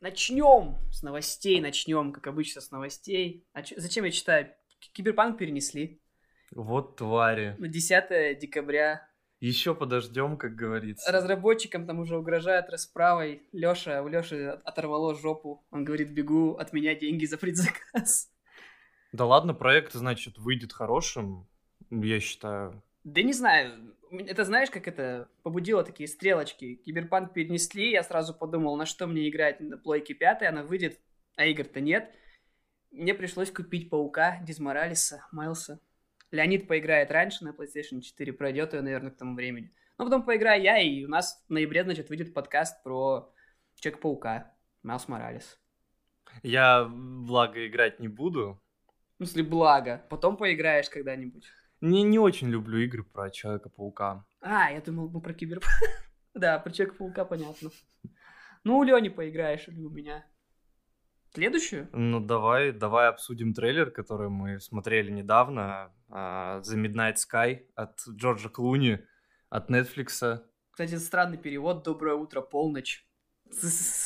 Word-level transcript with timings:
Начнем 0.00 0.78
с 0.90 1.02
новостей, 1.02 1.60
начнем, 1.60 2.12
как 2.12 2.26
обычно, 2.26 2.62
с 2.62 2.70
новостей. 2.70 3.46
А 3.52 3.62
чё- 3.62 3.78
зачем 3.78 4.04
я 4.06 4.10
читаю? 4.10 4.48
Киберпанк 4.94 5.36
перенесли 5.38 6.00
Вот 6.52 6.96
твари. 6.96 7.54
на 7.58 7.68
10 7.68 8.34
декабря. 8.38 9.06
Еще 9.40 9.74
подождем, 9.74 10.38
как 10.38 10.54
говорится. 10.54 11.10
Разработчикам 11.12 11.86
там 11.86 11.98
уже 12.00 12.16
угрожают 12.16 12.70
расправой. 12.70 13.42
Леша, 13.52 14.02
у 14.02 14.08
Леши 14.08 14.48
оторвало 14.64 15.14
жопу. 15.14 15.66
Он 15.70 15.84
говорит, 15.84 16.10
бегу, 16.12 16.54
от 16.56 16.72
меня 16.72 16.94
деньги 16.94 17.26
за 17.26 17.36
предзаказ. 17.36 18.30
Да 19.12 19.26
ладно, 19.26 19.52
проект, 19.54 19.92
значит, 19.92 20.38
выйдет 20.38 20.72
хорошим, 20.72 21.46
я 21.90 22.20
считаю. 22.20 22.82
Да 23.04 23.22
не 23.22 23.32
знаю, 23.32 23.94
это 24.10 24.44
знаешь, 24.44 24.70
как 24.70 24.88
это 24.88 25.28
побудило 25.42 25.84
такие 25.84 26.08
стрелочки. 26.08 26.74
Киберпанк 26.74 27.32
перенесли, 27.32 27.90
я 27.90 28.02
сразу 28.02 28.34
подумал, 28.34 28.76
на 28.76 28.86
что 28.86 29.06
мне 29.06 29.28
играть 29.28 29.60
на 29.60 29.78
плойке 29.78 30.14
5, 30.14 30.42
она 30.42 30.62
выйдет, 30.62 31.00
а 31.36 31.46
игр-то 31.46 31.80
нет. 31.80 32.12
Мне 32.90 33.14
пришлось 33.14 33.52
купить 33.52 33.88
Паука, 33.88 34.40
Дизморалиса, 34.42 35.26
Майлса. 35.30 35.80
Леонид 36.32 36.66
поиграет 36.66 37.10
раньше 37.10 37.44
на 37.44 37.50
PlayStation 37.50 38.00
4, 38.00 38.32
пройдет 38.32 38.72
ее, 38.72 38.82
наверное, 38.82 39.10
к 39.10 39.16
тому 39.16 39.34
времени. 39.34 39.72
Но 39.98 40.04
потом 40.04 40.24
поиграю 40.24 40.62
я, 40.62 40.78
и 40.78 41.04
у 41.04 41.08
нас 41.08 41.44
в 41.48 41.52
ноябре, 41.52 41.84
значит, 41.84 42.08
выйдет 42.08 42.34
подкаст 42.34 42.82
про 42.82 43.32
Человека-паука, 43.76 44.52
Майлз 44.82 45.08
Моралес. 45.08 45.58
Я, 46.42 46.84
благо, 46.84 47.66
играть 47.66 48.00
не 48.00 48.08
буду. 48.08 48.60
В 49.14 49.16
смысле, 49.16 49.42
благо. 49.42 50.04
Потом 50.08 50.36
поиграешь 50.36 50.88
когда-нибудь. 50.88 51.44
Не, 51.80 52.02
не 52.02 52.18
очень 52.18 52.48
люблю 52.50 52.78
игры 52.78 53.02
про 53.02 53.30
Человека-паука. 53.30 54.24
А, 54.40 54.70
я 54.70 54.80
думал, 54.80 55.08
мы 55.08 55.20
про 55.20 55.32
Киберпанк. 55.34 55.72
Да, 56.34 56.58
про 56.58 56.70
Человека-паука 56.70 57.24
понятно. 57.24 57.70
Ну, 58.64 58.78
у 58.78 58.82
Лени 58.84 59.08
поиграешь 59.08 59.66
или 59.68 59.80
у 59.82 59.90
меня. 59.90 60.24
Следующую? 61.32 61.88
Ну, 61.92 62.20
давай, 62.20 62.72
давай 62.72 63.08
обсудим 63.08 63.54
трейлер, 63.54 63.90
который 63.90 64.28
мы 64.28 64.60
смотрели 64.60 65.10
недавно. 65.10 65.92
а, 66.08 66.60
The 66.60 66.76
Midnight 66.76 67.16
Sky 67.16 67.66
от 67.74 68.00
Джорджа 68.08 68.48
Клуни, 68.48 68.98
от 69.48 69.70
Netflix. 69.70 70.42
Кстати, 70.70 70.96
странный 70.96 71.38
перевод. 71.38 71.84
Доброе 71.84 72.14
утро, 72.16 72.40
полночь. 72.40 73.06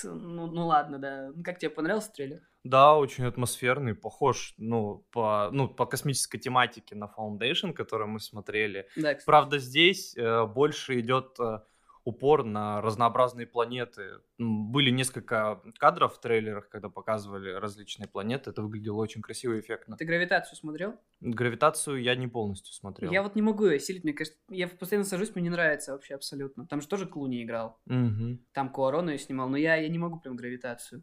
Ну, 0.05 0.47
ну 0.47 0.66
ладно, 0.66 0.98
да. 0.98 1.31
Ну, 1.34 1.42
Как 1.42 1.59
тебе 1.59 1.70
понравился 1.70 2.12
трейлер? 2.12 2.41
Да, 2.64 2.96
очень 2.96 3.24
атмосферный, 3.24 3.94
похож, 3.94 4.54
ну, 4.56 5.06
по, 5.12 5.50
ну, 5.52 5.68
по 5.68 5.84
космической 5.84 6.38
тематике 6.38 6.96
на 6.96 7.12
Foundation, 7.16 7.74
который 7.74 8.06
мы 8.06 8.20
смотрели. 8.20 8.88
Да, 8.96 9.14
кстати. 9.14 9.26
Правда, 9.26 9.58
здесь 9.58 10.16
э, 10.16 10.46
больше 10.46 10.98
идет 11.00 11.38
э, 11.38 11.60
упор 12.04 12.44
на 12.44 12.80
разнообразные 12.80 13.46
планеты. 13.46 14.20
Были 14.38 14.90
несколько 14.90 15.60
кадров 15.78 16.14
в 16.14 16.20
трейлерах, 16.20 16.68
когда 16.68 16.88
показывали 16.88 17.50
различные 17.50 18.08
планеты. 18.08 18.50
Это 18.50 18.62
выглядело 18.62 18.96
очень 18.96 19.22
красиво 19.22 19.54
и 19.54 19.60
эффектно. 19.60 19.96
Ты 19.96 20.04
гравитацию 20.04 20.56
смотрел? 20.56 20.94
Гравитацию 21.20 22.02
я 22.02 22.14
не 22.14 22.28
полностью 22.28 22.74
смотрел. 22.74 23.10
Я 23.10 23.22
вот 23.22 23.34
не 23.34 23.42
могу 23.42 23.66
ее 23.66 23.76
осилить, 23.76 24.04
мне 24.04 24.12
кажется, 24.12 24.38
я 24.48 24.68
постоянно 24.68 25.06
сажусь, 25.06 25.34
мне 25.34 25.44
не 25.44 25.50
нравится 25.50 25.92
вообще 25.92 26.14
абсолютно. 26.14 26.66
Там 26.66 26.80
же 26.80 26.88
тоже 26.88 27.06
Клуни 27.06 27.42
играл. 27.42 27.80
Мгм. 27.86 28.44
Там 28.52 28.70
Куарона 28.70 29.10
ее 29.10 29.18
снимал, 29.18 29.48
но 29.48 29.56
я, 29.56 29.76
я 29.76 29.88
не 29.88 29.98
могу 29.98 30.20
прям 30.20 30.36
гравитацию. 30.36 31.02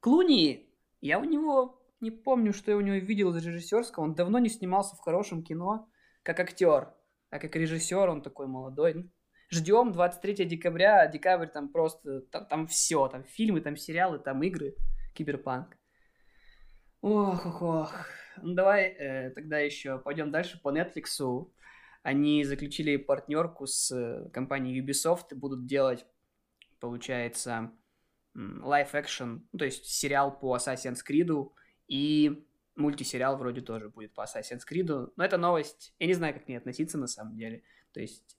Клуни, 0.00 0.65
я 1.06 1.18
у 1.18 1.24
него 1.24 1.80
не 2.00 2.10
помню, 2.10 2.52
что 2.52 2.70
я 2.70 2.76
у 2.76 2.80
него 2.80 2.96
видел 2.96 3.34
из 3.34 3.44
режиссерского. 3.44 4.04
Он 4.04 4.14
давно 4.14 4.38
не 4.38 4.48
снимался 4.48 4.96
в 4.96 5.00
хорошем 5.00 5.42
кино, 5.42 5.88
как 6.22 6.40
актер. 6.40 6.92
А 7.30 7.38
как 7.38 7.56
режиссер 7.56 8.08
он 8.08 8.22
такой 8.22 8.46
молодой. 8.46 9.10
Ждем 9.50 9.92
23 9.92 10.44
декабря, 10.44 11.06
декабрь 11.06 11.46
там 11.46 11.68
просто, 11.68 12.22
там, 12.22 12.46
там 12.46 12.66
все, 12.66 13.08
там 13.08 13.24
фильмы, 13.24 13.60
там 13.60 13.76
сериалы, 13.76 14.18
там 14.18 14.42
игры, 14.42 14.74
киберпанк. 15.14 15.76
Ох, 17.00 17.46
ох, 17.46 17.62
ох. 17.62 18.06
Ну 18.42 18.54
давай 18.54 18.88
э, 18.88 19.30
тогда 19.30 19.58
еще 19.58 19.98
пойдем 19.98 20.30
дальше 20.30 20.60
по 20.60 20.76
Netflix. 20.76 21.48
Они 22.02 22.44
заключили 22.44 22.96
партнерку 22.96 23.66
с 23.66 23.90
э, 23.92 24.28
компанией 24.30 24.80
Ubisoft 24.80 25.26
и 25.30 25.34
будут 25.34 25.66
делать, 25.66 26.06
получается, 26.80 27.72
лайф-экшен, 28.36 29.40
ну, 29.52 29.58
то 29.58 29.64
есть 29.64 29.86
сериал 29.86 30.38
по 30.38 30.56
Assassin's 30.56 30.98
Creed 31.08 31.50
и 31.88 32.44
мультисериал 32.74 33.36
вроде 33.38 33.60
тоже 33.62 33.88
будет 33.88 34.12
по 34.14 34.22
Assassin's 34.22 34.60
Creed. 34.70 35.08
Но 35.16 35.24
это 35.24 35.38
новость, 35.38 35.94
я 35.98 36.06
не 36.06 36.14
знаю, 36.14 36.34
как 36.34 36.44
к 36.44 36.48
ней 36.48 36.56
относиться 36.58 36.98
на 36.98 37.06
самом 37.06 37.36
деле. 37.36 37.62
То 37.92 38.00
есть... 38.00 38.36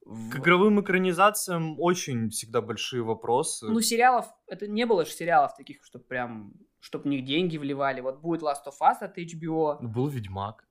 в- 0.00 0.30
К 0.30 0.36
игровым 0.38 0.80
экранизациям 0.80 1.78
очень 1.78 2.30
всегда 2.30 2.60
большие 2.62 3.02
вопросы. 3.02 3.66
Ну, 3.66 3.80
сериалов, 3.80 4.26
это 4.46 4.66
не 4.66 4.86
было 4.86 5.04
же 5.04 5.10
сериалов 5.12 5.54
таких, 5.56 5.84
чтобы 5.84 6.04
прям, 6.04 6.54
чтобы 6.80 7.04
в 7.04 7.08
них 7.08 7.24
деньги 7.26 7.58
вливали. 7.58 8.00
Вот 8.00 8.20
будет 8.20 8.40
Last 8.42 8.64
of 8.66 8.80
Us 8.80 8.98
от 9.00 9.18
HBO. 9.18 9.78
Был 9.82 10.08
Ведьмак. 10.08 10.66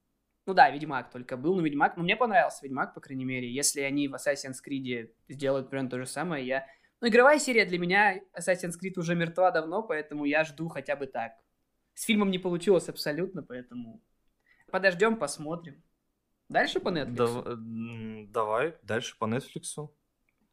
Ну 0.45 0.53
да, 0.53 0.69
Ведьмак 0.72 1.09
только 1.11 1.38
был, 1.38 1.55
но 1.55 1.61
Ведьмак, 1.61 1.95
ну 1.95 2.03
мне 2.03 2.16
понравился 2.17 2.59
Ведьмак, 2.63 2.94
по 2.95 3.00
крайней 3.01 3.25
мере. 3.25 3.53
Если 3.53 3.81
они 3.81 4.07
в 4.07 4.16
Assassin's 4.16 4.57
Creed 4.67 5.09
сделают 5.29 5.69
примерно 5.69 5.90
то 5.91 6.00
же 6.00 6.05
самое, 6.07 6.45
я... 6.45 6.66
Ну, 7.03 7.09
игровая 7.09 7.38
серия 7.38 7.66
для 7.66 7.78
меня, 7.78 8.22
Assassin's 8.34 8.75
Creed 8.81 8.94
уже 8.96 9.14
мертва 9.14 9.52
давно, 9.52 9.84
поэтому 9.84 10.24
я 10.24 10.46
жду 10.46 10.69
хотя 10.69 10.96
бы 10.96 11.06
так. 11.06 11.34
С 11.94 12.06
фильмом 12.06 12.31
не 12.31 12.40
получилось 12.40 12.88
абсолютно, 12.88 13.44
поэтому 13.44 14.02
подождем, 14.72 15.18
посмотрим. 15.18 15.84
Дальше 16.47 16.80
по 16.80 16.88
Netflix. 16.88 17.16
Дав- 17.16 18.31
Давай, 18.31 18.78
дальше 18.84 19.18
по 19.19 19.25
Netflix. 19.25 19.90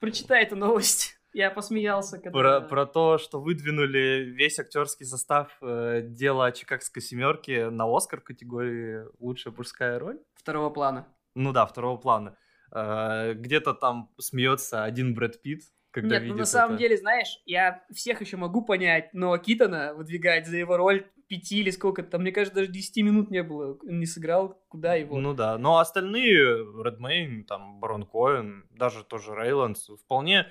Прочитай 0.01 0.43
эту 0.43 0.57
новость. 0.57 1.21
Я 1.33 1.53
посмеялся, 1.53 2.19
когда... 2.19 2.33
Про, 2.33 2.61
про 2.63 2.85
то, 2.85 3.19
что 3.19 3.41
выдвинули 3.41 4.25
весь 4.37 4.59
актерский 4.59 5.07
состав 5.07 5.57
э, 5.63 6.01
дела 6.03 6.51
Чикагской 6.51 7.01
семерки 7.01 7.69
на 7.71 7.85
Оскар 7.97 8.21
категории 8.21 9.05
лучшая 9.21 9.55
мужская 9.57 10.01
роль. 10.01 10.19
Второго 10.35 10.71
плана. 10.71 11.07
Ну 11.37 11.53
да, 11.53 11.65
второго 11.65 11.97
плана. 11.97 12.37
Э, 12.73 13.35
где-то 13.35 13.73
там 13.73 14.13
смеется 14.19 14.83
один 14.83 15.15
Брэд 15.15 15.41
Питт, 15.43 15.63
когда 15.91 16.17
Нет, 16.17 16.23
видит 16.23 16.35
ну 16.35 16.41
на 16.41 16.47
самом 16.47 16.75
это. 16.75 16.83
деле, 16.83 16.97
знаешь, 16.97 17.41
я 17.47 17.83
всех 17.93 18.21
еще 18.21 18.37
могу 18.37 18.63
понять, 18.63 19.13
но 19.13 19.37
Китона 19.39 19.95
выдвигать 19.95 20.47
за 20.47 20.57
его 20.57 20.77
роль 20.77 21.07
пяти 21.27 21.61
или 21.61 21.71
сколько 21.71 22.03
там, 22.03 22.23
мне 22.23 22.33
кажется, 22.33 22.57
даже 22.57 22.71
10 22.71 23.05
минут 23.05 23.31
не 23.31 23.43
было, 23.43 23.79
не 23.83 24.07
сыграл, 24.07 24.61
куда 24.69 24.95
его. 24.95 25.19
Ну 25.19 25.35
да, 25.35 25.59
но 25.59 25.79
остальные, 25.79 26.37
Редмейн, 26.85 27.45
там, 27.45 27.81
Барон 27.81 28.05
Коэн, 28.05 28.67
даже 28.71 29.05
тоже 29.05 29.35
Рейландс, 29.35 29.89
вполне, 30.05 30.47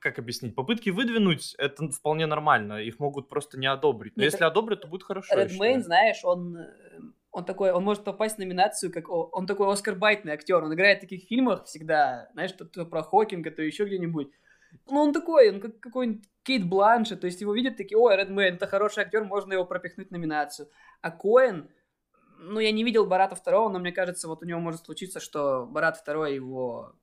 как 0.00 0.18
объяснить, 0.18 0.54
попытки 0.54 0.90
выдвинуть, 0.90 1.54
это 1.58 1.88
вполне 1.88 2.26
нормально, 2.26 2.82
их 2.82 2.98
могут 2.98 3.28
просто 3.28 3.58
не 3.58 3.66
одобрить. 3.66 4.16
Но 4.16 4.22
Нет, 4.22 4.32
если 4.32 4.44
одобрят, 4.44 4.80
то 4.80 4.88
будет 4.88 5.04
хорошо. 5.04 5.34
Редмейн, 5.34 5.82
знаешь, 5.82 6.24
он, 6.24 6.56
э, 6.56 6.68
он 7.30 7.44
такой, 7.44 7.72
он 7.72 7.84
может 7.84 8.04
попасть 8.04 8.36
в 8.36 8.38
номинацию, 8.38 8.92
как 8.92 9.08
он 9.08 9.46
такой 9.46 9.72
Oscar 9.72 9.94
bait 9.94 10.16
ный 10.16 10.32
актер, 10.32 10.62
он 10.62 10.74
играет 10.74 10.98
в 10.98 11.02
таких 11.02 11.28
фильмах 11.28 11.64
всегда, 11.64 12.28
знаешь, 12.32 12.52
то, 12.52 12.64
то 12.64 12.84
про 12.86 13.02
Хокинга, 13.02 13.50
то 13.50 13.62
еще 13.62 13.84
где-нибудь. 13.84 14.30
Ну, 14.86 15.00
он 15.00 15.12
такой, 15.12 15.50
он 15.50 15.60
как 15.60 15.80
какой-нибудь 15.80 16.24
Кейт 16.42 16.68
Бланшет, 16.68 17.20
то 17.20 17.26
есть 17.26 17.40
его 17.40 17.54
видят 17.54 17.76
такие, 17.76 17.98
ой, 17.98 18.16
Редмейн, 18.16 18.54
это 18.54 18.66
хороший 18.66 19.02
актер, 19.02 19.24
можно 19.24 19.54
его 19.54 19.64
пропихнуть 19.64 20.08
в 20.08 20.10
номинацию. 20.10 20.68
А 21.00 21.10
Коэн, 21.10 21.68
ну, 22.38 22.60
я 22.60 22.70
не 22.72 22.84
видел 22.84 23.06
Барата 23.06 23.34
второго, 23.34 23.70
но 23.70 23.78
мне 23.78 23.92
кажется, 23.92 24.28
вот 24.28 24.42
у 24.42 24.46
него 24.46 24.60
может 24.60 24.84
случиться, 24.84 25.20
что 25.20 25.66
Барат 25.66 25.96
второй 25.96 26.34
его, 26.34 26.94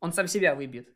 он 0.00 0.12
сам 0.12 0.26
себя 0.26 0.54
выбьет. 0.54 0.88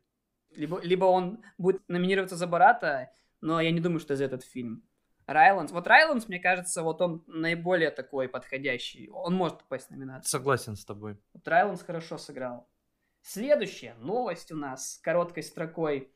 Либо, 0.51 0.81
либо 0.81 1.05
он 1.07 1.43
будет 1.57 1.83
номинироваться 1.89 2.37
за 2.37 2.47
Барата, 2.47 3.11
но 3.41 3.61
я 3.61 3.71
не 3.71 3.81
думаю, 3.81 4.01
что 4.01 4.17
за 4.17 4.25
этот 4.25 4.45
фильм. 4.45 4.83
Райландс. 5.27 5.73
Вот 5.73 5.87
Райландс, 5.87 6.27
мне 6.27 6.41
кажется, 6.41 6.83
вот 6.83 7.03
он 7.03 7.23
наиболее 7.27 7.91
такой 7.91 8.29
подходящий. 8.29 9.11
Он 9.11 9.35
может 9.35 9.59
попасть 9.59 9.89
в 9.89 9.91
номинацию. 9.91 10.31
Согласен 10.31 10.75
с 10.75 10.87
тобой. 10.87 11.19
Вот 11.35 11.47
Райландс 11.47 11.83
хорошо 11.83 12.17
сыграл. 12.17 12.67
Следующая 13.31 13.95
новость 14.01 14.51
у 14.53 14.57
нас 14.57 14.99
короткой 15.05 15.43
строкой. 15.43 16.11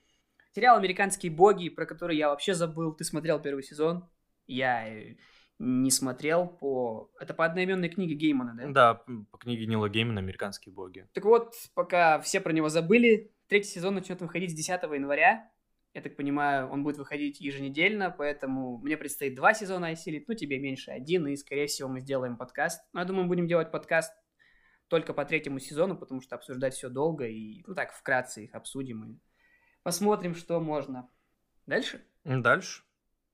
Сериал 0.55 0.79
«Американские 0.79 1.31
боги», 1.31 1.69
про 1.69 1.85
который 1.85 2.17
я 2.17 2.31
вообще 2.31 2.55
забыл. 2.55 2.95
Ты 2.95 3.05
смотрел 3.05 3.39
первый 3.39 3.63
сезон? 3.63 4.09
Я 4.47 4.89
э, 4.89 5.17
не 5.59 5.91
смотрел 5.91 6.47
по... 6.47 7.11
Это 7.21 7.35
по 7.35 7.45
одноименной 7.45 7.91
книге 7.91 8.15
Геймана, 8.15 8.55
да? 8.57 8.69
Да, 8.69 9.15
по 9.31 9.37
книге 9.37 9.67
Нила 9.67 9.91
Геймана 9.91 10.21
«Американские 10.21 10.73
боги». 10.73 11.07
Так 11.13 11.27
вот, 11.27 11.53
пока 11.75 12.19
все 12.23 12.41
про 12.41 12.55
него 12.55 12.71
забыли, 12.71 13.31
третий 13.47 13.69
сезон 13.69 13.97
начнет 13.97 14.23
выходить 14.23 14.53
с 14.53 14.55
10 14.55 14.83
января. 14.85 15.51
Я 15.93 16.01
так 16.01 16.17
понимаю, 16.17 16.71
он 16.71 16.83
будет 16.83 16.97
выходить 16.97 17.43
еженедельно, 17.43 18.11
поэтому 18.11 18.79
мне 18.79 18.97
предстоит 18.97 19.35
два 19.35 19.53
сезона 19.53 19.89
осилить, 19.89 20.29
ну, 20.29 20.35
тебе 20.35 20.59
меньше 20.59 20.91
один, 20.91 21.27
и, 21.27 21.37
скорее 21.37 21.67
всего, 21.67 21.91
мы 21.91 22.01
сделаем 22.01 22.39
подкаст. 22.39 22.81
Но 22.95 23.01
я 23.01 23.07
думаю, 23.07 23.25
мы 23.25 23.29
будем 23.29 23.47
делать 23.47 23.71
подкаст 23.71 24.15
только 24.93 25.15
по 25.15 25.25
третьему 25.25 25.59
сезону, 25.59 25.97
потому 25.97 26.21
что 26.21 26.37
обсуждать 26.37 26.75
все 26.75 26.91
долго, 26.91 27.25
и, 27.27 27.65
ну, 27.67 27.75
так, 27.75 27.95
вкратце 27.95 28.45
их 28.45 28.55
обсудим 28.55 29.05
и 29.05 29.19
посмотрим, 29.83 30.35
что 30.35 30.61
можно. 30.61 31.09
Дальше? 31.65 32.05
Дальше. 32.25 32.83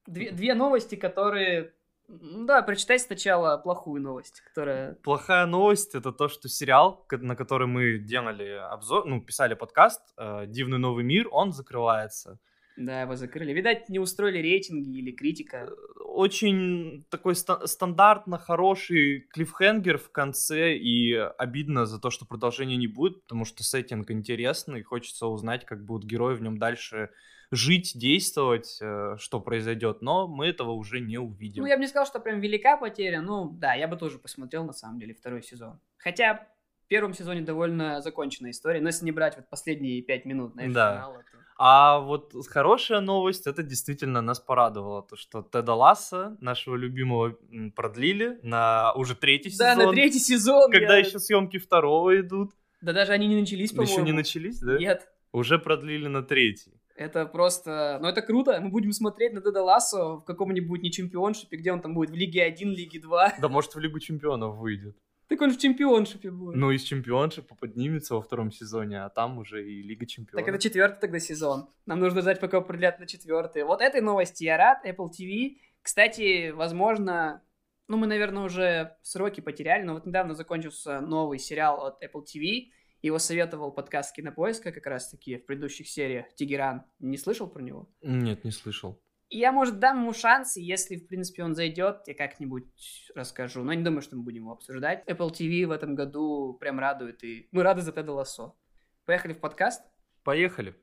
Две, 0.06 0.30
две 0.30 0.54
новости, 0.54 0.94
которые... 0.94 1.74
Да, 2.06 2.62
прочитай 2.62 3.00
сначала 3.00 3.58
плохую 3.58 4.00
новость, 4.00 4.40
которая... 4.42 4.94
Плохая 5.02 5.46
новость 5.46 5.96
это 5.96 6.12
то, 6.12 6.28
что 6.28 6.48
сериал, 6.48 7.04
на 7.10 7.34
который 7.34 7.66
мы 7.66 7.98
делали 7.98 8.50
обзор, 8.50 9.04
ну, 9.06 9.20
писали 9.20 9.54
подкаст, 9.54 10.00
э, 10.16 10.46
Дивный 10.46 10.78
новый 10.78 11.02
мир, 11.02 11.26
он 11.32 11.52
закрывается. 11.52 12.38
Да, 12.78 13.02
его 13.02 13.16
закрыли. 13.16 13.52
Видать, 13.52 13.88
не 13.88 13.98
устроили 13.98 14.38
рейтинги 14.38 14.98
или 14.98 15.10
критика. 15.10 15.68
Очень 16.04 17.04
такой 17.10 17.34
ста- 17.34 17.66
стандартно 17.66 18.38
хороший 18.38 19.26
клиффхенгер 19.32 19.98
в 19.98 20.12
конце, 20.12 20.76
и 20.76 21.12
обидно 21.12 21.86
за 21.86 22.00
то, 22.00 22.10
что 22.10 22.24
продолжения 22.24 22.76
не 22.76 22.86
будет, 22.86 23.22
потому 23.22 23.44
что 23.44 23.64
сеттинг 23.64 24.12
интересный, 24.12 24.82
хочется 24.84 25.26
узнать, 25.26 25.64
как 25.66 25.84
будут 25.84 26.08
герои 26.08 26.36
в 26.36 26.42
нем 26.42 26.58
дальше 26.58 27.10
жить, 27.50 27.92
действовать, 27.96 28.78
э, 28.80 29.16
что 29.18 29.40
произойдет, 29.40 30.00
но 30.00 30.28
мы 30.28 30.46
этого 30.46 30.72
уже 30.72 31.00
не 31.00 31.18
увидим. 31.18 31.62
Ну, 31.62 31.68
я 31.68 31.76
бы 31.76 31.80
не 31.80 31.88
сказал, 31.88 32.06
что 32.06 32.20
прям 32.20 32.40
велика 32.40 32.76
потеря. 32.76 33.22
Ну, 33.22 33.50
да, 33.50 33.74
я 33.74 33.88
бы 33.88 33.96
тоже 33.96 34.18
посмотрел, 34.18 34.64
на 34.64 34.72
самом 34.72 35.00
деле, 35.00 35.14
второй 35.14 35.42
сезон. 35.42 35.80
Хотя 35.96 36.46
в 36.84 36.88
первом 36.88 37.12
сезоне 37.12 37.40
довольно 37.40 38.00
законченная 38.02 38.50
история, 38.52 38.80
но 38.80 38.88
если 38.88 39.04
не 39.04 39.12
брать 39.12 39.36
вот 39.36 39.48
последние 39.48 40.00
пять 40.02 40.26
минут 40.26 40.54
на 40.54 40.62
Да. 40.72 40.92
финал, 40.92 41.16
это... 41.16 41.37
А 41.60 41.98
вот 41.98 42.32
хорошая 42.48 43.00
новость, 43.00 43.48
это 43.48 43.64
действительно 43.64 44.20
нас 44.22 44.38
порадовало, 44.38 45.02
то 45.02 45.16
что 45.16 45.42
Теда 45.42 45.74
Ласса, 45.74 46.36
нашего 46.40 46.76
любимого, 46.76 47.36
продлили 47.74 48.38
на 48.44 48.92
уже 48.94 49.16
третий 49.16 49.50
Да, 49.58 49.72
сезон. 49.74 49.86
на 49.86 49.92
третий 49.92 50.20
сезон. 50.20 50.70
Когда 50.70 50.96
я- 50.96 51.04
еще 51.04 51.18
съемки 51.18 51.58
второго 51.58 52.20
идут. 52.20 52.52
Да 52.80 52.92
даже 52.92 53.10
они 53.12 53.26
не 53.26 53.40
начались, 53.40 53.72
по-моему. 53.72 53.92
Еще 53.92 54.02
не 54.04 54.12
начались, 54.12 54.60
да? 54.60 54.78
Нет. 54.78 55.08
Уже 55.32 55.58
продлили 55.58 56.06
на 56.06 56.22
третий. 56.22 56.72
Это 56.94 57.26
просто... 57.26 57.98
Ну, 58.00 58.08
это 58.08 58.22
круто. 58.22 58.60
Мы 58.60 58.70
будем 58.70 58.92
смотреть 58.92 59.32
на 59.32 59.40
Деда 59.40 59.62
Лассо 59.62 60.16
в 60.18 60.24
каком-нибудь 60.24 60.82
не 60.82 60.90
чемпионшипе, 60.92 61.56
где 61.56 61.72
он 61.72 61.80
там 61.80 61.94
будет, 61.94 62.10
в 62.10 62.14
Лиге 62.14 62.42
1, 62.44 62.70
Лиге 62.70 63.00
2. 63.00 63.34
Да 63.40 63.48
может 63.48 63.74
в 63.74 63.78
Лигу 63.80 63.98
Чемпионов 64.00 64.56
выйдет. 64.56 64.96
Так 65.28 65.42
он 65.42 65.50
в 65.50 65.58
чемпионшипе 65.58 66.30
будет. 66.30 66.56
Ну, 66.56 66.70
из 66.70 66.82
чемпионшипа 66.82 67.54
поднимется 67.54 68.14
во 68.14 68.22
втором 68.22 68.50
сезоне, 68.50 69.04
а 69.04 69.10
там 69.10 69.38
уже 69.38 69.62
и 69.62 69.82
Лига 69.82 70.06
Чемпионов. 70.06 70.44
Так 70.44 70.54
это 70.54 70.62
четвертый 70.62 71.00
тогда 71.00 71.18
сезон. 71.18 71.68
Нам 71.84 72.00
нужно 72.00 72.22
ждать, 72.22 72.40
пока 72.40 72.62
продлят 72.62 72.98
на 72.98 73.06
четвертый. 73.06 73.64
Вот 73.64 73.82
этой 73.82 74.00
новости 74.00 74.44
я 74.44 74.56
рад. 74.56 74.86
Apple 74.86 75.10
TV. 75.10 75.58
Кстати, 75.82 76.50
возможно, 76.50 77.42
ну 77.88 77.98
мы, 77.98 78.06
наверное, 78.06 78.44
уже 78.44 78.96
сроки 79.02 79.40
потеряли, 79.40 79.82
но 79.82 79.94
вот 79.94 80.06
недавно 80.06 80.34
закончился 80.34 81.00
новый 81.00 81.38
сериал 81.38 81.84
от 81.84 82.02
Apple 82.02 82.24
TV. 82.24 82.70
Его 83.02 83.18
советовал 83.18 83.70
подкаст 83.70 84.14
Кинопоиска 84.16 84.72
как 84.72 84.86
раз-таки 84.86 85.36
в 85.36 85.46
предыдущих 85.46 85.88
сериях 85.88 86.34
Тегеран. 86.34 86.84
Не 86.98 87.18
слышал 87.18 87.48
про 87.48 87.62
него? 87.62 87.88
Нет, 88.02 88.44
не 88.44 88.50
слышал. 88.50 89.00
Я, 89.30 89.52
может, 89.52 89.78
дам 89.78 90.00
ему 90.00 90.14
шанс, 90.14 90.56
и 90.56 90.62
если, 90.62 90.96
в 90.96 91.06
принципе, 91.06 91.44
он 91.44 91.54
зайдет, 91.54 92.04
я 92.06 92.14
как-нибудь 92.14 93.10
расскажу. 93.14 93.62
Но 93.62 93.74
не 93.74 93.82
думаю, 93.82 94.00
что 94.00 94.16
мы 94.16 94.22
будем 94.22 94.44
его 94.44 94.52
обсуждать. 94.52 95.04
Apple 95.06 95.30
TV 95.30 95.66
в 95.66 95.70
этом 95.70 95.94
году 95.94 96.56
прям 96.58 96.78
радует, 96.78 97.22
и 97.22 97.46
мы 97.52 97.62
рады 97.62 97.82
за 97.82 97.92
Теда 97.92 98.12
Лассо. 98.12 98.56
Поехали 99.04 99.34
в 99.34 99.40
подкаст. 99.40 99.82
Поехали. 100.24 100.74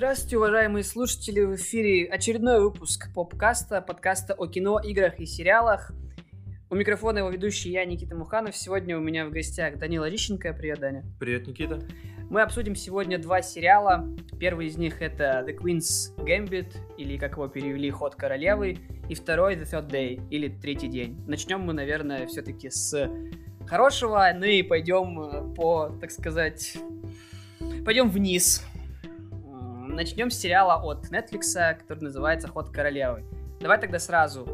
Здравствуйте, 0.00 0.38
уважаемые 0.38 0.82
слушатели! 0.82 1.42
В 1.42 1.56
эфире 1.56 2.06
очередной 2.06 2.58
выпуск 2.58 3.12
попкаста, 3.14 3.82
подкаста 3.82 4.32
о 4.32 4.46
кино, 4.46 4.80
играх 4.82 5.20
и 5.20 5.26
сериалах. 5.26 5.92
У 6.70 6.74
микрофона 6.74 7.18
его 7.18 7.28
ведущий 7.28 7.70
я, 7.70 7.84
Никита 7.84 8.16
Муханов. 8.16 8.56
Сегодня 8.56 8.96
у 8.96 9.02
меня 9.02 9.26
в 9.26 9.30
гостях 9.30 9.76
Данила 9.76 10.08
Лищенко. 10.08 10.54
Привет, 10.54 10.78
Даня. 10.80 11.04
Привет, 11.18 11.46
Никита. 11.46 11.82
Мы 12.30 12.40
обсудим 12.40 12.76
сегодня 12.76 13.18
два 13.18 13.42
сериала. 13.42 14.08
Первый 14.38 14.68
из 14.68 14.78
них 14.78 15.02
это 15.02 15.44
The 15.46 15.54
Queen's 15.54 16.16
Gambit, 16.16 16.78
или 16.96 17.18
как 17.18 17.32
его 17.32 17.48
перевели, 17.48 17.90
Ход 17.90 18.14
королевы. 18.14 18.78
И 19.10 19.14
второй 19.14 19.56
The 19.56 19.64
Third 19.70 19.90
Day, 19.90 20.26
или 20.30 20.48
Третий 20.48 20.88
день. 20.88 21.22
Начнем 21.26 21.60
мы, 21.60 21.74
наверное, 21.74 22.26
все-таки 22.26 22.70
с 22.70 23.12
хорошего, 23.66 24.32
ну 24.34 24.46
и 24.46 24.62
пойдем 24.62 25.20
э, 25.20 25.54
по, 25.54 25.90
так 26.00 26.10
сказать, 26.10 26.78
пойдем 27.84 28.08
вниз. 28.08 28.64
М, 29.90 29.96
Начнем 29.96 30.30
с 30.30 30.38
сериала 30.38 30.76
от 30.76 31.06
Netflix, 31.10 31.74
который 31.78 32.04
называется 32.04 32.48
Ход 32.48 32.70
королевы. 32.70 33.24
Давай 33.60 33.78
тогда 33.80 33.98
сразу, 33.98 34.48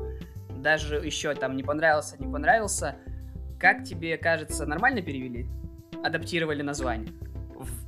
даже 0.50 0.96
еще 0.96 1.34
там 1.34 1.56
не 1.56 1.62
понравился, 1.62 2.16
не 2.18 2.30
понравился. 2.32 2.96
Как 3.60 3.84
тебе 3.84 4.16
кажется, 4.16 4.66
нормально 4.66 5.02
перевели? 5.02 5.46
Адаптировали 6.02 6.62
название? 6.62 7.12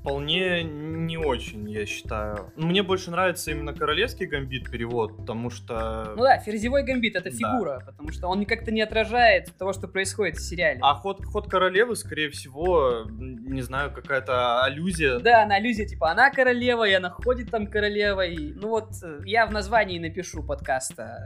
Вполне 0.09 0.63
не 0.63 1.19
очень, 1.19 1.69
я 1.69 1.85
считаю. 1.85 2.51
Мне 2.57 2.83
больше 2.83 3.11
нравится 3.11 3.51
именно 3.51 3.75
королевский 3.75 4.25
гамбит 4.25 4.71
перевод, 4.71 5.19
потому 5.19 5.51
что... 5.51 6.15
Ну 6.17 6.23
да, 6.23 6.39
ферзевой 6.39 6.83
гамбит 6.83 7.15
это 7.15 7.31
Да. 7.31 7.37
фигура, 7.37 7.83
потому 7.85 8.11
что 8.11 8.29
он 8.29 8.47
как-то 8.47 8.71
не 8.71 8.81
отражает 8.81 9.53
того, 9.59 9.75
что 9.75 9.87
происходит 9.87 10.37
в 10.37 10.41
сериале. 10.41 10.81
А 10.83 10.95
ход, 10.95 11.23
ход 11.27 11.51
королевы, 11.51 11.95
скорее 11.95 12.31
всего, 12.31 13.05
не 13.11 13.61
знаю, 13.61 13.93
какая-то 13.93 14.65
аллюзия. 14.65 15.19
Да, 15.19 15.43
она 15.43 15.57
аллюзия, 15.57 15.87
типа, 15.87 16.11
она 16.11 16.31
королева, 16.31 16.89
и 16.89 16.93
она 16.95 17.11
ходит 17.11 17.51
там 17.51 17.67
королевой. 17.67 18.55
Ну 18.57 18.69
вот, 18.69 18.93
э, 19.03 19.21
я 19.27 19.47
в 19.47 19.53
названии 19.53 19.99
напишу 19.99 20.43
подкаста 20.43 21.19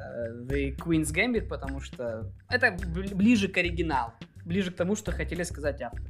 э, 0.48 0.52
The 0.52 0.76
Queen's 0.76 1.14
Gambit, 1.14 1.46
потому 1.46 1.80
что 1.80 2.32
это 2.50 2.68
бли- 2.68 3.14
ближе 3.14 3.46
к 3.46 3.56
оригиналу, 3.58 4.12
ближе 4.44 4.72
к 4.72 4.76
тому, 4.76 4.96
что 4.96 5.12
хотели 5.12 5.44
сказать 5.44 5.80
автор. 5.82 6.02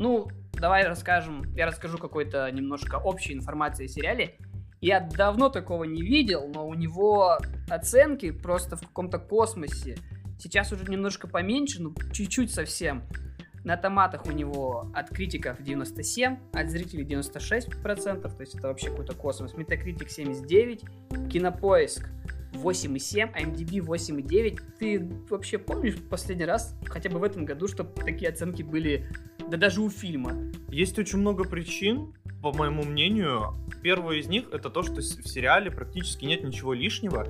Ну, 0.00 0.28
давай 0.54 0.86
расскажем, 0.86 1.44
я 1.54 1.66
расскажу 1.66 1.98
какой-то 1.98 2.50
немножко 2.50 2.96
общей 2.96 3.34
информации 3.34 3.84
о 3.84 3.88
сериале. 3.88 4.34
Я 4.80 4.98
давно 4.98 5.50
такого 5.50 5.84
не 5.84 6.00
видел, 6.00 6.48
но 6.48 6.66
у 6.66 6.72
него 6.72 7.36
оценки 7.68 8.30
просто 8.30 8.76
в 8.76 8.80
каком-то 8.80 9.18
космосе. 9.18 9.98
Сейчас 10.38 10.72
уже 10.72 10.90
немножко 10.90 11.28
поменьше, 11.28 11.82
ну, 11.82 11.94
чуть-чуть 12.14 12.50
совсем. 12.50 13.02
На 13.62 13.76
томатах 13.76 14.24
у 14.24 14.30
него 14.30 14.90
от 14.94 15.10
критиков 15.10 15.62
97, 15.62 16.38
от 16.54 16.70
зрителей 16.70 17.04
96%, 17.04 18.22
то 18.22 18.40
есть 18.40 18.54
это 18.54 18.68
вообще 18.68 18.88
какой-то 18.88 19.14
космос. 19.14 19.54
Метакритик 19.54 20.08
79, 20.08 20.82
Кинопоиск 21.30 22.08
8,7, 22.54 23.34
IMDb 23.34 23.80
8,9. 23.80 24.60
Ты 24.78 25.06
вообще 25.28 25.58
помнишь 25.58 25.96
последний 26.08 26.46
раз, 26.46 26.74
хотя 26.86 27.10
бы 27.10 27.18
в 27.18 27.22
этом 27.22 27.44
году, 27.44 27.68
чтобы 27.68 27.92
такие 28.02 28.30
оценки 28.30 28.62
были, 28.62 29.06
да 29.50 29.56
даже 29.56 29.80
у 29.80 29.90
фильма? 29.90 30.36
Есть 30.68 30.96
очень 30.98 31.18
много 31.18 31.42
причин, 31.42 32.14
по 32.40 32.52
моему 32.52 32.84
мнению. 32.84 33.54
Первое 33.82 34.18
из 34.18 34.28
них 34.28 34.44
это 34.52 34.70
то, 34.70 34.84
что 34.84 35.00
в 35.00 35.02
сериале 35.02 35.72
практически 35.72 36.24
нет 36.24 36.44
ничего 36.44 36.72
лишнего. 36.72 37.26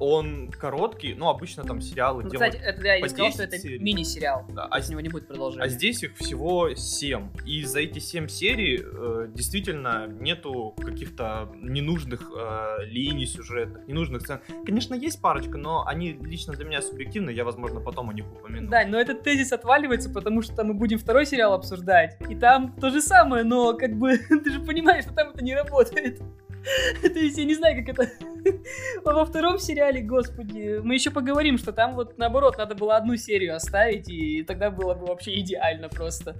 Он 0.00 0.50
короткий, 0.50 1.14
ну, 1.14 1.28
обычно 1.28 1.64
там 1.64 1.80
сериалы 1.80 2.24
Ну, 2.24 2.30
делают... 2.30 2.54
кстати, 2.54 2.68
это, 2.68 2.82
да, 2.82 2.94
я 2.94 3.08
сказал, 3.08 3.30
что 3.30 3.46
10 3.46 3.64
это 3.64 3.82
мини-сериал, 3.82 4.46
Да, 4.50 4.66
а 4.70 4.80
него 4.80 5.00
не 5.00 5.08
будет 5.08 5.28
продолжения. 5.28 5.64
А 5.64 5.68
здесь 5.68 6.02
их 6.02 6.16
всего 6.16 6.74
7. 6.74 7.28
И 7.46 7.64
за 7.64 7.80
эти 7.80 7.98
7 7.98 8.28
серий 8.28 8.82
э, 8.82 9.28
действительно 9.34 10.06
нету 10.06 10.74
каких-то 10.78 11.50
ненужных 11.56 12.30
э, 12.36 12.84
линий 12.84 13.26
сюжетных, 13.26 13.86
ненужных 13.86 14.22
сцен. 14.22 14.40
Конечно, 14.64 14.94
есть 14.94 15.20
парочка, 15.20 15.58
но 15.58 15.86
они 15.86 16.12
лично 16.12 16.54
для 16.54 16.64
меня 16.64 16.82
субъективны, 16.82 17.30
я, 17.30 17.44
возможно, 17.44 17.80
потом 17.80 18.10
о 18.10 18.14
них 18.14 18.24
упомяну. 18.26 18.68
Да, 18.68 18.84
но 18.86 18.98
этот 18.98 19.22
тезис 19.22 19.52
отваливается, 19.52 20.10
потому 20.10 20.42
что 20.42 20.64
мы 20.64 20.74
будем 20.74 20.98
второй 20.98 21.26
сериал 21.26 21.54
обсуждать, 21.54 22.16
и 22.28 22.34
там 22.34 22.74
то 22.80 22.90
же 22.90 23.00
самое, 23.00 23.44
но 23.44 23.74
как 23.74 23.96
бы 23.96 24.18
ты 24.44 24.50
же 24.50 24.60
понимаешь, 24.60 25.04
что 25.04 25.14
там 25.14 25.30
это 25.30 25.42
не 25.42 25.54
работает. 25.54 26.20
То 27.02 27.18
есть 27.18 27.38
я 27.38 27.44
не 27.44 27.54
знаю, 27.54 27.84
как 27.84 27.98
это... 27.98 28.10
Во 29.04 29.24
втором 29.24 29.58
сериале, 29.58 30.02
господи, 30.02 30.80
мы 30.82 30.94
еще 30.94 31.10
поговорим, 31.10 31.58
что 31.58 31.72
там 31.72 31.94
вот 31.94 32.18
наоборот 32.18 32.58
надо 32.58 32.74
было 32.74 32.96
одну 32.96 33.16
серию 33.16 33.54
оставить, 33.56 34.08
и 34.08 34.42
тогда 34.42 34.70
было 34.70 34.94
бы 34.94 35.06
вообще 35.06 35.38
идеально 35.40 35.88
просто. 35.88 36.36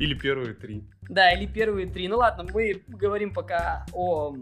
Или 0.00 0.14
первые 0.14 0.54
три. 0.54 0.84
Да, 1.08 1.30
или 1.32 1.46
первые 1.46 1.86
три. 1.86 2.08
Ну 2.08 2.16
ладно, 2.16 2.46
мы 2.52 2.82
говорим 2.88 3.32
пока 3.32 3.86
о 3.92 4.34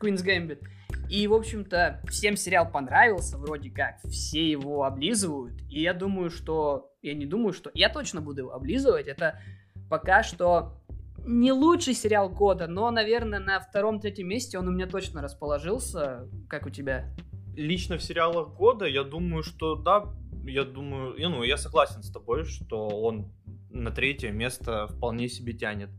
Queen's 0.00 0.24
Gambit. 0.24 0.60
И, 1.08 1.26
в 1.28 1.34
общем-то, 1.34 2.00
всем 2.08 2.36
сериал 2.36 2.68
понравился, 2.70 3.38
вроде 3.38 3.70
как. 3.70 4.00
Все 4.04 4.50
его 4.50 4.84
облизывают. 4.84 5.54
И 5.70 5.82
я 5.82 5.94
думаю, 5.94 6.30
что... 6.30 6.90
Я 7.00 7.14
не 7.14 7.26
думаю, 7.26 7.52
что... 7.52 7.70
Я 7.74 7.88
точно 7.88 8.20
буду 8.20 8.42
его 8.42 8.52
облизывать. 8.52 9.06
Это 9.06 9.40
пока 9.88 10.24
что 10.24 10.80
не 11.26 11.52
лучший 11.52 11.94
сериал 11.94 12.30
года, 12.30 12.68
но, 12.68 12.90
наверное, 12.90 13.40
на 13.40 13.60
втором-третьем 13.60 14.28
месте 14.28 14.58
он 14.58 14.68
у 14.68 14.70
меня 14.70 14.86
точно 14.86 15.20
расположился. 15.20 16.28
Как 16.48 16.66
у 16.66 16.70
тебя? 16.70 17.12
Лично 17.56 17.98
в 17.98 18.02
сериалах 18.02 18.54
года, 18.54 18.86
я 18.86 19.02
думаю, 19.02 19.42
что 19.42 19.74
да, 19.74 20.06
я 20.44 20.64
думаю, 20.64 21.16
я, 21.18 21.28
ну, 21.28 21.42
я 21.42 21.56
согласен 21.56 22.02
с 22.02 22.10
тобой, 22.10 22.44
что 22.44 22.86
он 22.86 23.32
на 23.70 23.90
третье 23.90 24.30
место 24.30 24.86
вполне 24.86 25.28
себе 25.28 25.52
тянет. 25.52 25.90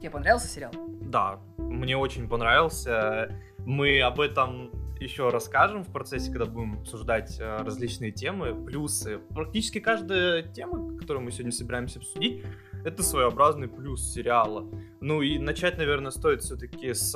Тебе 0.00 0.10
понравился 0.10 0.48
сериал? 0.48 0.72
Да, 1.00 1.40
мне 1.56 1.96
очень 1.96 2.28
понравился. 2.28 3.30
Мы 3.58 4.00
об 4.00 4.20
этом 4.20 4.70
еще 5.00 5.30
расскажем 5.30 5.82
в 5.84 5.92
процессе, 5.92 6.30
когда 6.30 6.46
будем 6.46 6.80
обсуждать 6.80 7.38
э, 7.40 7.58
различные 7.58 8.12
темы, 8.12 8.54
плюсы. 8.54 9.18
Практически 9.30 9.80
каждая 9.80 10.42
тема, 10.42 10.96
которую 10.98 11.24
мы 11.24 11.32
сегодня 11.32 11.52
собираемся 11.52 11.98
обсудить, 11.98 12.44
это 12.84 13.02
своеобразный 13.02 13.68
плюс 13.68 14.12
сериала. 14.12 14.66
Ну 15.00 15.22
и 15.22 15.38
начать, 15.38 15.78
наверное, 15.78 16.10
стоит 16.10 16.42
все-таки 16.42 16.92
с 16.92 17.12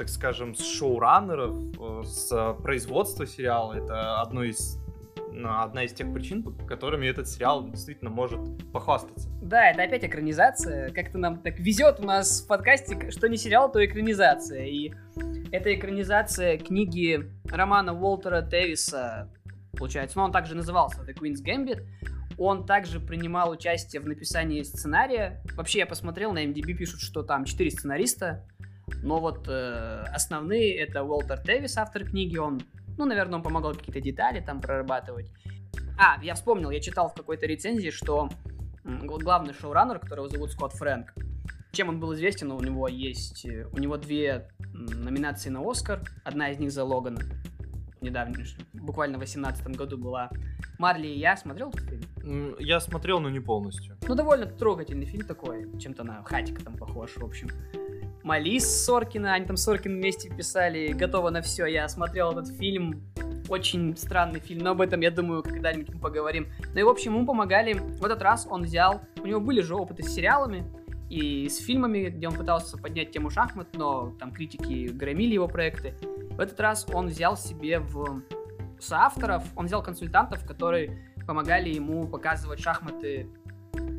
так 0.00 0.08
скажем, 0.08 0.54
с 0.54 0.64
шоураннеров, 0.64 1.54
э, 1.78 2.02
с 2.04 2.56
производства 2.62 3.26
сериала. 3.26 3.74
Это 3.74 4.22
одно 4.22 4.44
из 4.44 4.80
ну, 5.32 5.60
одна 5.60 5.84
из 5.84 5.92
тех 5.92 6.12
причин, 6.12 6.42
по 6.42 6.50
которыми 6.64 7.06
этот 7.06 7.28
сериал 7.28 7.68
действительно 7.68 8.10
может 8.10 8.40
похвастаться. 8.72 9.28
Да, 9.42 9.70
это 9.70 9.82
опять 9.82 10.04
экранизация. 10.04 10.90
Как-то 10.90 11.18
нам 11.18 11.38
так 11.38 11.58
везет 11.58 12.00
у 12.00 12.04
нас 12.04 12.42
в 12.42 12.46
подкасте, 12.46 13.10
что 13.10 13.28
не 13.28 13.36
сериал, 13.36 13.70
то 13.70 13.84
экранизация. 13.84 14.64
И 14.64 14.92
это 15.52 15.74
экранизация 15.74 16.58
книги 16.58 17.30
романа 17.44 17.92
Уолтера 17.92 18.42
Тевиса, 18.42 19.30
получается. 19.76 20.18
Но 20.18 20.24
он 20.24 20.32
также 20.32 20.54
назывался 20.54 21.02
The 21.02 21.14
Queen's 21.14 21.44
Gambit. 21.44 21.82
Он 22.42 22.64
также 22.64 23.00
принимал 23.00 23.50
участие 23.50 24.00
в 24.00 24.08
написании 24.08 24.62
сценария. 24.62 25.42
Вообще, 25.56 25.80
я 25.80 25.86
посмотрел, 25.86 26.32
на 26.32 26.42
MDB 26.42 26.72
пишут, 26.72 27.02
что 27.02 27.22
там 27.22 27.44
4 27.44 27.70
сценариста. 27.70 28.48
Но 29.02 29.20
вот 29.20 29.46
э, 29.46 30.04
основные 30.10 30.74
это 30.78 31.02
Уолтер 31.02 31.38
Тевис, 31.42 31.76
автор 31.76 32.02
книги, 32.02 32.38
он, 32.38 32.62
ну, 32.96 33.04
наверное, 33.04 33.36
он 33.36 33.42
помогал 33.42 33.74
какие-то 33.74 34.00
детали 34.00 34.40
там 34.40 34.62
прорабатывать. 34.62 35.30
А, 35.98 36.18
я 36.22 36.34
вспомнил, 36.34 36.70
я 36.70 36.80
читал 36.80 37.10
в 37.10 37.14
какой-то 37.14 37.44
рецензии, 37.44 37.90
что 37.90 38.30
главный 38.84 39.52
шоураннер, 39.52 39.98
которого 39.98 40.30
зовут 40.30 40.50
Скотт 40.52 40.72
Фрэнк, 40.72 41.12
чем 41.72 41.90
он 41.90 42.00
был 42.00 42.14
известен, 42.14 42.52
у 42.52 42.60
него 42.60 42.88
есть, 42.88 43.44
э, 43.44 43.66
у 43.70 43.76
него 43.76 43.98
две 43.98 44.48
номинации 44.72 45.50
на 45.50 45.60
Оскар, 45.60 46.00
одна 46.24 46.50
из 46.50 46.58
них 46.58 46.72
за 46.72 46.84
Логана, 46.84 47.20
недавно, 48.00 48.34
буквально 48.72 49.18
в 49.18 49.20
2018 49.20 49.76
году 49.76 49.98
была. 49.98 50.30
Марли 50.78 51.06
и 51.06 51.18
я 51.18 51.36
смотрел 51.36 51.68
этот 51.68 51.86
фильм? 51.86 52.02
Я 52.58 52.80
смотрел, 52.80 53.20
но 53.20 53.30
не 53.30 53.40
полностью. 53.40 53.96
Ну, 54.06 54.14
довольно 54.14 54.46
трогательный 54.46 55.06
фильм 55.06 55.26
такой, 55.26 55.66
чем-то 55.78 56.04
на 56.04 56.22
Хатика 56.24 56.62
там 56.64 56.76
похож, 56.76 57.16
в 57.16 57.24
общем. 57.24 57.48
Малис 58.22 58.84
Соркина, 58.84 59.32
они 59.32 59.46
там 59.46 59.56
Соркин 59.56 59.96
вместе 59.96 60.28
писали 60.28 60.92
«Готово 60.92 61.30
на 61.30 61.40
все». 61.40 61.64
Я 61.64 61.88
смотрел 61.88 62.32
этот 62.32 62.48
фильм, 62.48 63.02
очень 63.48 63.96
странный 63.96 64.40
фильм, 64.40 64.62
но 64.62 64.70
об 64.72 64.80
этом, 64.82 65.00
я 65.00 65.10
думаю, 65.10 65.42
когда-нибудь 65.42 65.94
мы 65.94 66.00
поговорим. 66.00 66.48
Ну 66.74 66.80
и, 66.80 66.82
в 66.82 66.88
общем, 66.88 67.14
ему 67.14 67.26
помогали. 67.26 67.72
В 67.72 68.04
этот 68.04 68.22
раз 68.22 68.46
он 68.48 68.64
взял... 68.64 69.00
У 69.22 69.26
него 69.26 69.40
были 69.40 69.62
же 69.62 69.74
опыты 69.74 70.02
с 70.02 70.14
сериалами 70.14 70.64
и 71.08 71.48
с 71.48 71.58
фильмами, 71.58 72.08
где 72.10 72.28
он 72.28 72.34
пытался 72.34 72.78
поднять 72.78 73.10
тему 73.10 73.30
шахмат, 73.30 73.68
но 73.74 74.14
там 74.20 74.32
критики 74.32 74.88
громили 74.88 75.34
его 75.34 75.48
проекты. 75.48 75.94
В 76.30 76.40
этот 76.40 76.60
раз 76.60 76.86
он 76.92 77.08
взял 77.08 77.36
себе 77.36 77.80
в 77.80 78.22
соавторов, 78.78 79.44
он 79.56 79.66
взял 79.66 79.82
консультантов, 79.82 80.46
которые 80.46 81.09
помогали 81.30 81.68
ему 81.68 82.08
показывать 82.08 82.58
шахматы. 82.58 83.28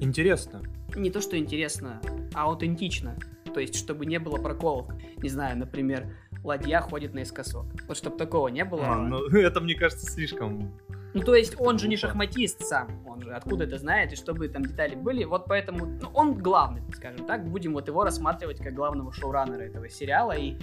Интересно. 0.02 0.62
Не 0.98 1.10
то, 1.10 1.22
что 1.22 1.38
интересно, 1.38 2.02
а 2.34 2.44
аутентично. 2.44 3.18
То 3.54 3.62
есть, 3.62 3.78
чтобы 3.78 4.06
не 4.06 4.20
было 4.20 4.36
проколов. 4.36 4.90
Не 5.16 5.30
знаю, 5.30 5.58
например, 5.58 6.14
ладья 6.44 6.82
ходит 6.82 7.14
наискосок. 7.14 7.68
Вот 7.88 7.96
чтобы 7.96 8.18
такого 8.18 8.50
не 8.50 8.66
было. 8.66 8.86
А, 8.86 8.96
ну, 8.98 9.26
это, 9.32 9.62
мне 9.62 9.76
кажется, 9.76 10.12
слишком... 10.12 10.78
Ну, 11.14 11.22
то 11.22 11.34
есть, 11.34 11.56
он 11.58 11.80
же 11.80 11.88
не 11.88 11.96
шахматист 11.96 12.66
сам. 12.66 13.02
Он 13.08 13.22
же 13.22 13.32
откуда 13.34 13.64
это 13.64 13.78
знает, 13.78 14.12
и 14.12 14.18
чтобы 14.18 14.50
там 14.50 14.66
детали 14.66 14.96
были. 14.96 15.24
Вот 15.24 15.46
поэтому, 15.48 15.86
ну, 15.86 16.10
он 16.14 16.34
главный, 16.34 16.82
скажем 16.94 17.26
так. 17.26 17.48
Будем 17.50 17.72
вот 17.72 17.88
его 17.88 18.04
рассматривать 18.04 18.58
как 18.58 18.74
главного 18.74 19.14
шоураннера 19.14 19.62
этого 19.62 19.88
сериала. 19.88 20.34
И, 20.34 20.58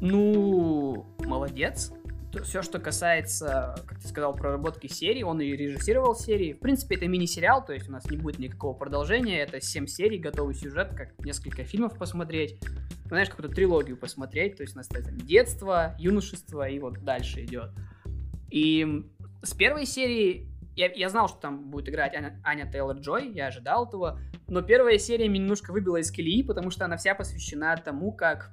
ну, 0.00 1.04
молодец 1.18 1.92
все, 2.44 2.62
что 2.62 2.78
касается, 2.78 3.74
как 3.86 4.00
ты 4.00 4.08
сказал, 4.08 4.34
проработки 4.34 4.86
серии, 4.86 5.22
он 5.22 5.40
и 5.40 5.50
режиссировал 5.50 6.14
серии. 6.14 6.52
В 6.52 6.60
принципе, 6.60 6.96
это 6.96 7.08
мини-сериал, 7.08 7.64
то 7.64 7.72
есть 7.72 7.88
у 7.88 7.92
нас 7.92 8.08
не 8.10 8.16
будет 8.16 8.38
никакого 8.38 8.72
продолжения. 8.72 9.40
Это 9.40 9.60
7 9.60 9.86
серий, 9.86 10.18
готовый 10.18 10.54
сюжет, 10.54 10.90
как 10.94 11.18
несколько 11.24 11.64
фильмов 11.64 11.98
посмотреть. 11.98 12.58
Знаешь, 13.06 13.28
какую-то 13.28 13.54
трилогию 13.54 13.96
посмотреть. 13.96 14.56
То 14.56 14.62
есть 14.62 14.74
у 14.74 14.78
нас 14.78 14.88
это 14.90 15.10
детство, 15.10 15.96
юношество 15.98 16.68
и 16.68 16.78
вот 16.78 17.02
дальше 17.04 17.44
идет. 17.44 17.70
И 18.50 19.04
с 19.42 19.52
первой 19.54 19.86
серии 19.86 20.48
я, 20.76 20.90
я 20.92 21.08
знал, 21.08 21.28
что 21.28 21.38
там 21.38 21.70
будет 21.70 21.88
играть 21.88 22.14
Аня, 22.14 22.40
Аня 22.44 22.70
Тейлор-Джой, 22.72 23.32
я 23.32 23.48
ожидал 23.48 23.86
этого, 23.86 24.20
но 24.48 24.62
первая 24.62 24.98
серия 24.98 25.28
меня 25.28 25.42
немножко 25.42 25.72
выбила 25.72 25.96
из 25.96 26.10
колеи, 26.10 26.42
потому 26.42 26.70
что 26.70 26.84
она 26.84 26.96
вся 26.96 27.14
посвящена 27.14 27.76
тому, 27.76 28.12
как 28.12 28.52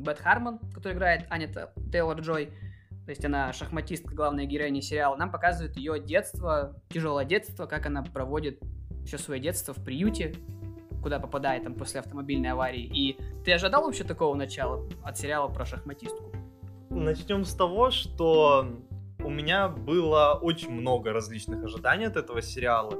Бет 0.00 0.18
Хармон, 0.18 0.58
который 0.74 0.94
играет 0.94 1.26
Аня 1.30 1.48
Тейлор-Джой, 1.92 2.52
то 3.04 3.10
есть 3.10 3.24
она 3.24 3.52
шахматистка, 3.52 4.14
главная 4.14 4.44
героиня 4.44 4.82
сериала, 4.82 5.16
нам 5.16 5.30
показывает 5.30 5.76
ее 5.76 5.98
детство, 5.98 6.80
тяжелое 6.90 7.24
детство, 7.24 7.66
как 7.66 7.86
она 7.86 8.02
проводит 8.02 8.60
все 9.04 9.18
свое 9.18 9.40
детство 9.40 9.74
в 9.74 9.82
приюте, 9.82 10.34
куда 11.02 11.18
попадает 11.18 11.64
там 11.64 11.74
после 11.74 12.00
автомобильной 12.00 12.50
аварии. 12.50 12.82
И 12.82 13.18
ты 13.44 13.52
ожидал 13.52 13.84
вообще 13.84 14.04
такого 14.04 14.34
начала 14.34 14.88
от 15.02 15.18
сериала 15.18 15.48
про 15.48 15.64
шахматистку? 15.64 16.30
Начнем 16.90 17.44
с 17.44 17.54
того, 17.54 17.90
что 17.90 18.66
у 19.24 19.30
меня 19.30 19.68
было 19.68 20.38
очень 20.40 20.70
много 20.70 21.12
различных 21.12 21.64
ожиданий 21.64 22.06
от 22.06 22.16
этого 22.16 22.42
сериала. 22.42 22.92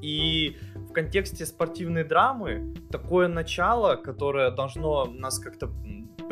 И 0.00 0.56
в 0.74 0.92
контексте 0.92 1.46
спортивной 1.46 2.04
драмы 2.04 2.74
такое 2.90 3.28
начало, 3.28 3.96
которое 3.96 4.50
должно 4.50 5.04
нас 5.04 5.38
как-то 5.38 5.70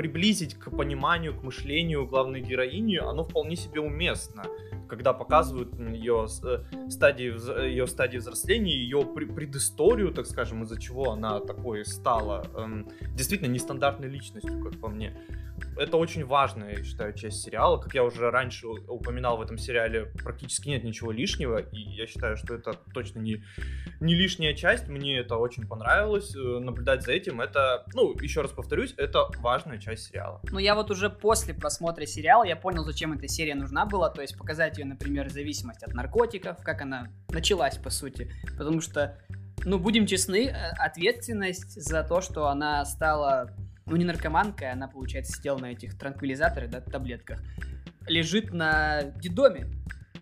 приблизить 0.00 0.54
к 0.54 0.70
пониманию, 0.70 1.38
к 1.38 1.42
мышлению 1.42 2.06
главной 2.06 2.40
героини, 2.40 2.96
оно 2.96 3.22
вполне 3.22 3.54
себе 3.54 3.82
уместно 3.82 4.44
когда 4.90 5.12
показывают 5.12 5.78
ее 5.78 6.26
э, 6.42 6.90
стадии, 6.90 7.68
ее 7.68 7.86
стадии 7.86 8.18
взросления, 8.18 8.74
ее 8.74 9.06
предысторию, 9.06 10.12
так 10.12 10.26
скажем, 10.26 10.64
из-за 10.64 10.78
чего 10.78 11.12
она 11.12 11.40
такой 11.40 11.84
стала 11.84 12.44
эм, 12.56 12.88
действительно 13.14 13.48
нестандартной 13.48 14.08
личностью, 14.08 14.60
как 14.62 14.78
по 14.80 14.88
мне 14.88 15.16
это 15.76 15.96
очень 15.96 16.24
важная, 16.24 16.76
я 16.76 16.84
считаю, 16.84 17.14
часть 17.14 17.42
сериала. 17.42 17.78
Как 17.78 17.94
я 17.94 18.04
уже 18.04 18.30
раньше 18.30 18.66
упоминал, 18.66 19.36
в 19.36 19.42
этом 19.42 19.58
сериале 19.58 20.06
практически 20.22 20.68
нет 20.68 20.84
ничего 20.84 21.12
лишнего, 21.12 21.58
и 21.58 21.78
я 21.78 22.06
считаю, 22.06 22.36
что 22.36 22.54
это 22.54 22.74
точно 22.92 23.20
не, 23.20 23.42
не 24.00 24.14
лишняя 24.14 24.54
часть. 24.54 24.88
Мне 24.88 25.18
это 25.18 25.36
очень 25.36 25.66
понравилось. 25.66 26.34
Э, 26.34 26.58
наблюдать 26.60 27.02
за 27.02 27.12
этим, 27.12 27.40
это, 27.40 27.84
ну, 27.94 28.14
еще 28.20 28.42
раз 28.42 28.50
повторюсь, 28.50 28.94
это 28.96 29.28
важная 29.38 29.78
часть 29.78 30.08
сериала. 30.08 30.40
Ну, 30.50 30.58
я 30.58 30.74
вот 30.74 30.90
уже 30.90 31.10
после 31.10 31.54
просмотра 31.54 32.06
сериала, 32.06 32.44
я 32.44 32.56
понял, 32.56 32.84
зачем 32.84 33.12
эта 33.12 33.28
серия 33.28 33.54
нужна 33.54 33.86
была, 33.86 34.10
то 34.10 34.22
есть 34.22 34.36
показать 34.36 34.78
ее, 34.80 34.86
например, 34.86 35.30
зависимость 35.30 35.82
от 35.82 35.94
наркотиков, 35.94 36.62
как 36.62 36.82
она 36.82 37.08
началась, 37.28 37.76
по 37.76 37.90
сути. 37.90 38.30
Потому 38.58 38.80
что 38.80 39.18
ну, 39.64 39.78
будем 39.78 40.06
честны, 40.06 40.46
э, 40.46 40.70
ответственность 40.78 41.80
за 41.80 42.02
то, 42.02 42.20
что 42.20 42.48
она 42.48 42.84
стала 42.84 43.54
ну 43.86 43.96
не 43.96 44.04
наркоманка, 44.04 44.72
она, 44.72 44.88
получается, 44.88 45.32
сидела 45.32 45.58
на 45.58 45.72
этих 45.72 45.98
транквилизаторах, 45.98 46.70
да, 46.70 46.80
таблетках, 46.80 47.42
лежит 48.06 48.52
на 48.52 49.02
дедоме, 49.02 49.66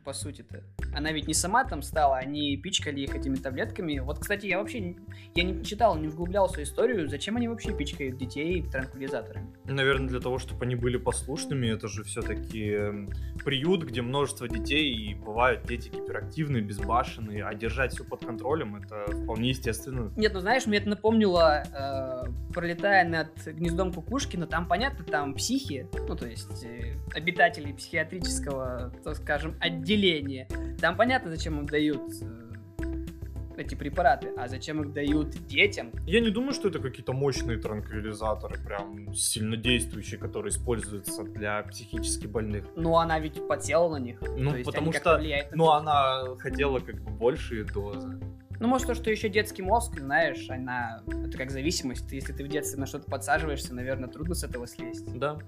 по 0.08 0.14
сути-то. 0.14 0.62
Она 0.94 1.12
ведь 1.12 1.28
не 1.28 1.34
сама 1.34 1.64
там 1.64 1.82
стала, 1.82 2.16
они 2.16 2.56
пичкали 2.56 3.00
их 3.02 3.14
этими 3.14 3.34
таблетками. 3.34 3.98
Вот, 3.98 4.20
кстати, 4.20 4.46
я 4.46 4.58
вообще 4.58 4.96
я 5.34 5.42
не 5.42 5.62
читал, 5.62 5.98
не 5.98 6.08
вглублялся 6.08 6.62
историю, 6.62 7.10
зачем 7.10 7.36
они 7.36 7.46
вообще 7.46 7.76
пичкают 7.76 8.16
детей 8.16 8.62
транквилизаторами. 8.62 9.52
Наверное, 9.66 10.08
для 10.08 10.20
того, 10.20 10.38
чтобы 10.38 10.64
они 10.64 10.76
были 10.76 10.96
послушными. 10.96 11.66
Это 11.66 11.88
же 11.88 12.04
все-таки 12.04 12.70
эм, 12.70 13.10
приют, 13.44 13.84
где 13.84 14.00
множество 14.00 14.48
детей, 14.48 14.94
и 14.94 15.14
бывают 15.14 15.66
дети 15.66 15.90
гиперактивные, 15.90 16.62
безбашенные, 16.62 17.44
а 17.44 17.52
держать 17.52 17.92
все 17.92 18.02
под 18.02 18.24
контролем 18.24 18.76
это 18.76 19.12
вполне 19.12 19.50
естественно. 19.50 20.10
Нет, 20.16 20.32
ну 20.32 20.40
знаешь, 20.40 20.64
мне 20.64 20.78
это 20.78 20.88
напомнило, 20.88 21.64
э, 21.70 22.52
пролетая 22.54 23.06
над 23.06 23.44
гнездом 23.44 23.92
кукушки, 23.92 24.38
но 24.38 24.46
там 24.46 24.66
понятно, 24.66 25.04
там 25.04 25.34
психи, 25.34 25.86
ну 26.08 26.16
то 26.16 26.26
есть 26.26 26.64
э, 26.64 26.94
обитатели 27.14 27.72
психиатрического, 27.72 28.94
так 29.04 29.16
скажем, 29.16 29.54
отделения. 29.98 30.48
Там 30.80 30.96
понятно, 30.96 31.30
зачем 31.30 31.58
им 31.58 31.66
дают 31.66 32.00
э, 32.22 33.60
эти 33.60 33.74
препараты, 33.74 34.28
а 34.36 34.48
зачем 34.48 34.82
их 34.82 34.92
дают 34.92 35.30
детям? 35.46 35.92
Я 36.06 36.20
не 36.20 36.30
думаю, 36.30 36.52
что 36.52 36.68
это 36.68 36.78
какие-то 36.78 37.12
мощные 37.12 37.58
транквилизаторы, 37.58 38.58
прям 38.64 39.12
сильно 39.14 39.56
действующие, 39.56 40.18
которые 40.18 40.50
используются 40.50 41.24
для 41.24 41.62
психически 41.62 42.26
больных. 42.26 42.66
Ну, 42.76 42.96
она 42.96 43.18
ведь 43.18 43.46
подсела 43.46 43.90
на 43.90 44.00
них. 44.00 44.20
Ну, 44.36 44.62
потому 44.64 44.92
что, 44.92 45.20
ну, 45.52 45.70
она 45.70 46.36
хотела 46.38 46.78
как 46.78 47.02
бы 47.02 47.10
большие 47.10 47.64
дозы. 47.64 48.20
Ну, 48.60 48.66
может, 48.66 48.88
то, 48.88 48.94
что 48.96 49.08
еще 49.08 49.28
детский 49.28 49.62
мозг, 49.62 50.00
знаешь, 50.00 50.50
она... 50.50 51.04
Это 51.06 51.38
как 51.38 51.52
зависимость. 51.52 52.10
Если 52.10 52.32
ты 52.32 52.42
в 52.42 52.48
детстве 52.48 52.80
на 52.80 52.86
что-то 52.86 53.08
подсаживаешься, 53.08 53.72
наверное, 53.72 54.08
трудно 54.08 54.34
с 54.34 54.42
этого 54.42 54.66
слезть. 54.66 55.16
Да. 55.16 55.38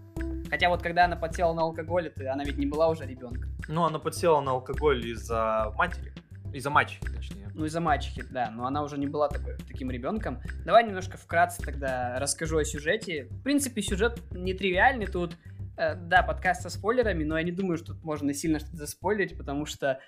Хотя 0.50 0.68
вот 0.68 0.82
когда 0.82 1.04
она 1.04 1.16
подсела 1.16 1.54
на 1.54 1.62
алкоголь, 1.62 2.08
это, 2.08 2.32
она 2.32 2.44
ведь 2.44 2.58
не 2.58 2.66
была 2.66 2.88
уже 2.88 3.06
ребенком. 3.06 3.50
Ну, 3.68 3.84
она 3.84 3.98
подсела 3.98 4.40
на 4.40 4.50
алкоголь 4.50 5.06
из-за 5.06 5.72
матери. 5.76 6.12
Из-за 6.52 6.70
мачехи, 6.70 7.06
точнее. 7.06 7.48
Ну, 7.54 7.64
из-за 7.64 7.80
мачехи, 7.80 8.24
да. 8.28 8.50
Но 8.50 8.66
она 8.66 8.82
уже 8.82 8.98
не 8.98 9.06
была 9.06 9.28
такой, 9.28 9.56
таким 9.68 9.90
ребенком. 9.90 10.40
Давай 10.64 10.84
немножко 10.84 11.16
вкратце 11.16 11.62
тогда 11.62 12.18
расскажу 12.18 12.58
о 12.58 12.64
сюжете. 12.64 13.28
В 13.30 13.42
принципе, 13.42 13.82
сюжет 13.82 14.20
нетривиальный 14.32 15.06
тут. 15.06 15.36
Э, 15.76 15.94
да, 15.94 16.22
подкаст 16.22 16.62
со 16.62 16.70
спойлерами, 16.70 17.22
но 17.22 17.38
я 17.38 17.44
не 17.44 17.52
думаю, 17.52 17.78
что 17.78 17.94
тут 17.94 18.02
можно 18.02 18.34
сильно 18.34 18.58
что-то 18.58 18.76
заспойлерить, 18.76 19.38
потому 19.38 19.64
что 19.64 20.00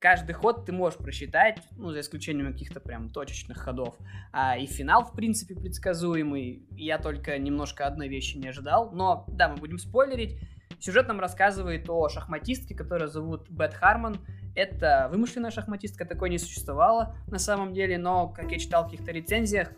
каждый 0.00 0.32
ход 0.32 0.64
ты 0.64 0.72
можешь 0.72 0.98
просчитать, 0.98 1.58
ну, 1.76 1.90
за 1.92 2.00
исключением 2.00 2.52
каких-то 2.52 2.80
прям 2.80 3.10
точечных 3.10 3.58
ходов. 3.58 3.96
А 4.32 4.56
и 4.56 4.66
финал, 4.66 5.04
в 5.04 5.12
принципе, 5.12 5.54
предсказуемый. 5.54 6.66
Я 6.72 6.98
только 6.98 7.38
немножко 7.38 7.86
одной 7.86 8.08
вещи 8.08 8.38
не 8.38 8.48
ожидал. 8.48 8.90
Но, 8.92 9.26
да, 9.28 9.48
мы 9.48 9.56
будем 9.56 9.78
спойлерить. 9.78 10.40
Сюжет 10.80 11.06
нам 11.06 11.20
рассказывает 11.20 11.88
о 11.90 12.08
шахматистке, 12.08 12.74
которую 12.74 13.10
зовут 13.10 13.50
Бет 13.50 13.74
Хармон. 13.74 14.16
Это 14.56 15.08
вымышленная 15.12 15.50
шахматистка, 15.50 16.06
такой 16.06 16.30
не 16.30 16.38
существовало 16.38 17.14
на 17.28 17.38
самом 17.38 17.74
деле, 17.74 17.98
но, 17.98 18.28
как 18.28 18.50
я 18.50 18.58
читал 18.58 18.82
в 18.82 18.90
каких-то 18.90 19.12
рецензиях, 19.12 19.70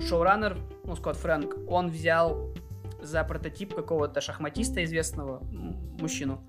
шоураннер, 0.00 0.56
ну, 0.84 0.96
Скотт 0.96 1.16
Фрэнк, 1.18 1.68
он 1.68 1.88
взял 1.88 2.54
за 3.00 3.22
прототип 3.22 3.74
какого-то 3.74 4.20
шахматиста 4.20 4.82
известного, 4.82 5.40
мужчину, 6.00 6.44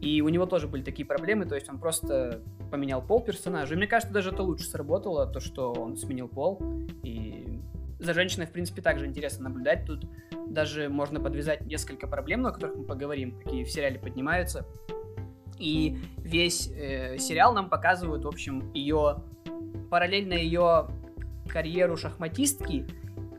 и 0.00 0.20
у 0.20 0.28
него 0.28 0.46
тоже 0.46 0.68
были 0.68 0.82
такие 0.82 1.04
проблемы, 1.04 1.44
то 1.44 1.54
есть 1.54 1.68
он 1.68 1.78
просто 1.78 2.42
поменял 2.70 3.02
пол 3.02 3.20
персонажа. 3.20 3.74
И 3.74 3.76
мне 3.76 3.86
кажется, 3.86 4.12
даже 4.12 4.30
это 4.30 4.42
лучше 4.42 4.64
сработало, 4.64 5.26
то, 5.26 5.40
что 5.40 5.72
он 5.72 5.96
сменил 5.96 6.28
пол. 6.28 6.60
И 7.02 7.60
за 7.98 8.14
женщиной, 8.14 8.46
в 8.46 8.52
принципе, 8.52 8.80
также 8.80 9.06
интересно 9.06 9.48
наблюдать. 9.48 9.86
Тут 9.86 10.06
даже 10.46 10.88
можно 10.88 11.20
подвязать 11.20 11.62
несколько 11.62 12.06
проблем, 12.06 12.46
о 12.46 12.52
которых 12.52 12.76
мы 12.76 12.84
поговорим, 12.84 13.38
какие 13.38 13.64
в 13.64 13.70
сериале 13.70 13.98
поднимаются. 13.98 14.64
И 15.58 15.98
весь 16.18 16.68
э, 16.68 17.18
сериал 17.18 17.52
нам 17.52 17.68
показывает, 17.68 18.24
в 18.24 18.28
общем, 18.28 18.72
ее 18.74 19.24
параллельно 19.90 20.34
ее 20.34 20.88
карьеру 21.48 21.96
шахматистки 21.96 22.86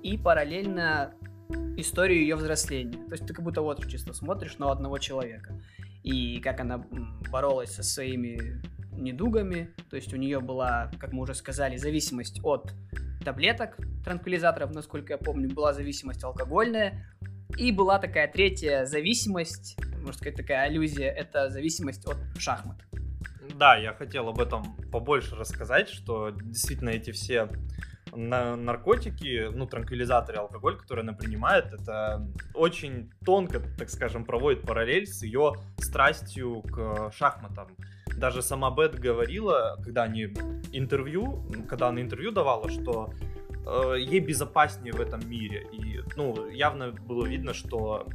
и 0.04 0.18
параллельно 0.18 1.14
историю 1.78 2.20
ее 2.20 2.36
взросления. 2.36 2.98
То 3.06 3.12
есть 3.12 3.26
ты 3.26 3.34
как 3.34 3.46
будто 3.46 3.62
вот 3.62 3.88
чисто 3.88 4.14
смотришь 4.14 4.58
на 4.58 4.72
одного 4.72 4.98
человека 4.98 5.54
и 6.04 6.40
как 6.40 6.60
она 6.60 6.86
боролась 7.32 7.72
со 7.72 7.84
своими 7.84 8.62
недугами. 8.92 9.74
То 9.90 9.96
есть 9.96 10.14
у 10.14 10.18
нее 10.18 10.40
была, 10.40 10.92
как 11.00 11.14
мы 11.14 11.22
уже 11.22 11.34
сказали, 11.34 11.78
зависимость 11.78 12.40
от 12.44 12.74
таблеток, 13.24 13.78
транквилизаторов, 14.04 14.74
насколько 14.74 15.14
я 15.14 15.18
помню, 15.18 15.54
была 15.54 15.74
зависимость 15.74 16.24
алкогольная. 16.24 17.06
И 17.58 17.72
была 17.72 18.00
такая 18.00 18.32
третья 18.32 18.86
зависимость, 18.86 19.78
можно 19.98 20.14
сказать, 20.14 20.36
такая 20.36 20.68
аллюзия, 20.68 21.12
это 21.12 21.50
зависимость 21.50 22.06
от 22.06 22.18
шахмат. 22.38 22.78
Да, 23.56 23.76
я 23.76 23.94
хотел 23.94 24.30
об 24.30 24.40
этом 24.40 24.76
побольше 24.92 25.36
рассказать, 25.36 25.90
что 25.90 26.30
действительно 26.30 26.90
эти 26.90 27.12
все 27.12 27.50
на 28.16 28.56
наркотики, 28.56 29.50
ну, 29.54 29.66
транквилизаторы, 29.66 30.38
алкоголь, 30.38 30.78
который 30.78 31.02
она 31.02 31.14
принимает, 31.14 31.74
это 31.74 32.28
очень 32.54 33.12
тонко, 33.26 33.62
так 33.78 33.90
скажем, 33.90 34.26
проводит 34.26 34.62
параллель 34.62 35.08
с 35.08 35.24
ее 35.24 35.54
страстью 35.78 36.62
к 36.62 37.12
шахматам. 37.12 37.68
Даже 38.16 38.42
сама 38.42 38.72
Бет 38.72 39.00
говорила, 39.00 39.78
когда 39.84 40.04
они 40.04 40.34
интервью, 40.74 41.46
когда 41.70 41.88
она 41.88 42.02
интервью 42.02 42.32
давала, 42.32 42.70
что 42.70 43.14
э, 43.66 43.96
ей 43.98 44.20
безопаснее 44.20 44.94
в 44.94 45.00
этом 45.00 45.28
мире. 45.30 45.68
И, 45.72 46.02
ну, 46.18 46.50
явно 46.50 46.92
было 46.92 47.26
видно, 47.26 47.54
что 47.54 48.08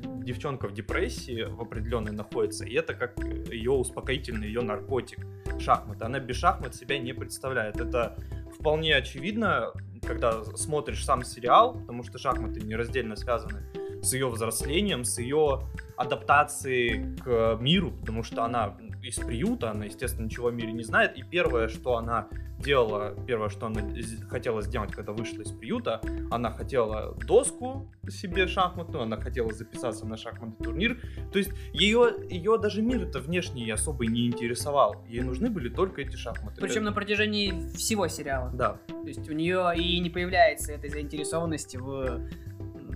девчонка 0.00 0.68
в 0.68 0.74
депрессии 0.74 1.44
в 1.44 1.60
определенной 1.60 2.12
находится, 2.12 2.64
и 2.64 2.74
это 2.74 2.94
как 2.94 3.18
ее 3.18 3.72
успокоительный, 3.72 4.46
ее 4.46 4.60
наркотик, 4.60 5.26
шахматы. 5.58 6.04
Она 6.04 6.20
без 6.20 6.36
шахмат 6.36 6.74
себя 6.74 6.98
не 6.98 7.12
представляет. 7.12 7.80
Это 7.80 8.16
вполне 8.58 8.96
очевидно, 8.96 9.72
когда 10.06 10.44
смотришь 10.56 11.04
сам 11.04 11.24
сериал, 11.24 11.74
потому 11.74 12.02
что 12.02 12.18
шахматы 12.18 12.60
нераздельно 12.60 13.16
связаны 13.16 13.62
с 14.02 14.12
ее 14.12 14.28
взрослением, 14.28 15.04
с 15.04 15.18
ее 15.18 15.62
адаптацией 15.96 17.16
к 17.16 17.58
миру, 17.60 17.92
потому 17.92 18.22
что 18.22 18.44
она 18.44 18.76
из 19.08 19.16
приюта, 19.16 19.70
она, 19.70 19.86
естественно, 19.86 20.26
ничего 20.26 20.48
о 20.48 20.52
мире 20.52 20.72
не 20.72 20.84
знает, 20.84 21.16
и 21.16 21.22
первое, 21.22 21.68
что 21.68 21.96
она 21.96 22.28
делала, 22.58 23.14
первое, 23.26 23.48
что 23.48 23.66
она 23.66 23.80
хотела 24.28 24.60
сделать, 24.62 24.92
когда 24.92 25.12
вышла 25.12 25.42
из 25.42 25.50
приюта, 25.50 26.02
она 26.30 26.50
хотела 26.50 27.14
доску 27.26 27.90
себе 28.08 28.46
шахматную, 28.46 29.04
она 29.04 29.16
хотела 29.16 29.52
записаться 29.52 30.04
на 30.06 30.16
шахматный 30.16 30.62
турнир, 30.62 31.00
то 31.32 31.38
есть 31.38 31.50
ее, 31.72 32.16
ее 32.28 32.58
даже 32.58 32.82
мир 32.82 33.04
это 33.04 33.20
внешний 33.20 33.70
особо 33.70 34.06
не 34.06 34.26
интересовал, 34.26 35.04
ей 35.08 35.22
нужны 35.22 35.48
были 35.48 35.70
только 35.70 36.02
эти 36.02 36.16
шахматы. 36.16 36.60
Причем 36.60 36.84
на 36.84 36.92
протяжении 36.92 37.68
всего 37.76 38.08
сериала. 38.08 38.50
Да. 38.52 38.78
То 38.88 39.06
есть 39.06 39.28
у 39.30 39.32
нее 39.32 39.72
и 39.76 39.98
не 40.00 40.10
появляется 40.10 40.72
этой 40.72 40.90
заинтересованности 40.90 41.78
в 41.78 42.28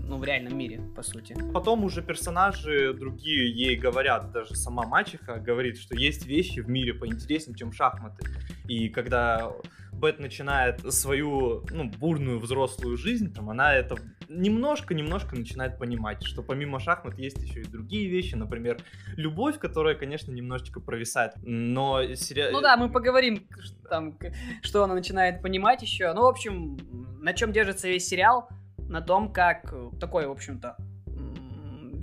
ну, 0.05 0.19
в 0.19 0.25
реальном 0.25 0.57
мире, 0.57 0.81
по 0.95 1.03
сути. 1.03 1.37
Потом 1.53 1.85
уже 1.85 2.03
персонажи 2.03 2.93
другие 2.93 3.51
ей 3.51 3.77
говорят, 3.77 4.33
даже 4.33 4.55
сама 4.55 4.85
мачеха 4.87 5.39
говорит, 5.39 5.79
что 5.79 5.95
есть 5.95 6.27
вещи 6.27 6.61
в 6.61 6.69
мире 6.69 6.95
поинтереснее, 6.95 7.57
чем 7.57 7.73
шахматы. 7.73 8.27
И 8.69 8.89
когда 8.89 9.53
Бет 9.93 10.19
начинает 10.19 10.81
свою, 10.93 11.65
ну, 11.71 11.85
бурную 11.85 12.41
взрослую 12.41 12.97
жизнь, 12.97 13.33
там, 13.33 13.51
она 13.51 13.75
это 13.75 13.97
немножко-немножко 14.29 15.37
начинает 15.37 15.79
понимать, 15.79 16.25
что 16.25 16.43
помимо 16.43 16.81
шахмат 16.81 17.19
есть 17.19 17.39
еще 17.43 17.61
и 17.61 17.65
другие 17.65 18.09
вещи, 18.09 18.35
например, 18.35 18.79
любовь, 19.17 19.59
которая, 19.59 19.95
конечно, 19.95 20.33
немножечко 20.33 20.81
провисает, 20.81 21.35
но 21.43 22.03
сериал... 22.15 22.53
Ну 22.53 22.61
да, 22.61 22.77
мы 22.77 22.91
поговорим, 22.91 23.47
там, 23.89 24.19
что 24.63 24.83
она 24.83 24.95
начинает 24.95 25.43
понимать 25.43 25.83
еще. 25.83 26.13
Ну, 26.15 26.23
в 26.23 26.27
общем, 26.27 26.79
на 27.21 27.33
чем 27.35 27.53
держится 27.53 27.89
весь 27.89 28.07
сериал, 28.07 28.49
на 28.93 29.01
том, 29.01 29.33
как 29.33 29.73
э, 29.73 29.91
такой, 29.99 30.27
в 30.27 30.31
общем-то, 30.31 30.77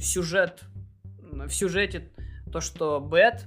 сюжет, 0.02 0.64
в 1.22 1.52
сюжете 1.52 2.10
то, 2.52 2.62
что 2.62 3.00
Бет 3.00 3.46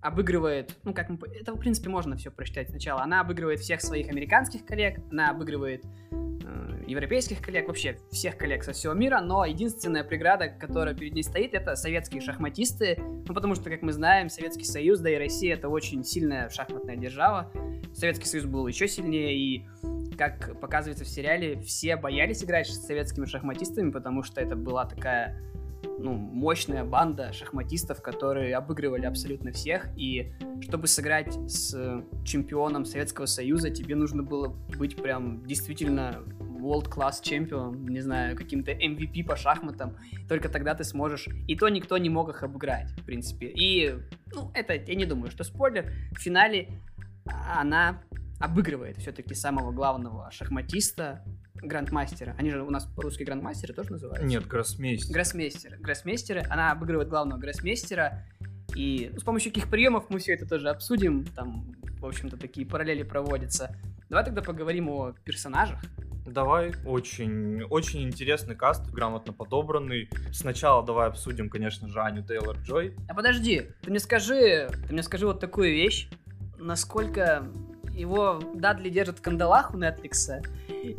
обыгрывает, 0.00 0.76
ну, 0.84 0.94
как 0.94 1.08
мы, 1.08 1.18
это, 1.34 1.52
в 1.52 1.58
принципе, 1.58 1.88
можно 1.88 2.16
все 2.16 2.30
прочитать 2.30 2.68
сначала. 2.68 3.02
Она 3.02 3.20
обыгрывает 3.20 3.60
всех 3.60 3.80
своих 3.80 4.08
американских 4.08 4.64
коллег, 4.64 5.00
она 5.10 5.30
обыгрывает 5.30 5.84
э, 6.12 6.84
европейских 6.86 7.40
коллег, 7.40 7.66
вообще 7.66 7.98
всех 8.12 8.36
коллег 8.36 8.62
со 8.62 8.72
всего 8.72 8.92
мира, 8.92 9.20
но 9.20 9.44
единственная 9.44 10.04
преграда, 10.04 10.48
которая 10.48 10.94
перед 10.94 11.14
ней 11.14 11.24
стоит, 11.24 11.54
это 11.54 11.74
советские 11.74 12.20
шахматисты, 12.20 12.98
ну, 13.26 13.34
потому 13.34 13.56
что, 13.56 13.68
как 13.68 13.82
мы 13.82 13.92
знаем, 13.92 14.28
Советский 14.28 14.64
Союз, 14.64 15.00
да 15.00 15.10
и 15.10 15.16
Россия, 15.16 15.54
это 15.54 15.68
очень 15.68 16.04
сильная 16.04 16.50
шахматная 16.50 16.96
держава. 16.96 17.50
Советский 17.94 18.26
Союз 18.26 18.44
был 18.44 18.66
еще 18.66 18.86
сильнее, 18.86 19.36
и 19.36 19.66
как 20.16 20.60
показывается 20.60 21.04
в 21.04 21.08
сериале, 21.08 21.60
все 21.60 21.96
боялись 21.96 22.42
играть 22.44 22.66
с 22.66 22.86
советскими 22.86 23.26
шахматистами, 23.26 23.90
потому 23.90 24.22
что 24.22 24.40
это 24.40 24.56
была 24.56 24.84
такая 24.84 25.40
ну, 25.98 26.12
мощная 26.12 26.84
банда 26.84 27.32
шахматистов, 27.32 28.02
которые 28.02 28.56
обыгрывали 28.56 29.06
абсолютно 29.06 29.52
всех, 29.52 29.88
и 29.96 30.32
чтобы 30.60 30.86
сыграть 30.86 31.34
с 31.50 32.02
чемпионом 32.24 32.84
Советского 32.84 33.26
Союза, 33.26 33.70
тебе 33.70 33.94
нужно 33.94 34.22
было 34.22 34.48
быть 34.78 34.96
прям 34.96 35.44
действительно 35.46 36.22
world-class 36.64 37.22
чемпион, 37.22 37.84
не 37.86 38.00
знаю, 38.00 38.36
каким-то 38.36 38.72
MVP 38.72 39.24
по 39.24 39.36
шахматам, 39.36 39.96
только 40.28 40.48
тогда 40.48 40.74
ты 40.74 40.84
сможешь, 40.84 41.28
и 41.46 41.56
то 41.56 41.68
никто 41.68 41.98
не 41.98 42.08
мог 42.08 42.30
их 42.30 42.42
обыграть, 42.42 42.90
в 42.92 43.04
принципе. 43.04 43.52
И, 43.54 43.94
ну, 44.34 44.50
это, 44.54 44.74
я 44.74 44.94
не 44.94 45.04
думаю, 45.04 45.30
что 45.30 45.44
спойлер, 45.44 45.92
в 46.12 46.20
финале 46.20 46.68
она 47.26 48.02
обыгрывает 48.44 48.98
все-таки 48.98 49.34
самого 49.34 49.72
главного 49.72 50.30
шахматиста, 50.30 51.24
грандмастера. 51.54 52.34
Они 52.38 52.50
же 52.50 52.62
у 52.62 52.70
нас 52.70 52.84
по-русски 52.84 53.22
грандмастеры 53.22 53.74
тоже 53.74 53.92
называются? 53.92 54.26
Нет, 54.26 54.46
гроссмейстер. 54.46 55.12
Гроссмейстер. 55.12 55.76
Гроссмейстеры. 55.78 56.42
Она 56.50 56.72
обыгрывает 56.72 57.08
главного 57.08 57.38
гроссмейстера. 57.38 58.24
И 58.74 59.12
с 59.16 59.22
помощью 59.22 59.52
каких 59.52 59.70
приемов 59.70 60.06
мы 60.08 60.18
все 60.18 60.34
это 60.34 60.46
тоже 60.46 60.68
обсудим. 60.68 61.24
Там, 61.24 61.74
в 61.98 62.06
общем-то, 62.06 62.36
такие 62.36 62.66
параллели 62.66 63.02
проводятся. 63.02 63.76
Давай 64.08 64.24
тогда 64.24 64.42
поговорим 64.42 64.88
о 64.88 65.12
персонажах. 65.24 65.80
Давай, 66.26 66.72
очень, 66.86 67.62
очень 67.64 68.02
интересный 68.02 68.56
каст, 68.56 68.90
грамотно 68.90 69.34
подобранный. 69.34 70.08
Сначала 70.32 70.84
давай 70.84 71.08
обсудим, 71.08 71.50
конечно 71.50 71.86
же, 71.88 72.00
Аню 72.00 72.22
Тейлор 72.22 72.56
Джой. 72.58 72.96
А 73.08 73.14
подожди, 73.14 73.68
ты 73.82 73.90
мне 73.90 74.00
скажи, 74.00 74.70
ты 74.86 74.92
мне 74.92 75.02
скажи 75.02 75.26
вот 75.26 75.38
такую 75.38 75.72
вещь, 75.72 76.08
насколько 76.58 77.46
его 77.94 78.40
Дадли 78.54 78.88
держит 78.88 79.18
в 79.18 79.22
кандалах 79.22 79.74
у 79.74 79.78
Netflix. 79.78 80.42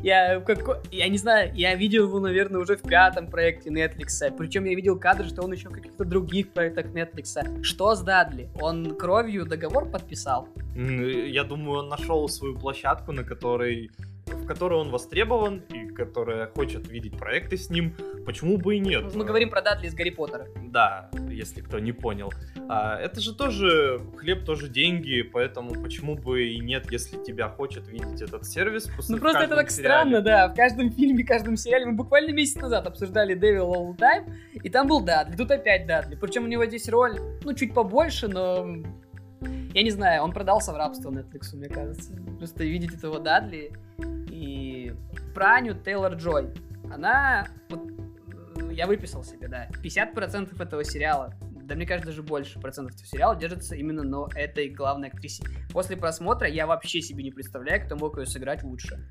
Я, 0.02 0.40
как, 0.40 0.86
я 0.92 1.08
не 1.08 1.18
знаю, 1.18 1.52
я 1.54 1.76
видел 1.76 2.08
его, 2.08 2.20
наверное, 2.20 2.62
уже 2.62 2.76
в 2.78 2.82
пятом 2.82 3.28
проекте 3.28 3.70
Netflix. 3.70 4.36
Причем 4.38 4.66
я 4.66 4.76
видел 4.76 4.98
кадры, 4.98 5.28
что 5.28 5.44
он 5.44 5.52
еще 5.52 5.70
в 5.70 5.74
каких-то 5.74 6.06
других 6.06 6.50
проектах 6.54 6.88
Netflix. 6.88 7.64
Что 7.64 7.96
с 7.96 8.02
Дадли? 8.02 8.50
Он 8.60 8.96
кровью 8.96 9.46
договор 9.46 9.90
подписал? 9.90 10.48
Я 10.76 11.44
думаю, 11.44 11.80
он 11.80 11.90
нашел 11.90 12.28
свою 12.30 12.58
площадку, 12.58 13.12
на 13.12 13.24
которой 13.24 13.92
в 14.28 14.48
которой 14.48 14.80
он 14.80 14.90
востребован 14.90 15.64
и 15.70 15.88
которая 15.88 16.48
хочет 16.48 16.88
видеть 16.88 17.18
проекты 17.18 17.58
с 17.58 17.70
ним, 17.70 17.96
почему 18.26 18.58
бы 18.58 18.76
и 18.76 18.80
нет? 18.80 19.14
Мы 19.14 19.24
говорим 19.24 19.50
про 19.50 19.62
Дадли 19.62 19.88
из 19.88 19.94
Гарри 19.94 20.10
Поттера. 20.10 20.48
Да, 20.64 21.10
если 21.30 21.62
кто 21.62 21.80
не 21.80 21.92
понял. 21.92 22.32
А, 22.68 22.98
это 22.98 23.22
же 23.22 23.36
тоже 23.36 24.02
хлеб, 24.18 24.44
тоже 24.46 24.70
деньги, 24.70 25.22
поэтому 25.22 25.82
почему 25.82 26.16
бы 26.16 26.48
и 26.48 26.60
нет, 26.60 26.92
если 26.92 27.18
тебя 27.24 27.50
хочет 27.50 27.88
видеть 27.88 28.22
этот 28.22 28.46
сервис. 28.46 28.90
Ну 29.08 29.18
просто 29.18 29.44
это 29.44 29.56
так 29.56 29.70
сериале. 29.70 30.00
странно, 30.00 30.22
да. 30.22 30.48
В 30.50 30.56
каждом 30.56 30.92
фильме, 30.92 31.24
в 31.24 31.28
каждом 31.28 31.58
сериале 31.58 31.86
мы 31.86 31.94
буквально 31.94 32.32
месяц 32.32 32.56
назад 32.56 32.88
обсуждали 32.88 33.36
Devil 33.36 33.72
All 33.72 33.98
Time, 33.98 34.32
и 34.54 34.70
там 34.70 34.88
был 34.88 35.02
Дадли, 35.02 35.36
тут 35.36 35.52
опять 35.52 35.86
Дадли. 35.86 36.16
Причем 36.16 36.46
у 36.46 36.48
него 36.48 36.66
здесь 36.66 36.90
роль, 36.90 37.20
ну, 37.44 37.54
чуть 37.54 37.74
побольше, 37.74 38.28
но 38.28 38.68
Я 39.74 39.84
не 39.84 39.92
знаю, 39.92 40.24
он 40.24 40.32
продался 40.32 40.72
в 40.72 40.78
рабство 40.78 41.12
Netflix, 41.12 41.56
мне 41.56 41.68
кажется. 41.68 42.14
Просто 42.40 42.64
видеть 42.64 42.94
этого 42.94 43.20
Дадли 43.20 43.72
и 44.30 44.94
про 45.34 45.56
Аню 45.56 45.76
Тейлор-Джой. 45.76 46.50
Она, 46.92 47.48
вот, 47.70 47.82
э, 47.90 48.74
я 48.74 48.88
выписал 48.88 49.24
себе, 49.24 49.48
да, 49.48 49.68
50% 49.84 50.62
этого 50.62 50.84
сериала, 50.84 51.34
да 51.66 51.76
мне 51.76 51.86
кажется, 51.86 52.12
даже 52.12 52.24
больше 52.24 52.60
процентов 52.60 52.96
сериала 53.08 53.36
держится 53.36 53.76
именно 53.76 54.04
на 54.04 54.28
этой 54.36 54.70
главной 54.70 55.10
актрисе. 55.10 55.44
После 55.72 55.98
просмотра 55.98 56.48
я 56.48 56.68
вообще 56.68 57.02
себе 57.02 57.24
не 57.24 57.32
представляю, 57.32 57.86
кто 57.86 57.96
мог 57.96 58.18
ее 58.18 58.26
сыграть 58.26 58.64
лучше. 58.64 59.10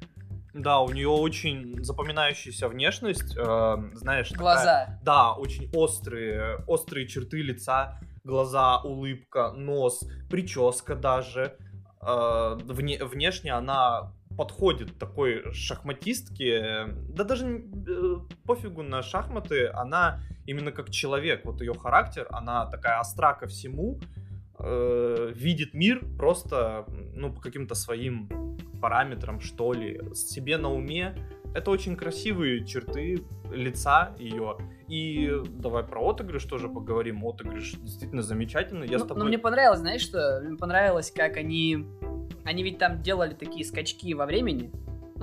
Да, 0.54 0.80
у 0.80 0.90
нее 0.90 1.08
очень 1.08 1.82
запоминающаяся 1.82 2.68
внешность, 2.68 3.36
э, 3.36 3.76
знаешь. 3.94 4.30
Глаза. 4.32 4.84
Такая, 4.84 5.00
да, 5.02 5.32
очень 5.32 5.68
острые, 5.74 6.58
острые 6.68 7.08
черты 7.08 7.42
лица, 7.42 7.98
глаза, 8.22 8.78
улыбка, 8.78 9.50
нос, 9.50 10.04
прическа 10.30 10.94
даже. 10.94 11.56
Э, 12.00 12.56
вне, 12.62 13.04
внешне 13.04 13.52
она 13.52 14.12
подходит 14.36 14.96
такой 14.96 15.52
шахматистке. 15.52 16.86
Да 17.08 17.24
даже 17.24 17.46
э, 17.48 18.16
пофигу 18.46 18.84
на 18.84 19.02
шахматы, 19.02 19.66
она 19.68 20.20
именно 20.46 20.72
как 20.72 20.90
человек, 20.90 21.44
вот 21.44 21.60
ее 21.60 21.74
характер, 21.74 22.26
она 22.30 22.66
такая 22.66 23.00
остра 23.00 23.34
ко 23.34 23.46
всему, 23.46 23.98
э, 24.58 25.32
видит 25.34 25.74
мир 25.74 26.04
просто, 26.18 26.86
ну, 27.14 27.32
по 27.32 27.40
каким-то 27.40 27.74
своим 27.74 28.28
параметрам, 28.80 29.40
что 29.40 29.72
ли, 29.72 30.00
себе 30.14 30.58
на 30.58 30.70
уме. 30.70 31.16
Это 31.54 31.70
очень 31.70 31.96
красивые 31.96 32.66
черты 32.66 33.24
лица 33.50 34.14
ее. 34.18 34.58
И 34.88 35.30
давай 35.48 35.84
про 35.84 36.10
отыгрыш 36.10 36.44
тоже 36.44 36.68
поговорим. 36.68 37.24
Отыгрыш 37.24 37.76
действительно 37.76 38.22
замечательный. 38.22 38.86
Я 38.86 38.98
ну, 38.98 39.04
с 39.04 39.08
тобой... 39.08 39.22
ну, 39.22 39.28
мне 39.28 39.38
понравилось, 39.38 39.78
знаешь 39.78 40.02
что? 40.02 40.42
Мне 40.44 40.56
понравилось, 40.56 41.10
как 41.10 41.36
они... 41.36 41.86
Они 42.44 42.62
ведь 42.62 42.78
там 42.78 43.00
делали 43.00 43.32
такие 43.32 43.64
скачки 43.64 44.12
во 44.12 44.26
времени. 44.26 44.70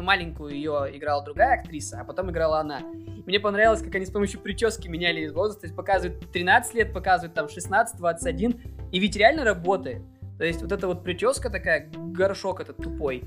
Ну, 0.02 0.08
маленькую 0.08 0.56
ее 0.56 0.90
играла 0.94 1.24
другая 1.24 1.60
актриса, 1.60 2.02
а 2.02 2.04
потом 2.04 2.32
играла 2.32 2.60
она. 2.60 2.80
Мне 3.28 3.40
понравилось, 3.40 3.84
как 3.84 3.94
они 3.94 4.08
с 4.08 4.10
помощью 4.10 4.40
прически 4.40 4.88
меняли 4.88 5.28
возраст. 5.28 5.62
То 5.62 5.68
есть 5.68 5.76
показывают 5.76 6.32
13 6.32 6.74
лет, 6.74 6.92
показывают 6.92 7.36
там 7.36 7.48
16, 7.48 7.98
21. 8.00 8.60
И 8.92 9.00
ведь 9.00 9.16
реально 9.16 9.44
работает. 9.44 10.02
То 10.40 10.44
есть 10.44 10.64
вот 10.64 10.72
эта 10.72 10.88
вот 10.88 11.04
прическа 11.04 11.52
такая, 11.52 11.92
горшок 11.96 12.62
этот 12.62 12.78
тупой, 12.78 13.26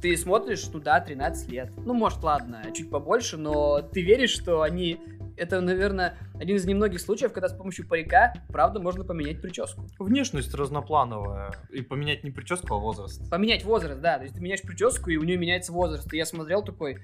ты 0.00 0.16
смотришь, 0.16 0.64
ну 0.72 0.78
да, 0.78 1.00
13 1.00 1.50
лет. 1.50 1.72
Ну, 1.78 1.94
может, 1.94 2.22
ладно, 2.22 2.62
чуть 2.72 2.90
побольше, 2.90 3.36
но 3.36 3.80
ты 3.82 4.00
веришь, 4.02 4.30
что 4.30 4.62
они... 4.62 5.00
Это, 5.36 5.60
наверное, 5.60 6.16
один 6.34 6.56
из 6.56 6.64
немногих 6.64 7.00
случаев, 7.00 7.32
когда 7.32 7.48
с 7.48 7.54
помощью 7.54 7.88
парика, 7.88 8.34
правда, 8.48 8.80
можно 8.80 9.04
поменять 9.04 9.40
прическу. 9.40 9.86
Внешность 9.98 10.54
разноплановая. 10.54 11.52
И 11.70 11.82
поменять 11.82 12.24
не 12.24 12.30
прическу, 12.30 12.74
а 12.74 12.78
возраст. 12.78 13.28
Поменять 13.30 13.64
возраст, 13.64 14.00
да. 14.00 14.18
То 14.18 14.24
есть 14.24 14.34
ты 14.36 14.40
меняешь 14.40 14.62
прическу, 14.62 15.10
и 15.10 15.16
у 15.16 15.22
нее 15.22 15.36
меняется 15.36 15.72
возраст. 15.72 16.12
И 16.12 16.16
я 16.16 16.24
смотрел 16.24 16.62
такой, 16.62 16.98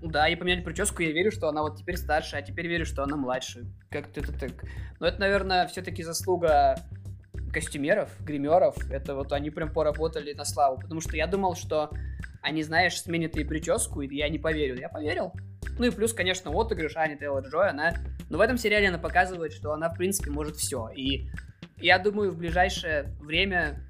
ну 0.00 0.08
да, 0.08 0.28
и 0.28 0.36
поменяли 0.36 0.62
прическу, 0.62 1.02
я 1.02 1.12
верю, 1.12 1.30
что 1.30 1.48
она 1.48 1.62
вот 1.62 1.78
теперь 1.78 1.96
старше, 1.96 2.36
а 2.36 2.42
теперь 2.42 2.66
верю, 2.66 2.86
что 2.86 3.02
она 3.02 3.16
младше. 3.16 3.66
Как-то 3.90 4.20
это 4.20 4.32
так. 4.32 4.52
Но 5.00 5.06
это, 5.06 5.20
наверное, 5.20 5.66
все-таки 5.66 6.02
заслуга 6.02 6.76
костюмеров, 7.56 8.10
гримеров. 8.20 8.76
Это 8.90 9.14
вот 9.14 9.32
они 9.32 9.48
прям 9.48 9.72
поработали 9.72 10.34
на 10.34 10.44
славу. 10.44 10.78
Потому 10.78 11.00
что 11.00 11.16
я 11.16 11.26
думал, 11.26 11.56
что 11.56 11.90
они, 12.42 12.62
знаешь, 12.62 13.00
сменят 13.00 13.34
ей 13.34 13.46
прическу, 13.46 14.02
и 14.02 14.14
я 14.14 14.28
не 14.28 14.38
поверил. 14.38 14.76
Я 14.76 14.90
поверил. 14.90 15.32
Ну 15.78 15.86
и 15.86 15.90
плюс, 15.90 16.12
конечно, 16.12 16.50
отыгрыш 16.50 16.96
Ани 16.96 17.16
Тейлор 17.16 17.46
Джой, 17.48 17.70
она... 17.70 17.94
Но 18.28 18.36
в 18.36 18.42
этом 18.42 18.58
сериале 18.58 18.88
она 18.88 18.98
показывает, 18.98 19.54
что 19.54 19.72
она, 19.72 19.88
в 19.88 19.96
принципе, 19.96 20.30
может 20.30 20.56
все. 20.56 20.90
И 20.94 21.30
я 21.78 21.98
думаю, 21.98 22.30
в 22.30 22.36
ближайшее 22.36 23.04
время, 23.20 23.80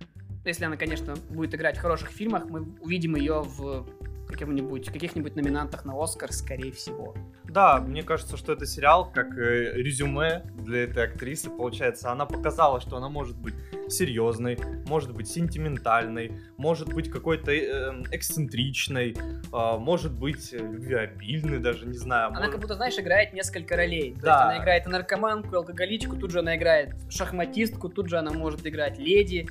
если 0.45 0.65
она, 0.65 0.77
конечно, 0.77 1.17
будет 1.31 1.53
играть 1.53 1.77
в 1.77 1.81
хороших 1.81 2.11
фильмах, 2.11 2.45
мы 2.49 2.73
увидим 2.81 3.17
ее 3.17 3.43
в 3.43 3.85
каких-нибудь 4.27 4.91
каких-нибудь 4.91 5.37
номинантах 5.37 5.85
на 5.85 6.01
Оскар, 6.03 6.33
скорее 6.33 6.73
всего. 6.73 7.15
Да, 7.45 7.79
мне 7.79 8.03
кажется, 8.03 8.37
что 8.37 8.53
это 8.53 8.67
сериал 8.67 9.11
как 9.11 9.37
э, 9.39 9.73
резюме 9.75 10.43
для 10.59 10.85
этой 10.85 11.05
актрисы. 11.05 11.49
Получается, 11.51 12.11
она 12.11 12.27
показала, 12.27 12.81
что 12.81 12.97
она 12.97 13.09
может 13.09 13.37
быть 13.37 13.55
серьезной, 13.89 14.59
может 14.87 15.13
быть 15.15 15.29
сентиментальной, 15.29 16.33
может 16.57 16.93
быть 16.93 17.11
какой-то 17.11 17.53
э, 17.53 18.03
эксцентричной, 18.13 19.17
э, 19.17 19.79
может 19.79 20.13
быть 20.13 20.53
любвеобильной, 20.53 21.59
даже 21.59 21.87
не 21.87 21.97
знаю. 21.97 22.29
Она 22.29 22.39
может... 22.39 22.53
как 22.53 22.61
будто, 22.61 22.75
знаешь, 22.75 22.99
играет 22.99 23.33
несколько 23.33 23.77
ролей. 23.77 24.15
То 24.15 24.23
Да. 24.23 24.33
есть 24.33 24.43
она 24.43 24.63
играет 24.63 24.87
и 24.87 24.91
наркоманку, 24.91 25.55
и 25.55 25.57
алкоголичку, 25.57 26.17
тут 26.17 26.31
же 26.31 26.41
она 26.41 26.57
играет 26.57 26.95
шахматистку, 27.09 27.89
тут 27.89 28.09
же 28.09 28.19
она 28.19 28.33
может 28.33 28.67
играть 28.67 28.99
леди. 28.99 29.49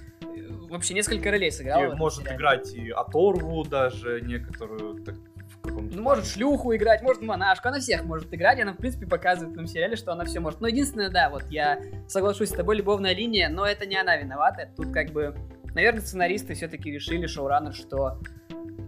Вообще 0.70 0.94
несколько 0.94 1.32
ролей 1.32 1.52
сыграла. 1.52 1.92
в 1.92 1.94
И 1.94 1.96
может 1.98 2.20
сериале. 2.20 2.38
играть 2.38 2.74
и 2.74 2.90
оторву 2.90 3.64
даже 3.64 4.22
некоторую 4.22 5.04
так, 5.04 5.16
в 5.16 5.62
каком-то 5.62 5.96
Ну, 5.96 6.02
может 6.02 6.26
шлюху 6.26 6.76
играть, 6.76 7.02
может 7.02 7.22
монашку, 7.22 7.68
она 7.68 7.80
всех 7.80 8.04
может 8.04 8.34
играть, 8.34 8.60
она, 8.60 8.74
в 8.74 8.78
принципе, 8.78 9.08
показывает 9.08 9.52
в 9.52 9.54
этом 9.54 9.68
сериале, 9.68 9.96
что 9.96 10.12
она 10.12 10.26
все 10.26 10.40
может. 10.40 10.62
Но 10.62 10.68
единственное, 10.68 11.10
да, 11.10 11.30
вот 11.30 11.44
я 11.50 11.80
соглашусь 12.08 12.50
с 12.50 12.54
тобой, 12.54 12.78
любовная 12.78 13.14
линия, 13.14 13.50
но 13.50 13.66
это 13.66 13.86
не 13.86 13.96
она 13.98 14.18
виновата, 14.18 14.70
тут 14.76 14.92
как 14.92 15.12
бы, 15.12 15.36
наверное, 15.74 16.02
сценаристы 16.02 16.54
все-таки 16.54 16.92
решили, 16.92 17.28
шоураннер, 17.28 17.74
что 17.74 18.20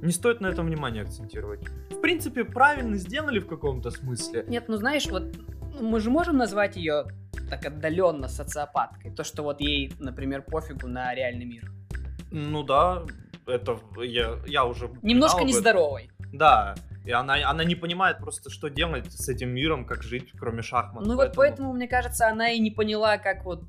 Не 0.02 0.12
стоит 0.12 0.42
на 0.42 0.48
этом 0.48 0.68
внимание 0.68 1.04
акцентировать. 1.04 1.62
В 1.90 2.02
принципе, 2.02 2.44
правильно 2.46 2.98
сделали 2.98 3.40
в 3.40 3.48
каком-то 3.48 3.90
смысле. 3.90 4.46
Нет, 4.48 4.66
ну 4.68 4.78
знаешь, 4.78 5.08
вот 5.08 5.36
мы 5.80 6.00
же 6.00 6.10
можем 6.10 6.38
назвать 6.38 6.76
ее 6.76 7.06
так 7.50 7.66
отдаленно 7.66 8.28
социопаткой. 8.28 9.12
То, 9.12 9.24
что 9.24 9.44
вот 9.44 9.62
ей, 9.62 9.94
например, 10.00 10.42
пофигу 10.42 10.88
на 10.88 11.14
реальный 11.16 11.46
мир. 11.46 11.72
Ну 12.32 12.64
да, 12.64 13.04
это 13.46 13.80
я, 13.98 14.38
я 14.46 14.66
уже... 14.66 14.90
Немножко 15.02 15.44
нездоровой. 15.44 16.10
Да, 16.34 16.76
и 17.08 17.12
она, 17.12 17.36
она 17.50 17.64
не 17.64 17.76
понимает 17.76 18.18
просто, 18.18 18.50
что 18.50 18.70
делать 18.70 19.12
с 19.14 19.30
этим 19.30 19.50
миром, 19.50 19.86
как 19.86 20.04
жить, 20.04 20.34
кроме 20.38 20.62
шахмат. 20.62 21.06
Ну 21.06 21.16
вот 21.16 21.34
поэтому, 21.36 21.72
мне 21.72 21.88
кажется, 21.88 22.28
она 22.28 22.50
и 22.50 22.60
не 22.60 22.70
поняла, 22.70 23.18
как 23.18 23.46
вот... 23.46 23.64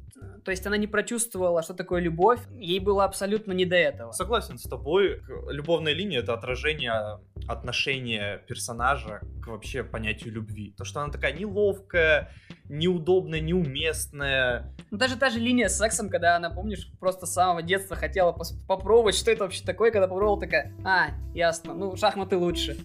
То 0.44 0.50
есть 0.50 0.66
она 0.66 0.76
не 0.76 0.88
прочувствовала, 0.88 1.62
что 1.62 1.74
такое 1.74 2.00
любовь. 2.00 2.40
Ей 2.58 2.80
было 2.80 3.04
абсолютно 3.04 3.52
не 3.52 3.64
до 3.64 3.76
этого. 3.76 4.10
Согласен 4.10 4.58
с 4.58 4.62
тобой. 4.62 5.22
Любовная 5.50 5.92
линия— 5.92 6.18
это 6.20 6.34
отражение 6.34 7.20
отношения 7.46 8.38
персонажа 8.48 9.20
к 9.40 9.46
вообще 9.46 9.84
понятию 9.84 10.32
любви. 10.32 10.74
То, 10.76 10.84
что 10.84 11.00
она 11.00 11.12
такая 11.12 11.32
неловкая, 11.32 12.32
неудобная, 12.68 13.40
неуместная. 13.40 14.74
Ну, 14.90 14.98
даже 14.98 15.16
та 15.16 15.30
же 15.30 15.38
линия 15.38 15.68
с 15.68 15.76
сексом, 15.76 16.08
когда 16.08 16.36
она, 16.36 16.50
помнишь, 16.50 16.90
просто 17.00 17.26
с 17.26 17.32
самого 17.32 17.62
детства 17.62 17.96
хотела 17.96 18.36
попробовать, 18.66 19.14
что 19.14 19.30
это 19.30 19.44
вообще 19.44 19.64
такое, 19.64 19.90
когда 19.90 20.08
попробовала, 20.08 20.40
такая, 20.40 20.72
а, 20.84 21.08
ясно, 21.34 21.74
ну, 21.74 21.96
шахматы 21.96 22.36
лучше. 22.36 22.76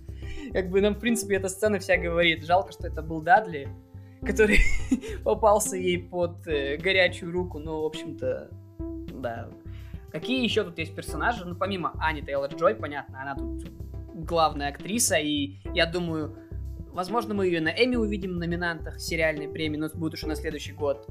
Как 0.51 0.69
бы 0.69 0.81
нам, 0.81 0.95
в 0.95 0.99
принципе, 0.99 1.35
эта 1.35 1.49
сцена 1.49 1.79
вся 1.79 1.97
говорит. 1.97 2.45
Жалко, 2.45 2.71
что 2.71 2.87
это 2.87 3.01
был 3.01 3.21
Дадли, 3.21 3.67
который 4.25 4.59
попался 5.23 5.77
ей 5.77 5.99
под 5.99 6.47
э, 6.47 6.77
горячую 6.77 7.31
руку, 7.31 7.59
ну, 7.59 7.81
в 7.81 7.85
общем-то, 7.85 8.49
да. 9.13 9.49
Какие 10.11 10.43
еще 10.43 10.63
тут 10.63 10.77
есть 10.77 10.95
персонажи? 10.95 11.43
Ну, 11.45 11.55
помимо 11.55 11.93
Ани 11.99 12.21
Тейлор-Джой, 12.21 12.75
понятно, 12.75 13.21
она 13.21 13.35
тут 13.35 13.65
главная 14.13 14.69
актриса, 14.69 15.17
и 15.17 15.57
я 15.73 15.85
думаю, 15.85 16.37
возможно, 16.93 17.33
мы 17.33 17.47
ее 17.47 17.61
на 17.61 17.69
Эми 17.69 17.95
увидим 17.95 18.35
в 18.35 18.37
номинантах 18.37 18.99
сериальной 18.99 19.47
премии, 19.47 19.77
но 19.77 19.89
будет 19.93 20.13
уже 20.13 20.27
на 20.27 20.35
следующий 20.35 20.73
год. 20.73 21.07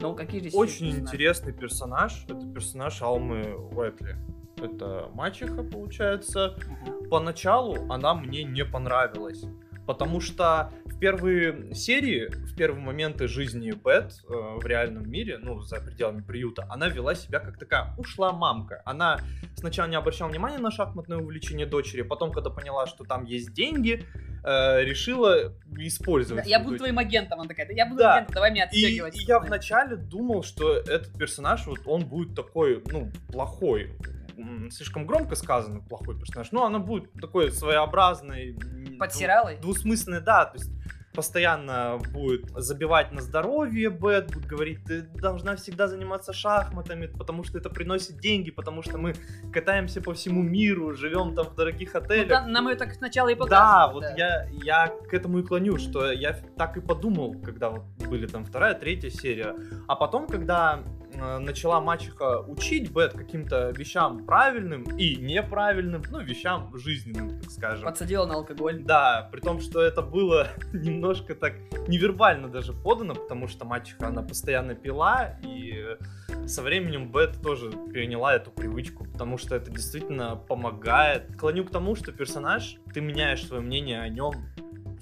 Ну, 0.00 0.14
какие 0.14 0.40
здесь 0.40 0.54
Очень 0.54 0.86
персонажи? 0.86 1.00
интересный 1.00 1.52
персонаж. 1.52 2.24
Это 2.28 2.46
персонаж 2.54 3.02
Алмы 3.02 3.54
Уэтли. 3.72 4.16
Это 4.56 5.10
мачеха, 5.14 5.62
получается. 5.62 6.56
Мгм. 6.66 7.08
Поначалу 7.08 7.90
она 7.90 8.14
мне 8.14 8.44
не 8.44 8.64
понравилась. 8.64 9.44
Потому 9.86 10.20
что 10.20 10.72
в 10.98 11.00
первые 11.00 11.74
серии, 11.76 12.26
в 12.26 12.56
первые 12.56 12.84
моменты 12.84 13.28
жизни 13.28 13.70
Бет 13.70 14.14
э, 14.28 14.32
в 14.32 14.66
реальном 14.66 15.08
мире, 15.08 15.38
ну, 15.40 15.60
за 15.60 15.76
пределами 15.80 16.22
приюта, 16.22 16.66
она 16.68 16.88
вела 16.88 17.14
себя 17.14 17.38
как 17.38 17.56
такая 17.56 17.94
ушла 17.98 18.32
мамка. 18.32 18.82
Она 18.84 19.20
сначала 19.54 19.86
не 19.86 19.94
обращала 19.94 20.28
внимания 20.28 20.58
на 20.58 20.72
шахматное 20.72 21.18
увлечение 21.18 21.66
дочери, 21.66 22.02
потом, 22.02 22.32
когда 22.32 22.50
поняла, 22.50 22.88
что 22.88 23.04
там 23.04 23.24
есть 23.26 23.52
деньги, 23.52 24.04
э, 24.44 24.82
решила 24.84 25.52
использовать. 25.78 26.48
Я 26.48 26.56
эту 26.56 26.64
буду 26.64 26.74
дочь. 26.74 26.78
твоим 26.80 26.98
агентом, 26.98 27.38
она 27.38 27.48
такая, 27.48 27.66
да 27.68 27.74
я 27.74 27.86
буду 27.86 27.98
Да. 28.00 28.14
агентом, 28.16 28.34
давай 28.34 28.50
меня 28.50 28.64
И, 28.64 28.66
отстегивать. 28.66 29.16
и 29.20 29.22
я 29.22 29.38
вначале 29.38 29.94
думал, 29.94 30.42
что 30.42 30.74
этот 30.78 31.16
персонаж, 31.16 31.64
вот 31.68 31.78
он 31.86 32.06
будет 32.06 32.34
такой, 32.34 32.82
ну, 32.90 33.12
плохой. 33.30 33.92
Слишком 34.70 35.06
громко 35.06 35.34
сказано 35.34 35.80
плохой 35.80 36.18
персонаж. 36.18 36.52
Но 36.52 36.64
она 36.64 36.78
будет 36.78 37.12
такой 37.14 37.50
своеобразной. 37.50 38.56
Подсиралой? 38.98 39.54
дву- 39.56 39.62
Двусмысленной, 39.62 40.20
да. 40.20 40.44
То 40.46 40.58
есть 40.58 40.70
постоянно 41.14 41.98
будет 42.12 42.48
забивать 42.54 43.10
на 43.10 43.20
здоровье 43.20 43.90
Бет, 43.90 44.32
будет 44.32 44.46
говорить, 44.46 44.84
ты 44.84 45.02
должна 45.02 45.56
всегда 45.56 45.88
заниматься 45.88 46.32
шахматами, 46.32 47.06
потому 47.06 47.42
что 47.42 47.58
это 47.58 47.70
приносит 47.70 48.18
деньги, 48.20 48.52
потому 48.52 48.82
что 48.82 48.98
мы 48.98 49.14
катаемся 49.52 50.00
по 50.00 50.14
всему 50.14 50.42
миру, 50.42 50.94
живем 50.94 51.34
там 51.34 51.46
в 51.46 51.56
дорогих 51.56 51.94
Ну, 51.94 52.00
отелях. 52.00 52.28
да, 52.28 52.46
нам 52.46 52.68
ее 52.68 52.76
так 52.76 52.94
сначала 52.94 53.30
и 53.30 53.34
Да, 53.34 53.40
показывают. 53.40 54.10
вот 54.10 54.18
я, 54.18 54.46
я 54.62 54.86
к 54.86 55.12
этому 55.12 55.40
и 55.40 55.42
клоню, 55.42 55.78
что 55.78 56.12
я 56.12 56.34
так 56.56 56.76
и 56.76 56.80
подумал, 56.80 57.34
когда 57.42 57.70
вот 57.70 57.82
были 58.08 58.28
там 58.28 58.44
вторая, 58.44 58.74
третья 58.74 59.10
серия. 59.10 59.56
А 59.88 59.96
потом, 59.96 60.28
когда 60.28 60.84
начала 61.18 61.80
мачеха 61.80 62.40
учить 62.40 62.90
Бет 62.90 63.12
каким-то 63.12 63.70
вещам 63.70 64.24
правильным 64.24 64.84
и 64.96 65.16
неправильным, 65.16 66.02
ну, 66.10 66.20
вещам 66.20 66.70
жизненным, 66.76 67.40
так 67.40 67.50
скажем. 67.50 67.84
Подсадила 67.84 68.26
на 68.26 68.34
алкоголь. 68.34 68.82
Да, 68.82 69.28
при 69.32 69.40
том, 69.40 69.60
что 69.60 69.80
это 69.80 70.02
было 70.02 70.48
немножко 70.72 71.34
так 71.34 71.54
невербально 71.88 72.48
даже 72.48 72.72
подано, 72.72 73.14
потому 73.14 73.48
что 73.48 73.64
мачеха, 73.64 74.08
она 74.08 74.22
постоянно 74.22 74.74
пила, 74.74 75.38
и 75.42 75.96
со 76.46 76.62
временем 76.62 77.10
Бет 77.10 77.40
тоже 77.42 77.70
переняла 77.92 78.34
эту 78.34 78.50
привычку, 78.50 79.04
потому 79.04 79.38
что 79.38 79.54
это 79.54 79.70
действительно 79.70 80.36
помогает. 80.36 81.36
Клоню 81.36 81.64
к 81.64 81.70
тому, 81.70 81.94
что 81.94 82.12
персонаж, 82.12 82.76
ты 82.92 83.00
меняешь 83.00 83.46
свое 83.46 83.62
мнение 83.62 84.00
о 84.00 84.08
нем 84.08 84.34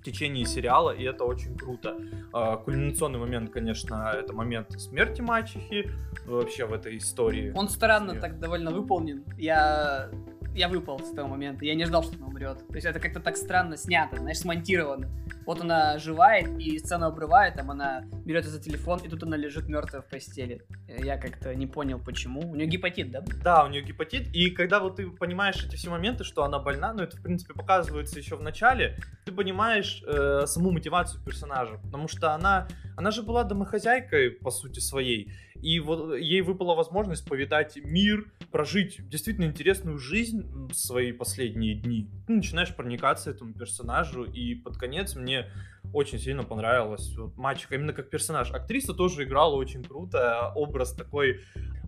течение 0.06 0.46
сериала, 0.46 0.90
и 0.90 1.02
это 1.04 1.24
очень 1.24 1.56
круто. 1.56 1.98
А, 2.32 2.56
кульминационный 2.56 3.18
момент, 3.18 3.50
конечно, 3.50 4.12
это 4.14 4.32
момент 4.32 4.80
смерти 4.80 5.20
мачехи 5.20 5.90
вообще 6.26 6.66
в 6.66 6.72
этой 6.72 6.96
истории. 6.96 7.52
Он 7.54 7.68
странно 7.68 8.14
так 8.20 8.38
довольно 8.38 8.70
выполнен. 8.70 9.24
Я 9.36 10.10
я 10.56 10.68
выпал 10.68 10.98
с 10.98 11.12
того 11.12 11.28
момента. 11.28 11.64
Я 11.64 11.74
не 11.74 11.84
ждал, 11.84 12.02
что 12.02 12.16
она 12.16 12.26
умрет. 12.26 12.66
То 12.66 12.74
есть 12.74 12.86
это 12.86 12.98
как-то 12.98 13.20
так 13.20 13.36
странно 13.36 13.76
снято, 13.76 14.16
знаешь, 14.16 14.38
смонтировано. 14.38 15.08
Вот 15.44 15.60
она 15.60 15.92
оживает, 15.92 16.48
и 16.58 16.78
сцена 16.78 17.06
обрывает, 17.06 17.54
там 17.54 17.70
она 17.70 18.04
берет 18.24 18.44
за 18.44 18.60
телефон, 18.60 19.00
и 19.04 19.08
тут 19.08 19.22
она 19.22 19.36
лежит 19.36 19.68
мертвая 19.68 20.02
в 20.02 20.08
постели. 20.08 20.62
Я 20.88 21.18
как-то 21.18 21.54
не 21.54 21.66
понял, 21.66 22.00
почему. 22.00 22.40
У 22.40 22.54
нее 22.54 22.66
гепатит, 22.66 23.10
да? 23.10 23.22
Да, 23.44 23.64
у 23.64 23.68
нее 23.68 23.82
гепатит, 23.82 24.34
и 24.34 24.50
когда 24.50 24.80
вот 24.80 24.96
ты 24.96 25.08
понимаешь 25.08 25.64
эти 25.64 25.76
все 25.76 25.90
моменты, 25.90 26.24
что 26.24 26.42
она 26.42 26.58
больна, 26.58 26.92
ну 26.94 27.02
это, 27.02 27.16
в 27.16 27.22
принципе, 27.22 27.52
показывается 27.54 28.18
еще 28.18 28.36
в 28.36 28.42
начале, 28.42 28.98
ты 29.24 29.32
понимаешь 29.32 30.02
э, 30.06 30.46
саму 30.46 30.70
мотивацию 30.70 31.22
персонажа, 31.22 31.78
потому 31.84 32.08
что 32.08 32.32
она, 32.32 32.66
она 32.96 33.10
же 33.10 33.22
была 33.22 33.44
домохозяйкой, 33.44 34.30
по 34.30 34.50
сути, 34.50 34.80
своей, 34.80 35.32
и 35.66 35.80
вот 35.80 36.14
ей 36.14 36.42
выпала 36.42 36.76
возможность 36.76 37.28
повидать 37.28 37.76
мир, 37.82 38.30
прожить 38.52 39.08
действительно 39.08 39.46
интересную 39.46 39.98
жизнь 39.98 40.44
в 40.68 40.72
свои 40.74 41.10
последние 41.10 41.74
дни. 41.74 42.08
Ты 42.28 42.34
начинаешь 42.34 42.72
проникаться 42.72 43.32
этому 43.32 43.52
персонажу, 43.52 44.22
и 44.22 44.54
под 44.54 44.76
конец 44.76 45.16
мне 45.16 45.50
очень 45.92 46.20
сильно 46.20 46.44
понравилась 46.44 47.12
вот, 47.16 47.36
мачеха 47.36 47.74
именно 47.74 47.92
как 47.92 48.10
персонаж. 48.10 48.52
Актриса 48.52 48.94
тоже 48.94 49.24
играла 49.24 49.56
очень 49.56 49.82
круто, 49.82 50.52
образ 50.54 50.92
такой 50.94 51.40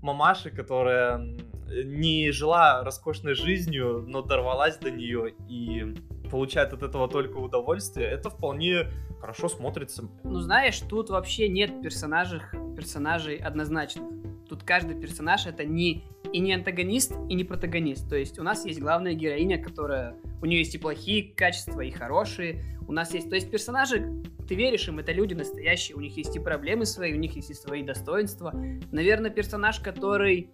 мамаши, 0.03 0.51
которая 0.51 1.39
не 1.69 2.33
жила 2.33 2.83
роскошной 2.83 3.35
жизнью, 3.35 4.05
но 4.09 4.23
дорвалась 4.23 4.77
до 4.79 4.91
нее 4.91 5.37
и 5.49 5.95
получает 6.29 6.73
от 6.73 6.83
этого 6.83 7.09
только 7.09 7.37
удовольствие, 7.39 8.09
это 8.09 8.31
вполне 8.31 8.87
хорошо 9.21 9.49
смотрится. 9.49 10.05
Ну 10.25 10.41
знаешь, 10.41 10.81
тут 10.81 11.11
вообще 11.11 11.49
нет 11.49 11.83
персонажей, 11.83 12.41
персонажей 12.77 13.37
однозначных. 13.37 14.05
Тут 14.49 14.63
каждый 14.63 14.99
персонаж 14.99 15.47
это 15.47 15.65
не 15.65 16.05
и 16.33 16.41
не 16.41 16.53
антагонист, 16.55 17.13
и 17.29 17.35
не 17.35 17.45
протагонист. 17.45 18.09
То 18.09 18.17
есть 18.17 18.39
у 18.39 18.43
нас 18.43 18.65
есть 18.65 18.81
главная 18.81 19.15
героиня, 19.15 19.63
которая... 19.63 20.15
У 20.41 20.47
нее 20.47 20.61
есть 20.61 20.75
и 20.75 20.79
плохие 20.79 21.35
качества, 21.35 21.81
и 21.81 21.91
хорошие. 21.91 22.65
У 22.87 22.93
нас 22.93 23.13
есть... 23.13 23.29
То 23.29 23.35
есть 23.35 23.51
персонажи, 23.51 24.23
ты 24.49 24.55
веришь 24.55 24.89
им, 24.89 24.99
это 24.99 25.13
люди 25.13 25.35
настоящие. 25.35 25.97
У 25.97 26.01
них 26.01 26.17
есть 26.17 26.35
и 26.37 26.39
проблемы 26.39 26.87
свои, 26.87 27.13
у 27.13 27.19
них 27.19 27.37
есть 27.37 27.51
и 27.51 27.55
свои 27.55 27.83
достоинства. 27.83 28.55
Наверное, 28.91 29.31
персонаж, 29.31 29.81
который 29.81 30.51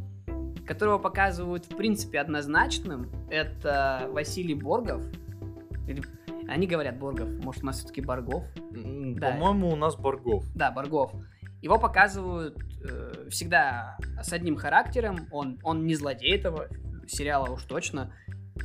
которого 0.66 0.98
показывают 0.98 1.66
в 1.66 1.76
принципе 1.76 2.18
однозначным, 2.20 3.10
это 3.30 4.08
Василий 4.10 4.54
Боргов. 4.54 5.02
Или... 5.86 6.02
Они 6.48 6.66
говорят 6.66 6.98
Боргов, 6.98 7.28
может 7.42 7.62
у 7.62 7.66
нас 7.66 7.78
все-таки 7.78 8.00
Боргов? 8.00 8.44
Да. 8.70 9.30
По-моему, 9.30 9.70
у 9.70 9.76
нас 9.76 9.96
Боргов. 9.96 10.44
Да, 10.54 10.70
Боргов. 10.70 11.12
Его 11.62 11.78
показывают 11.78 12.58
э, 12.82 13.28
всегда 13.30 13.96
с 14.22 14.32
одним 14.32 14.56
характером, 14.56 15.26
он, 15.30 15.58
он 15.62 15.86
не 15.86 15.94
злодей 15.94 16.36
этого 16.36 16.68
сериала 17.06 17.48
уж 17.50 17.62
точно, 17.64 18.14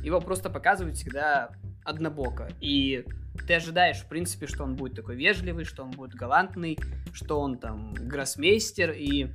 его 0.02 0.20
просто 0.20 0.50
показывают 0.50 0.96
всегда 0.96 1.50
однобоко. 1.84 2.50
И 2.60 3.04
ты 3.46 3.54
ожидаешь, 3.54 3.98
в 3.98 4.06
принципе, 4.06 4.46
что 4.46 4.64
он 4.64 4.76
будет 4.76 4.94
такой 4.94 5.16
вежливый, 5.16 5.64
что 5.64 5.84
он 5.84 5.90
будет 5.92 6.14
галантный, 6.14 6.78
что 7.12 7.40
он 7.40 7.58
там 7.58 7.94
гроссмейстер, 7.94 8.92
и... 8.92 9.30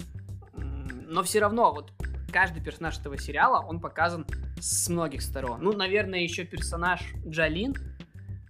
Но 1.08 1.24
все 1.24 1.40
равно, 1.40 1.74
вот 1.74 1.94
каждый 2.32 2.62
персонаж 2.62 3.00
этого 3.00 3.18
сериала, 3.18 3.66
он 3.66 3.80
показан 3.80 4.26
с 4.60 4.90
многих 4.90 5.22
сторон. 5.22 5.62
Ну, 5.62 5.74
наверное, 5.74 6.20
еще 6.20 6.44
персонаж 6.44 7.02
Джалин, 7.26 7.76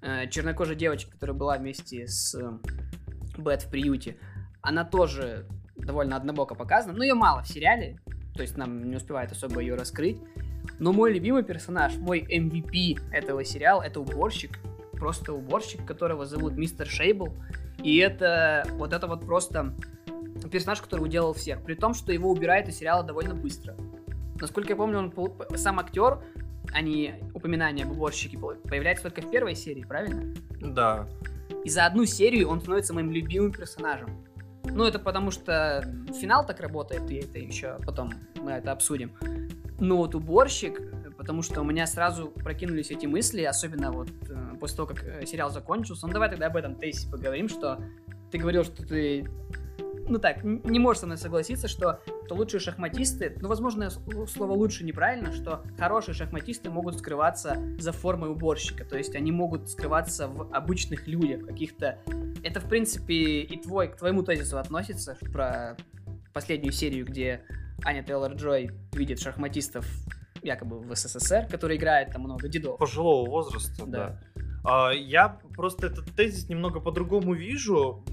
э, 0.02 0.30
чернокожая 0.30 0.76
девочка, 0.76 1.12
которая 1.12 1.36
была 1.36 1.58
вместе 1.58 2.08
с 2.08 2.36
э, 2.36 2.58
Бет 3.38 3.64
в 3.64 3.70
приюте, 3.70 4.18
она 4.62 4.84
тоже 4.86 5.48
довольно 5.76 6.16
однобоко 6.16 6.56
показана. 6.56 6.98
Но 6.98 7.04
ее 7.04 7.14
мало 7.14 7.44
в 7.44 7.48
сериале, 7.48 8.00
то 8.34 8.42
есть 8.42 8.58
нам 8.58 8.90
не 8.90 8.96
успевает 8.96 9.32
особо 9.32 9.60
ее 9.60 9.76
раскрыть. 9.76 10.18
Но 10.80 10.92
мой 10.92 11.14
любимый 11.14 11.44
персонаж, 11.44 11.96
мой 11.98 12.22
MVP 12.22 13.00
этого 13.12 13.44
сериала, 13.46 13.82
это 13.82 14.00
уборщик. 14.00 14.60
Просто 14.94 15.34
уборщик, 15.34 15.86
которого 15.86 16.26
зовут 16.26 16.54
мистер 16.54 16.88
Шейбл. 16.88 17.36
И 17.84 17.98
это 17.98 18.66
вот 18.74 18.94
это 18.94 19.08
вот 19.08 19.26
просто 19.26 19.76
персонаж, 20.50 20.82
который 20.82 21.02
уделал 21.02 21.34
всех. 21.34 21.62
При 21.64 21.76
том, 21.76 21.94
что 21.94 22.12
его 22.12 22.30
убирают 22.30 22.68
из 22.68 22.78
сериала 22.78 23.04
довольно 23.04 23.34
быстро. 23.34 23.76
Насколько 24.40 24.70
я 24.70 24.76
помню, 24.76 25.00
он 25.00 25.14
сам 25.56 25.80
актер, 25.80 26.20
а 26.74 26.82
не 26.82 27.16
упоминание 27.34 27.86
об 27.86 27.92
уборщике, 27.92 28.38
появляется 28.38 29.04
только 29.04 29.22
в 29.22 29.32
первой 29.32 29.56
серии, 29.56 29.84
правильно? 29.84 30.34
Да. 30.60 31.08
И 31.64 31.70
за 31.70 31.86
одну 31.86 32.06
серию 32.06 32.50
он 32.50 32.60
становится 32.60 32.94
моим 32.94 33.12
любимым 33.12 33.52
персонажем. 33.52 34.10
Ну, 34.66 34.84
это 34.84 35.00
потому 35.00 35.32
что 35.32 35.84
финал 36.20 36.46
так 36.46 36.60
работает, 36.60 37.10
и 37.10 37.16
это 37.16 37.38
еще 37.38 37.78
потом 37.86 38.12
мы 38.42 38.52
это 38.52 38.72
обсудим. 38.72 39.12
Но 39.80 39.98
вот 39.98 40.16
уборщик, 40.16 40.82
потому 41.18 41.42
что 41.42 41.62
у 41.62 41.64
меня 41.64 41.88
сразу 41.88 42.28
прокинулись 42.28 42.92
эти 42.92 43.06
мысли, 43.06 43.44
особенно 43.44 43.92
вот 43.92 44.10
э, 44.30 44.56
после 44.60 44.78
того, 44.78 44.88
как 44.88 45.04
э, 45.04 45.26
сериал 45.26 45.50
закончился. 45.50 46.08
Ну, 46.08 46.14
давай 46.14 46.30
тогда 46.30 46.48
об 46.48 46.56
этом 46.56 46.76
Тейси 46.76 47.10
поговорим, 47.10 47.50
что 47.50 47.80
ты 48.32 48.38
говорил, 48.38 48.64
что 48.64 48.86
ты 48.86 49.28
ну 50.08 50.20
так, 50.20 50.44
не 50.44 50.80
можешь 50.80 51.02
со 51.02 51.06
мной 51.06 51.18
согласиться, 51.18 51.68
что, 51.68 52.02
что 52.26 52.36
лучшие 52.36 52.60
шахматисты, 52.60 53.38
ну, 53.42 53.48
возможно, 53.48 53.90
слово 53.90 54.54
лучше 54.54 54.84
неправильно, 54.84 55.32
что 55.32 55.64
хорошие 55.78 56.16
шахматисты 56.16 56.70
могут 56.70 56.98
скрываться 57.00 57.58
за 57.78 57.92
формой 57.92 58.30
уборщика, 58.30 58.86
то 58.86 58.98
есть 58.98 59.16
они 59.16 59.32
могут 59.32 59.70
скрываться 59.70 60.28
в 60.28 60.54
обычных 60.54 61.08
людях, 61.08 61.46
каких-то... 61.46 62.00
Это, 62.44 62.60
в 62.60 62.70
принципе, 62.70 63.42
и 63.42 63.62
твой, 63.62 63.88
к 63.88 63.98
твоему 63.98 64.24
тезису 64.24 64.58
относится, 64.60 65.18
про 65.32 65.76
последнюю 66.34 66.72
серию, 66.72 67.06
где 67.06 67.42
Аня 67.84 68.04
Тейлор-Джой 68.04 68.72
видит 68.94 69.20
шахматистов 69.20 69.86
якобы 70.42 70.80
в 70.80 70.96
СССР, 70.96 71.48
которые 71.50 71.78
играют 71.78 72.12
там 72.12 72.22
много 72.22 72.48
дедов. 72.48 72.78
Пожилого 72.78 73.28
возраста, 73.28 73.86
да. 73.86 74.20
да. 74.36 74.44
А, 74.64 74.92
я 74.92 75.40
просто 75.56 75.88
этот 75.88 76.14
тезис 76.16 76.48
немного 76.50 76.80
по-другому 76.80 77.34
вижу. 77.34 78.04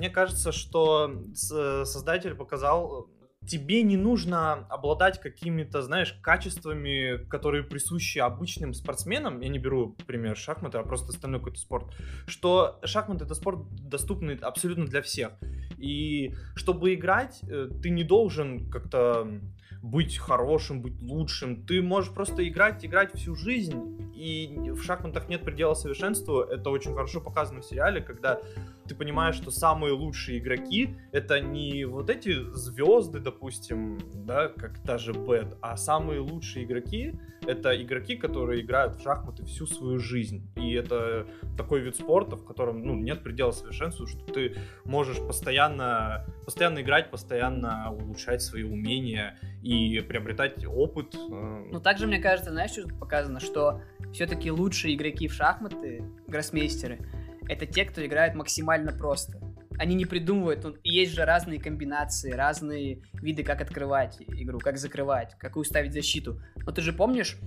Мне 0.00 0.08
кажется, 0.08 0.50
что 0.50 1.12
создатель 1.34 2.34
показал 2.34 3.10
тебе 3.46 3.82
не 3.82 3.98
нужно 3.98 4.66
обладать 4.70 5.20
какими-то, 5.20 5.82
знаешь, 5.82 6.18
качествами, 6.22 7.22
которые 7.26 7.64
присущи 7.64 8.16
обычным 8.16 8.72
спортсменам. 8.72 9.40
Я 9.40 9.50
не 9.50 9.58
беру 9.58 9.94
пример 10.06 10.38
шахматы, 10.38 10.78
а 10.78 10.84
просто 10.84 11.10
остальной 11.10 11.40
какой-то 11.40 11.60
спорт. 11.60 11.92
Что 12.26 12.80
шахматы 12.82 13.26
это 13.26 13.34
спорт 13.34 13.58
доступный 13.74 14.36
абсолютно 14.36 14.86
для 14.86 15.02
всех. 15.02 15.32
И 15.76 16.34
чтобы 16.54 16.94
играть, 16.94 17.40
э, 17.42 17.68
ты 17.82 17.90
не 17.90 18.02
должен 18.02 18.70
как-то 18.70 19.28
быть 19.82 20.16
хорошим, 20.16 20.80
быть 20.80 20.98
лучшим. 21.02 21.66
Ты 21.66 21.82
можешь 21.82 22.12
просто 22.14 22.46
играть, 22.48 22.86
играть 22.86 23.14
всю 23.14 23.34
жизнь. 23.34 24.12
И 24.14 24.70
в 24.72 24.82
шахматах 24.82 25.28
нет 25.28 25.44
предела 25.44 25.74
совершенству. 25.74 26.40
Это 26.40 26.70
очень 26.70 26.94
хорошо 26.94 27.20
показано 27.20 27.60
в 27.60 27.66
сериале, 27.66 28.00
когда 28.00 28.40
ты 28.90 28.96
понимаешь, 28.96 29.36
что 29.36 29.52
самые 29.52 29.92
лучшие 29.92 30.40
игроки 30.40 30.96
это 31.12 31.40
не 31.40 31.84
вот 31.84 32.10
эти 32.10 32.32
звезды, 32.52 33.20
допустим, 33.20 34.00
да, 34.26 34.48
как 34.48 34.82
та 34.82 34.98
же 34.98 35.12
Бэт, 35.12 35.56
а 35.60 35.76
самые 35.76 36.18
лучшие 36.18 36.64
игроки 36.64 37.14
это 37.46 37.80
игроки, 37.80 38.16
которые 38.16 38.62
играют 38.62 38.96
в 38.96 39.02
шахматы 39.02 39.44
всю 39.44 39.66
свою 39.66 39.98
жизнь. 39.98 40.50
И 40.56 40.72
это 40.72 41.26
такой 41.56 41.80
вид 41.80 41.96
спорта, 41.96 42.36
в 42.36 42.44
котором 42.44 42.82
ну, 42.82 42.96
нет 42.96 43.22
предела 43.22 43.52
совершенству, 43.52 44.08
что 44.08 44.24
ты 44.32 44.56
можешь 44.84 45.18
постоянно, 45.18 46.26
постоянно 46.44 46.80
играть, 46.80 47.10
постоянно 47.10 47.92
улучшать 47.92 48.42
свои 48.42 48.64
умения 48.64 49.38
и 49.62 50.00
приобретать 50.00 50.66
опыт. 50.66 51.14
Э. 51.14 51.68
Ну, 51.70 51.80
также, 51.80 52.06
мне 52.06 52.18
кажется, 52.18 52.50
знаешь, 52.50 52.72
что 52.72 52.88
показано, 52.88 53.40
что 53.40 53.82
все-таки 54.12 54.50
лучшие 54.50 54.96
игроки 54.96 55.28
в 55.28 55.32
шахматы, 55.32 56.04
гроссмейстеры, 56.26 56.98
это 57.50 57.66
те, 57.66 57.84
кто 57.84 58.04
играет 58.06 58.34
максимально 58.34 58.92
просто. 58.92 59.40
Они 59.76 59.94
не 59.94 60.04
придумывают, 60.04 60.64
есть 60.84 61.12
же 61.14 61.24
разные 61.24 61.60
комбинации, 61.60 62.32
разные 62.32 63.02
виды, 63.14 63.42
как 63.42 63.60
открывать 63.60 64.18
игру, 64.20 64.58
как 64.58 64.78
закрывать, 64.78 65.34
какую 65.38 65.64
ставить 65.64 65.92
защиту. 65.92 66.40
Но 66.64 66.70
ты 66.70 66.80
же 66.80 66.92
помнишь, 66.92 67.38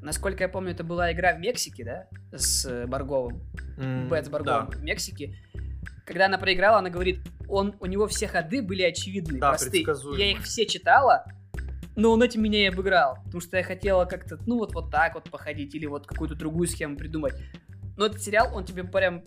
насколько 0.00 0.42
я 0.42 0.48
помню, 0.48 0.72
это 0.72 0.84
была 0.84 1.12
игра 1.12 1.34
в 1.34 1.38
Мексике, 1.38 1.84
да, 1.84 2.08
с 2.36 2.86
Барговым, 2.86 3.42
mm, 3.78 4.08
Бэт 4.08 4.26
с 4.26 4.28
Барговым 4.28 4.70
да. 4.70 4.78
в 4.78 4.82
Мексике. 4.82 5.36
когда 6.04 6.26
она 6.26 6.38
проиграла, 6.38 6.78
она 6.78 6.90
говорит, 6.90 7.20
он, 7.48 7.76
у 7.78 7.86
него 7.86 8.08
все 8.08 8.26
ходы 8.26 8.62
были 8.62 8.82
очевидны, 8.82 9.38
Да, 9.38 9.50
простые. 9.50 9.70
предсказуемые. 9.70 10.26
Я 10.26 10.32
их 10.32 10.42
все 10.42 10.66
читала, 10.66 11.24
но 11.94 12.10
он 12.10 12.22
этим 12.22 12.42
меня 12.42 12.64
и 12.64 12.68
обыграл. 12.68 13.18
Потому 13.24 13.40
что 13.40 13.58
я 13.58 13.62
хотела 13.62 14.06
как-то, 14.06 14.38
ну 14.46 14.58
вот, 14.58 14.74
вот 14.74 14.90
так 14.90 15.14
вот 15.14 15.30
походить, 15.30 15.74
или 15.74 15.86
вот 15.86 16.06
какую-то 16.06 16.34
другую 16.34 16.66
схему 16.66 16.96
придумать. 16.96 17.34
Но 17.96 18.06
этот 18.06 18.22
сериал, 18.22 18.50
он 18.54 18.64
тебе 18.64 18.84
прям 18.84 19.22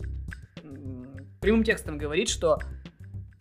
прямым 1.40 1.64
текстом 1.64 1.98
говорит, 1.98 2.28
что 2.28 2.58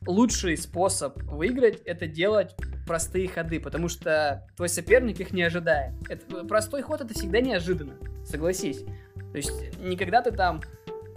лучший 0.05 0.57
способ 0.57 1.21
выиграть 1.23 1.81
это 1.85 2.07
делать 2.07 2.55
простые 2.85 3.27
ходы, 3.27 3.59
потому 3.59 3.87
что 3.87 4.47
твой 4.55 4.69
соперник 4.69 5.19
их 5.19 5.31
не 5.31 5.43
ожидает. 5.43 5.93
Это, 6.09 6.45
простой 6.45 6.83
ход 6.83 7.01
это 7.01 7.13
всегда 7.13 7.41
неожиданно, 7.41 7.95
согласись. 8.23 8.83
То 9.31 9.37
есть 9.37 9.79
никогда 9.79 10.21
ты 10.21 10.31
там 10.31 10.61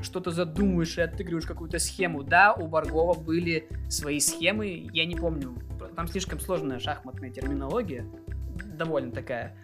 что-то 0.01 0.31
задумаешь 0.31 0.97
и 0.97 1.03
отыгрываешь 1.03 1.47
какую-то 1.47 1.79
схему. 1.79 2.23
Да, 2.23 2.55
у 2.55 2.67
Баргова 2.69 3.19
были 3.19 3.69
свои 3.89 4.21
схемы, 4.21 4.89
я 4.93 5.05
не 5.05 5.17
помню, 5.17 5.55
там 5.95 6.09
слишком 6.09 6.41
сложная 6.41 6.79
шахматная 6.79 7.31
терминология, 7.31 8.07
довольно 8.75 9.13
такая. 9.13 9.55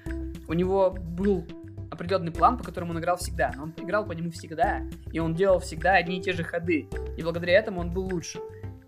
У 0.46 0.52
него 0.52 0.90
был 0.90 1.46
определенный 1.94 2.33
план, 2.33 2.59
по 2.59 2.64
которому 2.64 2.92
он 2.92 3.00
играл 3.00 3.16
всегда, 3.16 3.52
но 3.57 3.64
он 3.64 3.74
играл 3.78 4.04
по 4.04 4.12
нему 4.12 4.30
всегда, 4.30 4.83
и 5.12 5.18
он 5.18 5.35
делал 5.35 5.59
всегда 5.61 5.94
одни 5.94 6.18
и 6.18 6.22
те 6.22 6.33
же 6.33 6.44
ходы, 6.44 6.88
и 7.16 7.22
благодаря 7.22 7.54
этому 7.54 7.80
он 7.80 7.90
был 7.90 8.04
лучше. 8.04 8.38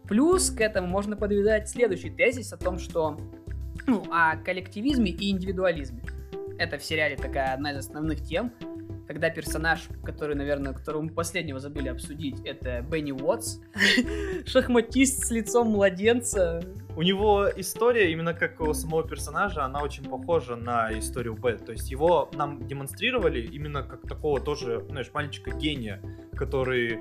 Плюс 0.08 0.50
к 0.50 0.60
этому 0.60 0.86
можно 0.86 1.16
подвязать 1.16 1.68
следующий 1.68 2.10
тезис 2.10 2.52
о 2.52 2.56
том, 2.56 2.78
что 2.78 3.18
ну, 3.86 4.04
о 4.10 4.36
коллективизме 4.36 5.10
и 5.10 5.30
индивидуализме. 5.30 6.02
Это 6.58 6.78
в 6.78 6.84
сериале 6.84 7.16
такая 7.16 7.52
одна 7.54 7.72
из 7.72 7.78
основных 7.78 8.22
тем, 8.22 8.52
когда 9.06 9.30
персонаж, 9.30 9.88
который, 10.04 10.34
наверное, 10.34 10.72
которого 10.72 11.02
мы 11.02 11.10
последнего 11.10 11.60
забыли 11.60 11.88
обсудить, 11.88 12.40
это 12.44 12.82
Бенни 12.82 13.12
Уотс, 13.12 13.60
шахматист 14.46 15.26
с 15.26 15.30
лицом 15.30 15.68
младенца. 15.68 16.62
У 16.96 17.02
него 17.02 17.46
история, 17.56 18.10
именно 18.10 18.32
как 18.32 18.58
у 18.60 18.72
самого 18.72 19.06
персонажа, 19.06 19.64
она 19.64 19.82
очень 19.82 20.04
похожа 20.04 20.56
на 20.56 20.98
историю 20.98 21.34
Б. 21.34 21.58
То 21.58 21.72
есть 21.72 21.90
его 21.90 22.30
нам 22.32 22.66
демонстрировали 22.66 23.40
именно 23.42 23.82
как 23.82 24.08
такого 24.08 24.40
тоже, 24.40 24.82
знаешь, 24.88 25.10
мальчика-гения, 25.12 26.00
который 26.34 27.00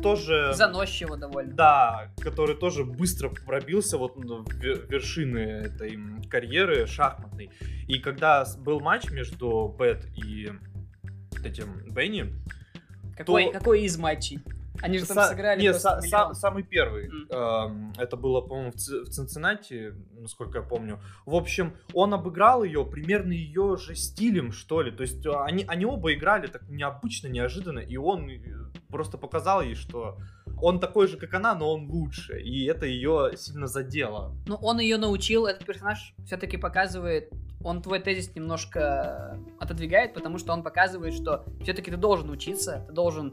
тоже... 0.00 0.52
Заносчиво 0.54 1.16
довольно. 1.16 1.52
Да, 1.52 2.12
который 2.20 2.54
тоже 2.54 2.84
быстро 2.84 3.30
пробился 3.30 3.98
вот 3.98 4.14
в 4.16 4.20
ве- 4.20 4.86
вершины 4.88 5.38
этой 5.38 5.98
карьеры 6.30 6.86
шахматной. 6.86 7.50
И 7.88 7.98
когда 7.98 8.46
был 8.58 8.78
матч 8.78 9.10
между 9.10 9.74
Бет 9.76 10.06
и 10.16 10.52
этим 11.44 11.84
Бенни, 11.92 12.32
Какой, 13.16 13.46
то- 13.46 13.52
какой 13.58 13.82
из 13.82 13.98
матчей? 13.98 14.38
Они 14.82 14.98
же 14.98 15.06
там 15.06 15.28
сыграли 15.28 15.60
не, 15.60 15.70
просто 15.70 15.88
са- 15.88 16.02
миллион. 16.02 16.30
са- 16.32 16.34
самый 16.34 16.62
первый. 16.62 17.08
Эм, 17.30 17.92
Это 17.98 18.16
было, 18.16 18.40
по-моему, 18.40 18.70
в, 18.72 18.76
Ци- 18.76 19.04
в 19.04 19.08
Цинциннати, 19.08 19.94
насколько 20.18 20.58
я 20.58 20.64
помню. 20.64 20.98
В 21.26 21.34
общем, 21.34 21.72
он 21.92 22.14
обыграл 22.14 22.64
ее 22.64 22.84
примерно 22.84 23.32
ее 23.32 23.76
же 23.76 23.94
стилем, 23.94 24.52
что 24.52 24.82
ли. 24.82 24.90
То 24.90 25.02
есть 25.02 25.24
э, 25.26 25.30
они, 25.32 25.64
они 25.68 25.84
оба 25.86 26.12
играли 26.12 26.46
так 26.46 26.68
необычно, 26.68 27.28
неожиданно, 27.28 27.80
и 27.80 27.96
он 27.96 28.28
э, 28.30 28.38
просто 28.88 29.18
показал 29.18 29.62
ей, 29.62 29.74
что 29.74 30.18
он 30.62 30.78
такой 30.80 31.08
же, 31.08 31.16
как 31.16 31.32
она, 31.34 31.54
но 31.54 31.72
он 31.72 31.88
лучше. 31.90 32.40
И 32.40 32.64
это 32.66 32.86
ее 32.86 33.32
сильно 33.36 33.66
задело. 33.66 34.34
Ну, 34.46 34.56
он 34.56 34.78
ее 34.80 34.98
научил, 34.98 35.46
этот 35.46 35.64
персонаж 35.66 36.14
все-таки 36.26 36.56
показывает, 36.56 37.30
он 37.62 37.82
твой 37.82 38.00
тезис 38.00 38.34
немножко 38.34 39.38
отодвигает, 39.58 40.14
потому 40.14 40.38
что 40.38 40.52
он 40.52 40.62
показывает, 40.62 41.14
что 41.14 41.44
все-таки 41.62 41.90
ты 41.90 41.96
должен 41.96 42.30
учиться, 42.30 42.84
ты 42.86 42.92
должен 42.92 43.32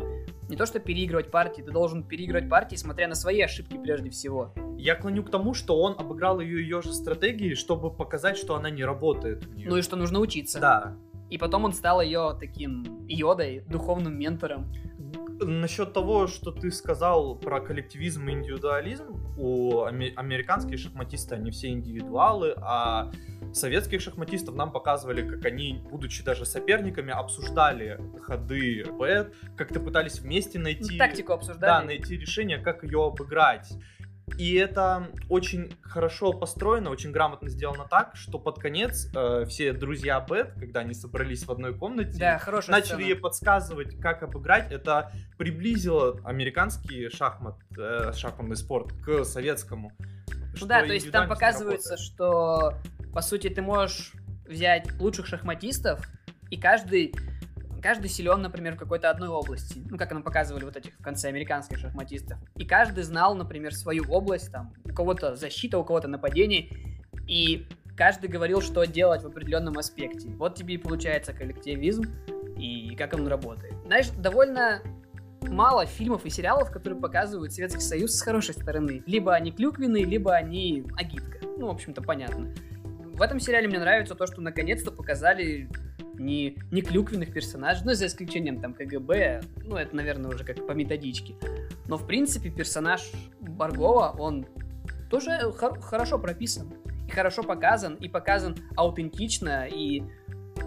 не 0.50 0.56
то 0.56 0.66
что 0.66 0.80
переигрывать 0.80 1.32
партии, 1.32 1.62
ты 1.62 1.72
должен 1.72 2.04
переигрывать 2.04 2.50
партии, 2.50 2.76
смотря 2.76 3.08
на 3.08 3.16
свои 3.16 3.42
ошибки 3.42 3.78
прежде 3.78 4.10
всего. 4.10 4.54
Я 4.78 4.96
клоню 4.96 5.24
к 5.24 5.32
тому, 5.32 5.54
что 5.54 5.82
он 5.82 5.96
обыграл 5.98 6.40
ее 6.40 6.62
ее 6.62 6.82
же 6.82 6.94
стратегией, 6.94 7.56
чтобы 7.56 7.92
показать, 7.92 8.38
что 8.38 8.56
она 8.56 8.70
не 8.70 8.84
работает. 8.84 9.48
Ну 9.56 9.78
и 9.78 9.82
что 9.82 9.96
нужно 9.96 10.20
учиться. 10.20 10.60
Да, 10.60 10.98
И 11.30 11.38
потом 11.38 11.66
он 11.66 11.74
стал 11.74 12.02
ее 12.02 12.36
таким 12.40 13.06
йодой, 13.08 13.62
духовным 13.62 14.18
ментором. 14.18 14.72
Насчет 15.40 15.94
того, 15.94 16.28
что 16.28 16.52
ты 16.52 16.72
сказал 16.72 17.36
про 17.36 17.60
коллективизм 17.62 18.28
и 18.28 18.32
индивидуализм, 18.34 19.24
у 19.38 19.84
аме- 19.84 20.14
американские 20.16 20.78
шахматисты, 20.78 21.36
они 21.36 21.52
все 21.52 21.70
индивидуалы, 21.70 22.56
а 22.58 23.12
советских 23.54 24.02
шахматистов 24.02 24.56
нам 24.56 24.72
показывали, 24.72 25.28
как 25.28 25.46
они, 25.46 25.82
будучи 25.92 26.24
даже 26.24 26.46
соперниками, 26.46 27.12
обсуждали 27.12 28.00
ходы 28.22 28.84
бет, 29.00 29.34
как-то 29.56 29.80
пытались 29.80 30.20
вместе 30.20 30.60
найти... 30.60 30.94
Ну, 30.94 30.98
Тактику 30.98 31.30
Да, 31.30 31.36
обсуждали. 31.36 31.86
найти 31.86 32.18
решение, 32.18 32.58
как 32.58 32.84
ее 32.84 33.06
обыграть. 33.06 33.72
И 34.36 34.54
это 34.56 35.08
очень 35.30 35.72
хорошо 35.82 36.34
построено, 36.34 36.90
очень 36.90 37.12
грамотно 37.12 37.50
сделано 37.50 37.88
так, 37.90 38.16
что 38.16 38.38
под 38.38 38.60
конец 38.60 39.10
э, 39.16 39.46
все 39.46 39.74
друзья 39.74 40.20
Бет, 40.20 40.54
когда 40.60 40.82
они 40.82 40.94
собрались 40.94 41.46
в 41.46 41.52
одной 41.52 41.74
комнате, 41.74 42.18
Да, 42.20 42.40
начали 42.68 42.82
сцена. 42.82 43.00
ей 43.00 43.16
подсказывать, 43.16 44.00
как 44.00 44.24
обыграть. 44.24 44.72
Это 44.72 45.12
приблизило 45.38 46.20
американский 46.24 47.10
шахмат, 47.10 47.56
э, 47.78 48.12
шахматный 48.14 48.58
спорт 48.58 48.92
к 49.04 49.24
советскому. 49.24 49.92
Ну 50.60 50.68
да, 50.68 50.82
то 50.86 50.94
есть 50.94 51.10
там 51.12 51.28
показывается, 51.28 51.92
работает. 51.92 52.14
что 52.14 52.74
по 53.14 53.22
сути 53.22 53.50
ты 53.50 53.62
можешь 53.62 54.14
взять 54.46 54.92
лучших 55.00 55.26
шахматистов, 55.26 56.06
и 56.50 56.58
каждый, 56.58 57.14
каждый 57.88 58.10
силен, 58.10 58.42
например, 58.42 58.76
в 58.76 58.78
какой-то 58.78 59.10
одной 59.10 59.30
области. 59.30 59.82
Ну, 59.90 59.98
как 59.98 60.12
нам 60.12 60.22
показывали 60.22 60.66
вот 60.66 60.76
этих 60.76 60.94
в 61.00 61.02
конце 61.02 61.30
американских 61.30 61.78
шахматистов. 61.78 62.38
И 62.58 62.66
каждый 62.66 63.06
знал, 63.06 63.34
например, 63.34 63.74
свою 63.74 64.04
область, 64.10 64.52
там, 64.52 64.74
у 64.84 64.94
кого-то 64.94 65.38
защита, 65.38 65.80
у 65.80 65.86
кого-то 65.86 66.10
нападение, 66.10 66.68
и 67.30 67.66
каждый 67.96 68.30
говорил, 68.30 68.60
что 68.60 68.84
делать 68.84 69.24
в 69.24 69.28
определенном 69.28 69.78
аспекте. 69.78 70.28
Вот 70.32 70.56
тебе 70.56 70.74
и 70.74 70.78
получается 70.78 71.32
коллективизм, 71.32 72.04
и 72.58 72.94
как 72.98 73.14
он 73.14 73.26
работает. 73.26 73.74
Знаешь, 73.86 74.10
довольно 74.10 74.82
мало 75.44 75.86
фильмов 75.86 76.26
и 76.26 76.30
сериалов, 76.30 76.70
которые 76.72 77.00
показывают 77.00 77.54
Советский 77.54 77.80
Союз 77.80 78.16
с 78.16 78.22
хорошей 78.22 78.54
стороны. 78.54 79.02
Либо 79.06 79.34
они 79.34 79.54
клюквенные, 79.54 80.04
либо 80.04 80.34
они 80.34 80.84
агитка. 80.98 81.40
Ну, 81.58 81.68
в 81.68 81.70
общем-то, 81.70 82.02
понятно. 82.02 82.54
В 83.14 83.22
этом 83.22 83.40
сериале 83.40 83.70
мне 83.70 83.80
нравится 83.80 84.14
то, 84.14 84.28
что 84.28 84.42
наконец-то 84.42 84.92
показали 84.92 85.70
не, 86.20 86.58
не 86.72 86.82
клюквенных 86.82 87.34
персонажей, 87.34 87.84
ну, 87.86 87.94
за 87.94 88.08
исключением 88.08 88.62
там 88.62 88.74
КГБ, 88.74 89.42
ну, 89.64 89.76
это, 89.76 89.96
наверное, 89.96 90.32
уже 90.32 90.44
как 90.44 90.66
по 90.66 90.72
методичке. 90.72 91.36
Но, 91.88 91.98
в 91.98 92.06
принципе, 92.06 92.50
персонаж 92.50 93.12
Баргова, 93.40 94.16
он 94.18 94.46
тоже 95.10 95.52
хор- 95.52 95.80
хорошо 95.80 96.20
прописан, 96.20 96.74
и 97.08 97.12
хорошо 97.12 97.44
показан, 97.44 97.96
и 97.96 98.10
показан 98.10 98.58
аутентично, 98.76 99.68
и 99.68 100.04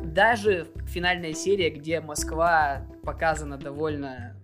даже 0.04 0.66
финальная 0.86 1.34
серия, 1.34 1.70
где 1.70 2.00
Москва 2.00 2.86
показана 3.02 3.58
довольно 3.58 4.36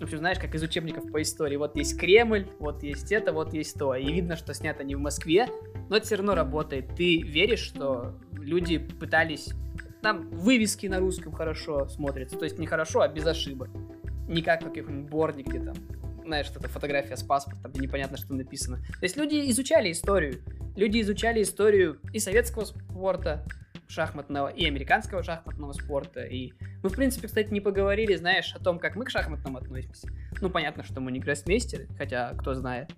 в 0.00 0.04
общем, 0.04 0.16
знаешь, 0.16 0.38
как 0.38 0.54
из 0.54 0.62
учебников 0.62 1.12
по 1.12 1.20
истории. 1.20 1.56
Вот 1.56 1.76
есть 1.76 1.98
Кремль, 1.98 2.46
вот 2.58 2.82
есть 2.82 3.12
это, 3.12 3.34
вот 3.34 3.52
есть 3.52 3.78
то. 3.78 3.94
И 3.94 4.10
видно, 4.10 4.34
что 4.34 4.54
снято 4.54 4.82
не 4.82 4.94
в 4.94 4.98
Москве, 4.98 5.46
но 5.90 5.96
это 5.96 6.06
все 6.06 6.16
равно 6.16 6.34
работает. 6.34 6.94
Ты 6.96 7.20
веришь, 7.20 7.60
что 7.60 8.14
люди 8.32 8.78
пытались... 8.78 9.50
Там 10.02 10.28
вывески 10.30 10.86
на 10.86 10.98
русском 10.98 11.32
хорошо 11.32 11.88
смотрятся. 11.88 12.38
То 12.38 12.44
есть 12.44 12.58
не 12.58 12.66
хорошо, 12.66 13.00
а 13.00 13.08
без 13.08 13.26
ошибок. 13.26 13.68
Не 14.28 14.42
как 14.42 14.62
каких-нибудь 14.62 15.10
борде, 15.10 15.42
где 15.42 15.60
там, 15.60 15.74
знаешь, 16.24 16.46
что-то 16.46 16.68
фотография 16.68 17.16
с 17.16 17.22
паспортом, 17.22 17.72
непонятно, 17.74 18.16
что 18.16 18.34
написано. 18.34 18.78
То 18.78 19.02
есть 19.02 19.16
люди 19.16 19.50
изучали 19.50 19.90
историю. 19.92 20.42
Люди 20.76 21.00
изучали 21.00 21.42
историю 21.42 21.98
и 22.12 22.20
советского 22.20 22.64
спорта, 22.64 23.44
шахматного, 23.88 24.48
и 24.48 24.64
американского 24.66 25.22
шахматного 25.22 25.72
спорта. 25.72 26.22
И 26.22 26.52
мы, 26.82 26.88
в 26.88 26.94
принципе, 26.94 27.26
кстати, 27.26 27.52
не 27.52 27.60
поговорили, 27.60 28.14
знаешь, 28.14 28.54
о 28.54 28.62
том, 28.62 28.78
как 28.78 28.94
мы 28.94 29.04
к 29.04 29.10
шахматным 29.10 29.56
относимся. 29.56 30.08
Ну, 30.40 30.48
понятно, 30.48 30.84
что 30.84 31.00
мы 31.00 31.10
не 31.10 31.18
гроссмейстеры, 31.18 31.88
хотя 31.98 32.34
кто 32.34 32.54
знает. 32.54 32.90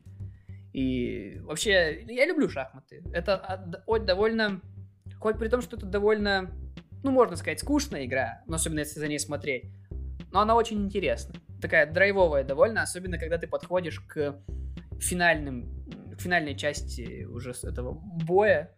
И 0.73 1.39
вообще, 1.43 2.05
я 2.09 2.27
люблю 2.27 2.49
шахматы. 2.49 3.03
Это 3.13 3.75
довольно... 4.05 4.61
Хоть 5.19 5.39
при 5.39 5.49
том, 5.49 5.63
что 5.63 5.77
это 5.77 5.87
довольно, 5.87 6.51
ну, 7.03 7.11
можно 7.11 7.37
сказать, 7.37 7.61
скучная 7.61 8.07
игра, 8.07 8.43
но 8.47 8.57
особенно 8.57 8.81
если 8.81 9.01
за 9.01 9.09
ней 9.09 9.19
смотреть. 9.19 9.65
Но 10.31 10.41
она 10.41 10.55
очень 10.55 10.83
интересна. 10.85 11.35
Такая 11.61 11.91
драйвовая 11.91 12.45
довольно, 12.45 12.83
особенно 12.83 13.19
когда 13.19 13.39
ты 13.39 13.47
подходишь 13.47 14.01
к 14.01 14.37
финальным, 15.01 15.85
к 16.17 16.21
финальной 16.21 16.55
части 16.55 17.25
уже 17.25 17.53
этого 17.63 17.93
боя, 17.93 18.73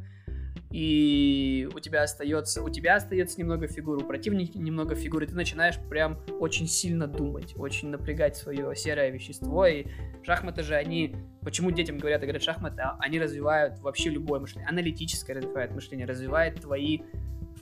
и 0.75 1.69
у 1.73 1.79
тебя 1.79 2.03
остается, 2.03 2.61
у 2.61 2.69
тебя 2.69 2.97
остается 2.97 3.39
немного 3.39 3.69
фигур, 3.69 4.03
у 4.03 4.07
противника 4.07 4.59
немного 4.59 4.97
фигур, 4.97 5.23
и 5.23 5.27
ты 5.27 5.35
начинаешь 5.37 5.79
прям 5.89 6.19
очень 6.41 6.67
сильно 6.67 7.07
думать, 7.07 7.55
очень 7.57 7.91
напрягать 7.91 8.37
свое 8.37 8.75
серое 8.75 9.11
вещество, 9.11 9.67
и 9.67 9.87
шахматы 10.25 10.65
же, 10.65 10.75
они, 10.75 11.15
почему 11.43 11.71
детям 11.71 11.99
говорят 11.99 12.25
играть 12.25 12.43
шахматы, 12.43 12.83
а 12.83 12.97
они 12.99 13.21
развивают 13.21 13.79
вообще 13.79 14.11
любое 14.11 14.41
мышление, 14.41 14.69
аналитическое 14.69 15.37
развивает 15.37 15.71
мышление, 15.71 16.09
развивает 16.09 16.61
твои 16.61 17.03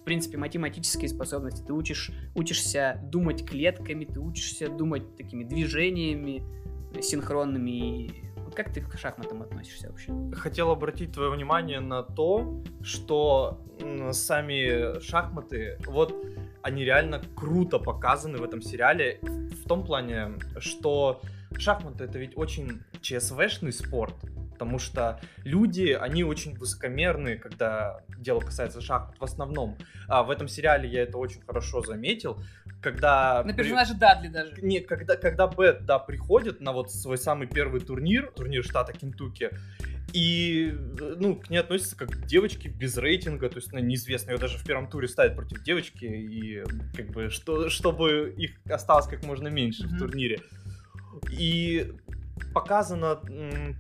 в 0.03 0.05
принципе, 0.05 0.37
математические 0.37 1.09
способности. 1.09 1.63
Ты 1.65 1.73
учишь, 1.73 2.11
учишься 2.35 3.01
думать 3.05 3.49
клетками, 3.49 4.05
ты 4.05 4.19
учишься 4.19 4.69
думать 4.69 5.17
такими 5.17 5.45
движениями. 5.45 6.43
синхронными. 7.01 7.71
И 7.71 8.25
вот 8.39 8.57
как 8.57 8.73
ты 8.73 8.81
к 8.81 8.99
шахматам 8.99 9.43
относишься 9.43 9.89
вообще? 9.89 10.13
Хотел 10.35 10.73
обратить 10.73 11.13
твое 11.13 11.31
внимание 11.31 11.79
на 11.79 12.03
то, 12.03 12.65
что 12.83 13.65
сами 14.11 15.01
шахматы, 15.01 15.79
вот 15.87 16.15
они 16.63 16.85
реально 16.85 17.23
круто 17.37 17.79
показаны 17.79 18.39
в 18.39 18.43
этом 18.43 18.61
сериале 18.61 19.21
в 19.23 19.69
том 19.69 19.85
плане, 19.85 20.33
что 20.59 21.21
шахматы 21.57 22.05
это 22.05 22.19
ведь 22.19 22.37
очень 22.37 22.83
ЧСВшный 23.01 23.73
спорт, 23.73 24.17
потому 24.63 24.79
что 24.79 25.21
люди, 25.43 25.91
они 26.01 26.23
очень 26.23 26.57
высокомерные, 26.57 27.37
когда 27.37 28.01
дело 28.17 28.39
касается 28.39 28.81
шахмат 28.81 29.19
в 29.19 29.25
основном. 29.25 29.77
А 30.07 30.23
в 30.23 30.31
этом 30.31 30.47
сериале 30.47 30.89
я 30.89 31.03
это 31.03 31.19
очень 31.19 31.41
хорошо 31.41 31.83
заметил, 31.83 32.41
когда... 32.81 33.43
На 33.43 33.55
персонаже 33.55 33.95
Дадли 33.95 34.29
даже. 34.29 34.53
Не, 34.63 34.79
когда, 34.79 35.17
когда 35.17 35.49
Бет, 35.49 35.85
да, 35.85 35.99
приходит 35.99 36.61
на 36.61 36.71
вот 36.73 36.93
свой 36.93 37.19
самый 37.19 37.49
первый 37.49 37.81
турнир, 37.81 38.31
турнир 38.37 38.63
штата 38.63 38.93
Кентукки, 38.93 39.51
и, 40.13 40.73
ну, 41.17 41.35
к 41.35 41.51
ней 41.51 41.59
относятся 41.59 41.97
как 41.97 42.11
к 42.11 42.27
девочке 42.27 42.69
без 42.69 42.97
рейтинга, 42.97 43.49
то 43.49 43.57
есть 43.57 43.73
она 43.73 43.81
неизвестна, 43.81 44.31
ее 44.31 44.39
даже 44.39 44.59
в 44.59 44.65
первом 44.65 44.89
туре 44.89 45.09
ставят 45.09 45.35
против 45.35 45.61
девочки, 45.65 46.05
и 46.05 46.63
как 46.95 47.11
бы, 47.11 47.31
что, 47.31 47.69
чтобы 47.69 48.33
их 48.37 48.53
осталось 48.71 49.07
как 49.07 49.25
можно 49.25 49.49
меньше 49.49 49.87
Мгм. 49.87 49.97
в 49.97 49.99
турнире. 49.99 50.41
И 51.33 51.95
показано 52.53 53.21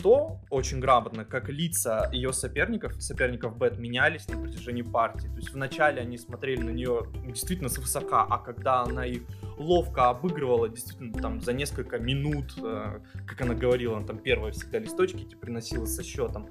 то 0.02 0.40
очень 0.50 0.80
грамотно, 0.80 1.24
как 1.24 1.48
лица 1.48 2.08
ее 2.12 2.32
соперников, 2.32 3.02
соперников 3.02 3.56
Бет, 3.56 3.78
менялись 3.78 4.28
на 4.28 4.38
протяжении 4.38 4.82
партии. 4.82 5.28
То 5.28 5.36
есть 5.36 5.52
вначале 5.52 6.02
они 6.02 6.18
смотрели 6.18 6.62
на 6.62 6.70
нее 6.70 7.06
действительно 7.26 7.68
свысока, 7.68 8.26
а 8.28 8.38
когда 8.38 8.82
она 8.82 9.06
их 9.06 9.22
ловко 9.56 10.08
обыгрывала, 10.08 10.68
действительно, 10.68 11.12
там, 11.14 11.40
за 11.40 11.52
несколько 11.52 11.98
минут, 11.98 12.54
э, 12.62 13.00
как 13.26 13.40
она 13.40 13.54
говорила, 13.54 13.96
она 13.96 14.06
там 14.06 14.18
первая 14.18 14.52
всегда 14.52 14.78
листочки 14.78 15.22
эти 15.22 15.34
приносила 15.34 15.86
со 15.86 16.02
счетом, 16.02 16.48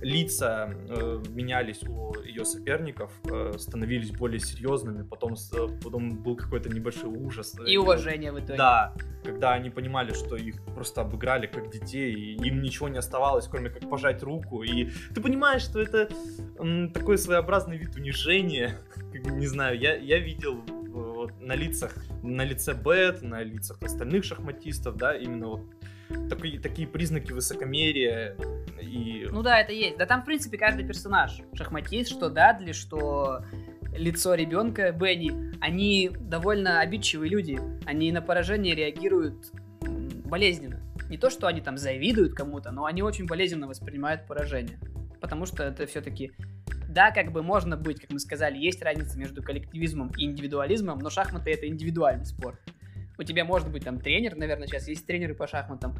лица 0.00 0.70
э, 0.88 1.22
менялись 1.30 1.82
у 1.82 2.14
ее 2.22 2.44
соперников, 2.44 3.12
э, 3.30 3.54
становились 3.58 4.10
более 4.12 4.40
серьезными, 4.40 5.02
потом, 5.02 5.34
э, 5.34 5.66
потом 5.82 6.22
был 6.22 6.36
какой-то 6.36 6.68
небольшой 6.68 7.10
ужас. 7.10 7.56
И 7.66 7.76
уважение 7.76 8.32
в 8.32 8.38
итоге. 8.38 8.56
Да, 8.56 8.94
когда 9.24 9.52
они 9.52 9.70
понимали, 9.70 10.12
что 10.12 10.36
их 10.36 10.62
просто 10.74 11.00
обыграли 11.00 11.46
как 11.46 11.70
детей, 11.70 12.14
и 12.14 12.34
им 12.46 12.62
ничего 12.62 12.88
не 12.88 12.98
оставалось, 12.98 13.46
кроме 13.48 13.70
как 13.70 13.88
пожать 13.88 14.22
руку. 14.22 14.62
И 14.62 14.90
ты 15.14 15.20
понимаешь, 15.20 15.62
что 15.62 15.80
это 15.80 16.08
м, 16.58 16.92
такой 16.92 17.18
своеобразный 17.18 17.76
вид 17.76 17.96
унижения. 17.96 18.78
Не 19.12 19.46
знаю, 19.46 19.78
я, 19.78 19.96
я 19.96 20.18
видел 20.18 20.62
э, 20.68 20.77
вот, 21.18 21.40
на 21.40 21.54
лицах, 21.54 21.94
на 22.22 22.44
лице 22.44 22.74
Бет, 22.74 23.22
на 23.22 23.42
лицах 23.42 23.82
остальных 23.82 24.24
шахматистов, 24.24 24.96
да, 24.96 25.16
именно 25.16 25.48
вот 25.48 25.62
такие, 26.30 26.60
такие 26.60 26.88
признаки 26.88 27.32
высокомерия 27.32 28.36
и 28.80 29.26
Ну 29.30 29.42
да, 29.42 29.60
это 29.60 29.72
есть. 29.72 29.98
Да 29.98 30.06
там, 30.06 30.22
в 30.22 30.24
принципе, 30.24 30.56
каждый 30.56 30.86
персонаж. 30.86 31.40
Шахматист, 31.54 32.10
что 32.10 32.30
Дадли, 32.30 32.72
что 32.72 33.42
лицо 33.96 34.34
ребенка 34.34 34.92
Бенни, 34.92 35.52
они 35.60 36.10
довольно 36.18 36.80
обидчивые 36.80 37.30
люди. 37.30 37.60
Они 37.84 38.12
на 38.12 38.22
поражение 38.22 38.74
реагируют 38.74 39.52
болезненно. 40.24 40.80
Не 41.08 41.18
то, 41.18 41.30
что 41.30 41.46
они 41.46 41.60
там 41.60 41.78
завидуют 41.78 42.34
кому-то, 42.34 42.70
но 42.70 42.84
они 42.84 43.02
очень 43.02 43.26
болезненно 43.26 43.66
воспринимают 43.66 44.26
поражение. 44.26 44.78
Потому 45.20 45.46
что 45.46 45.64
это 45.64 45.86
все-таки... 45.86 46.32
Да, 46.88 47.10
как 47.10 47.32
бы 47.32 47.42
можно 47.42 47.76
быть, 47.76 48.00
как 48.00 48.10
мы 48.10 48.18
сказали, 48.18 48.56
есть 48.56 48.82
разница 48.82 49.18
между 49.18 49.42
коллективизмом 49.42 50.10
и 50.16 50.24
индивидуализмом, 50.24 50.98
но 50.98 51.10
шахматы 51.10 51.50
это 51.52 51.68
индивидуальный 51.68 52.24
спорт. 52.24 52.58
У 53.18 53.22
тебя 53.24 53.44
может 53.44 53.70
быть 53.70 53.84
там 53.84 54.00
тренер, 54.00 54.36
наверное, 54.36 54.66
сейчас 54.66 54.88
есть 54.88 55.06
тренеры 55.06 55.34
по 55.34 55.46
шахматам, 55.46 55.96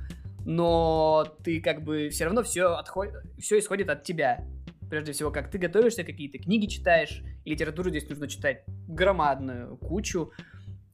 но 0.46 1.26
ты 1.44 1.60
как 1.60 1.84
бы 1.84 2.08
все 2.08 2.24
равно 2.24 2.42
все, 2.42 2.74
отход... 2.74 3.10
все 3.38 3.58
исходит 3.58 3.90
от 3.90 4.02
тебя. 4.02 4.46
Прежде 4.88 5.12
всего, 5.12 5.30
как 5.30 5.50
ты 5.50 5.58
готовишься, 5.58 6.04
какие-то 6.04 6.38
книги 6.38 6.66
читаешь, 6.66 7.22
и 7.44 7.50
литературу 7.50 7.90
здесь 7.90 8.08
нужно 8.08 8.26
читать 8.26 8.64
громадную 8.86 9.76
кучу. 9.76 10.32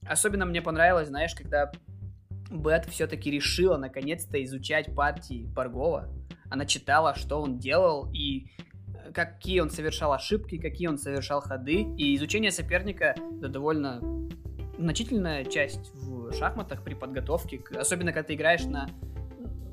Особенно 0.05 0.45
мне 0.45 0.61
понравилось, 0.61 1.09
знаешь, 1.09 1.36
когда 1.36 1.70
Бет 2.51 2.86
все-таки 2.86 3.30
решила 3.30 3.76
наконец-то 3.76 4.42
изучать 4.42 4.92
партии 4.92 5.47
Баргова. 5.47 6.12
Она 6.51 6.66
читала, 6.66 7.14
что 7.14 7.40
он 7.40 7.59
делал, 7.59 8.11
и 8.12 8.49
какие 9.13 9.61
он 9.61 9.71
совершал 9.71 10.13
ошибки, 10.13 10.59
какие 10.59 10.89
он 10.89 10.99
совершал 10.99 11.41
ходы. 11.41 11.87
И 11.97 12.15
изучение 12.17 12.51
соперника— 12.51 13.15
это 13.39 13.49
довольно 13.49 14.01
значительная 14.79 15.45
часть 15.45 15.93
в 15.95 16.33
шахматах 16.33 16.83
при 16.83 16.95
подготовке, 16.95 17.63
особенно 17.77 18.13
когда 18.13 18.29
ты 18.29 18.35
играешь 18.35 18.65
на 18.65 18.89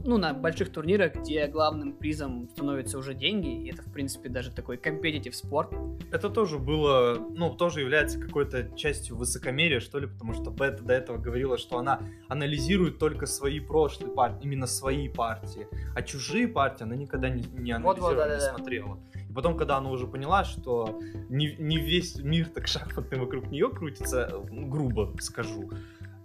ну, 0.06 0.18
на 0.18 0.34
больших 0.34 0.72
турнирах, 0.72 1.16
где 1.16 1.48
главным 1.48 1.94
призом 1.94 2.50
становятся 2.50 2.98
уже 2.98 3.14
деньги, 3.14 3.64
и 3.64 3.72
это, 3.72 3.82
в 3.84 3.92
принципе, 3.92 4.30
даже 4.30 4.52
такой 4.52 4.78
компетитив 4.78 5.36
спорт. 5.36 5.74
Это 6.12 6.30
тоже 6.30 6.58
было, 6.58 7.18
ну, 7.36 7.54
тоже 7.54 7.82
является 7.82 8.20
какой-то 8.20 8.76
частью 8.76 9.16
высокомерия, 9.16 9.80
что 9.80 10.00
ли, 10.00 10.08
потому 10.08 10.34
что 10.34 10.52
Бет 10.52 10.84
до 10.84 10.94
этого 10.94 11.18
говорила, 11.18 11.58
что 11.58 11.78
она 11.78 12.02
анализирует 12.28 13.00
только 13.00 13.26
свои 13.26 13.60
прошлые 13.60 14.12
партии, 14.14 14.44
именно 14.44 14.68
свои 14.68 15.08
партии, 15.08 15.68
а 15.96 16.02
чужие 16.02 16.48
партии 16.48 16.84
она 16.84 16.96
никогда 16.96 17.30
не, 17.30 17.44
не 17.44 17.72
анализировала, 17.72 18.12
не 18.12 18.18
да-да-да. 18.18 18.56
смотрела. 18.56 19.00
И 19.32 19.34
потом, 19.34 19.56
когда 19.56 19.78
она 19.78 19.90
уже 19.90 20.08
поняла, 20.08 20.44
что 20.44 21.00
не, 21.30 21.56
не 21.56 21.78
весь 21.78 22.18
мир 22.18 22.50
так 22.50 22.68
шахматный 22.68 23.18
вокруг 23.18 23.48
нее 23.48 23.70
крутится, 23.70 24.30
грубо 24.52 25.16
скажу, 25.22 25.72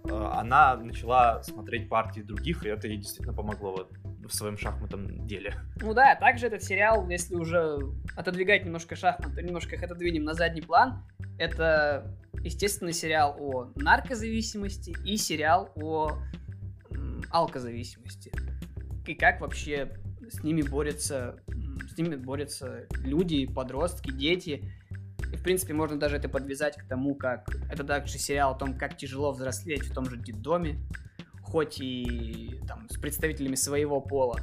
э, 0.03 0.09
она 0.33 0.75
начала 0.75 1.41
смотреть 1.41 1.87
партии 1.87 2.19
других, 2.19 2.65
и 2.65 2.67
это 2.67 2.89
ей 2.89 2.97
действительно 2.97 3.33
помогло 3.33 3.71
вот 3.71 3.93
в 4.27 4.33
своем 4.33 4.57
шахматном 4.57 5.25
деле. 5.25 5.53
Ну 5.81 5.93
да, 5.93 6.15
также 6.15 6.47
этот 6.47 6.63
сериал, 6.63 7.07
если 7.09 7.35
уже 7.35 7.79
отодвигать 8.17 8.65
немножко 8.65 8.97
шахматы, 8.97 9.41
немножко 9.41 9.75
их 9.75 9.83
отодвинем 9.83 10.25
на 10.25 10.33
задний 10.33 10.61
план, 10.61 11.05
это, 11.39 12.13
естественно, 12.41 12.91
сериал 12.91 13.37
о 13.39 13.71
наркозависимости 13.75 14.97
и 15.05 15.15
сериал 15.15 15.71
о 15.77 16.17
алкозависимости. 17.31 18.33
И 19.05 19.15
как 19.15 19.39
вообще 19.39 19.93
с 20.29 20.43
ними 20.43 20.61
борются, 20.61 21.37
м, 21.47 21.66
с 21.97 21.99
ними 21.99 22.15
борются 22.15 22.85
люди, 23.03 23.47
подростки, 23.47 24.11
дети. 24.11 24.71
И, 25.33 25.35
в 25.35 25.41
принципе, 25.41 25.73
можно 25.73 25.97
даже 25.97 26.17
это 26.17 26.29
подвязать 26.29 26.77
к 26.77 26.87
тому, 26.87 27.15
как... 27.15 27.49
Это 27.71 27.83
также 27.83 28.19
сериал 28.19 28.51
о 28.51 28.55
том, 28.55 28.77
как 28.77 28.97
тяжело 28.97 29.31
взрослеть 29.31 29.81
в 29.81 29.93
том 29.95 30.07
же 30.07 30.15
детдоме, 30.15 30.77
хоть 31.41 31.79
и 31.81 32.61
там 32.67 32.87
с 32.87 32.99
представителями 32.99 33.55
своего 33.55 33.99
пола. 33.99 34.39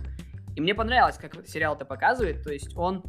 И 0.57 0.61
мне 0.61 0.75
понравилось, 0.75 1.17
как 1.17 1.47
сериал 1.47 1.77
это 1.77 1.85
показывает. 1.85 2.43
То 2.43 2.53
есть 2.53 2.77
он 2.77 3.05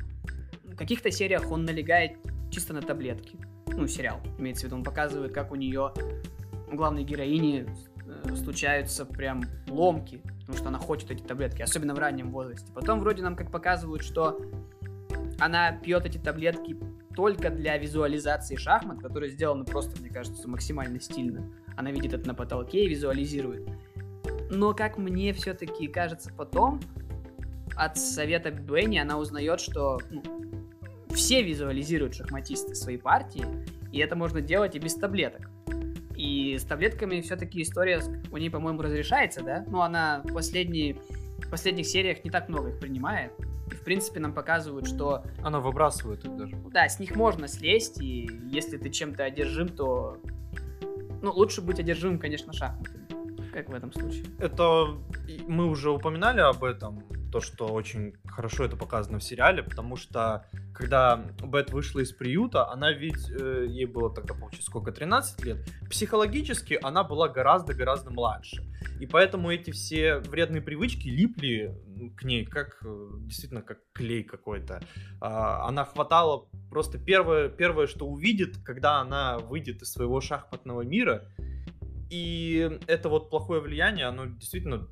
в 0.64 0.76
каких-то 0.76 1.10
сериях 1.10 1.50
он 1.50 1.66
налегает 1.66 2.12
чисто 2.52 2.76
на 2.76 2.84
таблетки. 2.84 3.40
Ну, 3.66 3.88
сериал, 3.88 4.22
имеется 4.38 4.62
в 4.62 4.66
виду. 4.66 4.76
Он 4.76 4.84
показывает, 4.84 5.34
как 5.34 5.52
у 5.52 5.56
нее 5.56 5.92
у 6.72 6.76
главной 6.76 7.04
героини 7.04 7.66
э, 8.06 8.36
случаются 8.36 9.06
прям 9.06 9.42
ломки, 9.68 10.22
потому 10.46 10.58
что 10.60 10.68
она 10.68 10.78
хочет 10.78 11.10
эти 11.10 11.24
таблетки, 11.24 11.64
особенно 11.64 11.96
в 11.96 12.00
раннем 12.00 12.32
возрасте. 12.32 12.72
Потом 12.74 13.00
вроде 13.00 13.24
нам 13.24 13.36
как 13.36 13.52
показывают, 13.52 14.04
что 14.04 14.40
она 15.40 15.72
пьет 15.72 16.06
эти 16.06 16.20
таблетки 16.20 16.78
только 17.16 17.50
для 17.50 17.78
визуализации 17.78 18.56
шахмат, 18.56 19.02
которые 19.02 19.32
сделаны 19.32 19.66
просто, 19.66 20.00
мне 20.00 20.10
кажется, 20.10 20.48
максимально 20.48 21.00
стильно. 21.00 21.50
Она 21.76 21.92
видит 21.92 22.14
это 22.14 22.28
на 22.28 22.36
потолке 22.36 22.86
и 22.86 22.90
визуализирует. 22.90 23.68
Но 24.52 24.74
как 24.74 24.98
мне 24.98 25.34
все-таки 25.34 25.88
кажется 25.88 26.32
потом, 26.36 26.80
от 27.76 27.98
совета 27.98 28.52
Бенни 28.52 28.98
она 28.98 29.18
узнает, 29.18 29.60
что 29.60 30.00
ну, 30.12 30.22
все 31.10 31.42
визуализируют 31.42 32.14
шахматисты 32.14 32.76
свои 32.76 32.98
партии, 32.98 33.46
и 33.92 34.00
это 34.00 34.16
можно 34.16 34.42
делать 34.42 34.76
и 34.76 34.80
без 34.80 34.94
таблеток. 34.94 35.50
И 36.26 36.58
с 36.58 36.64
таблетками 36.64 37.22
все-таки 37.22 37.62
история 37.62 38.02
у 38.32 38.38
ней, 38.38 38.50
по-моему, 38.50 38.82
разрешается, 38.82 39.44
да? 39.44 39.64
Ну, 39.68 39.82
она 39.82 40.24
в 40.24 40.34
последние, 40.34 40.96
в 41.38 41.50
последних 41.52 41.86
сериях 41.86 42.24
не 42.24 42.32
так 42.32 42.50
много 42.50 42.70
их 42.70 42.80
принимает. 42.80 43.32
И, 43.72 43.76
в 43.76 43.84
принципе, 43.84 44.20
нам 44.20 44.34
показывают, 44.34 44.88
что 44.88 45.24
Она 45.44 45.60
выбрасывает 45.60 46.26
их 46.26 46.36
даже. 46.36 46.56
да, 46.72 46.90
с 46.90 47.00
них 47.00 47.16
можно 47.16 47.48
слезть, 47.48 48.02
и 48.02 48.28
если 48.50 48.78
ты 48.78 48.90
чем-то 48.90 49.24
одержим, 49.24 49.70
то... 49.70 50.18
Ну, 51.22 51.32
лучше 51.32 51.62
быть 51.62 51.80
одержимым, 51.80 52.18
конечно, 52.18 52.54
шахматами. 52.54 53.06
Как 53.54 53.70
в 53.70 53.74
этом 53.74 53.94
случае. 53.94 54.26
Это 54.40 54.98
мы 55.48 55.68
уже 55.68 55.92
упоминали 55.92 56.42
об 56.42 56.64
этом, 56.64 57.04
то, 57.36 57.42
что 57.42 57.68
очень 57.68 58.14
хорошо 58.26 58.64
это 58.64 58.78
показано 58.78 59.20
в 59.20 59.24
сериале, 59.24 59.62
потому 59.62 59.98
что 59.98 60.46
когда 60.74 61.18
Бет 61.44 61.70
вышла 61.70 62.00
из 62.00 62.14
приюта, 62.14 62.72
она 62.72 62.94
ведь, 62.94 63.30
э, 63.30 63.66
ей 63.68 63.84
было 63.84 64.10
тогда, 64.10 64.34
получается, 64.34 64.68
сколько, 64.68 64.94
13 64.94 65.44
лет, 65.44 65.58
психологически 65.90 66.80
она 66.82 67.04
была 67.04 67.28
гораздо-гораздо 67.28 68.10
младше. 68.12 68.64
И 69.02 69.06
поэтому 69.06 69.52
эти 69.52 69.72
все 69.72 70.20
вредные 70.20 70.62
привычки 70.62 71.10
липли 71.10 71.78
к 72.16 72.24
ней, 72.24 72.46
как 72.46 72.78
э, 72.86 73.08
действительно 73.18 73.62
как 73.62 73.80
клей 73.92 74.24
какой-то. 74.24 74.82
А, 75.20 75.68
Она 75.68 75.84
хватала 75.84 76.48
просто 76.70 77.00
первое, 77.00 77.50
первое, 77.50 77.88
что 77.88 78.08
увидит, 78.08 78.64
когда 78.64 79.02
она 79.02 79.40
выйдет 79.40 79.82
из 79.82 79.92
своего 79.92 80.22
шахматного 80.22 80.84
мира, 80.84 81.26
и 82.10 82.80
это 82.88 83.10
вот 83.10 83.30
плохое 83.30 83.60
влияние, 83.60 84.06
оно 84.06 84.26
действительно 84.28 84.88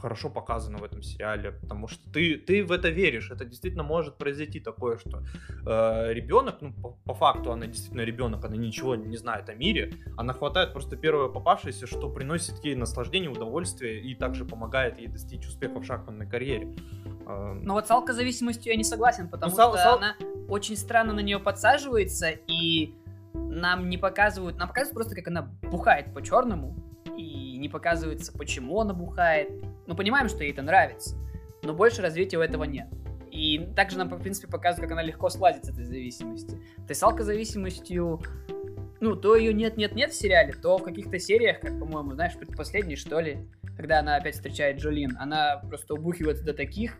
хорошо 0.00 0.30
показано 0.30 0.78
в 0.78 0.84
этом 0.84 1.02
сериале, 1.02 1.52
потому 1.52 1.88
что 1.88 2.10
ты, 2.10 2.36
ты 2.36 2.64
в 2.64 2.72
это 2.72 2.88
веришь, 2.88 3.30
это 3.30 3.44
действительно 3.44 3.82
может 3.82 4.16
произойти 4.16 4.60
такое, 4.60 4.98
что 4.98 5.22
э, 5.66 6.12
ребенок, 6.12 6.56
ну, 6.60 6.72
по, 6.72 6.90
по 7.04 7.14
факту 7.14 7.52
она 7.52 7.66
действительно 7.66 8.02
ребенок, 8.02 8.44
она 8.44 8.56
ничего 8.56 8.96
не 8.96 9.16
знает 9.16 9.48
о 9.48 9.54
мире, 9.54 9.92
она 10.16 10.32
хватает 10.32 10.72
просто 10.72 10.96
первое 10.96 11.28
попавшееся, 11.28 11.86
что 11.86 12.10
приносит 12.10 12.64
ей 12.64 12.74
наслаждение, 12.74 13.30
удовольствие 13.30 14.00
и 14.00 14.14
также 14.14 14.44
помогает 14.44 14.98
ей 14.98 15.08
достичь 15.08 15.46
успеха 15.46 15.80
в 15.80 15.84
шахматной 15.84 16.28
карьере. 16.28 16.74
Э, 17.26 17.58
Но 17.62 17.74
вот 17.74 17.86
с 17.86 17.90
алкозависимостью 17.90 18.72
я 18.72 18.76
не 18.76 18.84
согласен, 18.84 19.28
потому 19.28 19.50
ну, 19.50 19.56
что 19.56 19.76
сал... 19.76 19.98
она 19.98 20.16
очень 20.48 20.76
странно 20.76 21.12
на 21.12 21.20
нее 21.20 21.38
подсаживается, 21.38 22.30
и 22.30 22.94
нам 23.34 23.88
не 23.88 23.98
показывают, 23.98 24.56
нам 24.58 24.68
показывают 24.68 24.94
просто, 24.94 25.14
как 25.14 25.28
она 25.28 25.42
бухает 25.42 26.12
по-черному, 26.14 26.76
и 27.16 27.58
не 27.58 27.68
показывается, 27.68 28.32
почему 28.32 28.80
она 28.80 28.94
бухает. 28.94 29.50
Мы 29.88 29.96
понимаем, 29.96 30.28
что 30.28 30.44
ей 30.44 30.52
это 30.52 30.60
нравится, 30.60 31.16
но 31.62 31.72
больше 31.72 32.02
развития 32.02 32.36
у 32.36 32.42
этого 32.42 32.64
нет. 32.64 32.88
И 33.30 33.70
также 33.74 33.96
нам, 33.96 34.08
в 34.10 34.20
принципе, 34.20 34.46
показывают, 34.46 34.82
как 34.82 34.92
она 34.92 35.02
легко 35.02 35.30
слазит 35.30 35.64
с 35.64 35.70
этой 35.70 35.84
зависимости. 35.84 36.56
То 36.76 36.90
есть 36.90 37.00
с 37.00 37.02
алкозависимостью, 37.02 38.20
ну, 39.00 39.16
то 39.16 39.34
ее 39.34 39.54
нет-нет-нет 39.54 40.12
в 40.12 40.14
сериале, 40.14 40.52
то 40.52 40.76
в 40.76 40.82
каких-то 40.82 41.18
сериях, 41.18 41.60
как, 41.60 41.78
по-моему, 41.78 42.12
знаешь, 42.12 42.36
предпоследней, 42.36 42.96
что 42.96 43.18
ли, 43.20 43.48
когда 43.78 44.00
она 44.00 44.16
опять 44.16 44.34
встречает 44.34 44.78
Джолин, 44.78 45.16
она 45.18 45.62
просто 45.66 45.94
убухивается 45.94 46.44
до 46.44 46.52
таких, 46.52 46.98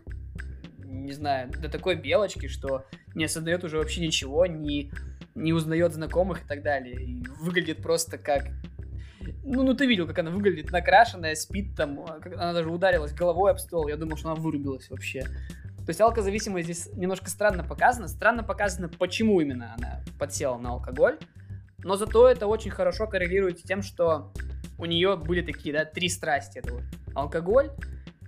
не 0.79 1.13
знаю, 1.13 1.51
до 1.51 1.69
такой 1.69 1.95
белочки, 1.95 2.47
что 2.47 2.85
не 3.13 3.25
осознает 3.25 3.63
уже 3.63 3.77
вообще 3.77 4.01
ничего, 4.01 4.47
не, 4.47 4.91
не 5.35 5.53
узнает 5.53 5.93
знакомых 5.93 6.43
и 6.43 6.47
так 6.47 6.63
далее. 6.63 6.95
И 6.95 7.23
выглядит 7.39 7.83
просто 7.83 8.17
как... 8.17 8.47
Ну, 9.43 9.63
ну, 9.63 9.73
ты 9.73 9.85
видел, 9.85 10.07
как 10.07 10.19
она 10.19 10.31
выглядит, 10.31 10.71
накрашенная, 10.71 11.35
спит 11.35 11.75
там, 11.75 12.05
она 12.05 12.53
даже 12.53 12.69
ударилась 12.69 13.13
головой 13.13 13.51
об 13.51 13.59
стол, 13.59 13.87
я 13.87 13.97
думал, 13.97 14.17
что 14.17 14.31
она 14.31 14.39
вырубилась 14.39 14.89
вообще. 14.89 15.21
То 15.21 15.91
есть 15.91 16.01
алкозависимость 16.01 16.65
здесь 16.65 16.89
немножко 16.93 17.31
странно 17.31 17.63
показана. 17.63 18.07
Странно 18.07 18.43
показано, 18.43 18.89
почему 18.89 19.41
именно 19.41 19.73
она 19.75 20.03
подсела 20.19 20.57
на 20.59 20.69
алкоголь. 20.69 21.17
Но 21.79 21.95
зато 21.95 22.29
это 22.29 22.45
очень 22.45 22.69
хорошо 22.69 23.07
коррелирует 23.07 23.59
с 23.59 23.63
тем, 23.63 23.81
что 23.81 24.31
у 24.77 24.85
нее 24.85 25.17
были 25.17 25.41
такие, 25.41 25.73
да, 25.73 25.85
три 25.85 26.07
страсти. 26.07 26.59
Это 26.59 26.73
вот 26.73 26.83
алкоголь, 27.15 27.71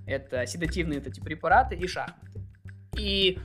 это 0.07 0.45
седативные 0.47 0.99
вот 0.99 1.07
эти 1.07 1.19
препараты 1.19 1.75
и 1.75 1.87
шахматы. 1.87 2.41
И 2.97 3.37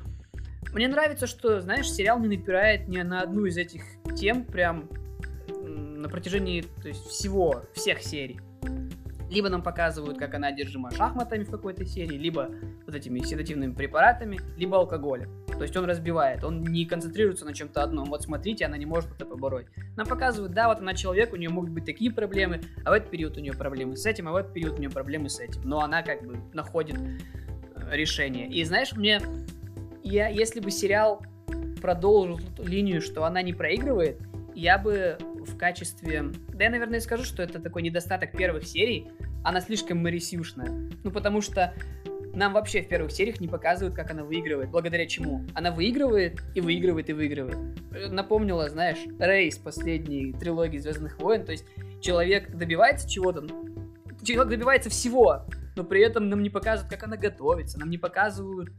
мне 0.72 0.88
нравится, 0.88 1.26
что, 1.26 1.61
знаешь, 1.61 1.90
сериал 1.90 2.18
не 2.18 2.28
напирает 2.28 2.88
ни 2.88 3.01
на 3.03 3.20
одну 3.20 3.44
из 3.44 3.57
этих 3.57 3.82
тем 4.18 4.44
прям 4.44 4.88
на 5.76 6.08
протяжении 6.08 6.62
то 6.82 6.88
есть, 6.88 7.06
всего, 7.06 7.62
всех 7.74 8.02
серий. 8.02 8.40
Либо 9.30 9.48
нам 9.48 9.62
показывают, 9.62 10.18
как 10.18 10.34
она 10.34 10.48
одержима 10.48 10.92
шахматами 10.92 11.42
в 11.42 11.50
какой-то 11.50 11.84
серии, 11.84 12.16
либо 12.16 12.48
вот 12.86 12.94
этими 12.94 13.18
седативными 13.20 13.74
препаратами, 13.74 14.38
либо 14.56 14.76
алкоголем. 14.76 15.44
То 15.48 15.62
есть 15.62 15.76
он 15.76 15.84
разбивает, 15.86 16.44
он 16.44 16.62
не 16.62 16.84
концентрируется 16.84 17.44
на 17.44 17.54
чем-то 17.54 17.82
одном. 17.82 18.06
Вот 18.06 18.22
смотрите, 18.22 18.66
она 18.66 18.76
не 18.76 18.86
может 18.86 19.10
это 19.12 19.24
побороть. 19.24 19.66
Нам 19.96 20.06
показывают, 20.06 20.52
да, 20.52 20.68
вот 20.68 20.78
она 20.78 20.94
человек, 20.94 21.32
у 21.32 21.36
нее 21.36 21.48
могут 21.48 21.70
быть 21.70 21.84
такие 21.84 22.12
проблемы, 22.12 22.60
а 22.84 22.90
в 22.90 22.92
этот 22.92 23.10
период 23.10 23.36
у 23.36 23.40
нее 23.40 23.52
проблемы 23.52 23.96
с 23.96 24.06
этим, 24.06 24.28
а 24.28 24.32
в 24.32 24.36
этот 24.36 24.52
период 24.52 24.74
у 24.74 24.78
нее 24.78 24.90
проблемы 24.90 25.28
с 25.28 25.40
этим. 25.40 25.62
Но 25.62 25.80
она 25.80 26.02
как 26.02 26.22
бы 26.22 26.38
находит 26.52 26.96
решение. 27.90 28.48
И 28.48 28.62
знаешь, 28.64 28.92
мне, 28.92 29.20
я, 30.02 30.28
если 30.28 30.60
бы 30.60 30.70
сериал 30.70 31.22
продолжил 31.80 32.38
линию, 32.58 33.00
что 33.00 33.24
она 33.24 33.42
не 33.42 33.52
проигрывает, 33.52 34.20
я 34.57 34.78
бы 34.78 35.18
в 35.20 35.57
качестве... 35.59 36.32
Да 36.48 36.64
я, 36.64 36.70
наверное, 36.70 37.00
скажу, 37.00 37.24
что 37.24 37.42
это 37.42 37.61
такой 37.61 37.82
недостаток 37.82 38.32
первых 38.32 38.64
серий. 38.64 39.09
Она 39.44 39.61
слишком 39.61 39.98
марисюшная. 39.98 40.90
Ну, 41.04 41.11
потому 41.11 41.42
что 41.42 41.74
нам 42.34 42.54
вообще 42.54 42.82
в 42.82 42.88
первых 42.88 43.12
сериях 43.12 43.38
не 43.38 43.48
показывают, 43.48 43.94
как 43.94 44.11
она 44.11 44.24
выигрывает. 44.24 44.70
Благодаря 44.70 45.07
чему? 45.07 45.44
Она 45.54 45.70
выигрывает 45.70 46.42
и 46.54 46.62
выигрывает 46.62 47.11
и 47.11 47.12
выигрывает. 47.12 47.59
Напомнила, 48.11 48.68
знаешь, 48.70 48.98
Рейс 49.18 49.59
последней 49.59 50.32
трилогии 50.32 50.78
Звездных 50.78 51.20
войн. 51.20 51.44
То 51.44 51.52
есть 51.52 51.66
человек 52.00 52.50
добивается 52.50 53.09
чего-то, 53.09 53.46
человек 54.22 54.48
добивается 54.48 54.88
всего, 54.88 55.44
но 55.76 55.84
при 55.84 56.00
этом 56.00 56.30
нам 56.30 56.42
не 56.42 56.48
показывают, 56.48 56.90
как 56.90 57.04
она 57.04 57.18
готовится, 57.18 57.78
нам 57.78 57.90
не 57.90 57.98
показывают, 57.98 58.70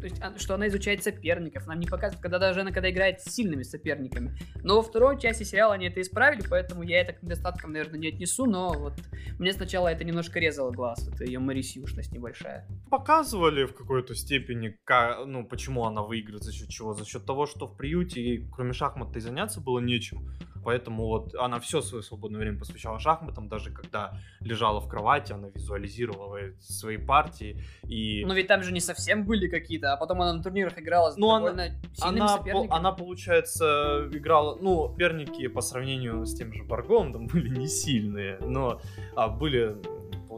то 0.00 0.06
есть, 0.06 0.20
а, 0.20 0.36
что 0.38 0.54
она 0.54 0.68
изучает 0.68 1.02
соперников, 1.02 1.66
нам 1.66 1.78
не 1.78 1.86
показывают, 1.86 2.22
когда 2.22 2.38
даже 2.38 2.60
она 2.60 2.72
когда 2.72 2.90
играет 2.90 3.20
с 3.20 3.32
сильными 3.32 3.62
соперниками. 3.62 4.36
Но 4.62 4.76
во 4.76 4.82
второй 4.82 5.20
части 5.20 5.42
сериала 5.42 5.74
они 5.74 5.86
это 5.86 6.00
исправили, 6.00 6.42
поэтому 6.48 6.82
я 6.82 7.00
это 7.00 7.12
к 7.12 7.22
недостаткам, 7.22 7.72
наверное, 7.72 7.98
не 7.98 8.08
отнесу, 8.08 8.46
но 8.46 8.72
вот 8.72 8.94
мне 9.38 9.52
сначала 9.52 9.88
это 9.88 10.04
немножко 10.04 10.38
резало 10.38 10.70
глаз, 10.70 11.08
это 11.08 11.24
ее 11.24 11.38
марисюшность 11.38 12.12
небольшая. 12.12 12.66
Показывали 12.90 13.64
в 13.64 13.74
какой-то 13.74 14.14
степени, 14.14 14.76
как, 14.84 15.26
ну, 15.26 15.44
почему 15.44 15.84
она 15.84 16.02
выиграет, 16.02 16.42
за 16.42 16.52
счет 16.52 16.68
чего? 16.68 16.94
За 16.94 17.04
счет 17.04 17.26
того, 17.26 17.46
что 17.46 17.66
в 17.66 17.76
приюте 17.76 18.22
ей, 18.22 18.48
кроме 18.50 18.72
шахмат, 18.72 19.16
и 19.16 19.20
заняться 19.20 19.60
было 19.60 19.80
нечем. 19.80 20.30
Поэтому 20.64 21.06
вот 21.06 21.34
она 21.34 21.58
все 21.58 21.80
свое 21.80 22.02
свободное 22.02 22.40
время 22.40 22.58
посвящала 22.58 22.98
шахматам, 22.98 23.48
даже 23.48 23.70
когда 23.70 24.18
лежала 24.40 24.80
в 24.80 24.88
кровати, 24.88 25.32
она 25.32 25.48
визуализировала 25.48 26.38
свои 26.60 26.98
партии. 26.98 27.62
И... 27.84 28.24
Но 28.24 28.34
ведь 28.34 28.48
там 28.48 28.62
же 28.62 28.72
не 28.72 28.80
совсем 28.80 29.24
были 29.24 29.48
какие-то, 29.48 29.89
а 29.92 29.96
потом 29.96 30.22
она 30.22 30.32
на 30.32 30.42
турнирах 30.42 30.78
играла 30.78 31.10
с 31.10 31.16
ну, 31.16 31.28
довольно 31.28 31.64
она, 31.64 31.74
сильными 31.94 32.20
она, 32.20 32.28
соперниками. 32.28 32.68
По, 32.68 32.76
она, 32.76 32.92
получается, 32.92 34.08
играла... 34.12 34.56
Ну, 34.60 34.88
соперники 34.90 35.46
по 35.48 35.60
сравнению 35.60 36.26
с 36.26 36.34
тем 36.34 36.52
же 36.52 36.62
Баргом 36.64 37.12
там 37.12 37.26
были 37.32 37.48
не 37.48 37.68
сильные, 37.68 38.38
но 38.40 38.80
а, 39.16 39.28
были 39.28 39.76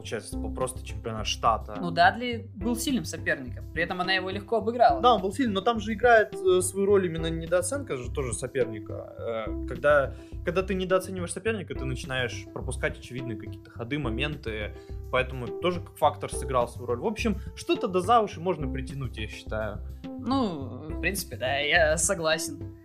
получается, 0.03 0.31
это 0.31 0.37
был 0.39 0.53
просто 0.53 0.85
чемпионат 0.85 1.25
штата. 1.27 1.77
Ну, 1.79 1.89
Дадли 1.89 2.49
был 2.55 2.75
сильным 2.75 3.05
соперником, 3.05 3.71
при 3.71 3.83
этом 3.83 4.01
она 4.01 4.11
его 4.11 4.29
легко 4.29 4.57
обыграла. 4.57 5.01
Да, 5.01 5.15
он 5.15 5.21
был 5.21 5.31
сильным, 5.31 5.53
но 5.53 5.61
там 5.61 5.79
же 5.79 5.93
играет 5.93 6.35
э, 6.35 6.61
свою 6.61 6.85
роль 6.85 7.05
именно 7.05 7.27
недооценка 7.27 7.95
же 7.95 8.11
тоже 8.11 8.33
соперника. 8.33 9.15
Э, 9.17 9.65
когда, 9.65 10.13
когда 10.43 10.61
ты 10.61 10.73
недооцениваешь 10.73 11.31
соперника, 11.31 11.73
ты 11.73 11.85
начинаешь 11.85 12.45
пропускать 12.53 12.99
очевидные 12.99 13.37
какие-то 13.37 13.71
ходы, 13.71 13.97
моменты, 13.97 14.75
поэтому 15.09 15.47
тоже 15.47 15.79
как 15.79 15.95
фактор 15.95 16.29
сыграл 16.29 16.67
свою 16.67 16.87
роль. 16.87 16.99
В 16.99 17.05
общем, 17.05 17.39
что-то 17.55 17.87
до 17.87 18.01
за 18.01 18.19
уши 18.19 18.41
можно 18.41 18.67
притянуть, 18.67 19.17
я 19.17 19.29
считаю. 19.29 19.79
Ну, 20.03 20.89
в 20.89 20.99
принципе, 20.99 21.37
да, 21.37 21.59
я 21.59 21.95
согласен. 21.95 22.75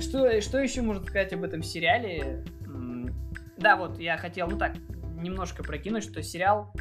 Что, 0.00 0.40
что 0.40 0.58
еще 0.58 0.82
можно 0.82 1.04
сказать 1.04 1.32
об 1.32 1.44
этом 1.44 1.62
сериале? 1.62 2.44
Да, 3.58 3.76
вот 3.76 4.00
я 4.00 4.16
хотел, 4.18 4.48
ну 4.48 4.58
так, 4.58 4.74
немножко 5.24 5.64
прокинуть, 5.64 6.04
что 6.04 6.22
сериал, 6.22 6.72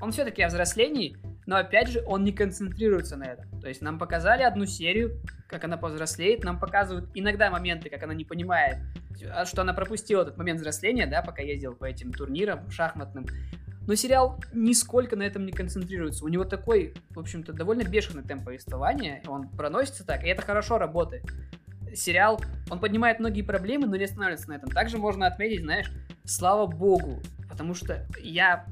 он 0.00 0.12
все-таки 0.12 0.42
о 0.42 0.48
взрослении, 0.48 1.16
но 1.46 1.56
опять 1.56 1.88
же 1.88 2.02
он 2.06 2.24
не 2.24 2.32
концентрируется 2.32 3.16
на 3.16 3.24
этом. 3.24 3.60
То 3.60 3.68
есть 3.68 3.80
нам 3.80 3.98
показали 3.98 4.42
одну 4.42 4.66
серию, 4.66 5.20
как 5.48 5.64
она 5.64 5.76
повзрослеет, 5.76 6.44
нам 6.44 6.58
показывают 6.58 7.10
иногда 7.14 7.50
моменты, 7.50 7.88
как 7.88 8.02
она 8.02 8.14
не 8.14 8.24
понимает, 8.24 8.78
а 9.30 9.44
что 9.44 9.62
она 9.62 9.72
пропустила 9.72 10.22
этот 10.22 10.36
момент 10.36 10.60
взросления, 10.60 11.06
да, 11.06 11.22
пока 11.22 11.42
ездил 11.42 11.74
по 11.74 11.84
этим 11.84 12.12
турнирам 12.12 12.70
шахматным. 12.70 13.26
Но 13.86 13.94
сериал 13.96 14.40
нисколько 14.52 15.16
на 15.16 15.24
этом 15.24 15.44
не 15.44 15.52
концентрируется. 15.52 16.24
У 16.24 16.28
него 16.28 16.44
такой, 16.44 16.94
в 17.10 17.18
общем-то, 17.18 17.52
довольно 17.52 17.82
бешеный 17.82 18.22
темп 18.22 18.44
повествования. 18.44 19.22
Он 19.26 19.48
проносится 19.48 20.06
так, 20.06 20.24
и 20.24 20.28
это 20.28 20.42
хорошо 20.42 20.78
работает. 20.78 21.24
Сериал, 21.92 22.40
он 22.70 22.78
поднимает 22.78 23.18
многие 23.18 23.42
проблемы, 23.42 23.86
но 23.86 23.96
не 23.96 24.04
останавливается 24.04 24.48
на 24.48 24.54
этом. 24.54 24.70
Также 24.70 24.98
можно 24.98 25.26
отметить, 25.26 25.62
знаешь, 25.62 25.90
слава 26.24 26.66
богу, 26.66 27.20
Потому 27.52 27.74
что 27.74 28.06
я, 28.18 28.64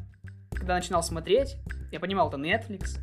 когда 0.53 0.75
начинал 0.75 1.03
смотреть, 1.03 1.59
я 1.93 2.01
понимал, 2.01 2.29
это 2.29 2.39
Netflix, 2.39 2.99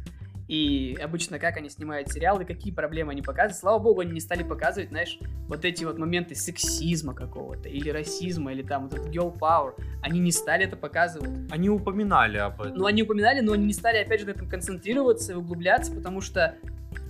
и 0.48 0.98
обычно 1.00 1.38
как 1.38 1.58
они 1.58 1.70
снимают 1.70 2.12
сериалы, 2.12 2.46
какие 2.46 2.74
проблемы 2.74 3.12
они 3.12 3.22
показывают. 3.22 3.58
Слава 3.58 3.78
богу, 3.78 4.02
они 4.02 4.12
не 4.12 4.20
стали 4.20 4.42
показывать, 4.42 4.90
знаешь, 4.90 5.20
вот 5.48 5.66
эти 5.66 5.84
вот 5.84 6.00
моменты 6.00 6.34
сексизма 6.34 7.14
какого-то, 7.14 7.70
или 7.70 7.92
расизма, 7.92 8.54
или 8.54 8.64
там 8.64 8.90
вот 8.90 8.94
этот 8.96 9.14
girl 9.14 9.38
power. 9.38 9.74
Они 10.02 10.20
не 10.20 10.32
стали 10.32 10.66
это 10.66 10.78
показывать. 10.78 11.30
Они 11.52 11.70
упоминали 11.70 12.38
об 12.38 12.60
этом. 12.60 12.76
Ну, 12.76 12.86
они 12.88 13.04
упоминали, 13.04 13.42
но 13.42 13.52
они 13.52 13.66
не 13.66 13.74
стали, 13.74 13.98
опять 13.98 14.22
же, 14.22 14.26
на 14.26 14.32
этом 14.32 14.50
концентрироваться 14.50 15.34
и 15.34 15.36
углубляться, 15.36 15.92
потому 15.94 16.22
что, 16.22 16.56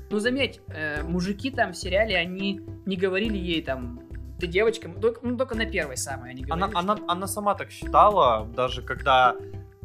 ну, 0.10 0.20
заметь, 0.20 0.60
э, 0.68 1.04
мужики 1.04 1.52
там 1.52 1.72
в 1.72 1.78
сериале, 1.78 2.18
они 2.18 2.60
не 2.86 2.98
говорили 2.98 3.38
ей 3.38 3.62
там, 3.62 4.02
ты 4.40 4.48
девочка, 4.48 4.90
только, 4.90 5.20
ну, 5.24 5.38
только 5.38 5.56
на 5.56 5.66
первой 5.66 5.98
самой 5.98 6.32
они 6.32 6.44
говорили. 6.44 6.64
Она, 6.64 6.70
что... 6.70 6.80
она, 6.80 6.98
она 7.08 7.28
сама 7.28 7.56
так 7.56 7.72
считала, 7.72 8.46
даже 8.56 8.82
когда 8.82 9.36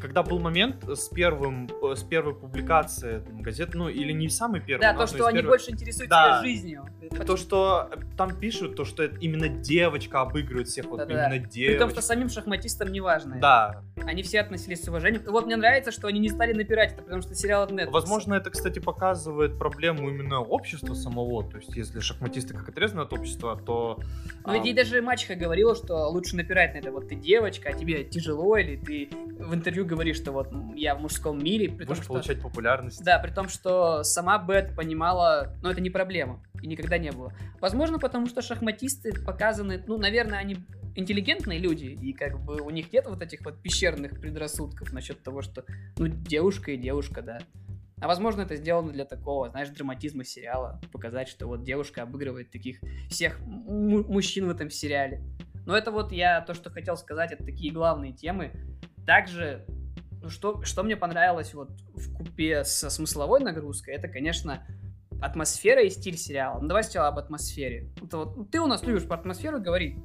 когда 0.03 0.25
был 0.25 0.41
момент 0.41 0.85
с 0.89 1.09
первым 1.09 1.69
э, 1.81 1.95
с 1.95 2.03
первой 2.03 2.35
публикации 2.35 3.23
газет, 3.41 3.71
ну 3.75 3.89
или 3.89 4.13
не 4.13 4.29
самый 4.29 4.61
первый, 4.61 4.83
да, 4.83 4.95
то, 4.95 5.07
что 5.07 5.27
они 5.27 5.39
первых... 5.39 5.53
больше 5.53 5.71
интересуются 5.71 6.09
да. 6.09 6.43
жизнью, 6.43 6.85
то, 7.25 7.37
что 7.37 7.89
там 8.17 8.37
пишут, 8.37 8.75
то, 8.75 8.85
что 8.85 9.05
это 9.05 9.17
именно 9.21 9.49
девочка 9.49 10.23
обыгрывает 10.23 10.67
всех, 10.67 10.87
вот 10.87 10.99
да, 10.99 11.05
именно 11.05 11.29
да. 11.29 11.49
девочка. 11.49 11.73
При 11.73 11.79
том, 11.79 11.91
что 11.91 12.03
самим 12.03 12.29
шахматистам 12.29 12.91
не 12.91 13.01
важно. 13.01 13.39
Да. 13.41 13.83
Они 14.05 14.25
все 14.25 14.41
относились 14.41 14.83
с 14.83 14.89
уважением. 14.89 15.23
Вот 15.27 15.47
мне 15.47 15.57
нравится, 15.57 15.93
что 15.93 16.09
они 16.09 16.19
не 16.19 16.29
стали 16.29 16.53
напирать 16.53 16.95
это, 16.95 17.03
потому 17.03 17.23
что 17.23 17.35
сериал 17.37 17.63
от 17.63 17.71
Netflix. 17.71 17.91
Возможно, 17.91 18.35
это, 18.35 18.51
кстати, 18.51 18.81
показывает 18.81 19.57
проблему 19.57 20.11
именно 20.11 20.41
общества 20.41 20.95
самого. 20.95 21.49
То 21.49 21.59
есть, 21.59 21.77
если 21.77 22.01
шахматисты 22.01 22.55
как 22.55 22.69
отрезаны 22.69 23.03
от 23.03 23.13
общества, 23.13 23.57
то... 23.57 24.01
Ну, 24.45 24.53
а... 24.53 24.57
и 24.57 24.73
даже 24.73 25.01
мачеха 25.01 25.37
говорила, 25.37 25.77
что 25.77 26.09
лучше 26.09 26.35
напирать 26.35 26.75
на 26.75 26.79
это. 26.79 26.91
Вот 26.91 27.09
ты 27.09 27.15
девочка, 27.15 27.69
а 27.69 27.73
тебе 27.73 28.03
тяжело, 28.03 28.57
или 28.57 28.77
ты 28.77 29.09
в 29.39 29.55
интервью 29.55 29.85
говоришь, 29.93 30.17
что 30.17 30.33
вот 30.33 30.49
я 30.75 30.95
в 30.95 31.01
мужском 31.01 31.43
мире, 31.43 31.69
при 31.69 31.85
Будешь 31.85 31.99
том, 31.99 32.05
что... 32.05 32.13
получать 32.15 32.41
популярность. 32.41 33.05
Да, 33.05 33.19
при 33.19 33.31
том, 33.31 33.49
что 33.49 34.03
сама 34.03 34.39
Бет 34.39 34.75
понимала, 34.75 35.55
ну, 35.63 35.71
это 35.71 35.81
не 35.81 35.91
проблема, 35.91 36.43
и 36.63 36.67
никогда 36.67 36.99
не 36.99 37.13
было. 37.13 37.33
Возможно, 37.61 37.99
потому 37.99 38.27
что 38.27 38.43
шахматисты 38.43 39.13
показаны, 39.13 39.83
ну, 39.87 39.99
наверное, 39.99 40.39
они 40.39 40.57
интеллигентные 40.95 41.59
люди, 41.59 41.87
и 41.87 42.13
как 42.13 42.41
бы 42.41 42.61
у 42.61 42.71
них 42.71 42.93
нет 42.93 43.07
вот 43.07 43.23
этих 43.23 43.45
вот 43.45 43.61
пещерных 43.61 44.21
предрассудков 44.21 44.93
насчет 44.93 45.23
того, 45.23 45.43
что, 45.43 45.65
ну, 45.99 46.09
девушка 46.09 46.73
и 46.73 46.77
девушка, 46.77 47.23
да. 47.23 47.41
А 48.01 48.09
возможно, 48.09 48.41
это 48.43 48.57
сделано 48.57 48.91
для 48.93 49.05
такого, 49.05 49.49
знаешь, 49.51 49.69
драматизма 49.69 50.25
сериала, 50.25 50.81
показать, 50.91 51.29
что 51.29 51.47
вот 51.47 51.63
девушка 51.63 52.03
обыгрывает 52.03 52.51
таких 52.51 52.81
всех 53.09 53.39
мужчин 53.41 54.49
в 54.49 54.51
этом 54.51 54.71
сериале. 54.71 55.23
Но 55.67 55.77
это 55.77 55.93
вот 55.93 56.11
я 56.11 56.41
то, 56.41 56.55
что 56.55 56.71
хотел 56.71 56.97
сказать, 56.97 57.31
это 57.31 57.45
такие 57.45 57.73
главные 57.73 58.13
темы. 58.13 58.53
Также, 59.07 59.65
ну, 60.23 60.31
что, 60.31 60.63
что 60.63 60.83
мне 60.83 60.97
понравилось 60.97 61.55
вот 61.55 61.71
в 61.95 62.15
купе 62.15 62.65
со 62.65 62.91
смысловой 62.91 63.41
нагрузкой, 63.41 63.95
это, 63.95 64.09
конечно, 64.09 64.67
атмосфера 65.21 65.83
и 65.83 65.91
стиль 65.91 66.17
сериала. 66.17 66.61
Ну, 66.61 66.69
давай 66.69 66.85
сначала 66.85 67.09
об 67.09 67.19
атмосфере. 67.19 67.91
Это 68.03 68.19
вот, 68.19 68.37
ну, 68.37 68.45
ты 68.45 68.61
у 68.61 68.67
нас 68.67 68.83
любишь 68.85 69.07
про 69.07 69.17
атмосферу 69.17 69.61
говорить. 69.61 69.97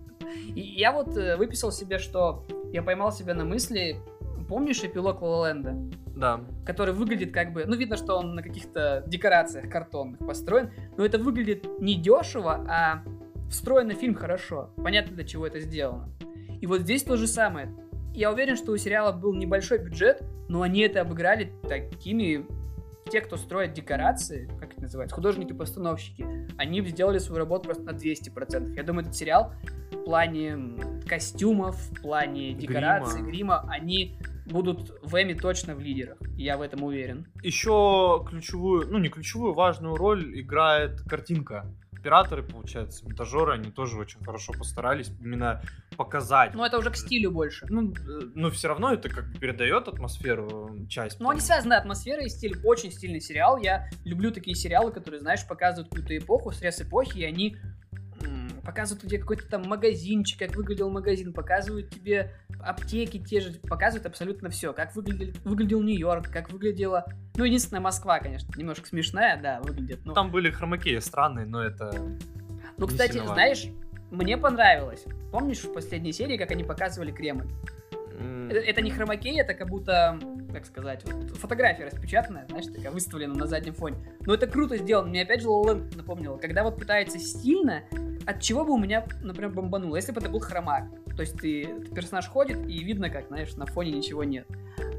И 0.47 0.59
я 0.59 0.91
вот 0.91 1.15
э, 1.17 1.37
выписал 1.37 1.71
себе, 1.71 1.97
что 1.97 2.45
я 2.71 2.83
поймал 2.83 3.11
себя 3.11 3.33
на 3.33 3.45
мысли, 3.45 3.99
помнишь 4.47 4.83
эпилог 4.83 5.21
Лололенда? 5.21 5.75
Да. 6.15 6.41
Который 6.65 6.93
выглядит 6.93 7.31
как 7.31 7.53
бы, 7.53 7.65
ну, 7.65 7.75
видно, 7.75 7.97
что 7.97 8.15
он 8.17 8.35
на 8.35 8.43
каких-то 8.43 9.03
декорациях 9.07 9.69
картонных 9.69 10.19
построен, 10.19 10.71
но 10.97 11.05
это 11.05 11.17
выглядит 11.17 11.67
не 11.79 11.95
дешево, 11.95 12.65
а 12.67 13.03
встроено 13.49 13.93
в 13.93 13.97
фильм 13.97 14.15
хорошо. 14.15 14.71
Понятно, 14.77 15.15
для 15.15 15.25
чего 15.25 15.45
это 15.47 15.59
сделано. 15.59 16.09
И 16.59 16.65
вот 16.65 16.81
здесь 16.81 17.03
то 17.03 17.17
же 17.17 17.27
самое. 17.27 17.73
Я 18.17 18.31
уверен, 18.31 18.55
что 18.55 18.71
у 18.71 18.77
сериала 18.77 19.11
был 19.11 19.35
небольшой 19.35 19.77
бюджет, 19.77 20.23
но 20.49 20.63
они 20.63 20.79
это 20.79 21.01
обыграли 21.01 21.53
такими... 21.69 22.47
Те, 23.11 23.21
кто 23.21 23.37
строит 23.37 23.73
декорации, 23.73 24.49
как 24.59 24.73
это 24.73 24.81
называется, 24.81 25.15
художники-постановщики, 25.15 26.25
они 26.57 26.81
сделали 26.81 27.19
свою 27.19 27.37
работу 27.37 27.65
просто 27.65 27.83
на 27.83 27.91
200%. 27.91 28.73
Я 28.73 28.81
думаю, 28.83 29.03
этот 29.03 29.15
сериал 29.15 29.53
в 29.91 30.03
плане 30.03 30.57
костюмов, 31.07 31.75
в 31.75 32.01
плане 32.01 32.53
декораций, 32.53 33.21
грима, 33.21 33.61
грима 33.61 33.65
они 33.69 34.17
будут 34.47 34.99
в 35.03 35.15
Эми 35.21 35.35
точно 35.35 35.75
в 35.75 35.79
лидерах. 35.79 36.17
Я 36.35 36.57
в 36.57 36.61
этом 36.61 36.83
уверен. 36.83 37.27
Еще 37.43 38.25
ключевую, 38.27 38.87
ну 38.89 38.97
не 38.97 39.09
ключевую, 39.09 39.53
важную 39.53 39.95
роль 39.95 40.41
играет 40.41 41.01
картинка 41.01 41.65
операторы, 41.97 42.43
получается, 42.43 43.03
монтажеры, 43.05 43.53
они 43.53 43.71
тоже 43.71 43.97
очень 43.97 44.23
хорошо 44.23 44.53
постарались 44.53 45.11
именно 45.19 45.61
показать. 45.95 46.53
Ну, 46.53 46.63
это 46.63 46.77
уже 46.77 46.91
к 46.91 46.95
стилю 46.95 47.31
больше. 47.31 47.65
Ну, 47.69 47.91
э, 47.91 48.19
но 48.35 48.49
все 48.49 48.67
равно 48.67 48.93
это 48.93 49.09
как 49.09 49.31
бы 49.31 49.39
передает 49.39 49.87
атмосферу 49.87 50.71
э, 50.73 50.87
часть. 50.87 51.19
Ну, 51.19 51.29
они 51.29 51.39
связаны, 51.39 51.73
атмосфера 51.73 52.23
и 52.23 52.29
стиль. 52.29 52.57
Очень 52.63 52.91
стильный 52.91 53.21
сериал. 53.21 53.57
Я 53.57 53.89
люблю 54.05 54.31
такие 54.31 54.55
сериалы, 54.55 54.91
которые, 54.91 55.21
знаешь, 55.21 55.45
показывают 55.47 55.89
какую-то 55.89 56.17
эпоху, 56.17 56.51
срез 56.51 56.81
эпохи, 56.81 57.19
и 57.19 57.23
они 57.23 57.57
показывают 58.67 59.01
тебе 59.07 59.17
какой-то 59.17 59.47
там 59.47 59.63
магазинчик, 59.63 60.39
как 60.39 60.53
выглядел 60.57 60.89
магазин, 60.89 61.31
показывают 61.31 61.89
тебе 61.89 62.33
аптеки 62.59 63.17
те 63.17 63.39
же, 63.39 63.53
показывают 63.53 64.05
абсолютно 64.05 64.49
все, 64.49 64.73
как 64.73 64.93
выглядел, 64.93 65.33
выглядел 65.45 65.81
Нью-Йорк, 65.81 66.29
как 66.29 66.51
выглядела, 66.51 67.05
ну, 67.37 67.45
единственная 67.45 67.79
Москва, 67.79 68.19
конечно, 68.19 68.51
немножко 68.57 68.85
смешная, 68.85 69.41
да, 69.41 69.61
выглядит. 69.61 70.01
Но... 70.03 70.13
Там 70.13 70.31
были 70.31 70.51
хромакеи 70.51 70.99
странные, 70.99 71.45
но 71.45 71.63
это... 71.63 71.93
Ну, 72.77 72.87
кстати, 72.87 73.19
знаешь, 73.25 73.67
мне 74.11 74.37
понравилось. 74.37 75.05
Помнишь 75.31 75.63
в 75.63 75.71
последней 75.71 76.11
серии, 76.11 76.35
как 76.35 76.51
они 76.51 76.65
показывали 76.65 77.13
Кремль? 77.13 77.47
Mm. 78.17 78.51
Это, 78.51 78.59
это 78.59 78.81
не 78.81 78.91
хромакей, 78.91 79.39
это 79.39 79.53
как 79.53 79.69
будто, 79.69 80.19
как 80.51 80.65
сказать, 80.65 81.03
вот, 81.05 81.37
фотография 81.37 81.85
распечатанная, 81.85 82.45
знаешь, 82.49 82.65
такая 82.65 82.91
выставлена 82.91 83.35
на 83.35 83.45
заднем 83.45 83.73
фоне. 83.73 83.97
Но 84.25 84.33
это 84.33 84.47
круто 84.47 84.77
сделано. 84.77 85.09
Мне 85.09 85.21
опять 85.21 85.41
же 85.41 85.49
Лоланд 85.49 85.95
напомнило, 85.95 86.37
когда 86.37 86.63
вот 86.63 86.77
пытается 86.77 87.19
стильно 87.19 87.83
от 88.25 88.41
чего 88.41 88.65
бы 88.65 88.73
у 88.73 88.77
меня, 88.77 89.05
например, 89.21 89.51
бомбануло, 89.51 89.95
если 89.95 90.11
бы 90.11 90.19
это 90.19 90.29
был 90.29 90.39
хромак. 90.39 90.85
То 91.15 91.21
есть 91.21 91.37
ты, 91.37 91.65
персонаж 91.95 92.27
ходит, 92.27 92.67
и 92.67 92.83
видно, 92.83 93.09
как, 93.09 93.27
знаешь, 93.27 93.55
на 93.55 93.65
фоне 93.65 93.91
ничего 93.91 94.23
нет. 94.23 94.45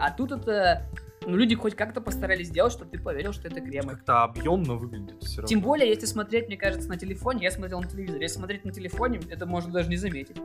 А 0.00 0.10
тут 0.10 0.32
это 0.32 0.86
ну, 1.26 1.36
люди 1.36 1.54
хоть 1.54 1.74
как-то 1.74 2.00
постарались 2.00 2.48
сделать, 2.48 2.72
чтобы 2.72 2.90
ты 2.90 2.98
поверил, 2.98 3.34
что 3.34 3.48
это 3.48 3.60
Кремль. 3.60 3.96
Как-то 3.96 4.22
объемно 4.22 4.74
выглядит 4.74 5.22
все 5.22 5.42
равно. 5.42 5.48
Тем 5.48 5.60
более, 5.60 5.88
если 5.90 6.06
смотреть, 6.06 6.46
мне 6.46 6.56
кажется, 6.56 6.88
на 6.88 6.96
телефоне, 6.96 7.44
я 7.44 7.50
смотрел 7.50 7.80
на 7.80 7.86
телевизоре, 7.86 8.22
если 8.22 8.38
смотреть 8.38 8.64
на 8.64 8.72
телефоне, 8.72 9.20
это 9.28 9.44
можно 9.44 9.70
даже 9.70 9.90
не 9.90 9.96
заметить. 9.96 10.36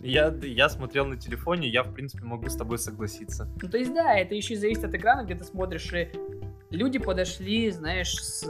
Я, 0.00 0.34
я 0.42 0.68
смотрел 0.68 1.06
на 1.06 1.16
телефоне, 1.16 1.68
я, 1.68 1.82
в 1.82 1.92
принципе, 1.92 2.24
могу 2.24 2.48
с 2.48 2.56
тобой 2.56 2.78
согласиться. 2.78 3.48
Ну, 3.60 3.68
то 3.68 3.76
есть, 3.76 3.92
да, 3.92 4.14
это 4.14 4.34
еще 4.34 4.56
зависит 4.56 4.84
от 4.84 4.94
экрана, 4.94 5.24
где 5.24 5.34
ты 5.34 5.44
смотришь, 5.44 5.92
и 5.92 6.10
люди 6.70 6.98
подошли, 6.98 7.70
знаешь, 7.70 8.14
с 8.14 8.44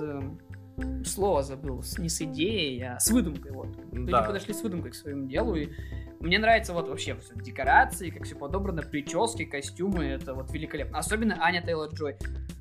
слово 1.05 1.43
забыл, 1.43 1.83
не 1.99 2.09
с 2.09 2.21
идеей, 2.23 2.83
а 2.83 3.01
с 3.01 3.11
выдумкой, 3.11 3.53
вот. 3.53 3.69
Люди 3.93 4.13
да. 4.13 4.23
подошли 4.23 4.55
с 4.55 4.63
выдумкой 4.63 4.93
к 4.93 4.95
своему 4.95 5.27
делу, 5.29 5.55
и 5.55 5.69
мне 6.21 6.39
нравится 6.39 6.73
вот 6.73 6.89
вообще 6.89 7.17
все, 7.17 7.35
декорации, 7.35 8.11
как 8.11 8.25
все 8.25 8.37
подобрано, 8.37 8.83
прически, 8.83 9.45
костюмы, 9.45 10.05
это 10.05 10.35
вот 10.35 10.51
великолепно. 10.53 10.99
Особенно 10.99 11.37
Аня 11.43 11.63
Тейлор-Джой. 11.63 12.17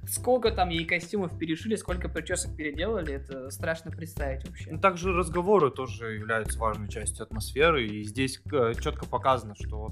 Сколько 0.10 0.52
там 0.52 0.70
ей 0.70 0.86
костюмов 0.86 1.38
перешили, 1.38 1.76
сколько 1.76 2.10
причесок 2.10 2.56
переделали, 2.56 3.14
это 3.14 3.52
страшно 3.52 3.92
представить 3.92 4.48
вообще. 4.48 4.72
Ну, 4.72 4.80
также 4.80 5.14
разговоры 5.14 5.70
тоже 5.70 6.16
являются 6.16 6.58
важной 6.58 6.90
частью 6.90 7.24
атмосферы, 7.24 7.86
и 7.86 8.04
здесь 8.04 8.42
э, 8.52 8.74
четко 8.82 9.06
показано, 9.06 9.54
что 9.56 9.90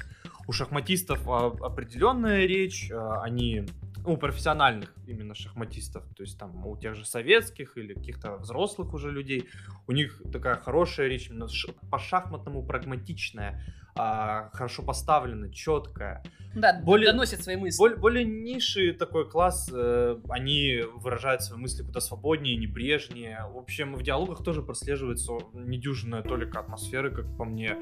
у 0.48 0.52
шахматистов 0.52 1.28
определенная 1.28 2.46
речь, 2.46 2.90
э, 2.90 2.98
они 3.22 3.68
у 4.08 4.16
профессиональных 4.16 4.94
именно 5.06 5.36
шахматистов, 5.36 6.04
то 6.16 6.24
есть 6.24 6.40
там 6.40 6.66
у 6.66 6.78
тех 6.78 6.96
же 6.96 7.06
советских 7.06 7.78
или 7.78 7.94
каких-то 7.94 8.38
взрослых 8.38 8.94
уже 8.94 9.12
людей, 9.12 9.50
у 9.86 9.92
них 9.92 10.22
такая 10.32 10.56
хорошая 10.56 11.08
речь, 11.08 11.30
именно 11.30 11.48
по 11.92 12.00
шахматному 12.00 12.66
прагматичная, 12.66 13.62
а, 13.96 14.50
хорошо 14.54 14.84
поставленная, 14.84 15.50
четкая. 15.50 16.24
Да, 16.56 16.80
более, 16.84 17.12
доносят 17.12 17.44
свои 17.44 17.58
мысли. 17.58 17.78
Более, 17.78 17.98
более 17.98 18.26
ниши 18.26 18.94
такой 18.94 19.30
класс, 19.30 19.70
э, 19.74 20.20
они 20.30 20.84
выражают 20.96 21.42
свои 21.42 21.60
мысли 21.60 21.84
куда 21.84 22.00
свободнее, 22.00 22.56
небрежнее. 22.56 23.46
В 23.52 23.58
общем, 23.58 23.96
в 23.96 24.04
диалогах 24.04 24.44
тоже 24.44 24.62
прослеживается 24.62 25.34
недюжинная 25.54 26.22
толика 26.22 26.60
атмосферы, 26.60 27.12
как 27.12 27.26
по 27.38 27.44
мне. 27.44 27.76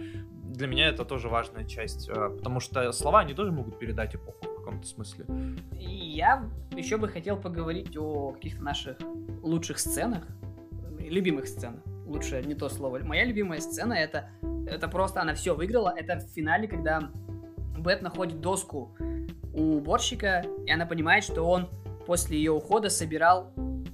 Для 0.43 0.67
меня 0.67 0.88
это 0.88 1.05
тоже 1.05 1.30
важная 1.30 1.65
часть, 1.65 2.09
э, 2.09 2.13
потому 2.13 2.59
что 2.59 2.91
слова, 2.93 3.19
они 3.19 3.34
тоже 3.34 3.51
могут 3.51 3.78
передать 3.78 4.15
эпоху 4.15 4.55
каком-то 4.66 4.88
смысле. 4.88 5.26
Я 5.80 6.49
еще 6.76 6.97
бы 6.97 7.07
хотел 7.07 7.38
поговорить 7.38 7.95
о 7.97 8.32
каких-то 8.32 8.63
наших 8.63 8.97
лучших 9.41 9.80
сценах, 9.80 10.24
любимых 10.99 11.47
сценах. 11.47 11.82
Лучше 12.05 12.41
не 12.43 12.55
то 12.55 12.70
слово. 12.70 12.99
Моя 12.99 13.26
любимая 13.26 13.59
сцена 13.59 13.93
это, 13.93 14.30
это 14.68 14.88
просто 14.88 15.22
она 15.22 15.34
все 15.36 15.55
выиграла. 15.55 15.93
Это 15.95 16.18
в 16.18 16.30
финале, 16.34 16.68
когда 16.68 17.11
Бет 17.78 18.01
находит 18.01 18.41
доску 18.41 18.95
у 19.53 19.78
уборщика, 19.78 20.43
и 20.66 20.72
она 20.72 20.86
понимает, 20.86 21.24
что 21.24 21.43
он 21.43 21.70
после 22.05 22.38
ее 22.38 22.51
ухода 22.51 22.89
собирал 22.89 23.53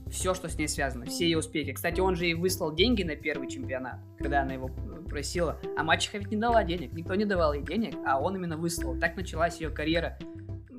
все, 0.09 0.33
что 0.33 0.49
с 0.49 0.57
ней 0.57 0.67
связано, 0.67 1.05
все 1.05 1.25
ее 1.25 1.37
успехи. 1.37 1.71
Кстати, 1.71 1.99
он 2.01 2.15
же 2.15 2.25
ей 2.25 2.33
выслал 2.33 2.73
деньги 2.73 3.03
на 3.03 3.15
первый 3.15 3.49
чемпионат, 3.49 3.99
когда 4.17 4.41
она 4.41 4.53
его 4.53 4.69
просила. 5.09 5.59
А 5.77 5.83
мачеха 5.83 6.17
ведь 6.17 6.31
не 6.31 6.37
дала 6.37 6.63
денег, 6.63 6.93
никто 6.93 7.15
не 7.15 7.25
давал 7.25 7.53
ей 7.53 7.63
денег, 7.63 7.95
а 8.05 8.19
он 8.19 8.35
именно 8.35 8.57
выслал. 8.57 8.97
Так 8.97 9.15
началась 9.15 9.59
ее 9.61 9.69
карьера 9.69 10.17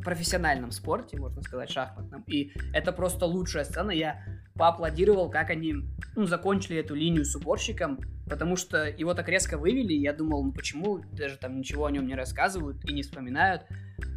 профессиональном 0.02 0.70
спорте, 0.70 1.18
можно 1.18 1.42
сказать, 1.42 1.70
шахматном. 1.70 2.22
И 2.26 2.52
это 2.72 2.92
просто 2.92 3.26
лучшая 3.26 3.64
сцена. 3.64 3.90
Я 3.90 4.24
поаплодировал, 4.54 5.30
как 5.30 5.50
они 5.50 5.76
ну, 6.14 6.26
закончили 6.26 6.78
эту 6.78 6.94
линию 6.94 7.24
с 7.24 7.34
уборщиком, 7.34 8.00
потому 8.28 8.56
что 8.56 8.86
его 8.86 9.14
так 9.14 9.28
резко 9.28 9.58
вывели, 9.58 9.94
я 9.94 10.12
думал, 10.12 10.44
ну 10.44 10.52
почему 10.52 11.02
даже 11.12 11.36
там 11.38 11.58
ничего 11.58 11.86
о 11.86 11.90
нем 11.90 12.06
не 12.06 12.14
рассказывают 12.14 12.84
и 12.84 12.92
не 12.92 13.02
вспоминают. 13.02 13.62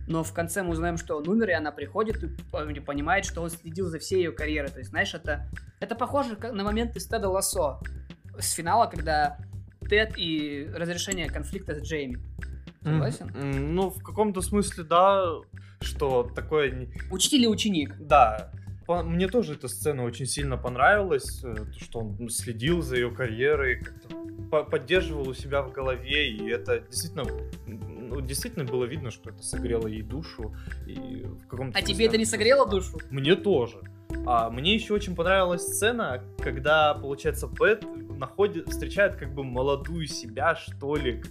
Но 0.07 0.23
в 0.23 0.33
конце 0.33 0.61
мы 0.61 0.71
узнаем, 0.71 0.97
что 0.97 1.17
он 1.17 1.27
умер, 1.27 1.49
и 1.49 1.53
она 1.53 1.71
приходит 1.71 2.23
и 2.23 2.79
понимает, 2.79 3.25
что 3.25 3.41
он 3.41 3.49
следил 3.49 3.87
за 3.87 3.97
всей 3.97 4.17
ее 4.17 4.31
карьерой. 4.31 4.69
То 4.69 4.79
есть, 4.79 4.91
знаешь, 4.91 5.13
это, 5.13 5.49
это 5.79 5.95
похоже 5.95 6.37
на 6.37 6.63
момент 6.63 6.95
из 6.95 7.07
Теда 7.07 7.27
Лассо 7.27 7.79
с 8.37 8.51
финала, 8.51 8.85
когда 8.85 9.37
Тед 9.89 10.13
и 10.17 10.69
разрешение 10.75 11.27
конфликта 11.27 11.75
с 11.75 11.81
Джейми. 11.81 12.19
Согласен? 12.83 13.29
Mm, 13.29 13.71
ну, 13.71 13.89
в 13.89 14.03
каком-то 14.03 14.41
смысле, 14.41 14.83
да 14.83 15.41
что 15.85 16.29
такое... 16.35 16.89
Учитель 17.11 17.43
и 17.43 17.47
ученик. 17.47 17.95
Да. 17.99 18.51
Мне 18.87 19.27
тоже 19.27 19.53
эта 19.53 19.67
сцена 19.67 20.03
очень 20.03 20.27
сильно 20.27 20.57
понравилась, 20.57 21.43
э, 21.43 21.55
что 21.79 21.99
он 21.99 22.29
следил 22.29 22.81
за 22.83 22.97
ее 22.97 23.09
карьерой, 23.09 23.79
как-то 23.79 24.15
поддерживал 24.63 25.27
у 25.27 25.33
себя 25.33 25.63
в 25.63 25.71
голове, 25.71 26.29
и 26.29 26.49
это 26.49 26.81
действительно, 26.81 27.25
ну, 27.65 28.21
действительно 28.21 28.65
было 28.65 28.85
видно, 28.85 29.11
что 29.11 29.31
это 29.31 29.41
согрело 29.43 29.87
ей 29.87 30.03
душу. 30.03 30.55
И 30.85 31.23
в 31.23 31.47
каком-то 31.47 31.77
а 31.77 31.81
тебе 31.81 32.05
это 32.05 32.17
не 32.17 32.25
согрело 32.25 32.67
душу? 32.67 32.99
Мне 33.09 33.35
тоже. 33.35 33.81
А 34.25 34.49
мне 34.49 34.75
еще 34.75 34.93
очень 34.93 35.15
понравилась 35.15 35.63
сцена, 35.63 36.23
когда, 36.39 36.93
получается, 36.93 37.47
Бет 37.47 37.83
находит, 38.17 38.69
встречает 38.69 39.15
как 39.15 39.33
бы 39.33 39.43
молодую 39.43 40.07
себя, 40.07 40.55
что 40.55 40.95
ли, 40.95 41.21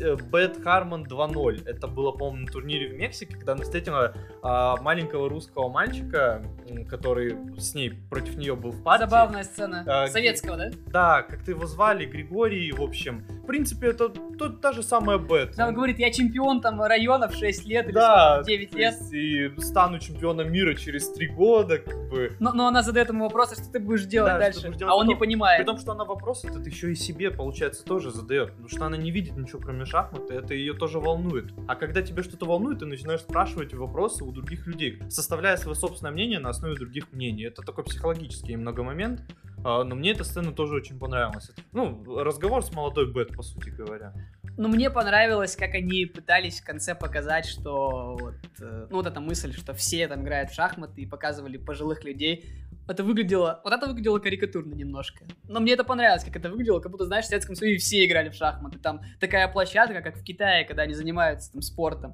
э, 0.00 0.16
Бет 0.16 0.62
Хармон 0.62 1.04
2-0. 1.04 1.66
Это 1.66 1.86
было, 1.86 2.12
по-моему, 2.12 2.46
на 2.46 2.52
турнире 2.52 2.88
в 2.88 2.98
Мексике, 2.98 3.34
когда 3.36 3.52
она 3.52 3.62
встретила 3.62 4.14
а, 4.42 4.76
маленького 4.80 5.28
русского 5.28 5.68
мальчика, 5.68 6.42
который 6.88 7.36
с 7.58 7.74
ней 7.74 7.92
против 8.10 8.36
нее 8.36 8.54
был 8.56 8.70
в 8.70 8.82
партии. 8.82 9.04
Забавная 9.04 9.44
сцена. 9.44 9.84
А, 9.86 10.06
Советского, 10.08 10.56
да? 10.56 10.70
Да, 10.86 11.22
как-то 11.22 11.50
его 11.50 11.66
звали, 11.66 12.04
Григорий, 12.04 12.72
в 12.72 12.82
общем. 12.82 13.24
В 13.42 13.46
принципе, 13.46 13.88
это 13.88 14.08
то- 14.08 14.48
та 14.50 14.72
же 14.72 14.82
самая 14.82 15.18
Бет. 15.18 15.54
Там 15.56 15.68
Он- 15.70 15.74
говорит, 15.74 15.98
я 15.98 16.10
чемпион 16.12 16.60
там 16.60 16.80
района 16.82 17.28
в 17.28 17.34
6 17.34 17.66
лет 17.66 17.86
или 17.86 17.92
да, 17.94 18.34
сколько, 18.42 18.46
9 18.48 18.70
то 18.70 18.78
лет. 18.78 18.94
И 19.12 19.52
стану 19.60 19.98
чемпионом 19.98 20.50
мира 20.52 20.74
через 20.74 21.10
три 21.12 21.26
года, 21.28 21.78
как 21.78 22.08
бы. 22.08 22.36
Но, 22.40 22.52
но 22.52 22.68
она 22.68 22.82
задает 22.82 23.08
ему 23.08 23.24
вопрос, 23.24 23.52
а 23.52 23.54
что 23.56 23.70
ты 23.72 23.80
будешь 23.80 24.04
делать 24.06 24.32
Да, 24.34 24.38
дальше? 24.38 24.60
ты 24.60 24.66
будешь 24.68 24.78
делать 24.78 24.92
а 24.92 24.96
он 24.96 25.06
не? 25.06 25.14
При 25.14 25.20
понимает. 25.20 25.66
том, 25.66 25.78
что 25.78 25.92
она 25.92 26.04
вопросы 26.04 26.48
это 26.48 26.60
еще 26.60 26.92
и 26.92 26.94
себе, 26.94 27.30
получается, 27.30 27.84
тоже 27.84 28.10
задает. 28.10 28.50
Потому 28.50 28.68
что 28.68 28.86
она 28.86 28.96
не 28.96 29.10
видит 29.10 29.36
ничего, 29.36 29.58
кроме 29.60 29.84
шахмат, 29.84 30.30
и 30.30 30.34
это 30.34 30.54
ее 30.54 30.74
тоже 30.74 30.98
волнует. 31.00 31.52
А 31.68 31.74
когда 31.74 32.02
тебе 32.02 32.22
что-то 32.22 32.46
волнует, 32.46 32.78
ты 32.78 32.86
начинаешь 32.86 33.20
спрашивать 33.20 33.74
вопросы 33.74 34.24
у 34.24 34.32
других 34.32 34.66
людей, 34.66 35.00
составляя 35.08 35.56
свое 35.56 35.74
собственное 35.76 36.12
мнение 36.12 36.38
на 36.38 36.52
основе 36.60 36.76
других 36.76 37.12
мнений. 37.12 37.44
Это 37.44 37.62
такой 37.62 37.84
психологический 37.84 38.52
немного 38.52 38.82
момент. 38.82 39.22
а, 39.64 39.82
Но 39.84 39.94
мне 39.94 40.12
эта 40.12 40.24
сцена 40.24 40.52
тоже 40.52 40.76
очень 40.76 40.98
понравилась. 40.98 41.50
Ну, 41.72 42.04
разговор 42.22 42.62
с 42.62 42.72
молодой 42.72 43.10
Бет, 43.12 43.34
по 43.34 43.42
сути 43.42 43.70
говоря. 43.70 44.12
Но 44.56 44.68
мне 44.68 44.90
понравилось, 44.90 45.56
как 45.56 45.74
они 45.74 46.04
пытались 46.04 46.60
в 46.60 46.64
конце 46.64 46.94
показать, 46.94 47.46
что 47.46 48.16
вот, 48.20 48.34
э, 48.60 48.86
ну 48.90 48.96
вот 48.96 49.06
эта 49.06 49.20
мысль, 49.20 49.54
что 49.54 49.72
все 49.72 50.06
там 50.06 50.22
играют 50.22 50.50
в 50.50 50.54
шахматы 50.54 51.00
и 51.00 51.06
показывали 51.06 51.56
пожилых 51.56 52.04
людей. 52.04 52.44
Это 52.86 53.04
выглядело, 53.04 53.60
вот 53.64 53.72
это 53.72 53.86
выглядело 53.86 54.18
карикатурно 54.18 54.74
немножко. 54.74 55.24
Но 55.48 55.60
мне 55.60 55.72
это 55.74 55.84
понравилось, 55.84 56.24
как 56.24 56.36
это 56.36 56.50
выглядело, 56.50 56.80
как 56.80 56.90
будто, 56.90 57.06
знаешь, 57.06 57.24
в 57.24 57.28
Советском 57.28 57.54
Союзе 57.54 57.78
все 57.78 58.04
играли 58.04 58.28
в 58.28 58.34
шахматы. 58.34 58.78
Там 58.78 59.00
такая 59.18 59.48
площадка, 59.48 60.02
как 60.02 60.16
в 60.16 60.24
Китае, 60.24 60.64
когда 60.66 60.82
они 60.82 60.94
занимаются 60.94 61.52
там 61.52 61.62
спортом. 61.62 62.12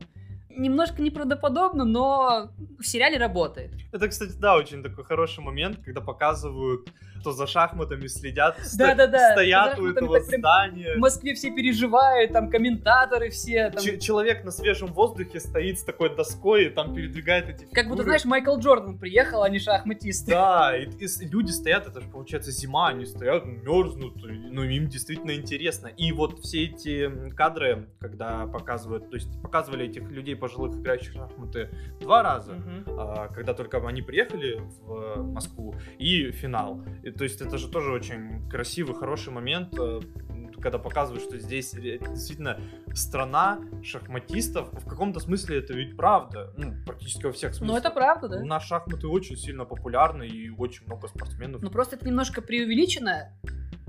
Немножко 0.57 1.03
неправдоподобно, 1.03 1.85
но 1.85 2.51
в 2.79 2.85
сериале 2.85 3.19
работает. 3.19 3.73
Это, 3.93 4.09
кстати, 4.09 4.33
да, 4.39 4.57
очень 4.57 4.83
такой 4.83 5.05
хороший 5.05 5.41
момент, 5.45 5.79
когда 5.85 6.01
показывают, 6.01 6.89
что 7.21 7.33
за 7.33 7.47
шахматами 7.47 8.07
следят, 8.07 8.57
сто- 8.63 8.79
Да-да-да, 8.87 9.33
стоят 9.33 9.77
за 9.77 9.83
у 9.83 9.87
этого 9.89 10.21
здания. 10.21 10.95
В 10.95 10.99
Москве 10.99 11.35
все 11.35 11.51
переживают, 11.51 12.33
там 12.33 12.51
комментаторы 12.51 13.31
все. 13.31 13.71
Там... 13.71 13.83
Ч- 13.83 13.99
человек 13.99 14.45
на 14.45 14.51
свежем 14.51 14.93
воздухе 14.93 15.41
стоит 15.41 15.79
с 15.81 15.85
такой 15.85 16.15
доской 16.15 16.67
и 16.67 16.69
там 16.71 16.95
передвигает 16.95 17.49
эти 17.49 17.65
Как 17.65 17.89
будто, 17.89 18.03
фигуры. 18.03 18.05
знаешь, 18.05 18.25
Майкл 18.25 18.57
Джордан 18.59 18.99
приехал, 18.99 19.43
а 19.43 19.49
не 19.49 19.59
шахматисты. 19.59 20.31
Да, 20.31 20.77
и, 20.77 20.85
и 20.87 21.25
люди 21.29 21.51
стоят, 21.51 21.87
это 21.89 22.01
же 22.01 22.09
получается 22.09 22.51
зима, 22.51 22.89
они 22.89 23.05
стоят, 23.07 23.45
мерзнут, 23.45 24.17
и, 24.25 24.33
ну 24.51 24.63
им 24.63 24.89
действительно 24.89 25.35
интересно. 25.35 25.89
И 25.89 26.13
вот 26.13 26.39
все 26.41 26.65
эти 26.67 27.31
кадры, 27.31 27.89
когда 27.99 28.47
показывают, 28.47 29.11
то 29.11 29.17
есть 29.17 29.29
показывали 29.43 29.87
этих 29.87 30.09
людей 30.11 30.37
пожилых, 30.47 30.77
играющих 30.77 31.13
в 31.15 31.17
шахматы 31.17 31.71
два 32.01 32.23
раза, 32.23 32.53
Мгм. 32.55 32.85
а, 32.89 33.29
когда 33.29 33.55
только 33.55 33.79
они 33.87 34.03
приехали 34.03 34.61
в 34.81 35.23
Москву, 35.23 35.75
и 35.99 36.31
финал. 36.31 36.83
И, 37.03 37.11
то 37.11 37.25
есть 37.25 37.41
это 37.41 37.59
же 37.59 37.69
тоже 37.69 37.93
очень 37.93 38.49
красивый, 38.49 38.95
хороший 38.95 39.33
момент, 39.33 39.75
э, 39.79 40.01
когда 40.63 40.79
показывают, 40.79 41.23
что 41.23 41.39
здесь 41.39 41.73
действительно 41.73 42.59
страна 42.95 43.61
шахматистов. 43.83 44.73
В 44.73 44.89
каком-то 44.89 45.21
смысле 45.21 45.59
это 45.59 45.75
ведь 45.75 45.97
правда, 45.97 46.53
ну, 46.57 46.73
практически 46.87 47.27
во 47.27 47.33
всех 47.33 47.55
смыслах. 47.55 47.77
Ну, 47.77 47.79
это 47.79 47.91
правда, 47.95 48.29
да? 48.29 48.39
У 48.39 48.47
нас 48.47 48.65
шахматы 48.65 49.07
очень 49.07 49.37
сильно 49.37 49.65
популярны 49.65 50.27
и 50.27 50.51
очень 50.51 50.87
много 50.87 51.09
спортсменов. 51.09 51.61
Ну, 51.63 51.71
просто 51.71 51.97
это 51.97 52.07
немножко 52.07 52.41
преувеличено, 52.43 53.33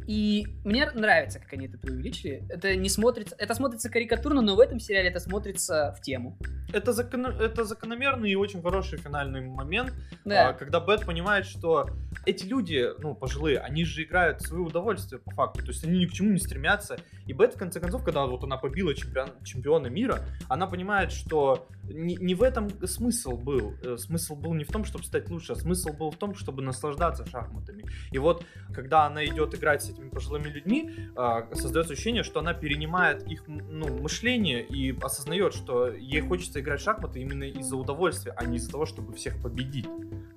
и 0.08 0.48
мне 0.64 0.90
нравится, 0.92 1.40
как 1.40 1.52
они 1.54 1.68
это 1.68 1.78
преувеличили. 1.78 2.44
Это 2.50 2.76
не 2.76 2.90
смотрится... 2.90 3.36
Это 3.38 3.54
смотрится 3.54 3.90
карикатурно, 3.90 4.42
но 4.42 4.56
в 4.56 4.60
этом 4.60 4.80
сериале 4.80 5.10
это 5.10 5.20
смотрится 5.20 5.94
в 5.98 6.02
тему. 6.02 6.38
Это, 6.74 6.94
закон- 6.94 7.26
это 7.26 7.64
закономерный 7.66 8.32
и 8.32 8.36
очень 8.36 8.62
хороший 8.62 8.98
финальный 9.00 9.42
момент, 9.42 9.94
Да. 10.26 10.50
а, 10.50 10.54
когда 10.54 10.80
Бет 10.80 11.06
понимает, 11.06 11.46
что 11.46 11.90
эти 12.26 12.46
люди, 12.46 12.88
ну, 13.00 13.16
пожилые, 13.16 13.60
они 13.60 13.86
же 13.86 14.04
играют 14.04 14.42
в 14.42 14.48
свое 14.48 14.64
удовольствие 14.64 15.20
по 15.20 15.32
факту, 15.32 15.60
то 15.62 15.68
есть 15.68 15.84
они 15.86 16.00
ни 16.00 16.06
к 16.06 16.12
чему 16.14 16.32
не 16.32 16.40
стремятся. 16.40 16.98
И 17.26 17.34
Бет, 17.34 17.56
в 17.56 17.58
конце 17.58 17.80
концов, 17.80 18.04
когда 18.04 18.26
вот 18.26 18.44
она 18.44 18.58
побила 18.58 18.94
чемпион, 18.96 19.30
чемпиона 19.44 19.88
мира, 19.88 20.22
она 20.50 20.68
понимает, 20.68 21.12
что 21.12 21.68
не, 21.84 22.16
не 22.16 22.34
в 22.36 22.44
этом 22.44 22.70
смысл 22.88 23.38
был. 23.38 23.74
Э, 23.84 23.98
Смысл 23.98 24.36
был 24.36 24.54
не 24.54 24.64
в 24.64 24.72
том, 24.72 24.86
чтобы 24.86 25.04
стать 25.06 25.30
лучше, 25.30 25.54
а 25.54 25.56
смысл 25.56 25.92
был 25.92 26.12
в 26.12 26.18
том, 26.18 26.34
чтобы 26.36 26.62
наслаждаться 26.62 27.26
шахматами. 27.26 27.84
И 28.12 28.18
вот, 28.20 28.46
когда 28.74 29.06
она 29.06 29.26
идет 29.26 29.54
играть 29.56 29.84
с 29.84 29.90
этими 29.98 30.10
пожилыми 30.10 30.48
людьми, 30.50 30.92
а, 31.16 31.48
создается 31.54 31.94
ощущение, 31.94 32.24
что 32.24 32.40
она 32.40 32.54
перенимает 32.54 33.24
их 33.28 33.44
ну, 33.48 33.88
мышление 34.02 34.64
и 34.64 34.98
осознает, 35.02 35.54
что 35.54 35.88
ей 35.88 36.22
хочется 36.22 36.60
играть 36.60 36.80
в 36.80 36.84
шахматы 36.84 37.20
именно 37.22 37.44
из-за 37.44 37.76
удовольствия, 37.76 38.34
а 38.38 38.46
не 38.46 38.58
из-за 38.58 38.72
того, 38.72 38.86
чтобы 38.86 39.14
всех 39.14 39.42
победить. 39.42 39.88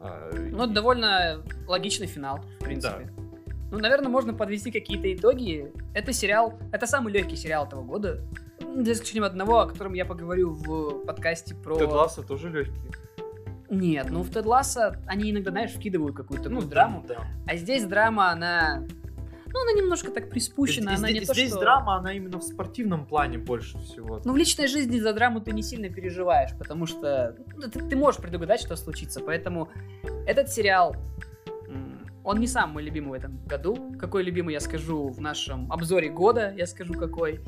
А, 0.01 0.31
Ну, 0.35 0.63
это 0.65 0.71
и- 0.73 0.75
довольно 0.75 1.43
логичный 1.67 2.07
финал, 2.07 2.41
в 2.61 2.65
принципе. 2.65 3.11
Ну, 3.71 3.79
наверное, 3.79 4.09
можно 4.09 4.35
подвести 4.35 4.73
какие-то 4.73 5.13
итоги. 5.15 5.71
Это 5.95 6.13
сериал, 6.13 6.59
это 6.73 6.87
самый 6.87 7.13
легкий 7.13 7.37
сериал 7.37 7.67
этого 7.67 7.83
года. 7.83 8.21
За 8.61 8.93
исключением 8.93 9.25
одного, 9.25 9.61
о 9.61 9.67
котором 9.69 9.93
я 9.95 10.05
поговорю 10.05 10.51
в 10.51 11.05
подкасте 11.05 11.55
про... 11.55 11.77
Тед 11.79 11.89
Лассо 11.91 12.23
тоже 12.23 12.49
легкий. 12.51 12.81
Нет, 13.69 14.09
ну 14.11 14.23
в 14.23 14.31
Тед 14.31 14.45
Лассо 14.47 14.97
они 15.07 15.31
иногда, 15.31 15.53
знаешь, 15.53 15.71
вкидывают 15.71 16.17
какую-то 16.17 16.49
Ну, 16.51 16.61
драму. 16.63 17.05
Да. 17.07 17.19
А 17.47 17.57
здесь 17.57 17.85
драма, 17.85 18.31
она... 18.33 18.83
Ну, 19.53 19.63
она 19.63 19.73
немножко 19.73 20.11
так 20.11 20.31
приспущена, 20.31 20.95
она 20.95 21.09
здесь 21.09 21.21
не 21.21 21.27
то, 21.27 21.35
здесь 21.35 21.51
что... 21.51 21.61
драма, 21.61 21.97
она 21.97 22.13
именно 22.13 22.39
в 22.39 22.43
спортивном 22.43 23.07
плане 23.07 23.39
больше 23.39 23.79
всего. 23.79 24.21
Ну, 24.25 24.33
в 24.33 24.37
личной 24.37 24.69
жизни 24.69 24.99
за 24.99 25.13
драму 25.13 25.41
ты 25.41 25.53
не 25.53 25.63
сильно 25.63 25.89
переживаешь, 25.89 26.51
потому 26.59 26.87
что 26.87 27.37
ну, 27.57 27.69
ты, 27.69 27.81
ты 27.81 27.97
можешь 27.97 28.21
предугадать, 28.21 28.61
что 28.61 28.77
случится. 28.77 29.21
Поэтому 29.21 29.69
этот 30.27 30.51
сериал, 30.51 30.95
он 32.23 32.39
не 32.39 32.47
сам 32.47 32.71
мой 32.71 32.83
любимый 32.83 33.11
в 33.11 33.13
этом 33.15 33.45
году. 33.45 33.95
Какой 33.99 34.23
любимый, 34.23 34.53
я 34.53 34.61
скажу 34.61 35.09
в 35.09 35.21
нашем 35.21 35.71
обзоре 35.73 36.11
года, 36.11 36.55
я 36.57 36.67
скажу 36.67 36.95
какой. 36.95 37.41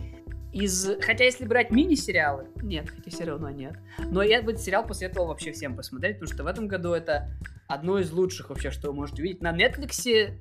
Из... 0.53 0.87
Хотя 1.01 1.25
если 1.25 1.47
брать 1.47 1.71
мини-сериалы, 1.71 2.49
нет, 2.63 2.91
хотя 2.91 3.11
все 3.11 3.25
равно 3.25 3.49
нет. 3.51 3.75
Но 4.11 4.23
я 4.23 4.43
бы 4.43 4.53
этот 4.53 4.63
сериал 4.63 4.87
посоветовал 4.87 5.29
вообще 5.29 5.53
всем 5.53 5.77
посмотреть, 5.77 6.19
потому 6.19 6.35
что 6.35 6.45
в 6.45 6.47
этом 6.47 6.69
году 6.69 6.93
это 6.93 7.31
одно 7.69 7.99
из 7.99 8.13
лучших 8.13 8.51
вообще, 8.51 8.71
что 8.71 8.89
вы 8.89 8.95
можете 8.95 9.23
увидеть. 9.23 9.41
На 9.41 9.57
Netflix, 9.57 10.35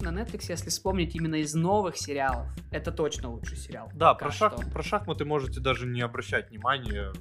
на 0.00 0.08
Netflix, 0.08 0.46
если 0.48 0.70
вспомнить 0.70 1.14
именно 1.14 1.36
из 1.36 1.54
новых 1.54 1.96
сериалов, 1.96 2.46
это 2.70 2.92
точно 2.92 3.30
лучший 3.30 3.56
сериал. 3.56 3.90
Да, 3.94 4.14
про, 4.14 4.30
шах- 4.30 4.70
про 4.70 4.82
шахматы 4.82 5.24
можете 5.24 5.60
даже 5.60 5.86
не 5.86 6.00
обращать 6.00 6.50
внимания. 6.50 7.12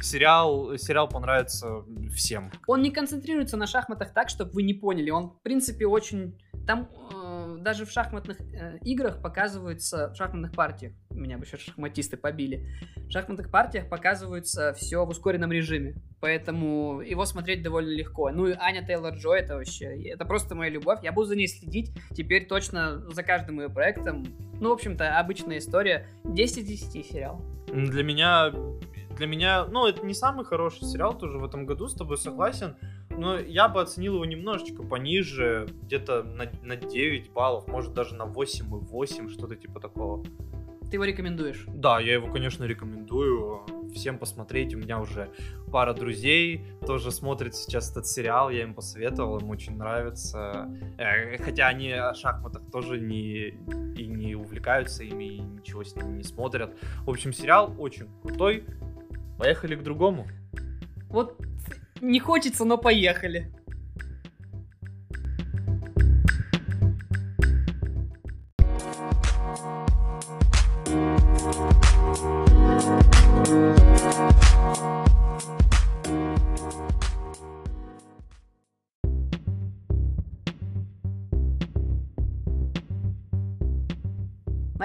Сериал, 0.00 0.76
сериал 0.76 1.08
понравится 1.08 1.84
всем. 2.14 2.50
Он 2.66 2.82
не 2.82 2.90
концентрируется 2.90 3.56
на 3.56 3.66
шахматах 3.66 4.12
так, 4.12 4.28
чтобы 4.28 4.52
вы 4.52 4.62
не 4.62 4.74
поняли. 4.74 5.10
Он, 5.10 5.30
в 5.30 5.42
принципе, 5.42 5.86
очень... 5.86 6.38
Там 6.66 6.88
э, 7.12 7.23
даже 7.64 7.86
в 7.86 7.90
шахматных 7.90 8.38
э, 8.40 8.78
играх 8.82 9.20
показывается... 9.20 10.10
В 10.10 10.16
шахматных 10.16 10.52
партиях... 10.52 10.92
Меня 11.10 11.38
бы 11.38 11.46
сейчас 11.46 11.60
шахматисты 11.60 12.16
побили. 12.16 12.68
В 12.96 13.10
шахматных 13.10 13.50
партиях 13.50 13.88
показывается 13.88 14.72
все 14.74 15.04
в 15.04 15.08
ускоренном 15.08 15.50
режиме. 15.50 15.96
Поэтому 16.20 17.00
его 17.00 17.24
смотреть 17.24 17.62
довольно 17.62 17.90
легко. 17.90 18.30
Ну 18.30 18.46
и 18.46 18.52
Аня 18.52 18.86
Тейлор-Джой 18.86 19.40
это 19.40 19.56
вообще... 19.56 20.00
Это 20.08 20.24
просто 20.24 20.54
моя 20.54 20.70
любовь. 20.70 21.00
Я 21.02 21.12
буду 21.12 21.28
за 21.28 21.36
ней 21.36 21.48
следить. 21.48 21.90
Теперь 22.12 22.46
точно 22.46 22.98
за 23.10 23.22
каждым 23.22 23.60
ее 23.60 23.68
проектом. 23.68 24.24
Ну, 24.60 24.68
в 24.68 24.72
общем-то, 24.72 25.18
обычная 25.18 25.58
история. 25.58 26.06
10 26.24 26.58
из 26.70 26.82
10 26.82 27.06
сериал. 27.06 27.42
Для 27.68 28.04
меня, 28.04 28.52
для 29.16 29.26
меня, 29.26 29.64
ну, 29.64 29.86
это 29.86 30.04
не 30.04 30.14
самый 30.14 30.44
хороший 30.44 30.84
сериал 30.84 31.16
тоже 31.16 31.38
в 31.38 31.44
этом 31.44 31.66
году, 31.66 31.88
с 31.88 31.94
тобой 31.94 32.18
согласен. 32.18 32.76
Но 33.16 33.38
я 33.38 33.68
бы 33.68 33.80
оценил 33.80 34.14
его 34.14 34.24
немножечко 34.24 34.82
пониже, 34.82 35.68
где-то 35.82 36.22
на, 36.22 36.50
на 36.62 36.76
9 36.76 37.32
баллов, 37.32 37.66
может 37.68 37.94
даже 37.94 38.14
на 38.14 38.24
8,8, 38.24 39.30
что-то 39.30 39.56
типа 39.56 39.80
такого. 39.80 40.24
Ты 40.90 40.96
его 40.96 41.04
рекомендуешь? 41.04 41.64
Да, 41.68 41.98
я 41.98 42.14
его, 42.14 42.30
конечно, 42.30 42.64
рекомендую 42.64 43.62
всем 43.94 44.18
посмотреть. 44.18 44.74
У 44.74 44.78
меня 44.78 45.00
уже 45.00 45.30
пара 45.72 45.94
друзей 45.94 46.64
тоже 46.86 47.10
смотрят 47.10 47.54
сейчас 47.54 47.90
этот 47.90 48.06
сериал. 48.06 48.50
Я 48.50 48.62
им 48.62 48.74
посоветовал, 48.74 49.38
им 49.38 49.50
очень 49.50 49.76
нравится. 49.76 50.68
Э, 50.98 51.36
Хотя 51.38 51.68
они 51.68 51.90
о 51.92 52.14
шахматах 52.14 52.62
тоже 52.70 53.00
не, 53.00 53.48
и 53.96 54.06
не 54.06 54.34
увлекаются 54.34 55.04
ими, 55.04 55.36
и 55.36 55.40
ничего 55.40 55.84
с 55.84 55.96
ними 55.96 56.18
не 56.18 56.22
смотрят. 56.22 56.76
В 57.04 57.10
общем, 57.10 57.32
сериал 57.32 57.74
очень 57.78 58.08
крутой. 58.22 58.64
Поехали 59.38 59.74
к 59.74 59.82
другому. 59.82 60.26
Вот 61.08 61.40
не 62.00 62.20
хочется, 62.20 62.64
но 62.64 62.78
поехали. 62.78 63.50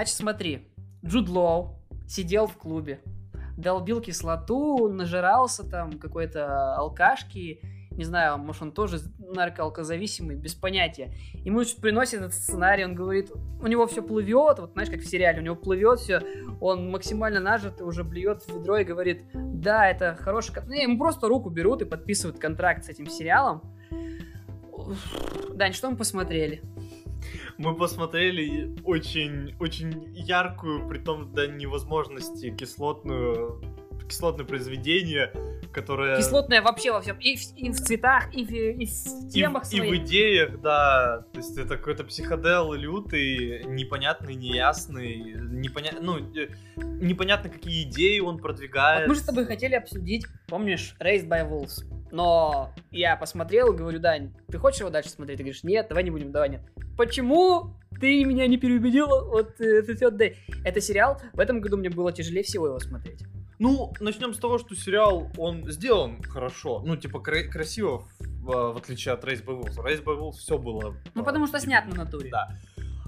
Значит, 0.00 0.16
смотри. 0.16 0.66
Джуд 1.04 1.28
Лоу 1.28 1.78
сидел 2.06 2.46
в 2.46 2.56
клубе, 2.56 3.00
долбил 3.60 4.00
кислоту, 4.00 4.88
нажирался 4.88 5.68
там 5.68 5.98
какой-то 5.98 6.74
алкашки, 6.74 7.60
не 7.90 8.04
знаю, 8.04 8.38
может, 8.38 8.62
он 8.62 8.72
тоже 8.72 8.98
наркоалкозависимый, 9.18 10.36
без 10.36 10.54
понятия. 10.54 11.12
Ему 11.44 11.62
приносит 11.80 12.20
этот 12.20 12.34
сценарий, 12.34 12.84
он 12.84 12.94
говорит, 12.94 13.30
у 13.60 13.66
него 13.66 13.86
все 13.86 14.02
плывет, 14.02 14.58
вот 14.58 14.72
знаешь, 14.72 14.90
как 14.90 15.00
в 15.00 15.06
сериале, 15.06 15.40
у 15.40 15.42
него 15.42 15.56
плывет 15.56 15.98
все, 15.98 16.22
он 16.60 16.90
максимально 16.90 17.40
нажит, 17.40 17.82
уже 17.82 18.04
блюет 18.04 18.42
в 18.42 18.48
ведро 18.48 18.78
и 18.78 18.84
говорит, 18.84 19.24
да, 19.34 19.88
это 19.88 20.16
хороший... 20.18 20.54
Не, 20.66 20.84
ему 20.84 20.98
просто 20.98 21.28
руку 21.28 21.50
берут 21.50 21.82
и 21.82 21.84
подписывают 21.84 22.38
контракт 22.38 22.84
с 22.84 22.88
этим 22.88 23.06
сериалом. 23.06 23.62
Дань, 25.52 25.72
что 25.72 25.90
мы 25.90 25.96
посмотрели? 25.96 26.62
Мы 27.58 27.76
посмотрели 27.76 28.74
очень, 28.84 29.54
очень 29.60 30.12
яркую, 30.14 30.88
при 30.88 30.98
том 30.98 31.32
до 31.32 31.46
невозможности 31.46 32.50
кислотную 32.50 33.60
кислотное 34.10 34.44
произведение, 34.44 35.32
которое... 35.72 36.16
Кислотное 36.16 36.62
вообще 36.62 36.90
во 36.90 37.00
всем. 37.00 37.16
И 37.18 37.36
в, 37.36 37.56
и 37.56 37.70
в 37.70 37.76
цветах, 37.76 38.34
и 38.34 38.44
в, 38.44 38.50
и 38.50 38.84
в 38.84 39.28
темах 39.30 39.62
и, 39.64 39.66
своих. 39.66 39.84
И 39.84 39.98
в 39.98 40.04
идеях, 40.04 40.60
да. 40.60 41.24
То 41.32 41.38
есть 41.38 41.56
это 41.56 41.76
какой-то 41.76 42.04
психодел 42.04 42.72
лютый, 42.72 43.64
непонятный, 43.66 44.34
неясный, 44.34 45.36
непоня... 45.36 45.92
ну, 46.00 46.18
э, 46.18 46.48
непонятно, 46.76 47.50
какие 47.50 47.84
идеи 47.84 48.18
он 48.18 48.38
продвигает. 48.38 49.02
Вот 49.02 49.10
мы 49.10 49.14
же 49.14 49.20
с 49.20 49.24
тобой 49.24 49.46
хотели 49.46 49.74
обсудить, 49.74 50.26
помнишь, 50.48 50.96
Raised 51.00 51.28
by 51.28 51.48
Wolves. 51.48 51.84
Но 52.12 52.72
я 52.90 53.16
посмотрел 53.16 53.72
и 53.72 53.76
говорю, 53.76 53.98
Дань, 53.98 54.32
ты 54.48 54.58
хочешь 54.58 54.80
его 54.80 54.90
дальше 54.90 55.10
смотреть? 55.10 55.38
Ты 55.38 55.44
говоришь, 55.44 55.64
нет, 55.64 55.86
давай 55.88 56.04
не 56.04 56.10
будем, 56.10 56.32
давай 56.32 56.48
нет. 56.50 56.62
Почему 56.96 57.74
ты 58.00 58.24
меня 58.24 58.46
не 58.46 58.56
переубедил? 58.56 59.08
Вот 59.08 59.60
э, 59.60 59.82
это, 59.86 60.32
это 60.64 60.80
сериал, 60.80 61.20
в 61.32 61.40
этом 61.40 61.60
году 61.60 61.76
мне 61.76 61.90
было 61.90 62.12
тяжелее 62.12 62.42
всего 62.42 62.66
его 62.66 62.78
смотреть. 62.80 63.22
Ну, 63.58 63.92
начнем 64.00 64.32
с 64.32 64.38
того, 64.38 64.56
что 64.56 64.74
сериал, 64.74 65.30
он 65.36 65.70
сделан 65.70 66.22
хорошо. 66.22 66.82
Ну, 66.82 66.96
типа, 66.96 67.20
кра- 67.20 67.42
красиво, 67.42 68.08
в, 68.18 68.72
в 68.72 68.76
отличие 68.78 69.12
от 69.12 69.22
Race 69.22 69.44
by 69.44 69.60
Wolves. 69.60 69.76
Race 69.76 70.02
by 70.02 70.18
Wolves 70.18 70.38
все 70.38 70.56
было... 70.56 70.94
Ну, 71.14 71.22
потому 71.22 71.46
что 71.46 71.58
типа, 71.58 71.66
снят 71.66 71.86
на 71.86 72.04
натуре. 72.04 72.30
Да. 72.30 72.48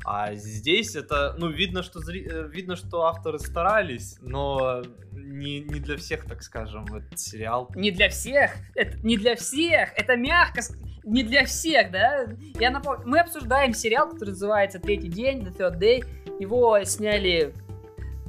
А 0.05 0.35
здесь 0.35 0.97
это, 0.97 1.35
ну, 1.39 1.49
видно, 1.49 1.83
что 1.83 2.01
зри... 2.01 2.27
Э, 2.29 2.49
видно, 2.49 2.77
что 2.77 3.03
авторы 3.03 3.39
старались, 3.39 4.17
но 4.21 4.83
не, 5.13 5.61
не 5.61 5.81
для 5.81 5.97
всех, 5.97 6.27
так 6.27 6.43
скажем, 6.43 6.85
этот 6.87 7.19
сериал. 7.19 7.71
Не 7.75 7.91
для 7.91 8.09
всех? 8.09 8.53
Это 8.75 8.99
не 8.99 9.17
для 9.17 9.37
всех! 9.37 9.93
Это 9.97 10.17
мягко 10.17 10.63
не 11.05 11.23
для 11.23 11.45
всех, 11.45 11.91
да? 11.91 12.27
Я 12.59 12.71
напомню, 12.71 13.03
мы 13.07 13.19
обсуждаем 13.19 13.75
сериал, 13.75 14.11
который 14.11 14.31
называется 14.31 14.79
«Третий 14.79 15.09
день», 15.09 15.41
«The 15.41 15.57
Third 15.57 15.79
Day». 15.79 16.05
Его 16.41 16.83
сняли 16.85 17.55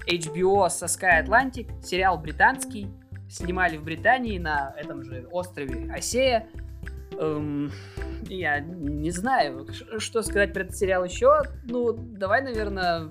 HBO 0.07 0.69
со 0.69 0.85
Sky 0.85 1.23
Atlantic, 1.23 1.81
сериал 1.83 2.17
британский, 2.17 2.87
снимали 3.29 3.77
в 3.77 3.83
Британии 3.83 4.37
на 4.37 4.73
этом 4.77 5.03
же 5.03 5.27
острове 5.31 5.91
Осея. 5.91 6.47
Эм, 7.19 7.71
я 8.23 8.59
не 8.59 9.11
знаю, 9.11 9.67
что 9.97 10.21
сказать 10.21 10.53
про 10.53 10.63
этот 10.63 10.75
сериал 10.75 11.03
еще. 11.03 11.43
Ну, 11.63 11.93
давай, 11.93 12.41
наверное, 12.41 13.09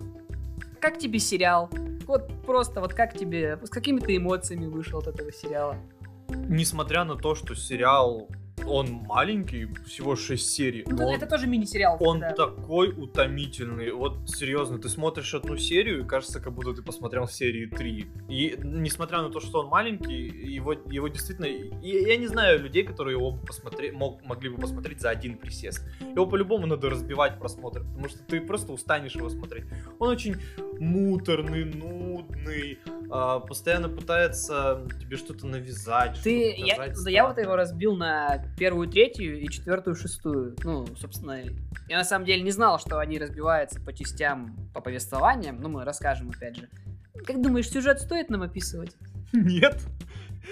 как 0.81 0.99
тебе 0.99 1.19
сериал? 1.19 1.71
Вот 2.07 2.31
просто, 2.45 2.81
вот 2.81 2.95
как 2.95 3.15
тебе, 3.15 3.59
с 3.63 3.71
какими 3.71 4.01
ты 4.01 4.17
эмоциями 4.17 4.67
вышел 4.67 4.99
от 4.99 5.07
этого 5.07 5.33
сериала? 5.33 5.77
Несмотря 6.29 7.05
на 7.05 7.17
то, 7.17 7.35
что 7.35 7.55
сериал 7.55 8.29
он 8.67 8.91
маленький, 8.93 9.67
всего 9.87 10.17
6 10.17 10.51
серий. 10.51 10.85
Ну, 10.87 10.97
но 10.97 11.15
это 11.15 11.27
тоже 11.27 11.47
мини-сериал. 11.47 11.97
Он 12.01 12.21
да. 12.21 12.33
такой 12.33 12.91
утомительный. 12.91 13.93
Вот 13.93 14.29
серьезно, 14.29 14.79
ты 14.79 14.89
смотришь 14.89 15.35
одну 15.35 15.57
серию, 15.57 16.01
и 16.01 16.05
кажется, 16.05 16.41
как 16.41 16.53
будто 16.53 16.75
ты 16.75 16.83
посмотрел 16.83 17.27
серии 17.29 17.67
3. 17.67 18.07
И 18.29 18.59
несмотря 18.63 19.23
на 19.23 19.31
то, 19.31 19.41
что 19.41 19.61
он 19.61 19.67
маленький, 19.67 20.29
его, 20.29 20.73
его 20.73 21.09
действительно... 21.09 21.47
И, 21.47 21.73
я 21.83 22.17
не 22.17 22.27
знаю 22.27 22.61
людей, 22.61 22.85
которые 22.85 23.17
его 23.17 23.33
посмотри, 23.33 23.91
мог, 23.91 24.25
могли 24.25 24.51
бы 24.51 24.61
посмотреть 24.61 25.01
за 25.01 25.11
один 25.11 25.37
присест. 25.37 25.85
Его 26.01 26.27
по-любому 26.27 26.67
надо 26.67 26.91
разбивать 26.91 27.39
просмотр, 27.39 27.81
потому 27.81 28.09
что 28.09 28.19
ты 28.25 28.41
просто 28.41 28.73
устанешь 28.73 29.15
его 29.15 29.29
смотреть. 29.29 29.65
Он 29.99 30.09
очень 30.09 30.37
муторный, 30.79 31.65
нудный, 31.65 32.79
а, 33.11 33.41
постоянно 33.41 33.89
пытается 33.89 34.87
тебе 35.01 35.17
что-то 35.17 35.47
навязать. 35.47 36.19
Ты, 36.23 36.55
что 36.57 37.11
я, 37.11 37.23
я 37.23 37.29
вот 37.29 37.39
его 37.39 37.57
разбил 37.57 37.95
на 37.95 38.45
первую, 38.57 38.89
третью 38.89 39.41
и 39.41 39.49
четвертую, 39.49 39.97
шестую. 39.97 40.57
Ну, 40.65 40.87
собственно, 40.97 41.43
я 41.89 41.99
на 41.99 42.05
самом 42.05 42.25
деле 42.27 42.43
не 42.43 42.51
знал, 42.51 42.79
что 42.79 42.99
они 42.99 43.19
разбиваются 43.19 43.81
по 43.81 43.93
частям, 43.93 44.57
по 44.75 44.81
повествованиям. 44.81 45.61
Ну, 45.61 45.69
мы 45.69 45.85
расскажем 45.85 46.31
опять 46.31 46.57
же. 46.57 46.69
Как 47.27 47.41
думаешь, 47.41 47.71
сюжет 47.71 48.01
стоит 48.01 48.31
нам 48.31 48.43
описывать? 48.43 48.97
Нет. 49.33 49.81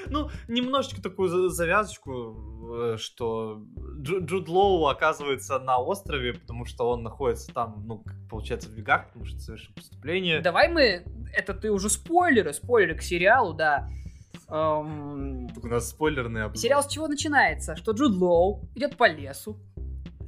Ну, 0.06 0.30
немножечко 0.48 1.02
такую 1.02 1.50
завязочку, 1.50 2.72
э, 2.74 2.96
что 2.96 3.64
Джуд 4.00 4.48
Лоу 4.48 4.86
оказывается 4.86 5.58
на 5.58 5.78
острове, 5.78 6.34
потому 6.34 6.64
что 6.64 6.88
он 6.88 7.02
находится 7.02 7.52
там, 7.52 7.82
ну, 7.86 8.04
получается, 8.28 8.68
в 8.68 8.72
бегах, 8.72 9.08
потому 9.08 9.24
что 9.24 9.40
совершил 9.40 9.74
преступление. 9.74 10.40
Давай 10.40 10.68
мы... 10.68 11.04
Это 11.32 11.54
ты 11.54 11.70
уже 11.70 11.90
спойлеры, 11.90 12.52
спойлеры 12.52 12.96
к 12.96 13.02
сериалу, 13.02 13.52
да. 13.52 13.88
Эм... 14.50 15.48
У 15.62 15.66
нас 15.66 15.90
спойлерный 15.90 16.44
обзор. 16.44 16.60
Сериал 16.60 16.82
с 16.82 16.86
чего 16.88 17.08
начинается? 17.08 17.76
Что 17.76 17.92
Джуд 17.92 18.16
Лоу 18.16 18.68
идет 18.74 18.96
по 18.96 19.08
лесу 19.08 19.58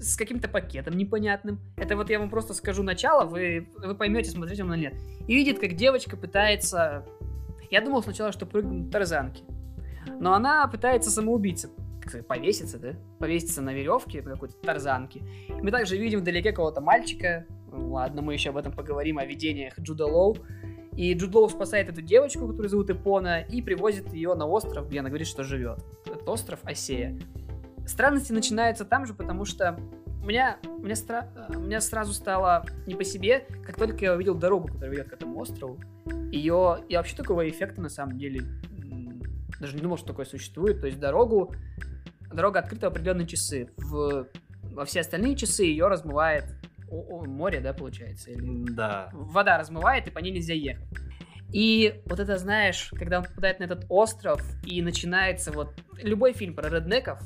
с 0.00 0.16
каким-то 0.16 0.48
пакетом 0.48 0.96
непонятным. 0.96 1.60
Это 1.76 1.96
вот 1.96 2.10
я 2.10 2.18
вам 2.18 2.30
просто 2.30 2.54
скажу 2.54 2.82
начало, 2.82 3.24
вы, 3.24 3.68
вы 3.78 3.94
поймете, 3.94 4.30
смотрите 4.30 4.64
он 4.64 4.74
или 4.74 4.80
нет. 4.82 4.94
И 5.28 5.34
видит, 5.34 5.58
как 5.58 5.74
девочка 5.74 6.16
пытается... 6.16 7.06
Я 7.70 7.80
думал 7.80 8.02
сначала, 8.02 8.32
что 8.32 8.44
прыгнуть 8.44 8.90
тарзанки. 8.90 9.44
Но 10.18 10.34
она 10.34 10.66
пытается 10.66 11.10
сказать, 12.06 12.26
повеситься, 12.26 12.78
да? 12.78 12.94
Повеситься 13.18 13.62
на 13.62 13.72
веревке 13.72 14.22
какой-то 14.22 14.54
тарзанке. 14.56 15.22
Мы 15.48 15.70
также 15.70 15.96
видим 15.96 16.20
вдалеке 16.20 16.52
кого-то 16.52 16.80
мальчика. 16.80 17.46
Ладно, 17.70 18.22
мы 18.22 18.34
еще 18.34 18.50
об 18.50 18.56
этом 18.56 18.72
поговорим, 18.72 19.18
о 19.18 19.24
видениях 19.24 19.78
Джуда 19.78 20.06
Лоу. 20.06 20.36
И 20.96 21.14
Джуд 21.14 21.34
Лоу 21.34 21.48
спасает 21.48 21.88
эту 21.88 22.02
девочку, 22.02 22.46
которую 22.46 22.68
зовут 22.68 22.90
Ипона, 22.90 23.40
и 23.40 23.62
привозит 23.62 24.12
ее 24.12 24.34
на 24.34 24.46
остров, 24.46 24.88
где 24.88 25.00
она 25.00 25.08
говорит, 25.08 25.26
что 25.26 25.42
живет. 25.42 25.78
Этот 26.06 26.28
остров 26.28 26.60
Осея. 26.64 27.18
Странности 27.86 28.32
начинаются 28.32 28.84
там 28.84 29.06
же, 29.06 29.14
потому 29.14 29.44
что 29.44 29.78
у 30.22 30.26
меня, 30.26 30.58
у 30.64 30.82
меня, 30.82 30.94
стра... 30.94 31.28
у 31.48 31.60
меня 31.60 31.80
сразу 31.80 32.12
стало 32.12 32.64
не 32.86 32.94
по 32.94 33.04
себе, 33.04 33.46
как 33.64 33.76
только 33.76 34.04
я 34.04 34.14
увидел 34.14 34.34
дорогу, 34.34 34.68
которая 34.68 34.90
ведет 34.90 35.08
к 35.08 35.12
этому 35.14 35.38
острову. 35.40 35.80
Ее... 36.30 36.78
Я 36.88 36.98
вообще 36.98 37.16
такого 37.16 37.48
эффекта 37.48 37.80
на 37.80 37.88
самом 37.88 38.18
деле 38.18 38.42
даже 39.62 39.76
не 39.76 39.82
думал, 39.82 39.96
что 39.96 40.08
такое 40.08 40.26
существует. 40.26 40.80
То 40.80 40.86
есть 40.86 40.98
дорогу, 40.98 41.54
дорога 42.32 42.60
открыта 42.60 42.88
в 42.88 42.92
определенные 42.92 43.26
часы. 43.26 43.70
В, 43.76 44.28
во 44.72 44.84
все 44.84 45.00
остальные 45.00 45.36
часы 45.36 45.64
ее 45.64 45.88
размывает 45.88 46.44
о, 46.92 47.22
о, 47.22 47.24
море, 47.26 47.60
да, 47.60 47.72
получается? 47.72 48.30
Или... 48.30 48.64
Да. 48.70 49.10
Вода 49.12 49.58
размывает, 49.58 50.06
и 50.06 50.10
по 50.10 50.18
ней 50.18 50.32
нельзя 50.32 50.54
ехать. 50.54 50.88
И 51.52 52.02
вот 52.06 52.18
это, 52.18 52.38
знаешь, 52.38 52.90
когда 52.96 53.18
он 53.18 53.24
попадает 53.24 53.60
на 53.60 53.64
этот 53.64 53.84
остров, 53.88 54.42
и 54.64 54.80
начинается 54.82 55.52
вот 55.52 55.74
любой 56.02 56.32
фильм 56.32 56.54
про 56.54 56.68
реднеков, 56.68 57.20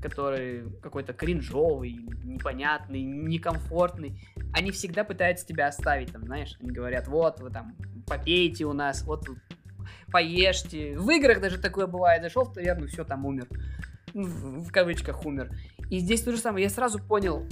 который 0.00 0.64
какой-то 0.80 1.12
кринжовый, 1.12 1.92
непонятный, 2.24 3.02
некомфортный, 3.02 4.20
они 4.52 4.70
всегда 4.70 5.04
пытаются 5.04 5.46
тебя 5.46 5.68
оставить, 5.68 6.12
там, 6.12 6.24
знаешь, 6.24 6.56
они 6.60 6.70
говорят, 6.70 7.08
вот, 7.08 7.40
вы 7.40 7.50
там 7.50 7.76
попейте 8.06 8.64
у 8.64 8.72
нас, 8.72 9.02
вот 9.04 9.28
поешьте. 10.10 10.96
В 10.96 11.10
играх 11.10 11.40
даже 11.40 11.58
такое 11.58 11.86
бывает. 11.86 12.22
Зашел 12.22 12.44
в 12.44 12.52
таверну, 12.52 12.86
все, 12.86 13.04
там 13.04 13.26
умер. 13.26 13.48
В, 14.14 14.64
в 14.64 14.70
кавычках 14.70 15.24
умер. 15.24 15.50
И 15.90 15.98
здесь 15.98 16.22
то 16.22 16.32
же 16.32 16.38
самое. 16.38 16.64
Я 16.64 16.70
сразу 16.70 16.98
понял, 16.98 17.46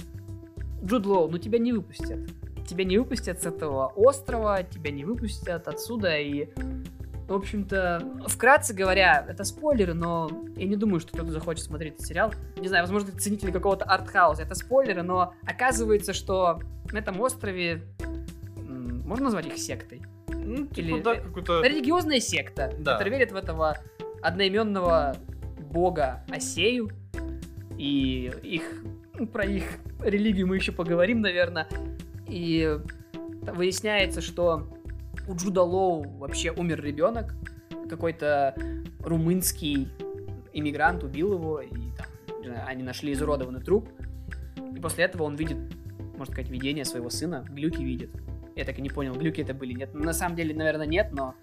Джуд 0.83 1.05
Лоу, 1.05 1.29
ну 1.29 1.37
тебя 1.37 1.59
не 1.59 1.73
выпустят. 1.73 2.19
Тебя 2.67 2.83
не 2.83 2.97
выпустят 2.97 3.41
с 3.41 3.45
этого 3.45 3.87
острова, 3.87 4.63
тебя 4.63 4.91
не 4.91 5.03
выпустят 5.03 5.67
отсюда. 5.67 6.17
И, 6.17 6.49
в 7.27 7.33
общем-то, 7.33 8.01
вкратце 8.27 8.73
говоря, 8.73 9.25
это 9.27 9.43
спойлеры, 9.43 9.93
но 9.93 10.29
я 10.55 10.67
не 10.67 10.75
думаю, 10.75 10.99
что 10.99 11.13
кто-то 11.13 11.31
захочет 11.31 11.65
смотреть 11.65 11.95
этот 11.95 12.05
сериал. 12.05 12.33
Не 12.57 12.67
знаю, 12.67 12.83
возможно, 12.83 13.11
ценители 13.11 13.51
какого-то 13.51 13.85
артхауса. 13.85 14.43
Это 14.43 14.55
спойлеры, 14.55 15.01
но 15.01 15.33
оказывается, 15.43 16.13
что 16.13 16.61
на 16.91 16.99
этом 16.99 17.19
острове 17.19 17.83
можно 19.11 19.25
назвать 19.25 19.47
их 19.47 19.57
сектой? 19.57 20.01
Ну, 20.29 20.67
типа, 20.67 20.79
Или 20.79 21.01
да, 21.01 21.15
какой-то... 21.15 21.61
религиозная 21.61 22.21
секта, 22.21 22.73
да. 22.79 22.93
которая 22.93 23.17
верит 23.17 23.33
в 23.33 23.35
этого 23.35 23.77
одноименного 24.21 25.17
бога 25.59 26.23
Осею. 26.29 26.89
И 27.77 28.31
их, 28.43 28.83
про 29.31 29.45
их 29.45 29.65
религию 30.03 30.47
мы 30.47 30.55
еще 30.55 30.71
поговорим, 30.71 31.21
наверное. 31.21 31.67
И 32.27 32.77
выясняется, 33.41 34.21
что 34.21 34.67
у 35.27 35.35
Джуда 35.35 35.61
Лоу 35.61 36.03
вообще 36.17 36.51
умер 36.51 36.81
ребенок. 36.81 37.33
Какой-то 37.89 38.55
румынский 38.99 39.89
иммигрант 40.53 41.03
убил 41.03 41.33
его, 41.33 41.61
и 41.61 41.69
там, 42.43 42.55
они 42.67 42.83
нашли 42.83 43.13
изуродованный 43.13 43.61
труп. 43.61 43.89
И 44.75 44.79
после 44.79 45.05
этого 45.05 45.23
он 45.23 45.35
видит, 45.35 45.57
можно 46.17 46.33
сказать, 46.33 46.49
видение 46.49 46.85
своего 46.85 47.09
сына, 47.09 47.45
глюки 47.49 47.81
видит. 47.81 48.11
Я 48.55 48.65
так 48.65 48.77
и 48.79 48.81
не 48.81 48.89
понял, 48.89 49.13
глюки 49.13 49.41
это 49.41 49.53
были. 49.53 49.73
Нет, 49.73 49.93
на 49.93 50.13
самом 50.13 50.35
деле, 50.35 50.53
наверное, 50.53 50.85
нет, 50.85 51.09
но 51.11 51.35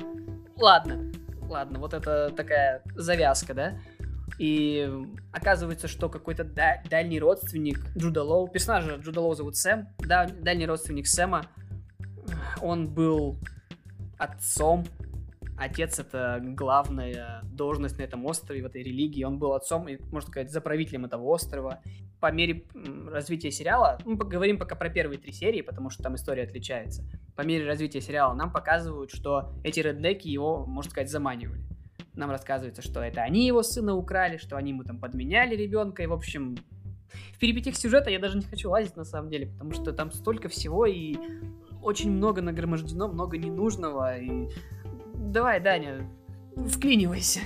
ладно, 0.57 1.13
ладно, 1.49 1.79
вот 1.79 1.95
это 1.95 2.31
такая 2.31 2.83
завязка, 2.95 3.55
да? 3.55 3.81
И 4.39 4.91
оказывается, 5.33 5.89
что 5.89 6.09
какой-то 6.09 6.45
да- 6.45 6.83
дальний 6.89 7.21
родственник 7.21 7.81
Джуда 7.97 8.23
Лоу, 8.23 8.49
персонажа 8.49 8.97
Джуда 8.97 9.21
Лоу 9.21 9.35
зовут 9.35 9.57
Сэм, 9.57 9.89
да, 9.99 10.27
дальний 10.27 10.67
родственник 10.67 11.07
Сэма, 11.07 11.43
он 12.61 12.93
был 12.93 13.39
отцом. 14.19 14.85
Отец 15.57 15.99
это 15.99 16.41
главная 16.41 17.43
должность 17.45 17.99
на 17.99 18.03
этом 18.03 18.25
острове, 18.27 18.63
в 18.63 18.67
этой 18.67 18.83
религии. 18.83 19.25
Он 19.25 19.39
был 19.39 19.55
отцом 19.55 19.89
и, 19.89 19.99
можно 20.13 20.31
сказать, 20.31 20.53
заправителем 20.53 21.05
этого 21.05 21.25
острова. 21.25 21.81
По 22.21 22.31
мере 22.31 22.65
развития 23.11 23.51
сериала, 23.51 23.99
мы 24.05 24.19
поговорим 24.19 24.59
пока 24.59 24.77
про 24.77 24.89
первые 24.89 25.19
три 25.19 25.33
серии, 25.33 25.63
потому 25.63 25.91
что 25.91 26.03
там 26.03 26.15
история 26.15 26.45
отличается. 26.45 27.05
По 27.35 27.43
мере 27.43 27.67
развития 27.67 28.01
сериала 28.01 28.35
нам 28.35 28.53
показывают, 28.53 29.11
что 29.11 29.53
эти 29.65 29.81
реднеки 29.81 30.29
его, 30.29 30.65
можно 30.67 30.91
сказать, 30.91 31.11
заманивали 31.11 31.65
нам 32.19 32.31
рассказывается, 32.31 32.83
что 32.83 33.01
это 33.01 33.23
они 33.23 33.47
его 33.47 33.63
сына 33.63 33.95
украли, 33.95 34.37
что 34.37 34.57
они 34.57 34.71
ему 34.71 34.85
там 34.85 34.99
подменяли 34.99 35.57
ребенка, 35.57 36.03
и, 36.03 36.07
в 36.07 36.13
общем, 36.13 36.57
в 37.33 37.39
перипетиях 37.39 37.77
сюжета 37.77 38.11
я 38.11 38.19
даже 38.19 38.37
не 38.37 38.45
хочу 38.45 38.71
лазить, 38.71 38.97
на 38.97 39.05
самом 39.05 39.31
деле, 39.31 39.47
потому 39.47 39.73
что 39.73 39.93
там 39.93 40.11
столько 40.11 40.49
всего, 40.49 40.87
и 40.87 41.17
очень 41.83 42.11
много 42.11 42.43
нагромождено, 42.43 43.09
много 43.09 43.39
ненужного, 43.39 44.19
и... 44.19 44.49
Давай, 45.15 45.61
Даня, 45.61 46.09
вклинивайся. 46.57 47.41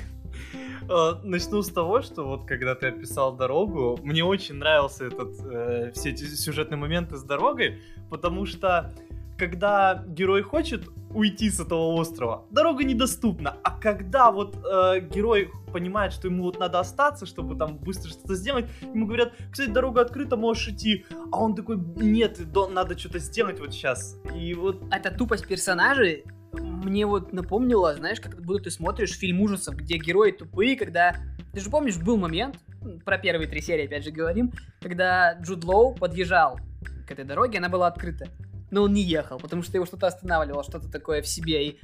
А, 0.89 1.21
начну 1.23 1.63
с 1.63 1.69
того, 1.69 2.03
что 2.03 2.25
вот 2.25 2.47
когда 2.47 2.75
ты 2.75 2.89
описал 2.89 3.37
дорогу, 3.37 3.99
мне 4.03 4.25
очень 4.25 4.57
нравился 4.57 5.07
этот, 5.07 5.35
э, 5.45 5.93
все 5.95 6.11
эти 6.11 6.25
сюжетные 6.25 6.79
моменты 6.79 7.17
с 7.17 7.23
дорогой, 7.23 7.81
потому 8.11 8.47
что 8.47 8.95
когда 9.39 10.05
герой 10.07 10.43
хочет 10.43 10.89
уйти 11.15 11.51
с 11.51 11.61
этого 11.61 11.95
острова, 11.95 12.47
дорога 12.51 12.85
недоступна. 12.85 13.57
А 13.63 13.79
когда 13.79 14.31
вот 14.31 14.57
э, 14.57 15.01
герой 15.01 15.51
понимает, 15.73 16.13
что 16.13 16.29
ему 16.29 16.45
вот 16.45 16.59
надо 16.59 16.81
остаться, 16.81 17.27
чтобы 17.27 17.57
там 17.57 17.79
быстро 17.79 18.11
что-то 18.11 18.35
сделать, 18.35 18.67
ему 18.83 19.07
говорят, 19.07 19.33
кстати, 19.51 19.71
дорога 19.71 20.03
открыта, 20.03 20.37
можешь 20.37 20.69
идти. 20.69 21.05
А 21.31 21.41
он 21.41 21.55
такой, 21.55 21.79
нет, 21.97 22.41
надо 22.71 22.99
что-то 22.99 23.19
сделать 23.19 23.61
вот 23.61 23.73
сейчас. 23.73 24.19
И 24.35 24.55
вот... 24.55 24.83
Это 24.91 25.11
тупость 25.11 25.47
персонажей 25.47 26.25
мне 26.53 27.07
вот 27.07 27.33
напомнило, 27.33 27.95
знаешь, 27.95 28.21
как 28.21 28.41
будто 28.43 28.65
ты 28.65 28.71
смотришь 28.71 29.17
фильм 29.17 29.41
ужасов, 29.41 29.77
где 29.77 29.97
герои 29.97 30.33
тупые, 30.33 30.77
когда... 30.77 31.17
Ты 31.53 31.61
же 31.61 31.71
помнишь, 31.71 31.97
был 31.99 32.17
момент, 32.17 32.57
про 33.05 33.19
первые 33.19 33.49
три 33.49 33.61
серии 33.61 33.87
опять 33.87 34.05
же 34.05 34.11
говорим, 34.11 34.53
когда 34.81 35.35
Джуд 35.35 35.65
Лоу 35.65 35.95
подъезжал 35.95 36.59
к 37.07 37.11
этой 37.11 37.25
дороге, 37.25 37.59
она 37.59 37.69
была 37.69 37.87
открыта 37.87 38.29
но 38.73 38.83
он 38.83 38.93
не 38.93 39.03
ехал, 39.03 39.39
потому 39.39 39.63
что 39.63 39.77
его 39.77 39.87
что-то 39.87 40.09
останавливало, 40.09 40.65
что-то 40.65 40.91
такое 40.91 41.23
в 41.23 41.29
себе. 41.29 41.69
И 41.69 41.79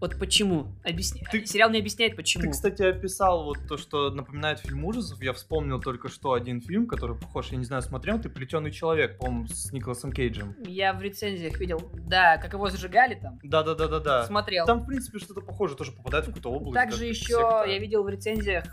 вот 0.00 0.18
почему? 0.18 0.66
Объясни... 0.84 1.22
Ты... 1.30 1.46
Сериал 1.46 1.70
не 1.70 1.78
объясняет, 1.78 2.16
почему. 2.16 2.42
Ты, 2.42 2.50
кстати, 2.50 2.82
описал 2.82 3.44
вот 3.44 3.58
то, 3.66 3.78
что 3.78 4.10
напоминает 4.10 4.58
фильм 4.58 4.84
ужасов. 4.84 5.22
Я 5.22 5.32
вспомнил 5.32 5.80
только 5.80 6.08
что 6.08 6.34
один 6.34 6.60
фильм, 6.60 6.86
который 6.86 7.16
похож, 7.16 7.48
я 7.52 7.56
не 7.56 7.64
знаю, 7.64 7.80
смотрел 7.82 8.20
ты 8.20 8.28
«Плетеный 8.28 8.72
человек», 8.72 9.18
по-моему, 9.18 9.46
с 9.46 9.72
Николасом 9.72 10.12
Кейджем. 10.12 10.54
Я 10.66 10.92
в 10.92 11.00
рецензиях 11.00 11.58
видел, 11.58 11.90
да, 11.94 12.36
как 12.38 12.52
его 12.52 12.68
зажигали 12.68 13.14
там. 13.14 13.38
Да-да-да-да-да. 13.42 14.26
Смотрел. 14.26 14.66
Там, 14.66 14.80
в 14.80 14.86
принципе, 14.86 15.18
что-то 15.18 15.40
похоже, 15.40 15.76
тоже 15.76 15.92
попадает 15.92 16.24
в 16.24 16.28
какую-то 16.28 16.50
область. 16.50 16.74
Также 16.74 17.06
еще 17.06 17.64
я 17.66 17.78
видел 17.78 18.02
в 18.02 18.08
рецензиях 18.08 18.64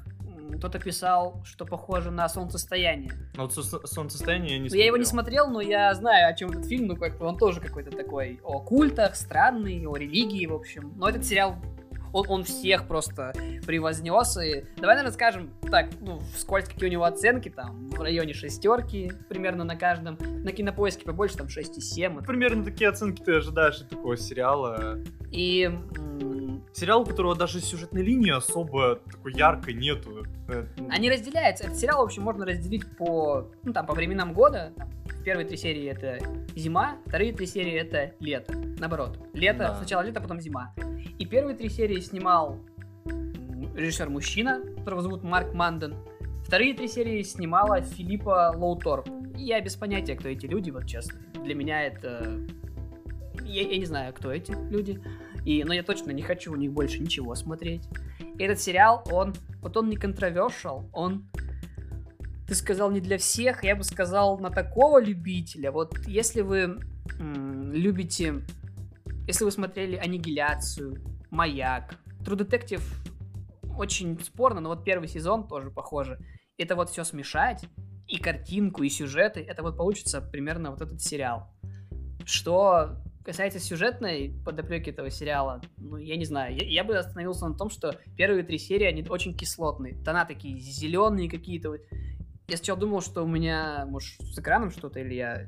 кто-то 0.57 0.79
писал, 0.79 1.41
что 1.45 1.65
похоже 1.65 2.11
на 2.11 2.27
солнцестояние. 2.29 3.13
А 3.37 3.43
вот 3.43 3.53
солнцестояние 3.53 4.53
я 4.53 4.59
не 4.59 4.69
смотрел. 4.69 4.79
Я 4.79 4.85
его 4.87 4.97
не 4.97 5.05
смотрел, 5.05 5.49
но 5.49 5.61
я 5.61 5.93
знаю, 5.93 6.29
о 6.29 6.33
чем 6.33 6.51
этот 6.51 6.65
фильм, 6.65 6.87
ну 6.87 6.95
как 6.95 7.21
он 7.21 7.37
тоже 7.37 7.59
какой-то 7.59 7.91
такой 7.91 8.39
о 8.43 8.59
культах, 8.59 9.15
странный, 9.15 9.85
о 9.85 9.95
религии, 9.95 10.45
в 10.45 10.53
общем. 10.53 10.93
Но 10.97 11.09
этот 11.09 11.25
сериал 11.25 11.55
он, 12.13 12.25
он 12.29 12.43
всех 12.43 12.87
просто 12.87 13.33
превознес. 13.65 14.37
И 14.37 14.65
давай, 14.77 14.95
наверное, 14.95 15.11
скажем 15.11 15.49
так, 15.69 15.89
ну, 15.99 16.19
вскользь, 16.35 16.69
какие 16.69 16.87
у 16.87 16.91
него 16.91 17.03
оценки, 17.03 17.49
там, 17.49 17.89
в 17.89 17.99
районе 17.99 18.33
шестерки 18.33 19.11
примерно 19.27 19.63
на 19.63 19.75
каждом. 19.75 20.17
На 20.21 20.51
кинопоиске 20.51 21.03
побольше, 21.03 21.37
там, 21.37 21.47
6,7. 21.47 22.23
Примерно 22.25 22.63
такие 22.63 22.89
оценки 22.89 23.21
ты 23.21 23.35
ожидаешь 23.35 23.81
от 23.81 23.89
такого 23.89 24.15
сериала. 24.15 24.99
И... 25.31 25.71
Сериал, 26.71 27.01
у 27.01 27.05
которого 27.05 27.35
даже 27.35 27.59
сюжетной 27.59 28.01
линии 28.03 28.31
особо 28.31 28.95
такой 29.11 29.33
яркой 29.33 29.73
нету. 29.73 30.25
Э, 30.47 30.65
Они 30.89 31.09
разделяются. 31.09 31.65
Этот 31.65 31.77
сериал, 31.77 32.01
в 32.01 32.05
общем, 32.05 32.23
можно 32.23 32.45
разделить 32.45 32.85
по, 32.97 33.51
ну, 33.63 33.73
там, 33.73 33.85
по 33.85 33.93
временам 33.93 34.33
года. 34.33 34.73
Первые 35.23 35.47
три 35.47 35.57
серии 35.57 35.85
это 35.87 36.17
зима, 36.55 36.97
вторые 37.05 37.31
три 37.33 37.45
серии 37.45 37.73
это 37.73 38.13
лето. 38.19 38.53
Наоборот. 38.79 39.19
Лето, 39.33 39.59
да. 39.59 39.75
сначала 39.75 40.01
лето, 40.01 40.19
потом 40.19 40.41
зима. 40.41 40.73
И 41.19 41.25
первые 41.25 41.55
три 41.55 41.69
серии 41.69 41.99
снимал 41.99 42.59
режиссер-мужчина, 43.75 44.61
которого 44.77 45.01
зовут 45.01 45.23
Марк 45.23 45.53
Манден. 45.53 45.95
Вторые 46.45 46.73
три 46.73 46.87
серии 46.87 47.21
снимала 47.23 47.81
Филиппа 47.81 48.53
Лоутор. 48.55 49.03
Я 49.35 49.61
без 49.61 49.75
понятия, 49.75 50.15
кто 50.15 50.29
эти 50.29 50.45
люди, 50.45 50.71
вот 50.71 50.85
честно. 50.85 51.19
Для 51.43 51.55
меня 51.55 51.83
это... 51.83 52.39
Я, 53.43 53.63
я 53.63 53.77
не 53.77 53.85
знаю, 53.85 54.13
кто 54.13 54.31
эти 54.31 54.51
люди. 54.69 55.01
И, 55.45 55.63
но 55.63 55.73
я 55.73 55.83
точно 55.83 56.11
не 56.11 56.21
хочу 56.21 56.53
у 56.53 56.55
них 56.55 56.71
больше 56.71 56.99
ничего 56.99 57.35
смотреть. 57.35 57.83
И 58.37 58.43
этот 58.43 58.59
сериал, 58.59 59.03
он... 59.11 59.33
Вот 59.61 59.77
он 59.77 59.89
не 59.89 59.97
контровершал, 59.97 60.89
он... 60.93 61.29
Ты 62.47 62.55
сказал 62.55 62.91
не 62.91 62.99
для 62.99 63.17
всех, 63.17 63.63
я 63.63 63.75
бы 63.75 63.83
сказал 63.83 64.37
на 64.39 64.49
такого 64.49 65.01
любителя. 65.01 65.71
Вот 65.71 65.97
если 66.07 66.41
вы 66.41 66.77
м- 67.19 67.71
любите 67.71 68.43
если 69.25 69.45
вы 69.45 69.51
смотрели 69.51 69.95
«Аннигиляцию», 69.95 71.01
«Маяк», 71.29 71.95
True 72.25 72.37
Detective 72.37 72.83
очень 73.77 74.19
спорно, 74.21 74.59
но 74.59 74.69
вот 74.69 74.83
первый 74.83 75.07
сезон 75.07 75.47
тоже 75.47 75.71
похоже. 75.71 76.19
Это 76.57 76.75
вот 76.75 76.89
все 76.89 77.03
смешать, 77.03 77.65
и 78.07 78.17
картинку, 78.17 78.83
и 78.83 78.89
сюжеты, 78.89 79.39
это 79.39 79.63
вот 79.63 79.77
получится 79.77 80.21
примерно 80.21 80.71
вот 80.71 80.81
этот 80.81 81.01
сериал. 81.01 81.49
Что 82.25 82.97
касается 83.23 83.59
сюжетной 83.59 84.33
подоплеки 84.45 84.89
этого 84.89 85.09
сериала, 85.09 85.61
ну, 85.77 85.97
я 85.97 86.17
не 86.17 86.25
знаю, 86.25 86.55
я, 86.55 86.65
я 86.65 86.83
бы 86.83 86.97
остановился 86.97 87.47
на 87.47 87.55
том, 87.55 87.69
что 87.69 87.97
первые 88.17 88.43
три 88.43 88.57
серии, 88.57 88.85
они 88.85 89.05
очень 89.07 89.35
кислотные. 89.35 89.95
Тона 90.03 90.25
такие 90.25 90.59
зеленые 90.59 91.29
какие-то. 91.29 91.75
Я 92.47 92.57
сначала 92.57 92.79
думал, 92.79 93.01
что 93.01 93.23
у 93.23 93.27
меня, 93.27 93.85
может, 93.89 94.19
с 94.21 94.37
экраном 94.37 94.71
что-то, 94.71 94.99
или 94.99 95.13
я 95.15 95.47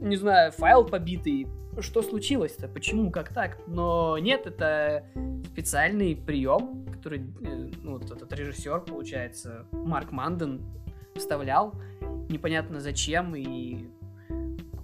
не 0.00 0.16
знаю, 0.16 0.52
файл 0.52 0.84
побитый, 0.84 1.46
что 1.80 2.02
случилось-то, 2.02 2.68
почему, 2.68 3.10
как 3.10 3.32
так? 3.32 3.58
Но 3.66 4.18
нет, 4.18 4.46
это 4.46 5.04
специальный 5.52 6.16
прием, 6.16 6.86
который 6.86 7.20
э, 7.20 7.70
ну, 7.82 7.98
вот 7.98 8.10
этот 8.10 8.32
режиссер, 8.32 8.80
получается, 8.80 9.66
Марк 9.72 10.10
Манден 10.10 10.62
вставлял, 11.16 11.74
непонятно 12.28 12.80
зачем, 12.80 13.34
и 13.36 13.88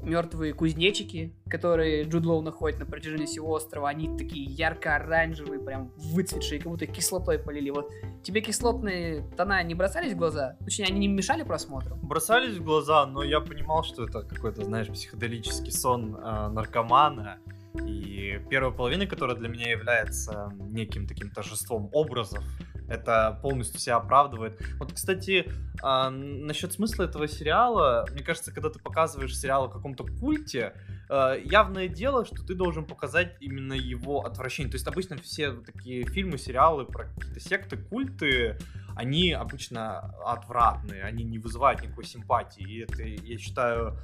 мертвые 0.07 0.55
кузнечики, 0.55 1.35
которые 1.51 2.05
Джуд 2.05 2.25
Лоу 2.25 2.41
находит 2.41 2.79
на 2.79 2.87
протяжении 2.87 3.27
всего 3.27 3.51
острова, 3.51 3.89
они 3.89 4.17
такие 4.17 4.45
ярко-оранжевые, 4.45 5.61
прям 5.61 5.93
выцветшие, 5.97 6.61
как 6.61 6.71
будто 6.71 6.87
кислотой 6.87 7.39
полили. 7.39 7.71
Вот 7.71 7.91
тебе 8.23 8.41
кислотные 8.41 9.29
тона 9.37 9.63
не 9.63 9.75
бросались 9.75 10.13
в 10.13 10.17
глаза? 10.17 10.57
Точнее, 10.65 10.87
они 10.87 11.01
не 11.01 11.09
мешали 11.09 11.43
просмотру? 11.43 11.97
Бросались 11.97 12.57
в 12.57 12.65
глаза, 12.65 13.07
но 13.07 13.23
я 13.23 13.41
понимал, 13.41 13.83
что 13.83 14.05
это 14.05 14.23
какой-то, 14.23 14.65
знаешь, 14.65 14.89
психоделический 14.89 15.73
сон 15.73 16.17
э, 16.17 16.49
наркомана. 16.49 17.39
И 17.85 18.41
первая 18.49 18.73
половина, 18.73 19.07
которая 19.07 19.37
для 19.37 19.49
меня 19.49 19.71
является 19.71 20.51
неким 20.61 21.07
таким 21.07 21.31
торжеством 21.31 21.91
образов, 21.93 22.43
это 22.89 23.39
полностью 23.43 23.81
себя 23.81 23.97
оправдывает. 23.97 24.61
Вот, 24.79 24.93
кстати, 24.93 25.51
а, 25.83 26.11
насчет 26.11 26.73
смысла 26.73 27.05
этого 27.05 27.29
сериала, 27.29 28.07
мне 28.13 28.23
кажется, 28.23 28.53
когда 28.53 28.71
ты 28.71 28.79
показываешь 28.79 29.37
сериал 29.37 29.65
о 29.65 29.69
каком-то 29.69 30.05
культе, 30.05 30.75
а, 31.09 31.35
явное 31.35 31.89
дело, 31.89 32.25
что 32.25 32.45
ты 32.45 32.55
должен 32.55 32.85
показать 32.85 33.37
именно 33.41 33.75
его 33.75 34.25
отвращение. 34.25 34.71
То 34.71 34.77
есть 34.77 34.87
обычно 34.87 35.17
все 35.19 35.53
такие 35.53 36.05
фильмы, 36.05 36.39
сериалы 36.39 36.85
про 36.85 37.05
какие-то 37.07 37.41
секты, 37.41 37.77
культы, 37.77 38.59
они 38.97 39.33
обычно 39.33 40.15
отвратные, 40.25 41.03
они 41.03 41.23
не 41.23 41.39
вызывают 41.39 41.83
никакой 41.83 42.05
симпатии. 42.05 42.63
И 42.63 42.79
это, 42.81 43.03
я 43.03 43.37
считаю, 43.37 43.99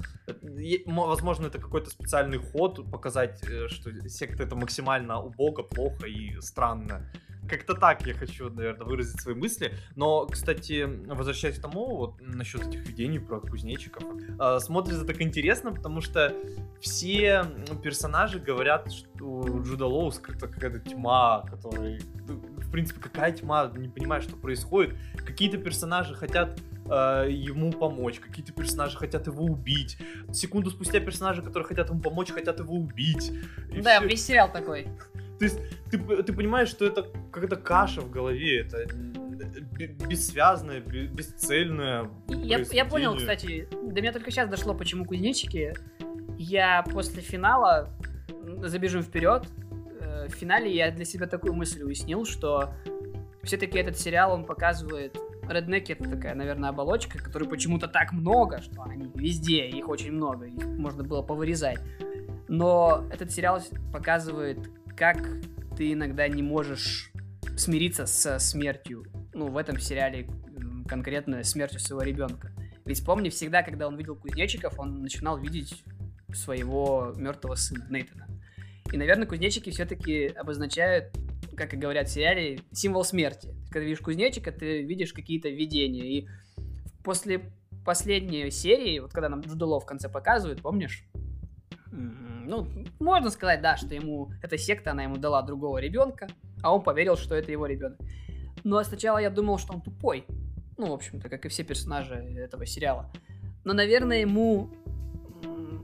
возможно, 0.85 1.47
это 1.47 1.57
какой-то 1.57 1.89
специальный 1.89 2.37
ход 2.37 2.91
показать, 2.91 3.43
э, 3.43 3.69
что 3.69 3.91
секта 4.07 4.43
это 4.43 4.55
максимально 4.55 5.19
убого, 5.19 5.63
плохо 5.63 6.05
и 6.05 6.39
странно. 6.41 7.09
Как-то 7.47 7.73
так 7.73 8.05
я 8.07 8.13
хочу, 8.13 8.49
наверное, 8.49 8.85
выразить 8.85 9.19
свои 9.21 9.35
мысли. 9.35 9.73
Но, 9.95 10.25
кстати, 10.25 10.87
возвращаясь 11.07 11.57
к 11.57 11.61
тому, 11.61 11.97
вот 11.97 12.21
насчет 12.21 12.65
этих 12.67 12.87
видений 12.87 13.19
про 13.19 13.39
кузнечиков, 13.39 14.03
э, 14.39 14.59
смотрится 14.59 15.05
так 15.05 15.21
интересно, 15.21 15.71
потому 15.71 16.01
что 16.01 16.33
все 16.79 17.45
персонажи 17.83 18.39
говорят, 18.39 18.91
что 18.91 19.25
у 19.25 19.63
Джуда 19.63 19.85
Лоу 19.85 20.11
скрыта 20.11 20.47
какая-то 20.47 20.79
тьма, 20.79 21.45
которая... 21.49 21.99
Ну, 22.27 22.35
в 22.35 22.71
принципе, 22.71 22.99
какая 22.99 23.31
тьма? 23.31 23.71
Не 23.75 23.89
понимаю, 23.89 24.21
что 24.21 24.35
происходит. 24.35 24.95
Какие-то 25.17 25.57
персонажи 25.57 26.15
хотят 26.15 26.59
э, 26.85 27.27
ему 27.29 27.71
помочь, 27.71 28.19
какие-то 28.19 28.53
персонажи 28.53 28.97
хотят 28.97 29.27
его 29.27 29.45
убить. 29.45 29.97
Секунду 30.31 30.71
спустя 30.71 30.99
персонажи, 30.99 31.41
которые 31.41 31.67
хотят 31.67 31.89
ему 31.89 32.01
помочь, 32.01 32.31
хотят 32.31 32.59
его 32.59 32.75
убить. 32.75 33.31
И 33.71 33.81
да, 33.81 33.99
все... 33.99 34.07
весь 34.07 34.25
сериал 34.25 34.51
такой. 34.51 34.87
То 35.39 35.45
есть 35.45 35.59
ты, 35.89 35.97
ты 35.97 36.33
понимаешь, 36.33 36.69
что 36.69 36.85
это 36.85 37.07
какая-то 37.31 37.55
каша 37.55 38.01
в 38.01 38.09
голове, 38.11 38.61
это 38.61 38.85
бессвязное, 40.07 40.79
бесцельное. 40.79 42.09
Я, 42.29 42.59
я 42.71 42.85
понял, 42.85 43.15
кстати, 43.15 43.67
до 43.71 44.01
меня 44.01 44.11
только 44.11 44.31
сейчас 44.31 44.49
дошло, 44.49 44.73
почему 44.73 45.05
кузнечики. 45.05 45.73
Я 46.37 46.83
после 46.83 47.21
финала, 47.21 47.89
забежим 48.63 49.01
вперед, 49.01 49.47
э, 50.01 50.27
в 50.27 50.31
финале 50.31 50.73
я 50.73 50.91
для 50.91 51.05
себя 51.05 51.27
такую 51.27 51.53
мысль 51.53 51.83
уяснил, 51.83 52.25
что 52.25 52.73
все-таки 53.43 53.77
этот 53.77 53.97
сериал, 53.97 54.33
он 54.33 54.45
показывает 54.45 55.17
Реднеки 55.49 55.91
это 55.91 56.09
такая, 56.09 56.35
наверное, 56.35 56.69
оболочка, 56.69 57.17
которой 57.17 57.49
почему-то 57.49 57.87
так 57.87 58.13
много, 58.13 58.61
что 58.61 58.81
они 58.83 59.09
везде, 59.13 59.67
их 59.67 59.89
очень 59.89 60.11
много, 60.11 60.45
их 60.45 60.65
можно 60.65 61.03
было 61.03 61.21
повырезать. 61.21 61.79
Но 62.47 63.03
этот 63.11 63.31
сериал 63.31 63.61
показывает, 63.91 64.59
как 64.95 65.27
ты 65.77 65.93
иногда 65.93 66.27
не 66.27 66.43
можешь 66.43 67.11
смириться 67.57 68.05
со 68.05 68.39
смертью. 68.39 69.05
Ну, 69.33 69.47
в 69.47 69.57
этом 69.57 69.79
сериале 69.79 70.27
конкретно 70.87 71.43
смертью 71.43 71.79
своего 71.79 72.03
ребенка. 72.03 72.51
Ведь 72.85 73.03
помни, 73.05 73.29
всегда, 73.29 73.63
когда 73.63 73.87
он 73.87 73.95
видел 73.95 74.15
кузнечиков, 74.15 74.77
он 74.79 75.01
начинал 75.01 75.37
видеть 75.37 75.83
своего 76.33 77.13
мертвого 77.15 77.55
сына, 77.55 77.87
Нейтана. 77.89 78.27
И, 78.91 78.97
наверное, 78.97 79.25
кузнечики 79.25 79.69
все-таки 79.69 80.27
обозначают, 80.27 81.15
как 81.55 81.73
и 81.73 81.77
говорят 81.77 82.09
в 82.09 82.11
сериале, 82.11 82.59
символ 82.71 83.03
смерти. 83.03 83.55
Когда 83.69 83.85
видишь 83.85 84.01
кузнечика, 84.01 84.51
ты 84.51 84.83
видишь 84.83 85.13
какие-то 85.13 85.49
видения. 85.49 86.19
И 86.19 86.27
после 87.03 87.51
последней 87.85 88.51
серии, 88.51 88.99
вот 88.99 89.13
когда 89.13 89.29
нам 89.29 89.41
Джудуло 89.41 89.79
в 89.79 89.85
конце 89.85 90.09
показывают, 90.09 90.61
помнишь? 90.61 91.05
Ну, 92.45 92.67
можно 92.99 93.29
сказать, 93.29 93.61
да, 93.61 93.77
что 93.77 93.93
ему 93.95 94.31
эта 94.41 94.57
секта, 94.57 94.91
она 94.91 95.03
ему 95.03 95.17
дала 95.17 95.41
другого 95.41 95.77
ребенка, 95.77 96.27
а 96.61 96.73
он 96.73 96.83
поверил, 96.83 97.17
что 97.17 97.35
это 97.35 97.51
его 97.51 97.65
ребенок. 97.65 97.99
Но 98.63 98.81
сначала 98.83 99.17
я 99.17 99.29
думал, 99.29 99.57
что 99.57 99.73
он 99.73 99.81
тупой. 99.81 100.25
Ну, 100.77 100.87
в 100.87 100.93
общем-то, 100.93 101.29
как 101.29 101.45
и 101.45 101.49
все 101.49 101.63
персонажи 101.63 102.15
этого 102.15 102.65
сериала. 102.65 103.11
Но, 103.63 103.73
наверное, 103.73 104.21
ему 104.21 104.69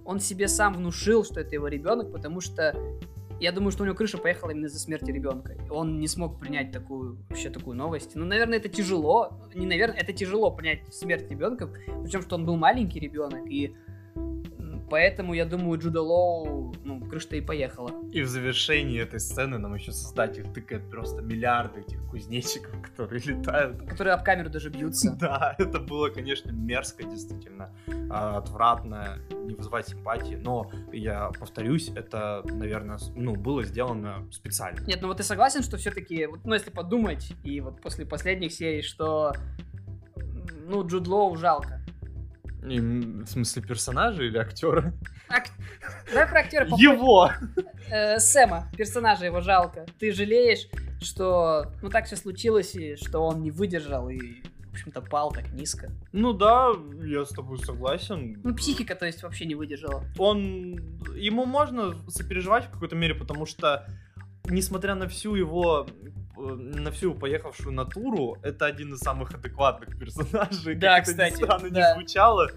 он 0.05 0.19
себе 0.19 0.47
сам 0.47 0.73
внушил, 0.73 1.23
что 1.23 1.39
это 1.39 1.53
его 1.53 1.67
ребенок, 1.67 2.11
потому 2.11 2.41
что 2.41 2.75
я 3.39 3.51
думаю, 3.51 3.71
что 3.71 3.83
у 3.83 3.85
него 3.85 3.95
крыша 3.95 4.17
поехала 4.17 4.49
именно 4.51 4.65
из-за 4.65 4.79
смерти 4.79 5.11
ребенка. 5.11 5.55
Он 5.69 5.99
не 5.99 6.07
смог 6.07 6.39
принять 6.39 6.71
такую, 6.71 7.17
вообще 7.29 7.49
такую 7.49 7.77
новость. 7.77 8.15
Ну, 8.15 8.25
наверное, 8.25 8.57
это 8.57 8.67
тяжело. 8.67 9.39
Не, 9.53 9.65
наверное, 9.65 9.97
это 9.97 10.11
тяжело 10.11 10.51
принять 10.51 10.93
смерть 10.93 11.29
ребенка. 11.29 11.69
Причем, 12.03 12.21
что 12.21 12.35
он 12.35 12.45
был 12.45 12.57
маленький 12.57 12.99
ребенок, 12.99 13.49
и 13.49 13.75
Поэтому, 14.89 15.33
я 15.33 15.45
думаю, 15.45 15.79
Джуда 15.79 16.01
Лоу, 16.01 16.73
ну, 16.83 16.99
крыша-то 17.01 17.35
и 17.35 17.41
поехала. 17.41 17.91
И 18.11 18.21
в 18.21 18.27
завершении 18.27 18.99
этой 18.99 19.19
сцены 19.19 19.57
нам 19.57 19.75
еще 19.75 19.91
создатель 19.91 20.51
тыкает 20.51 20.89
просто 20.89 21.21
миллиарды 21.21 21.81
этих 21.81 22.01
кузнечиков, 22.09 22.81
которые 22.83 23.21
летают. 23.23 23.81
Которые 23.87 24.13
об 24.13 24.23
камеру 24.23 24.49
даже 24.49 24.69
бьются. 24.69 25.15
Да, 25.19 25.53
это 25.57 25.79
было, 25.79 26.09
конечно, 26.09 26.51
мерзко, 26.51 27.03
действительно, 27.03 27.73
а, 28.09 28.37
отвратно, 28.37 29.19
не 29.31 29.53
вызывать 29.53 29.89
симпатии, 29.89 30.35
но 30.35 30.71
я 30.93 31.29
повторюсь, 31.37 31.89
это, 31.93 32.41
наверное, 32.45 32.97
ну, 33.15 33.35
было 33.35 33.63
сделано 33.63 34.25
специально. 34.31 34.79
Нет, 34.87 35.01
ну 35.01 35.09
вот 35.09 35.17
ты 35.17 35.23
согласен, 35.23 35.61
что 35.61 35.77
все-таки, 35.77 36.27
ну, 36.45 36.53
если 36.53 36.69
подумать, 36.69 37.33
и 37.43 37.59
вот 37.59 37.81
после 37.81 38.05
последних 38.05 38.53
серий, 38.53 38.81
что, 38.81 39.33
ну, 40.67 40.87
Джуд 40.87 41.07
Лоу 41.07 41.35
жалко. 41.35 41.78
В 42.61 43.25
смысле 43.27 43.61
персонажа 43.61 44.23
или 44.23 44.37
актера? 44.37 44.93
Ак... 45.29 45.45
Давай 46.11 46.27
про 46.27 46.39
актера 46.39 46.65
Его! 46.77 47.31
Э, 47.89 48.19
Сэма, 48.19 48.67
персонажа 48.77 49.25
его 49.25 49.41
жалко. 49.41 49.85
Ты 49.97 50.11
жалеешь, 50.11 50.67
что 51.01 51.71
ну 51.81 51.89
так 51.89 52.05
все 52.05 52.15
случилось, 52.15 52.75
и 52.75 52.95
что 52.95 53.19
он 53.19 53.41
не 53.41 53.51
выдержал 53.51 54.09
и 54.09 54.41
в 54.69 54.73
общем-то, 54.73 55.01
пал 55.01 55.31
так 55.31 55.51
низко. 55.51 55.91
Ну 56.11 56.31
да, 56.31 56.71
я 57.03 57.25
с 57.25 57.29
тобой 57.29 57.57
согласен. 57.57 58.39
Ну, 58.43 58.55
психика, 58.55 58.93
то 58.95 59.07
есть, 59.07 59.23
вообще 59.23 59.45
не 59.45 59.55
выдержала. 59.55 60.05
Он... 60.17 60.75
Ему 61.15 61.45
можно 61.45 61.95
сопереживать 62.07 62.65
в 62.65 62.69
какой-то 62.69 62.95
мере, 62.95 63.15
потому 63.15 63.47
что, 63.47 63.87
несмотря 64.45 64.93
на 64.93 65.07
всю 65.07 65.33
его 65.33 65.87
на 66.39 66.91
всю 66.91 67.13
поехавшую 67.13 67.73
натуру, 67.73 68.37
это 68.41 68.65
один 68.65 68.93
из 68.93 68.99
самых 68.99 69.33
адекватных 69.33 69.97
персонажей. 69.99 70.75
Да, 70.75 70.97
как 70.97 71.05
кстати. 71.05 71.33
Это 71.33 71.45
странно 71.45 71.69
да. 71.69 71.89
не 71.89 71.99
звучало. 71.99 72.51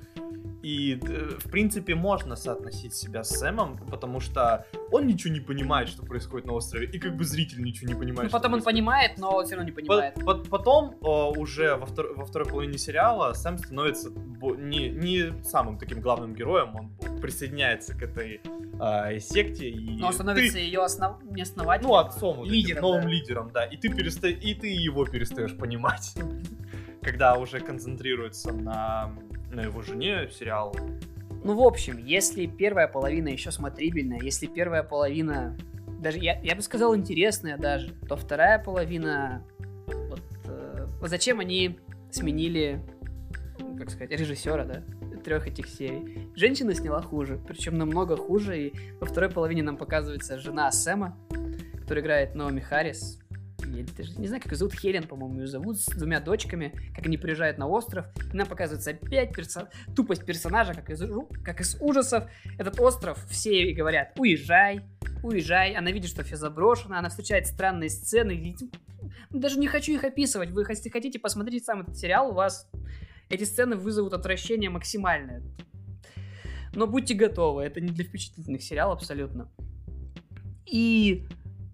И, 0.62 0.98
э, 1.02 1.38
в 1.38 1.50
принципе, 1.50 1.94
можно 1.94 2.36
соотносить 2.36 2.94
себя 2.94 3.24
с 3.24 3.30
Сэмом, 3.30 3.78
потому 3.90 4.20
что 4.20 4.66
он 4.90 5.06
ничего 5.06 5.32
не 5.34 5.40
понимает, 5.40 5.88
что 5.88 6.04
происходит 6.04 6.46
на 6.46 6.52
острове, 6.52 6.86
и 6.86 6.98
как 6.98 7.16
бы 7.16 7.24
зритель 7.24 7.62
ничего 7.62 7.88
не 7.88 7.98
понимает. 7.98 8.30
Ну, 8.30 8.38
потом 8.38 8.54
он 8.54 8.62
происходит. 8.62 8.76
понимает, 8.76 9.18
но 9.18 9.42
все 9.42 9.56
равно 9.56 9.68
не 9.68 9.72
понимает. 9.72 10.14
По 10.14 10.20
-по 10.20 10.48
Потом, 10.48 10.96
уже 11.00 11.76
во, 11.76 11.86
втор 11.86 12.14
во 12.14 12.24
второй 12.24 12.48
половине 12.48 12.78
сериала, 12.78 13.32
Сэм 13.32 13.58
становится 13.58 14.10
не, 14.10 14.90
не 14.90 15.42
самым 15.44 15.78
таким 15.78 16.00
главным 16.00 16.34
героем, 16.34 16.76
он 16.76 17.20
присоединяется 17.20 17.94
к 17.94 18.02
этой 18.02 18.40
э, 18.80 19.18
секте. 19.18 19.68
И 19.68 19.98
но 19.98 20.08
он 20.08 20.12
становится 20.12 20.54
ты... 20.54 20.60
ее 20.60 20.84
основ... 20.84 21.22
не 21.24 21.42
основателем, 21.42 21.90
ну, 21.90 21.96
отцом, 21.96 22.36
вот 22.36 22.48
лидером, 22.48 22.82
новым 22.82 23.02
да. 23.02 23.08
лидером, 23.08 23.50
да. 23.52 23.64
И 23.64 23.76
ты, 23.76 23.88
переста... 23.88 24.28
и 24.28 24.54
ты 24.54 24.68
его 24.68 25.04
перестаешь 25.04 25.56
понимать, 25.56 26.14
когда 27.02 27.36
уже 27.36 27.60
концентрируется 27.60 28.52
на 28.52 29.12
на 29.52 29.62
его 29.62 29.82
жене 29.82 30.28
сериал. 30.30 30.74
Ну, 31.44 31.56
в 31.56 31.62
общем, 31.62 31.98
если 31.98 32.46
первая 32.46 32.88
половина 32.88 33.28
еще 33.28 33.50
смотрибельная, 33.50 34.20
если 34.20 34.46
первая 34.46 34.82
половина, 34.82 35.56
даже 36.00 36.18
я, 36.18 36.40
я 36.40 36.54
бы 36.54 36.62
сказал, 36.62 36.96
интересная 36.96 37.58
даже, 37.58 37.92
то 38.08 38.16
вторая 38.16 38.58
половина, 38.58 39.44
вот, 39.86 40.22
э, 40.44 40.86
зачем 41.02 41.40
они 41.40 41.78
сменили, 42.10 42.80
как 43.78 43.90
сказать, 43.90 44.10
режиссера, 44.10 44.64
да, 44.64 44.82
трех 45.22 45.46
этих 45.46 45.68
серий. 45.68 46.30
Женщина 46.34 46.74
сняла 46.74 47.00
хуже, 47.00 47.40
причем 47.46 47.78
намного 47.78 48.16
хуже, 48.16 48.60
и 48.60 48.74
во 49.00 49.06
второй 49.06 49.30
половине 49.30 49.62
нам 49.62 49.76
показывается 49.76 50.38
жена 50.38 50.70
Сэма, 50.70 51.16
которая 51.80 52.02
играет 52.04 52.34
Наоми 52.34 52.60
Харрис, 52.60 53.18
я 53.66 53.84
даже 53.96 54.18
не 54.18 54.26
знаю, 54.26 54.42
как 54.42 54.52
ее 54.52 54.58
зовут, 54.58 54.74
Хелен, 54.74 55.06
по-моему, 55.06 55.40
ее 55.40 55.46
зовут, 55.46 55.80
с 55.80 55.86
двумя 55.86 56.20
дочками, 56.20 56.72
как 56.94 57.06
они 57.06 57.16
приезжают 57.16 57.58
на 57.58 57.66
остров, 57.66 58.06
и 58.32 58.36
нам 58.36 58.46
показывается 58.46 58.90
опять 58.90 59.34
персо... 59.34 59.68
тупость 59.94 60.24
персонажа, 60.24 60.74
как 60.74 60.90
из, 60.90 61.02
как 61.44 61.60
из 61.60 61.76
ужасов. 61.80 62.24
Этот 62.58 62.80
остров, 62.80 63.24
все 63.28 63.64
ей 63.64 63.74
говорят, 63.74 64.18
уезжай, 64.18 64.82
уезжай, 65.22 65.74
она 65.74 65.90
видит, 65.90 66.10
что 66.10 66.24
все 66.24 66.36
заброшено, 66.36 66.96
она 66.96 67.08
встречает 67.08 67.46
странные 67.46 67.90
сцены, 67.90 68.32
и... 68.32 68.56
даже 69.30 69.58
не 69.58 69.66
хочу 69.66 69.92
их 69.92 70.04
описывать, 70.04 70.50
вы 70.50 70.64
если 70.68 70.88
хотите 70.88 71.18
посмотреть 71.18 71.64
сам 71.64 71.82
этот 71.82 71.96
сериал, 71.96 72.30
у 72.30 72.34
вас 72.34 72.68
эти 73.28 73.44
сцены 73.44 73.76
вызовут 73.76 74.12
отвращение 74.12 74.70
максимальное. 74.70 75.42
Но 76.74 76.86
будьте 76.86 77.14
готовы, 77.14 77.62
это 77.62 77.80
не 77.80 77.90
для 77.90 78.04
впечатлительных 78.04 78.62
сериалов 78.62 78.98
абсолютно. 78.98 79.50
И 80.66 81.26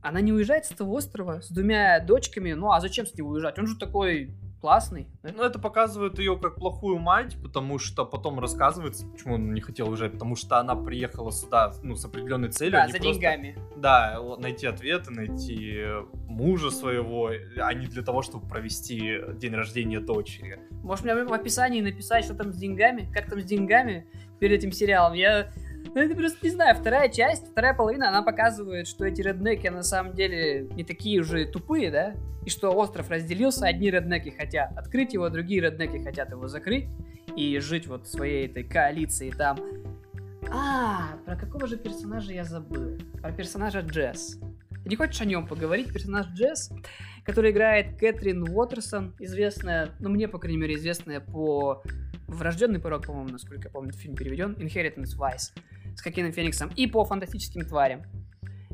она 0.03 0.21
не 0.21 0.33
уезжает 0.33 0.65
с 0.65 0.71
этого 0.71 0.91
острова 0.91 1.41
с 1.41 1.51
двумя 1.51 2.01
дочками. 2.01 2.53
Ну, 2.53 2.71
а 2.71 2.81
зачем 2.81 3.07
с 3.07 3.15
него 3.15 3.31
уезжать? 3.31 3.59
Он 3.59 3.67
же 3.67 3.77
такой 3.77 4.35
классный. 4.61 5.09
Ну, 5.23 5.43
это 5.43 5.59
показывает 5.59 6.19
ее 6.19 6.37
как 6.37 6.57
плохую 6.57 6.99
мать, 6.99 7.37
потому 7.43 7.79
что 7.79 8.05
потом 8.05 8.41
рассказывается, 8.41 9.07
почему 9.07 9.35
он 9.35 9.53
не 9.55 9.61
хотел 9.61 9.89
уезжать, 9.89 10.13
потому 10.13 10.35
что 10.37 10.59
она 10.59 10.75
приехала 10.75 11.31
сюда, 11.31 11.73
ну, 11.83 11.95
с 11.95 12.05
определенной 12.05 12.49
целью. 12.49 12.73
Да, 12.73 12.87
за 12.87 12.99
просто, 12.99 13.13
деньгами. 13.13 13.57
Да, 13.77 14.21
найти 14.39 14.67
ответы, 14.67 15.11
найти 15.11 15.85
мужа 16.27 16.71
своего, 16.71 17.31
а 17.57 17.75
не 17.75 17.87
для 17.87 18.03
того, 18.03 18.23
чтобы 18.23 18.49
провести 18.49 19.21
день 19.35 19.55
рождения 19.55 20.01
дочери. 20.01 20.61
Может, 20.83 21.05
мне 21.05 21.15
в 21.25 21.33
описании 21.33 21.81
написать, 21.81 22.25
что 22.25 22.35
там 22.35 22.53
с 22.53 22.57
деньгами, 22.57 23.11
как 23.13 23.31
там 23.31 23.41
с 23.41 23.45
деньгами 23.45 24.09
перед 24.41 24.59
этим 24.59 24.73
сериалом. 24.73 25.15
Я 25.15 25.53
ну, 25.95 26.01
это 26.01 26.15
просто 26.15 26.39
не 26.43 26.51
знаю, 26.51 26.77
вторая 26.77 27.09
часть, 27.09 27.49
вторая 27.51 27.75
половина, 27.75 28.09
она 28.09 28.23
показывает, 28.23 28.87
что 28.87 29.05
эти 29.05 29.21
реднеки 29.21 29.69
на 29.69 29.83
самом 29.83 30.15
деле 30.15 30.69
не 30.75 30.85
такие 30.85 31.21
уже 31.21 31.47
тупые, 31.47 31.91
да? 31.91 32.15
И 32.45 32.51
что 32.51 32.71
остров 32.71 33.11
разделился, 33.11 33.67
одни 33.67 33.91
реднеки 33.91 34.31
хотят 34.31 34.77
открыть 34.77 35.13
его, 35.13 35.29
другие 35.29 35.61
реднеки 35.61 36.03
хотят 36.03 36.31
его 36.31 36.49
закрыть 36.49 36.87
и 37.37 37.59
жить 37.59 37.87
вот 37.87 38.09
своей 38.09 38.47
этой 38.47 38.65
коалиции 38.65 39.31
там. 39.31 39.59
А, 40.51 41.17
про 41.27 41.37
какого 41.37 41.67
же 41.67 41.77
персонажа 41.77 42.33
я 42.33 42.45
забыл? 42.45 42.99
Про 43.21 43.33
персонажа 43.33 43.81
Джесс. 43.81 44.39
Ты 44.83 44.89
не 44.89 44.97
хочешь 44.97 45.21
о 45.21 45.25
нем 45.25 45.47
поговорить? 45.47 45.93
Персонаж 45.93 46.27
Джесс, 46.29 46.71
который 47.25 47.51
играет 47.51 47.99
Кэтрин 47.99 48.49
Уотерсон, 48.49 49.15
известная, 49.19 49.91
ну 49.99 50.09
мне, 50.09 50.29
по 50.29 50.39
крайней 50.39 50.59
мере, 50.59 50.77
известная 50.77 51.21
по 51.21 51.83
Врожденный 52.29 52.79
порог, 52.79 53.07
по-моему, 53.07 53.31
насколько 53.31 53.69
я 53.69 53.71
помню, 53.71 53.93
фильм 53.93 54.15
переведен, 54.15 54.53
Inheritance 54.53 55.17
Vice 55.19 55.59
с 55.99 56.01
Хакином 56.01 56.33
Фениксом 56.33 56.71
и 56.77 56.87
по 56.87 57.05
фантастическим 57.05 57.63
тварям. 57.63 58.03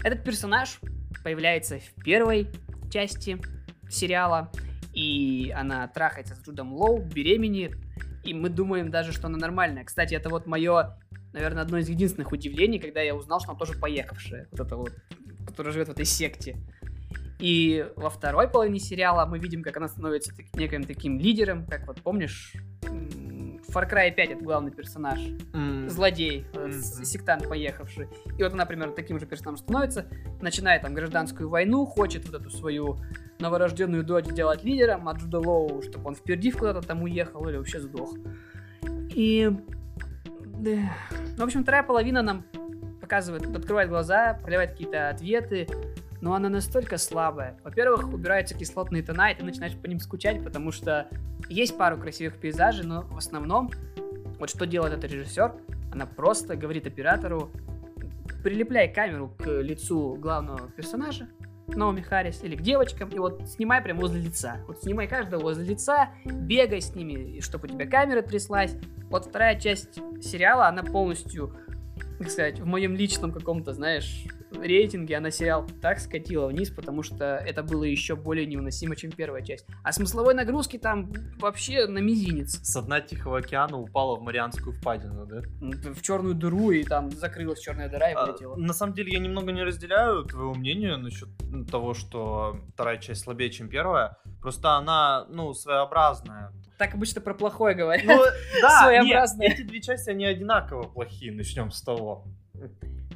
Этот 0.05 0.25
персонаж 0.25 0.79
появляется 1.23 1.79
в 1.79 2.05
первой 2.05 2.49
части 2.93 3.41
сериала, 3.89 4.53
и 4.93 5.51
она 5.57 5.89
трахается 5.89 6.35
с 6.35 6.43
Джудом 6.43 6.75
Лоу, 6.75 7.03
беременеет, 7.03 7.79
и 8.25 8.35
мы 8.35 8.51
думаем 8.51 8.91
даже, 8.91 9.13
что 9.13 9.29
она 9.29 9.39
нормальная. 9.39 9.85
Кстати, 9.85 10.13
это 10.13 10.29
вот 10.29 10.47
мое, 10.47 10.99
наверное, 11.33 11.63
одно 11.63 11.79
из 11.79 11.89
единственных 11.89 12.31
удивлений, 12.31 12.79
когда 12.79 13.01
я 13.01 13.15
узнал, 13.15 13.41
что 13.41 13.53
она 13.53 13.59
тоже 13.59 13.73
поехавшая. 13.79 14.49
Вот 14.51 14.61
это 14.61 14.77
вот 14.77 14.93
который 15.47 15.73
живет 15.73 15.89
в 15.89 15.93
этой 15.93 16.05
секте. 16.05 16.59
И 17.39 17.87
во 17.97 18.11
второй 18.11 18.49
половине 18.49 18.81
сериала 18.81 19.25
мы 19.25 19.39
видим, 19.39 19.63
как 19.63 19.79
она 19.79 19.89
становится 19.89 20.35
так, 20.37 20.47
неким 20.55 20.85
таким 20.85 21.19
лидером, 21.19 21.67
как 21.67 21.87
вот 21.87 22.03
помнишь, 22.03 22.55
Far 23.75 23.91
Cry 23.91 24.15
5 24.15 24.31
это 24.31 24.45
главный 24.45 24.71
персонаж, 24.71 25.19
mm. 25.19 25.89
злодей, 25.89 26.47
mm-hmm. 26.53 27.05
сектант 27.05 27.49
поехавший. 27.49 28.09
И 28.39 28.43
вот 28.43 28.53
она, 28.53 28.63
например, 28.63 28.93
таким 28.93 29.19
же 29.19 29.27
персонажем 29.27 29.59
становится, 29.59 30.07
начинает 30.41 30.83
там 30.83 30.95
гражданскую 30.95 31.49
войну, 31.49 31.85
хочет 31.85 32.25
вот 32.27 32.41
эту 32.41 32.51
свою 32.51 32.99
новорожденную 33.41 34.05
дочь 34.05 34.27
сделать 34.27 34.63
лидером, 34.63 35.09
а 35.09 35.13
Джуда 35.15 35.41
Лоу, 35.41 35.83
чтобы 35.83 36.09
он 36.09 36.15
впереди 36.15 36.53
куда-то 36.53 36.87
там 36.87 37.03
уехал 37.03 37.49
или 37.49 37.57
вообще 37.57 37.81
сдох. 37.81 38.15
И... 39.11 39.51
Да. 40.57 40.79
В 41.37 41.43
общем, 41.43 41.63
вторая 41.63 41.83
половина 41.83 42.23
нам 42.23 42.45
показывает, 43.01 43.45
открывает 43.55 43.89
глаза, 43.89 44.39
проливает 44.43 44.71
какие-то 44.71 45.11
ответы, 45.11 45.67
но 46.25 46.33
она 46.33 46.49
настолько 46.49 46.97
слабая. 46.97 47.59
Во-первых, 47.65 48.11
убираются 48.11 48.57
кислотные 48.57 49.03
тона, 49.03 49.31
и 49.31 49.35
ты 49.35 49.45
начинаешь 49.45 49.77
по 49.77 49.85
ним 49.85 50.01
скучать, 50.01 50.43
потому 50.43 50.73
что 50.73 51.07
есть 51.51 51.77
пару 51.77 51.99
красивых 51.99 52.39
пейзажей, 52.41 52.87
но 52.87 53.03
в 53.03 53.19
основном, 53.19 53.71
вот 54.39 54.49
что 54.49 54.65
делает 54.65 54.95
этот 54.95 55.13
режиссер, 55.13 55.53
она 55.93 56.07
просто 56.07 56.57
говорит 56.57 56.87
оператору, 56.87 57.51
прилепляй 58.43 58.91
камеру 58.91 59.37
к 59.39 59.47
лицу 59.61 60.15
главного 60.15 60.71
персонажа, 60.71 61.29
Наоми 61.67 62.01
Харрис, 62.01 62.43
или 62.43 62.57
к 62.57 62.63
девочкам, 62.63 63.11
и 63.11 63.19
вот 63.19 63.47
снимай 63.47 63.83
прямо 63.83 64.01
возле 64.01 64.23
лица. 64.23 64.57
Вот 64.67 64.81
снимай 64.83 65.07
каждого 65.07 65.43
возле 65.43 65.67
лица, 65.67 66.09
бегай 66.25 66.81
с 66.81 66.95
ними, 66.95 67.41
чтобы 67.41 67.67
у 67.67 67.71
тебя 67.71 67.87
камера 67.87 68.23
тряслась. 68.23 68.75
Вот 69.11 69.27
вторая 69.27 69.61
часть 69.61 70.01
сериала, 70.23 70.69
она 70.69 70.85
полностью, 70.85 71.55
как 72.25 72.33
сказать, 72.33 72.59
в 72.59 72.65
моем 72.65 72.97
личном 72.97 73.33
каком-то, 73.33 73.75
знаешь, 73.75 74.25
рейтинге 74.59 75.19
она 75.19 75.31
сериал 75.31 75.67
так 75.83 75.99
скатила 75.99 76.47
вниз, 76.47 76.71
потому 76.71 77.03
что 77.03 77.37
это 77.37 77.63
было 77.63 77.85
еще 77.85 78.17
более 78.17 78.47
невыносимо, 78.47 78.97
чем 78.97 79.13
первая 79.13 79.43
часть. 79.43 79.67
А 79.83 79.93
смысловой 79.93 80.33
нагрузки 80.33 80.79
там 80.79 81.13
вообще 81.39 81.87
на 81.87 81.99
мизинец. 81.99 82.61
С 82.63 82.81
дна 82.81 83.03
Тихого 83.03 83.39
океана 83.39 83.79
упала 83.79 84.17
в 84.17 84.23
Марианскую 84.23 84.75
впадину, 84.75 85.27
да? 85.27 85.43
В 85.93 86.01
черную 86.01 86.35
дыру, 86.35 86.71
и 86.71 86.83
там 86.85 87.11
закрылась 87.11 87.61
черная 87.61 87.91
дыра 87.91 88.13
и 88.13 88.15
вылетела. 88.15 88.55
А, 88.55 88.59
на 88.59 88.73
самом 88.73 88.95
деле 88.95 89.13
я 89.13 89.19
немного 89.19 89.53
не 89.53 89.63
разделяю 89.63 90.25
твоего 90.25 90.55
мнения 90.55 90.97
насчет 90.97 91.29
того, 91.71 91.93
что 91.93 92.57
вторая 92.73 92.97
часть 92.97 93.25
слабее, 93.25 93.51
чем 93.51 93.69
первая. 93.69 94.17
Просто 94.41 94.73
она, 94.73 95.27
ну, 95.29 95.53
своеобразная. 95.53 96.53
Так 96.79 96.95
обычно 96.95 97.21
про 97.21 97.35
плохое 97.35 97.75
говорят. 97.75 98.05
Ну, 98.07 98.23
да. 98.61 99.03
Нет, 99.03 99.29
эти 99.41 99.63
две 99.63 99.81
части, 99.81 100.11
они 100.11 100.25
одинаково 100.25 100.85
плохие, 100.85 101.33
начнем 101.33 101.71
с 101.71 101.83
того. 101.83 102.25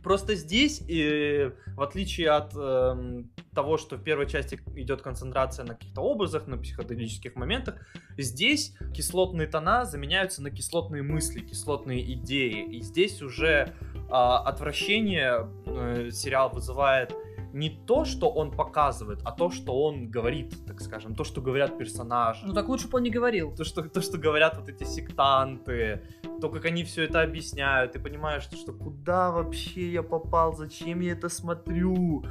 Просто 0.03 0.37
здесь, 0.37 0.83
и, 0.87 1.51
в 1.75 1.83
отличие 1.83 2.31
от 2.31 2.53
э, 2.55 3.23
того, 3.55 3.77
что 3.79 3.97
в 3.97 4.03
первой 4.03 4.29
части 4.29 4.61
идет 4.77 5.03
концентрация 5.03 5.65
на 5.65 5.75
каких-то 5.75 6.03
образах, 6.03 6.47
на 6.47 6.57
психоделических 6.57 7.35
моментах, 7.35 7.75
здесь 8.17 8.75
кислотные 8.95 9.49
тона 9.49 9.85
заменяются 9.85 10.43
на 10.43 10.51
кислотные 10.51 11.03
мысли, 11.03 11.41
кислотные 11.41 12.13
идеи. 12.15 12.77
И 12.77 12.81
здесь 12.81 13.23
уже 13.23 13.75
э, 13.93 14.11
отвращение 14.11 15.49
э, 15.67 16.11
сериал 16.13 16.51
вызывает 16.51 17.13
не 17.53 17.71
то, 17.71 18.05
что 18.05 18.29
он 18.29 18.51
показывает, 18.51 19.21
а 19.25 19.33
то, 19.33 19.51
что 19.51 19.83
он 19.83 20.11
говорит, 20.11 20.55
так 20.67 20.81
скажем, 20.81 21.15
то, 21.15 21.25
что 21.25 21.41
говорят 21.41 21.79
персонажи. 21.79 22.47
Ну 22.47 22.53
так 22.53 22.69
лучше 22.69 22.89
бы 22.89 22.99
он 22.99 23.03
не 23.05 23.11
говорил. 23.11 23.55
То, 23.55 23.65
что, 23.65 23.83
то, 23.83 24.01
что 24.01 24.19
говорят 24.19 24.57
вот 24.57 24.69
эти 24.69 24.85
сектанты, 24.85 26.03
то, 26.41 26.51
как 26.51 26.65
они 26.67 26.85
все 26.85 27.05
это 27.05 27.23
объясняют, 27.23 27.93
ты 27.93 28.01
понимаешь, 28.01 28.43
что 28.45 28.73
куда 28.73 29.31
вообще 29.31 29.91
я 29.93 30.03
попал, 30.03 30.55
зачем 30.55 31.01
я 31.01 31.13
это 31.13 31.29
смотрю. 31.29 32.25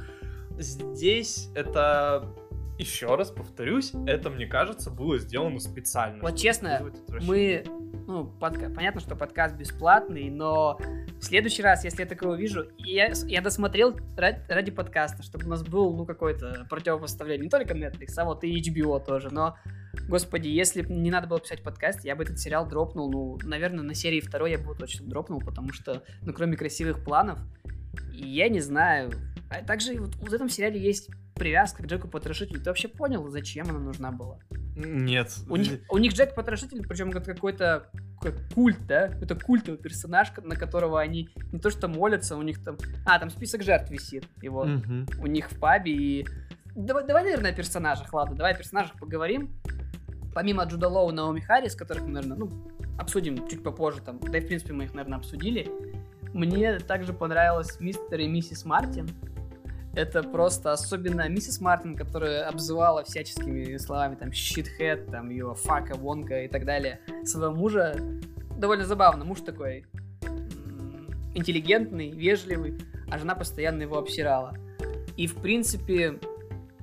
Здесь 0.58 1.50
это 1.54 2.34
еще 2.78 3.14
раз 3.16 3.30
повторюсь, 3.30 3.92
это, 4.06 4.30
мне 4.30 4.46
кажется, 4.46 4.90
было 4.90 5.18
сделано 5.18 5.58
специально. 5.58 6.22
Вот 6.22 6.36
честно, 6.36 6.92
мы, 7.22 7.64
ну, 8.06 8.26
подка... 8.26 8.70
понятно, 8.70 9.00
что 9.00 9.16
подкаст 9.16 9.56
бесплатный, 9.56 10.30
но 10.30 10.78
в 11.18 11.22
следующий 11.22 11.62
раз, 11.62 11.84
если 11.84 12.02
я 12.02 12.08
такого 12.08 12.34
увижу, 12.34 12.68
я, 12.78 13.12
я 13.26 13.40
досмотрел 13.40 13.98
ради, 14.16 14.40
ради 14.48 14.70
подкаста, 14.70 15.24
чтобы 15.24 15.46
у 15.46 15.48
нас 15.48 15.64
был, 15.64 15.94
ну, 15.96 16.06
какое-то 16.06 16.66
противопоставление, 16.70 17.44
не 17.44 17.50
только 17.50 17.74
Netflix, 17.74 18.14
а 18.16 18.24
вот 18.24 18.44
и 18.44 18.60
HBO 18.60 19.04
тоже, 19.04 19.30
но, 19.32 19.56
господи, 20.08 20.48
если 20.48 20.82
бы 20.82 20.94
не 20.94 21.10
надо 21.10 21.26
было 21.26 21.40
писать 21.40 21.62
подкаст, 21.64 22.04
я 22.04 22.14
бы 22.14 22.22
этот 22.22 22.38
сериал 22.38 22.68
дропнул, 22.68 23.10
ну, 23.10 23.38
наверное, 23.42 23.82
на 23.82 23.94
серии 23.94 24.20
второй 24.20 24.52
я 24.52 24.58
бы 24.58 24.64
его 24.64 24.74
точно 24.74 25.06
дропнул, 25.08 25.40
потому 25.40 25.72
что, 25.72 26.04
ну, 26.22 26.32
кроме 26.32 26.56
красивых 26.56 27.02
планов, 27.02 27.40
я 28.12 28.48
не 28.48 28.60
знаю, 28.60 29.10
а 29.50 29.64
также 29.64 29.98
вот 29.98 30.14
в 30.14 30.32
этом 30.32 30.48
сериале 30.48 30.80
есть 30.80 31.10
привязка 31.38 31.82
к 31.82 31.86
Джеку 31.86 32.08
Потрошителю. 32.08 32.60
Ты 32.60 32.66
вообще 32.66 32.88
понял, 32.88 33.28
зачем 33.28 33.70
она 33.70 33.78
нужна 33.78 34.10
была? 34.10 34.38
Нет. 34.76 35.34
У 35.48 35.56
них, 35.56 35.80
у 35.88 35.98
них 35.98 36.12
Джек 36.12 36.34
Потрошитель, 36.34 36.86
причем 36.86 37.10
какой-то 37.10 37.90
как 38.20 38.34
культ, 38.54 38.78
да? 38.86 39.08
Какой-то 39.08 39.36
культовый 39.36 39.78
персонаж, 39.78 40.32
на 40.42 40.56
которого 40.56 41.00
они 41.00 41.28
не 41.52 41.58
то 41.58 41.70
что 41.70 41.88
молятся, 41.88 42.36
у 42.36 42.42
них 42.42 42.62
там... 42.62 42.76
А, 43.06 43.18
там 43.18 43.30
список 43.30 43.62
жертв 43.62 43.90
висит 43.90 44.24
его. 44.42 44.62
Угу. 44.62 45.22
У 45.22 45.26
них 45.26 45.50
в 45.50 45.58
пабе 45.58 45.92
и... 45.92 46.26
Давай, 46.74 47.06
давай, 47.06 47.24
наверное, 47.24 47.50
о 47.50 47.54
персонажах, 47.54 48.12
ладно, 48.12 48.36
давай 48.36 48.52
о 48.52 48.56
персонажах 48.56 48.98
поговорим. 48.98 49.50
Помимо 50.34 50.64
Джуда 50.64 50.88
Лоу 50.88 51.10
и 51.10 51.14
Наоми 51.14 51.40
Харрис, 51.40 51.74
которых 51.74 52.04
мы, 52.04 52.10
наверное, 52.10 52.38
ну, 52.38 52.68
обсудим 52.98 53.48
чуть 53.48 53.62
попозже, 53.62 54.00
там, 54.00 54.20
да 54.20 54.38
и, 54.38 54.40
в 54.40 54.46
принципе, 54.46 54.72
мы 54.72 54.84
их, 54.84 54.94
наверное, 54.94 55.18
обсудили. 55.18 55.68
Мне 56.32 56.78
также 56.78 57.12
понравилась 57.12 57.80
мистер 57.80 58.20
и 58.20 58.28
миссис 58.28 58.64
Мартин. 58.64 59.08
Это 59.98 60.22
просто 60.22 60.70
особенно 60.70 61.28
миссис 61.28 61.60
Мартин, 61.60 61.96
которая 61.96 62.48
обзывала 62.48 63.02
всяческими 63.02 63.76
словами, 63.78 64.14
там, 64.14 64.30
щитхед, 64.32 65.10
там, 65.10 65.28
ее 65.28 65.56
фака, 65.56 65.96
вонка 65.96 66.44
и 66.44 66.48
так 66.48 66.64
далее, 66.64 67.00
своего 67.24 67.52
мужа. 67.52 67.96
Довольно 68.56 68.84
забавно. 68.84 69.24
Муж 69.24 69.40
такой 69.40 69.86
интеллигентный, 71.34 72.12
вежливый, 72.12 72.78
а 73.10 73.18
жена 73.18 73.34
постоянно 73.34 73.82
его 73.82 73.98
обсирала. 73.98 74.56
И, 75.16 75.26
в 75.26 75.34
принципе, 75.42 76.20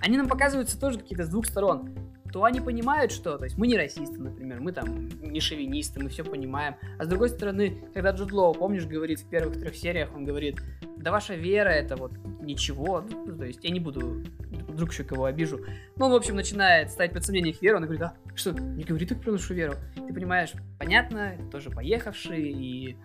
они 0.01 0.17
нам 0.17 0.27
показываются 0.27 0.77
тоже 0.77 0.99
какие-то 0.99 1.23
с 1.23 1.29
двух 1.29 1.45
сторон 1.45 1.95
то 2.35 2.43
они 2.43 2.59
понимают, 2.59 3.13
что, 3.13 3.37
то 3.37 3.45
есть 3.45 3.57
мы 3.57 3.65
не 3.65 3.77
расисты, 3.77 4.19
например, 4.19 4.59
мы 4.59 4.73
там 4.73 5.07
не 5.21 5.39
шовинисты, 5.39 6.03
мы 6.03 6.09
все 6.09 6.25
понимаем. 6.25 6.75
А 6.99 7.05
с 7.05 7.07
другой 7.07 7.29
стороны, 7.29 7.87
когда 7.93 8.11
Джуд 8.11 8.33
Лоу, 8.33 8.53
помнишь, 8.53 8.85
говорит 8.85 9.21
в 9.21 9.29
первых 9.29 9.57
трех 9.57 9.73
сериях, 9.73 10.13
он 10.13 10.25
говорит, 10.25 10.59
да 10.97 11.13
ваша 11.13 11.35
вера 11.35 11.69
это 11.69 11.95
вот 11.95 12.11
ничего, 12.41 12.99
то 13.37 13.45
есть 13.45 13.63
я 13.63 13.69
не 13.69 13.79
буду, 13.79 14.21
вдруг 14.67 14.91
еще 14.91 15.05
кого 15.05 15.23
обижу. 15.23 15.61
Ну, 15.95 16.07
он, 16.07 16.11
в 16.11 16.15
общем, 16.15 16.35
начинает 16.35 16.91
ставить 16.91 17.13
под 17.13 17.23
сомнение 17.23 17.53
их 17.53 17.61
веру, 17.61 17.77
он 17.77 17.83
говорит, 17.83 18.01
а 18.01 18.17
что, 18.35 18.51
не 18.51 18.83
говори 18.83 19.05
так 19.05 19.21
про 19.21 19.31
нашу 19.31 19.53
веру. 19.53 19.75
Ты 19.95 20.13
понимаешь, 20.13 20.51
понятно, 20.77 21.37
тоже 21.53 21.69
поехавшие, 21.69 22.51
и 22.51 22.97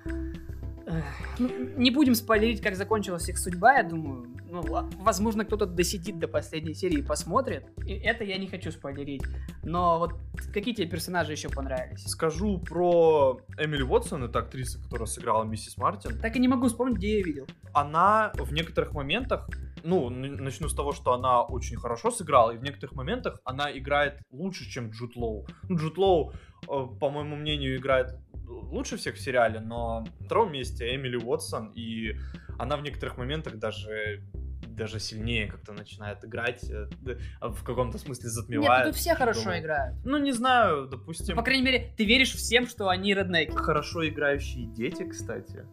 не 1.38 1.90
будем 1.90 2.14
спойлерить, 2.14 2.60
как 2.60 2.76
закончилась 2.76 3.28
их 3.28 3.38
судьба, 3.38 3.74
я 3.74 3.82
думаю. 3.82 4.26
Ну, 4.50 4.62
возможно, 4.98 5.44
кто-то 5.44 5.66
досидит 5.66 6.18
до 6.18 6.26
последней 6.26 6.74
серии 6.74 6.98
и 6.98 7.02
посмотрит. 7.02 7.64
И 7.86 7.92
это 7.92 8.24
я 8.24 8.36
не 8.36 8.48
хочу 8.48 8.72
спойлерить. 8.72 9.22
Но 9.62 9.98
вот 9.98 10.14
какие 10.52 10.74
тебе 10.74 10.88
персонажи 10.88 11.32
еще 11.32 11.48
понравились? 11.48 12.04
Скажу 12.06 12.58
про 12.58 13.40
Эмили 13.58 13.82
Уотсон, 13.82 14.24
это 14.24 14.40
актриса, 14.40 14.82
которая 14.82 15.06
сыграла 15.06 15.44
миссис 15.44 15.76
Мартин. 15.76 16.18
Так 16.18 16.34
и 16.36 16.40
не 16.40 16.48
могу 16.48 16.66
вспомнить, 16.66 16.96
где 16.96 17.10
я 17.10 17.14
ее 17.18 17.22
видел. 17.22 17.46
Она 17.72 18.32
в 18.34 18.52
некоторых 18.52 18.92
моментах 18.92 19.48
ну, 19.84 20.10
начну 20.10 20.68
с 20.68 20.74
того, 20.74 20.92
что 20.92 21.12
она 21.12 21.42
очень 21.42 21.76
хорошо 21.76 22.10
сыграла, 22.10 22.52
и 22.52 22.58
в 22.58 22.62
некоторых 22.62 22.94
моментах 22.94 23.40
она 23.44 23.76
играет 23.76 24.20
лучше, 24.30 24.68
чем 24.68 24.90
Джуд 24.90 25.16
Лоу. 25.16 25.46
Ну, 25.68 25.76
Джуд 25.76 25.98
Лоу, 25.98 26.32
э, 26.68 26.86
по 27.00 27.10
моему 27.10 27.36
мнению, 27.36 27.76
играет 27.76 28.16
лучше 28.50 28.96
всех 28.96 29.16
в 29.16 29.20
сериале, 29.20 29.60
но 29.60 30.04
на 30.18 30.24
втором 30.26 30.52
месте 30.52 30.94
Эмили 30.94 31.16
Уотсон, 31.16 31.72
и 31.74 32.16
она 32.58 32.76
в 32.76 32.82
некоторых 32.82 33.16
моментах 33.16 33.56
даже 33.56 34.22
даже 34.80 34.98
сильнее 34.98 35.46
как-то 35.46 35.72
начинает 35.72 36.24
играть, 36.24 36.64
э, 36.70 36.88
в 37.40 37.64
каком-то 37.64 37.98
смысле 37.98 38.30
затмевает. 38.30 38.86
Нет, 38.86 38.94
тут 38.94 39.00
все 39.00 39.14
хорошо 39.14 39.42
думаю. 39.42 39.60
играют. 39.60 39.96
Ну, 40.04 40.16
не 40.16 40.32
знаю, 40.32 40.86
допустим... 40.86 41.36
По 41.36 41.42
крайней 41.42 41.64
мере, 41.64 41.92
ты 41.96 42.04
веришь 42.04 42.32
всем, 42.32 42.66
что 42.66 42.88
они 42.88 43.12
реднеки. 43.14 43.50
Хорошо 43.50 44.08
играющие 44.08 44.66
дети, 44.66 45.02
кстати. 45.02 45.66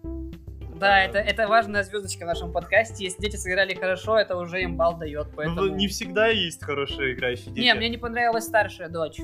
Да, 0.75 1.03
это, 1.03 1.19
это 1.19 1.47
важная 1.47 1.83
звездочка 1.83 2.23
в 2.23 2.27
нашем 2.27 2.51
подкасте. 2.51 3.05
Если 3.05 3.21
дети 3.21 3.35
сыграли 3.37 3.73
хорошо, 3.73 4.17
это 4.17 4.35
уже 4.35 4.61
им 4.61 4.75
бал 4.75 4.97
дает. 4.97 5.27
Ну, 5.27 5.33
поэтому... 5.35 5.61
Ну, 5.61 5.75
не 5.75 5.87
всегда 5.87 6.27
есть 6.27 6.63
хорошие 6.63 7.13
играющие 7.13 7.53
дети. 7.53 7.59
Не, 7.65 7.73
мне 7.73 7.89
не 7.89 7.97
понравилась 7.97 8.45
старшая 8.45 8.89
дочь. 8.89 9.19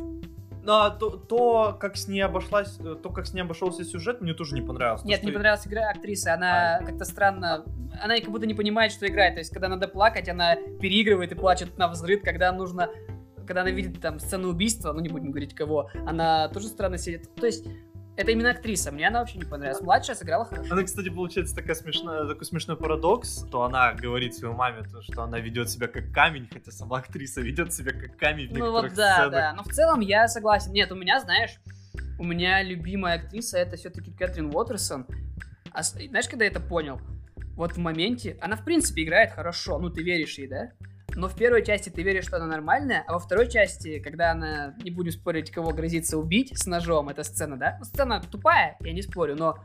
А 0.66 0.90
то, 0.92 1.12
то, 1.12 1.78
как 1.80 1.98
с 1.98 2.08
ней 2.08 2.22
обошлась, 2.22 2.78
э, 2.80 2.96
то, 3.02 3.10
как 3.10 3.26
с 3.26 3.34
ней 3.34 3.42
обошелся 3.42 3.84
сюжет, 3.84 4.22
мне 4.22 4.34
тоже 4.34 4.56
не 4.56 4.62
понравилось. 4.62 5.04
Нет, 5.04 5.20
то, 5.20 5.26
не 5.26 5.32
что... 5.32 5.40
понравилась 5.40 5.68
игра 5.68 5.90
актрисы. 5.90 6.30
Она 6.30 6.78
а. 6.78 6.84
как-то 6.84 7.06
странно. 7.06 7.66
Она 8.02 8.16
как 8.18 8.30
будто 8.30 8.46
не 8.46 8.54
понимает, 8.54 8.92
что 8.92 9.06
играет. 9.08 9.36
То 9.36 9.40
есть, 9.40 9.52
когда 9.52 9.68
надо 9.68 9.88
плакать, 9.88 10.30
она 10.30 10.56
переигрывает 10.56 11.32
и 11.32 11.36
плачет 11.36 11.78
на 11.78 11.88
взрыв. 11.88 12.22
Когда 12.24 12.52
нужно 12.52 12.90
когда 13.46 13.62
она 13.62 13.72
видит 13.72 14.00
там 14.00 14.20
сцену 14.20 14.50
убийства, 14.50 14.94
ну 14.94 15.02
не 15.02 15.10
будем 15.10 15.32
говорить 15.32 15.54
кого, 15.54 15.90
она 16.06 16.48
тоже 16.48 16.68
странно 16.68 16.98
сидит. 16.98 17.34
То 17.36 17.46
есть 17.46 17.68
Это 18.16 18.32
именно 18.32 18.52
актриса. 18.52 18.92
Мне 18.92 19.08
она 19.08 19.20
вообще 19.22 19.40
не 19.40 19.46
понравилась. 19.46 19.82
Младшая 19.82 20.16
сыграла 20.16 20.46
хорошо. 20.46 20.72
Она, 20.72 20.84
кстати, 20.84 21.10
получается 21.10 21.56
такая 21.56 21.76
смешная, 21.76 22.28
такой 22.28 22.46
смешной 22.46 22.78
парадокс, 22.78 23.48
что 23.48 23.64
она 23.64 23.94
говорит 23.94 24.36
своей 24.36 24.54
маме, 24.54 24.84
то, 24.84 25.02
что 25.02 25.24
она 25.24 25.40
ведет 25.40 25.70
себя 25.70 25.88
как 25.88 26.12
камень, 26.12 26.48
хотя 26.52 26.72
сама 26.72 27.00
актриса 27.00 27.42
ведет 27.42 27.74
себя 27.74 27.92
как 27.92 28.16
камень 28.18 28.50
в 28.50 28.52
Ну 28.52 28.66
некоторых 28.66 28.92
вот 28.92 28.94
да, 28.98 29.14
сценах. 29.14 29.32
да. 29.32 29.54
Но 29.54 29.64
в 29.64 29.68
целом 29.68 30.00
я 30.02 30.28
согласен. 30.28 30.72
Нет, 30.74 30.92
у 30.92 30.96
меня, 30.96 31.20
знаешь, 31.22 31.58
у 32.20 32.24
меня 32.24 32.62
любимая 32.62 33.16
актриса 33.16 33.58
это 33.58 33.78
все-таки 33.78 34.12
Кэтрин 34.12 34.54
Уотерсон. 34.54 35.08
А 35.72 35.82
знаешь, 35.82 36.30
когда 36.30 36.46
я 36.46 36.52
это 36.52 36.60
понял? 36.60 37.02
Вот 37.56 37.74
в 37.74 37.78
моменте, 37.78 38.38
она 38.42 38.56
в 38.56 38.64
принципе 38.64 39.04
играет 39.04 39.32
хорошо, 39.32 39.80
ну 39.80 39.90
ты 39.90 40.04
веришь 40.04 40.38
ей, 40.38 40.48
да? 40.48 40.72
Но 41.16 41.28
в 41.28 41.36
первой 41.36 41.64
части 41.64 41.90
ты 41.90 42.04
веришь, 42.04 42.26
что 42.26 42.38
она 42.38 42.48
нормальная, 42.48 43.04
а 43.08 43.14
во 43.14 43.20
второй 43.20 43.50
части, 43.50 44.00
когда 44.00 44.32
она, 44.32 44.76
не 44.84 44.92
будем 44.92 45.12
спорить, 45.12 45.52
кого 45.52 45.72
грозится 45.72 46.18
убить 46.18 46.58
с 46.58 46.66
ножом, 46.66 47.10
эта 47.10 47.24
сцена, 47.24 47.58
да? 47.58 47.78
Ну, 47.80 47.86
сцена 47.86 48.22
тупая, 48.22 48.78
я 48.82 48.94
не 48.94 49.02
спорю, 49.02 49.36
но 49.36 49.58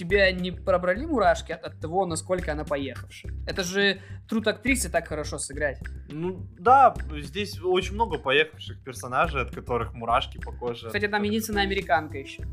тебя 0.00 0.32
не 0.32 0.50
пробрали 0.50 1.04
мурашки 1.04 1.52
от, 1.52 1.62
от 1.62 1.80
того, 1.80 2.06
насколько 2.06 2.52
она 2.52 2.64
поехавшая? 2.64 3.32
Это 3.46 3.62
же 3.62 4.00
труд 4.28 4.46
актрисы 4.46 4.88
так 4.88 5.08
хорошо 5.08 5.38
сыграть. 5.38 5.78
Ну 6.10 6.46
да, 6.58 6.94
здесь 7.18 7.60
очень 7.62 7.94
много 7.94 8.18
поехавших 8.18 8.82
персонажей, 8.82 9.42
от 9.42 9.54
которых 9.54 9.92
мурашки 9.92 10.38
по 10.38 10.52
коже. 10.52 10.86
Кстати, 10.86 11.08
там 11.08 11.22
единственная 11.22 11.64
американка 11.64 12.18
еще. 12.18 12.44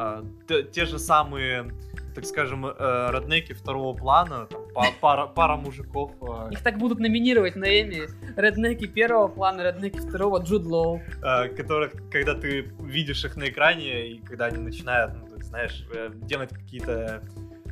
А, 0.00 0.24
те, 0.46 0.62
те 0.62 0.86
же 0.86 0.96
самые, 1.00 1.72
так 2.14 2.24
скажем, 2.24 2.64
э, 2.66 3.10
роднеки 3.10 3.52
второго 3.52 3.96
плана, 3.96 4.46
там, 4.46 4.62
па- 4.72 4.92
пара, 5.00 5.26
пара 5.26 5.56
мужиков, 5.56 6.12
э, 6.22 6.52
Их 6.52 6.62
так 6.62 6.78
будут 6.78 7.00
номинировать 7.00 7.56
на 7.56 7.64
Эми. 7.64 8.06
Реднеки 8.36 8.86
первого 8.86 9.26
плана, 9.26 9.62
реднеки 9.62 9.98
второго, 9.98 10.38
Джуд 10.38 10.64
Лоу. 10.66 11.02
э, 11.20 11.48
которых, 11.48 11.92
когда 12.12 12.34
ты 12.34 12.70
видишь 12.80 13.24
их 13.24 13.36
на 13.36 13.48
экране, 13.48 14.12
и 14.12 14.18
когда 14.20 14.46
они 14.46 14.58
начинают, 14.58 15.14
ну, 15.16 15.36
ты 15.36 15.42
знаешь, 15.42 15.84
э, 15.92 16.10
делать 16.14 16.50
какие-то 16.50 17.20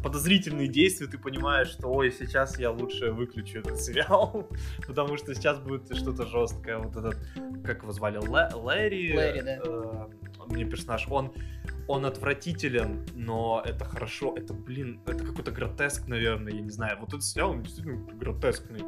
подозрительные 0.06 0.68
действия, 0.68 1.08
ты 1.08 1.18
понимаешь, 1.18 1.66
что 1.66 1.88
ой, 1.88 2.12
сейчас 2.12 2.60
я 2.60 2.70
лучше 2.70 3.10
выключу 3.10 3.58
этот 3.58 3.80
сериал, 3.80 4.48
потому 4.86 5.16
что 5.16 5.34
сейчас 5.34 5.58
будет 5.58 5.96
что-то 5.96 6.26
жесткое. 6.26 6.78
Вот 6.78 6.94
этот, 6.94 7.16
как 7.64 7.82
его 7.82 7.90
звали, 7.90 8.18
Лэ- 8.20 8.54
Лэри? 8.54 9.16
Лэри, 9.16 9.40
да. 9.40 9.58
э, 9.66 10.06
мне 10.46 10.64
персонаж, 10.64 11.08
он 11.10 11.32
он 11.88 12.04
отвратителен, 12.04 13.04
но 13.14 13.62
это 13.64 13.84
хорошо, 13.84 14.34
это, 14.36 14.54
блин, 14.54 15.00
это 15.06 15.24
какой-то 15.24 15.50
гротеск, 15.50 16.06
наверное, 16.08 16.52
я 16.52 16.60
не 16.60 16.70
знаю. 16.70 16.98
Вот 17.00 17.10
этот 17.10 17.24
сериал, 17.24 17.50
он 17.50 17.62
действительно 17.62 18.04
гротескный. 18.12 18.80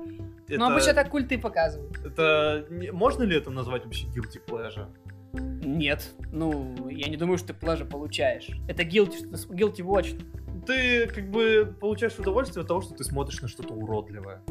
Ну, 0.49 0.71
обычно 0.71 0.95
так 0.95 1.11
культы 1.11 1.39
показывают. 1.39 1.97
Это... 2.05 2.67
Можно 2.93 3.25
ли 3.25 3.37
это 3.37 3.51
назвать 3.51 3.85
вообще 3.85 4.07
guilty 4.07 4.41
pleasure? 4.45 4.89
Нет. 5.33 6.13
Ну, 6.33 6.89
я 6.89 7.09
не 7.09 7.17
думаю, 7.17 7.39
что 7.39 7.49
ты 7.49 7.55
плажа 7.55 7.85
получаешь. 7.85 8.49
Это 8.69 8.83
guilty, 8.83 9.31
guilty 9.51 9.85
watch. 9.85 10.21
Ты 10.69 11.07
как 11.07 11.31
бы 11.31 11.75
получаешь 11.81 12.19
удовольствие 12.19 12.61
от 12.61 12.69
того, 12.69 12.83
что 12.83 12.93
ты 12.93 13.03
смотришь 13.03 13.41
на 13.41 13.49
что-то 13.49 13.73
уродливое. 13.73 14.43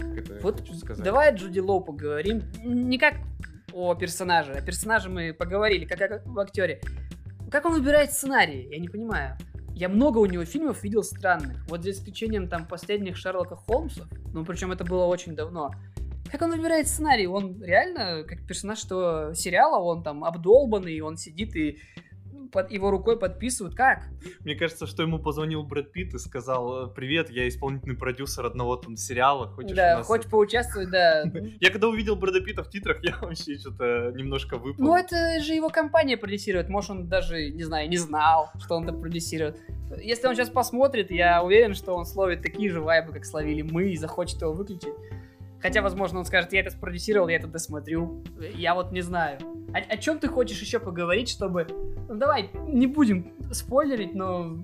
Вот 0.42 0.62
хочу 0.62 0.74
сказать. 0.74 1.06
давай 1.06 1.30
о 1.30 1.36
Джуди 1.36 1.60
Лоу 1.60 1.82
поговорим. 1.82 2.42
Не 2.64 2.98
как 2.98 3.18
о 3.72 3.94
персонаже. 3.94 4.54
О 4.54 4.62
персонаже 4.64 5.10
мы 5.10 5.32
поговорили, 5.32 5.86
как 5.86 6.02
о 6.02 6.40
актере. 6.42 6.82
Как 7.52 7.66
он 7.66 7.74
выбирает 7.74 8.12
сценарии? 8.12 8.68
Я 8.72 8.80
не 8.80 8.88
понимаю. 8.88 9.38
Я 9.76 9.90
много 9.90 10.18
у 10.18 10.26
него 10.26 10.44
фильмов 10.44 10.84
видел 10.84 11.04
странных. 11.04 11.64
Вот 11.70 11.84
за 11.84 11.92
исключением 11.92 12.50
там 12.50 12.66
последних 12.66 13.16
Шерлока 13.16 13.56
Холмсов, 13.56 14.08
ну 14.34 14.44
причем 14.44 14.72
это 14.72 14.84
было 14.84 15.06
очень 15.06 15.36
давно. 15.36 15.70
Как 16.32 16.42
он 16.42 16.50
выбирает 16.50 16.88
сценарий? 16.88 17.28
Он 17.28 17.62
реально, 17.62 18.24
как 18.24 18.44
персонаж 18.48 18.80
что 18.80 19.36
сериала, 19.36 19.78
он 19.78 20.02
там 20.02 20.24
обдолбанный, 20.24 21.00
он 21.02 21.16
сидит 21.16 21.56
и 21.56 21.78
под 22.52 22.72
его 22.72 22.92
рукой 22.92 23.18
подписывают. 23.18 23.76
Как? 23.76 24.04
Мне 24.42 24.56
кажется, 24.56 24.88
что 24.88 25.04
ему 25.04 25.20
позвонил 25.20 25.64
Брэд 25.64 25.92
Питт 25.92 26.14
и 26.14 26.20
сказал, 26.20 26.92
привет, 26.94 27.30
я 27.30 27.48
исполнительный 27.48 27.96
продюсер 27.96 28.46
одного 28.46 28.76
там 28.78 28.98
сериала, 28.98 29.48
хочешь 29.48 29.72
у 29.72 29.76
да, 29.76 29.98
нас 29.98 30.08
хочешь 30.08 30.30
поучаствовать, 30.30 30.90
да. 30.92 31.24
Я 31.60 31.70
когда 31.70 31.88
увидел 31.88 32.16
Брэда 32.16 32.42
Питта 32.42 32.64
в 32.64 32.70
титрах, 32.70 32.98
я 33.04 33.18
вообще 33.22 33.58
что-то 33.58 34.12
немножко 34.16 34.58
выпал. 34.58 34.84
Ну, 34.84 34.96
это 34.96 35.42
же 35.42 35.54
его 35.54 35.70
компания 35.70 36.18
продюсирует. 36.18 36.70
Может, 36.70 36.92
он 36.92 37.08
даже, 37.08 37.50
не 37.50 37.64
знаю, 37.64 37.90
не 37.90 37.98
знал, 37.98 38.52
что 38.60 38.76
он 38.76 38.86
там 38.86 39.00
продюсирует. 39.00 39.58
Если 40.02 40.28
он 40.28 40.36
сейчас 40.36 40.50
посмотрит, 40.50 41.12
я 41.12 41.44
уверен, 41.44 41.74
что 41.74 41.94
он 41.94 42.06
словит 42.06 42.42
такие 42.42 42.70
же 42.70 42.82
вайбы, 42.82 43.14
как 43.14 43.26
словили 43.26 43.62
мы, 43.62 43.92
и 43.92 43.98
захочет 43.98 44.42
его 44.42 44.54
выключить. 44.54 44.94
Хотя, 45.62 45.82
возможно, 45.82 46.20
он 46.20 46.26
скажет, 46.26 46.54
я 46.54 46.62
это 46.62 46.70
спродюсировал, 46.72 47.28
я 47.28 47.38
это 47.38 47.48
досмотрю. 47.48 48.24
Я 48.54 48.76
вот 48.76 48.92
не 48.92 49.02
знаю. 49.02 49.40
О, 49.74 49.78
о 49.78 49.98
чем 49.98 50.20
ты 50.20 50.28
хочешь 50.28 50.62
еще 50.62 50.80
поговорить, 50.80 51.30
чтобы... 51.30 51.68
Ну, 52.08 52.16
давай, 52.16 52.50
не 52.68 52.88
будем 52.88 53.34
спойлерить, 53.52 54.14
но... 54.14 54.58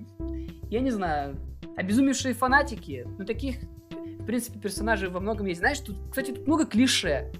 Я 0.70 0.80
не 0.80 0.90
знаю. 0.90 1.36
Обезумевшие 1.76 2.34
фанатики, 2.34 3.06
ну, 3.18 3.24
таких, 3.24 3.56
в 3.90 4.24
принципе, 4.24 4.58
персонажей 4.58 5.08
во 5.10 5.20
многом 5.20 5.46
есть. 5.46 5.60
Знаешь, 5.60 5.80
тут, 5.80 5.96
кстати, 6.10 6.30
тут 6.32 6.46
много 6.46 6.66
клише. 6.66 7.32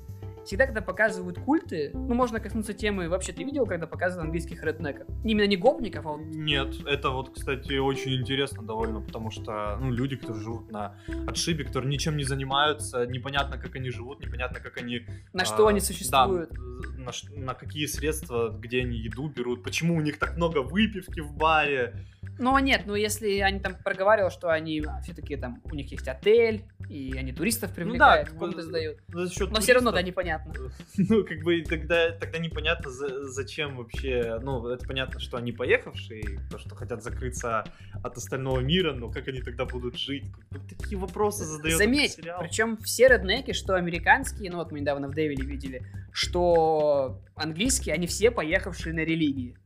Всегда, 0.44 0.66
когда 0.66 0.82
показывают 0.82 1.38
культы, 1.38 1.90
ну, 1.94 2.14
можно 2.14 2.40
коснуться 2.40 2.74
темы, 2.74 3.08
вообще 3.08 3.32
ты 3.32 3.44
видел, 3.44 3.66
когда 3.66 3.86
показывают 3.86 4.26
английских 4.26 4.62
реднеков? 4.62 5.08
Именно 5.24 5.46
не 5.46 5.56
гопников, 5.56 6.06
а 6.06 6.10
вот 6.10 6.20
Нет, 6.20 6.86
это 6.86 7.10
вот, 7.10 7.34
кстати, 7.34 7.78
очень 7.78 8.14
интересно 8.20 8.62
довольно, 8.62 9.00
потому 9.00 9.30
что, 9.30 9.78
ну, 9.80 9.90
люди, 9.90 10.16
которые 10.16 10.42
живут 10.42 10.70
на 10.70 10.96
отшибе, 11.26 11.64
которые 11.64 11.90
ничем 11.90 12.16
не 12.16 12.24
занимаются, 12.24 13.06
непонятно, 13.06 13.58
как 13.58 13.76
они 13.76 13.90
живут, 13.90 14.20
непонятно, 14.20 14.60
как 14.60 14.76
они... 14.78 15.06
на 15.32 15.44
что 15.44 15.66
а, 15.66 15.70
они 15.70 15.80
существуют. 15.80 16.50
Да, 16.50 16.60
на, 16.98 17.12
на 17.36 17.54
какие 17.54 17.86
средства, 17.86 18.50
где 18.50 18.80
они 18.80 18.96
еду 18.96 19.28
берут, 19.28 19.62
почему 19.62 19.96
у 19.96 20.00
них 20.00 20.18
так 20.18 20.36
много 20.36 20.58
выпивки 20.58 21.20
в 21.20 21.32
баре. 21.32 22.06
Ну, 22.38 22.58
нет, 22.58 22.82
ну, 22.86 22.94
если 22.94 23.38
они 23.38 23.60
там 23.60 23.76
проговаривали, 23.82 24.30
что 24.30 24.50
они 24.50 24.82
все-таки 25.02 25.36
там, 25.36 25.60
у 25.64 25.74
них 25.74 25.90
есть 25.92 26.08
отель, 26.08 26.64
и 26.88 27.14
они 27.16 27.32
туристов 27.32 27.72
привлекают, 27.72 28.28
в 28.28 28.32
бы 28.34 28.38
комнаты 28.40 28.62
сдают. 28.62 28.98
За 29.08 29.30
счет 29.30 29.50
Но 29.50 29.60
все 29.60 29.72
равно, 29.74 29.90
да, 29.92 30.00
туристов. 30.00 30.24
непонятно. 30.24 30.52
Ну, 30.96 31.24
как 31.24 31.42
бы 31.42 31.62
тогда, 31.62 32.10
тогда 32.12 32.38
непонятно, 32.38 32.90
за- 32.90 33.24
зачем 33.28 33.76
вообще. 33.76 34.38
Ну, 34.42 34.66
это 34.68 34.86
понятно, 34.86 35.20
что 35.20 35.36
они 35.36 35.52
поехавшие, 35.52 36.40
то, 36.50 36.58
что 36.58 36.74
хотят 36.74 37.02
закрыться 37.02 37.64
от 38.02 38.16
остального 38.16 38.60
мира, 38.60 38.92
но 38.92 39.10
как 39.10 39.28
они 39.28 39.40
тогда 39.40 39.64
будут 39.64 39.96
жить? 39.98 40.24
Такие 40.68 40.98
вопросы 40.98 41.44
задает 41.44 41.78
Заметь, 41.78 42.12
этот 42.12 42.24
сериал. 42.24 42.40
причем 42.40 42.76
все 42.78 43.08
реднеки, 43.08 43.52
что 43.52 43.74
американские, 43.76 44.50
ну 44.50 44.58
вот 44.58 44.72
мы 44.72 44.80
недавно 44.80 45.08
в 45.08 45.14
Дэвиле 45.14 45.44
видели, 45.44 45.82
что 46.12 47.20
английские, 47.36 47.94
они 47.94 48.06
все 48.06 48.30
поехавшие 48.30 48.92
на 48.94 49.00
религии. 49.00 49.56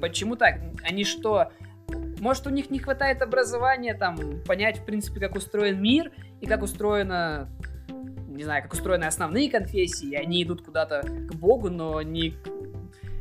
Почему 0.00 0.36
так? 0.36 0.60
Они 0.82 1.04
что, 1.04 1.52
может 2.20 2.46
у 2.46 2.50
них 2.50 2.70
не 2.70 2.78
хватает 2.78 3.22
образования, 3.22 3.94
там, 3.94 4.16
понять, 4.46 4.78
в 4.78 4.84
принципе, 4.84 5.20
как 5.20 5.34
устроен 5.34 5.80
мир 5.82 6.12
и 6.40 6.46
как 6.46 6.62
устроена, 6.62 7.48
не 8.28 8.44
знаю, 8.44 8.62
как 8.62 8.72
устроены 8.72 9.04
основные 9.04 9.50
конфессии, 9.50 10.14
они 10.14 10.42
идут 10.42 10.62
куда-то 10.62 11.02
к 11.02 11.34
Богу, 11.34 11.70
но 11.70 12.02
не... 12.02 12.34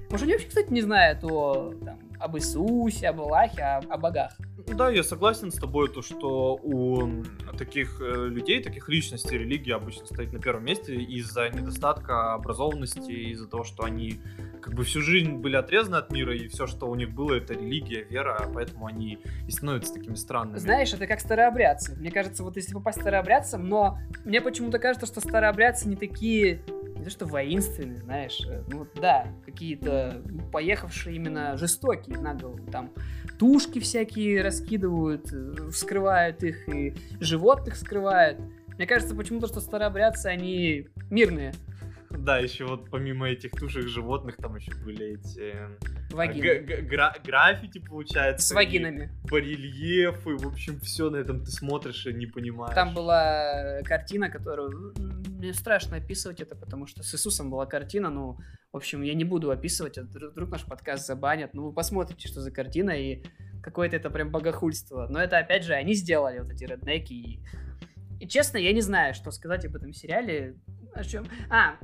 Может, 0.09 0.23
они 0.23 0.33
вообще, 0.33 0.47
кстати, 0.47 0.71
не 0.71 0.81
знают 0.81 1.23
о, 1.23 1.73
там, 1.85 1.99
об 2.19 2.35
Иисусе, 2.37 3.09
об 3.09 3.21
Аллахе, 3.21 3.61
о, 3.61 3.81
о 3.89 3.97
богах. 3.97 4.37
Да, 4.75 4.89
я 4.89 5.03
согласен 5.03 5.51
с 5.51 5.55
тобой, 5.55 5.89
то, 5.89 6.01
что 6.01 6.55
у 6.55 7.23
таких 7.57 7.99
э, 8.01 8.27
людей, 8.27 8.63
таких 8.63 8.87
личностей 8.87 9.37
религия 9.37 9.75
обычно 9.75 10.05
стоит 10.05 10.31
на 10.31 10.39
первом 10.39 10.65
месте 10.65 10.95
из-за 10.95 11.49
недостатка 11.49 12.33
образованности, 12.33 13.11
из-за 13.11 13.47
того, 13.47 13.63
что 13.63 13.83
они 13.83 14.21
как 14.61 14.73
бы 14.73 14.83
всю 14.83 15.01
жизнь 15.01 15.33
были 15.33 15.55
отрезаны 15.55 15.97
от 15.97 16.11
мира, 16.11 16.35
и 16.35 16.47
все, 16.47 16.67
что 16.67 16.87
у 16.87 16.95
них 16.95 17.11
было, 17.11 17.33
это 17.33 17.53
религия, 17.53 18.03
вера, 18.03 18.49
поэтому 18.53 18.85
они 18.85 19.19
и 19.47 19.51
становятся 19.51 19.93
такими 19.93 20.15
странными. 20.15 20.57
Знаешь, 20.57 20.93
это 20.93 21.07
как 21.07 21.19
старообрядцы. 21.19 21.95
Мне 21.97 22.11
кажется, 22.11 22.43
вот 22.43 22.55
если 22.55 22.73
попасть 22.73 23.01
старообрядцам, 23.01 23.67
но 23.67 23.99
мне 24.23 24.41
почему-то 24.41 24.79
кажется, 24.79 25.05
что 25.05 25.19
старообрядцы 25.19 25.87
не 25.87 25.95
такие, 25.95 26.61
не 26.99 27.05
то 27.05 27.09
что 27.09 27.25
воинственные, 27.25 27.99
знаешь, 27.99 28.41
э, 28.47 28.61
ну 28.67 28.85
да, 28.95 29.27
какие-то 29.45 30.21
поехавшие 30.51 31.15
именно 31.15 31.57
жестокие 31.57 32.17
на 32.17 32.33
голову. 32.33 32.59
Там 32.71 32.91
тушки 33.39 33.79
всякие 33.79 34.43
раскидывают, 34.43 35.31
э, 35.31 35.69
вскрывают 35.71 36.43
их, 36.43 36.67
и 36.67 36.93
животных 37.21 37.77
скрывают. 37.77 38.37
Мне 38.75 38.85
кажется 38.85 39.15
почему-то, 39.15 39.47
что 39.47 39.61
старообрядцы, 39.61 40.27
они 40.27 40.87
мирные. 41.09 41.53
Да, 42.11 42.39
еще 42.39 42.65
вот 42.65 42.89
помимо 42.89 43.29
этих 43.29 43.51
тушек 43.51 43.87
животных, 43.87 44.37
там 44.37 44.55
еще 44.55 44.73
были 44.75 45.13
эти 45.13 45.53
э, 45.53 45.77
Вагины. 46.11 46.59
г- 46.59 46.81
гра- 46.81 47.15
граффити, 47.23 47.79
получается. 47.79 48.47
С 48.47 48.51
вагинами. 48.51 49.11
Барельефы, 49.29 50.35
в 50.37 50.47
общем, 50.47 50.79
все 50.79 51.09
на 51.09 51.17
этом 51.17 51.43
ты 51.43 51.51
смотришь 51.51 52.05
и 52.07 52.13
не 52.13 52.25
понимаешь. 52.25 52.73
Там 52.73 52.93
была 52.93 53.81
картина, 53.83 54.29
которую... 54.29 54.93
Мне 54.97 55.53
страшно 55.53 55.97
описывать 55.97 56.41
это, 56.41 56.55
потому 56.55 56.87
что 56.87 57.03
с 57.03 57.13
Иисусом 57.13 57.49
была 57.49 57.65
картина, 57.65 58.09
ну, 58.09 58.37
в 58.73 58.77
общем, 58.77 59.03
я 59.03 59.13
не 59.13 59.23
буду 59.23 59.51
описывать, 59.51 59.97
а 59.97 60.01
вдруг 60.01 60.33
вдруг 60.33 60.49
наш 60.49 60.65
подкаст 60.65 61.07
забанят. 61.07 61.53
Ну, 61.53 61.67
вы 61.67 61.73
посмотрите, 61.73 62.27
что 62.27 62.41
за 62.41 62.51
картина, 62.51 62.91
и 62.91 63.23
какое-то 63.63 63.95
это 63.95 64.09
прям 64.09 64.31
богохульство. 64.31 65.07
Но 65.09 65.19
это, 65.21 65.37
опять 65.37 65.63
же, 65.63 65.73
они 65.73 65.93
сделали, 65.93 66.39
вот 66.39 66.51
эти 66.51 66.65
реднеки. 66.65 67.13
И, 67.13 67.39
и 68.19 68.27
честно, 68.27 68.57
я 68.57 68.73
не 68.73 68.81
знаю, 68.81 69.13
что 69.13 69.31
сказать 69.31 69.65
об 69.65 69.75
этом 69.75 69.93
сериале. 69.93 70.57
О 70.93 71.03
чем... 71.03 71.25
А, 71.49 71.77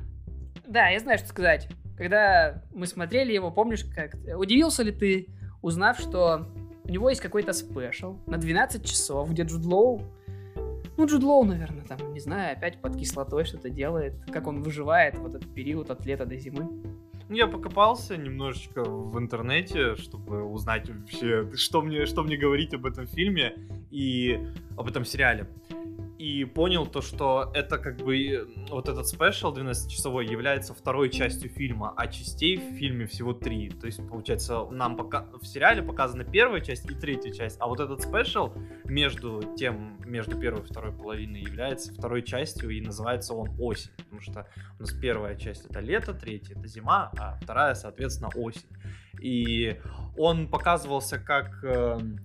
да, 0.66 0.88
я 0.88 1.00
знаю, 1.00 1.18
что 1.18 1.28
сказать. 1.28 1.68
Когда 1.96 2.62
мы 2.74 2.86
смотрели 2.86 3.32
его, 3.32 3.50
помнишь, 3.50 3.84
как... 3.84 4.16
Удивился 4.36 4.82
ли 4.82 4.92
ты 4.92 5.28
узнав, 5.62 5.98
что 5.98 6.46
у 6.84 6.88
него 6.88 7.08
есть 7.08 7.22
какой-то 7.22 7.52
спешл 7.52 8.18
на 8.26 8.36
12 8.36 8.84
часов, 8.84 9.30
где 9.30 9.42
Джуд 9.42 9.64
Лоу 9.64 10.02
ну, 10.96 11.04
Джуд 11.04 11.22
Лоу, 11.22 11.44
наверное, 11.44 11.84
там, 11.84 12.14
не 12.14 12.20
знаю, 12.20 12.56
опять 12.56 12.80
под 12.80 12.96
кислотой 12.96 13.44
что-то 13.44 13.68
делает. 13.68 14.14
Как 14.32 14.46
он 14.46 14.62
выживает 14.62 15.18
в 15.18 15.26
этот 15.26 15.52
период 15.52 15.90
от 15.90 16.06
лета 16.06 16.24
до 16.24 16.36
зимы. 16.36 16.70
Ну, 17.28 17.34
я 17.34 17.48
покопался 17.48 18.16
немножечко 18.16 18.82
в 18.82 19.18
интернете, 19.18 19.96
чтобы 19.96 20.44
узнать 20.44 20.88
вообще, 20.88 21.50
что 21.54 21.82
мне, 21.82 22.06
что 22.06 22.22
мне 22.22 22.36
говорить 22.36 22.72
об 22.72 22.86
этом 22.86 23.06
фильме 23.06 23.54
и 23.90 24.40
об 24.76 24.88
этом 24.88 25.04
сериале 25.04 25.46
и 26.18 26.44
понял 26.44 26.86
то, 26.86 27.02
что 27.02 27.50
это 27.54 27.78
как 27.78 27.98
бы 27.98 28.48
вот 28.70 28.88
этот 28.88 29.06
special 29.06 29.54
12-часовой 29.54 30.26
является 30.26 30.74
второй 30.74 31.10
частью 31.10 31.50
фильма, 31.50 31.92
а 31.96 32.06
частей 32.06 32.56
в 32.56 32.76
фильме 32.76 33.06
всего 33.06 33.32
три. 33.32 33.70
То 33.70 33.86
есть, 33.86 34.06
получается, 34.08 34.64
нам 34.70 34.96
пока 34.96 35.26
в 35.40 35.46
сериале 35.46 35.82
показана 35.82 36.24
первая 36.24 36.60
часть 36.60 36.90
и 36.90 36.94
третья 36.94 37.32
часть, 37.32 37.56
а 37.60 37.66
вот 37.66 37.80
этот 37.80 38.02
special 38.02 38.52
между 38.84 39.54
тем, 39.56 39.98
между 40.04 40.38
первой 40.38 40.62
и 40.62 40.66
второй 40.66 40.92
половиной 40.92 41.40
является 41.40 41.92
второй 41.92 42.22
частью 42.22 42.70
и 42.70 42.80
называется 42.80 43.34
он 43.34 43.50
«Осень», 43.58 43.90
потому 43.98 44.20
что 44.20 44.48
у 44.78 44.82
нас 44.82 44.92
первая 44.92 45.36
часть 45.36 45.66
это 45.66 45.80
лето, 45.80 46.14
третья 46.14 46.54
это 46.54 46.66
зима, 46.66 47.10
а 47.18 47.38
вторая, 47.42 47.74
соответственно, 47.74 48.30
осень. 48.34 48.68
И 49.20 49.80
он 50.16 50.48
показывался 50.48 51.18
как 51.18 51.62
эм, 51.64 52.20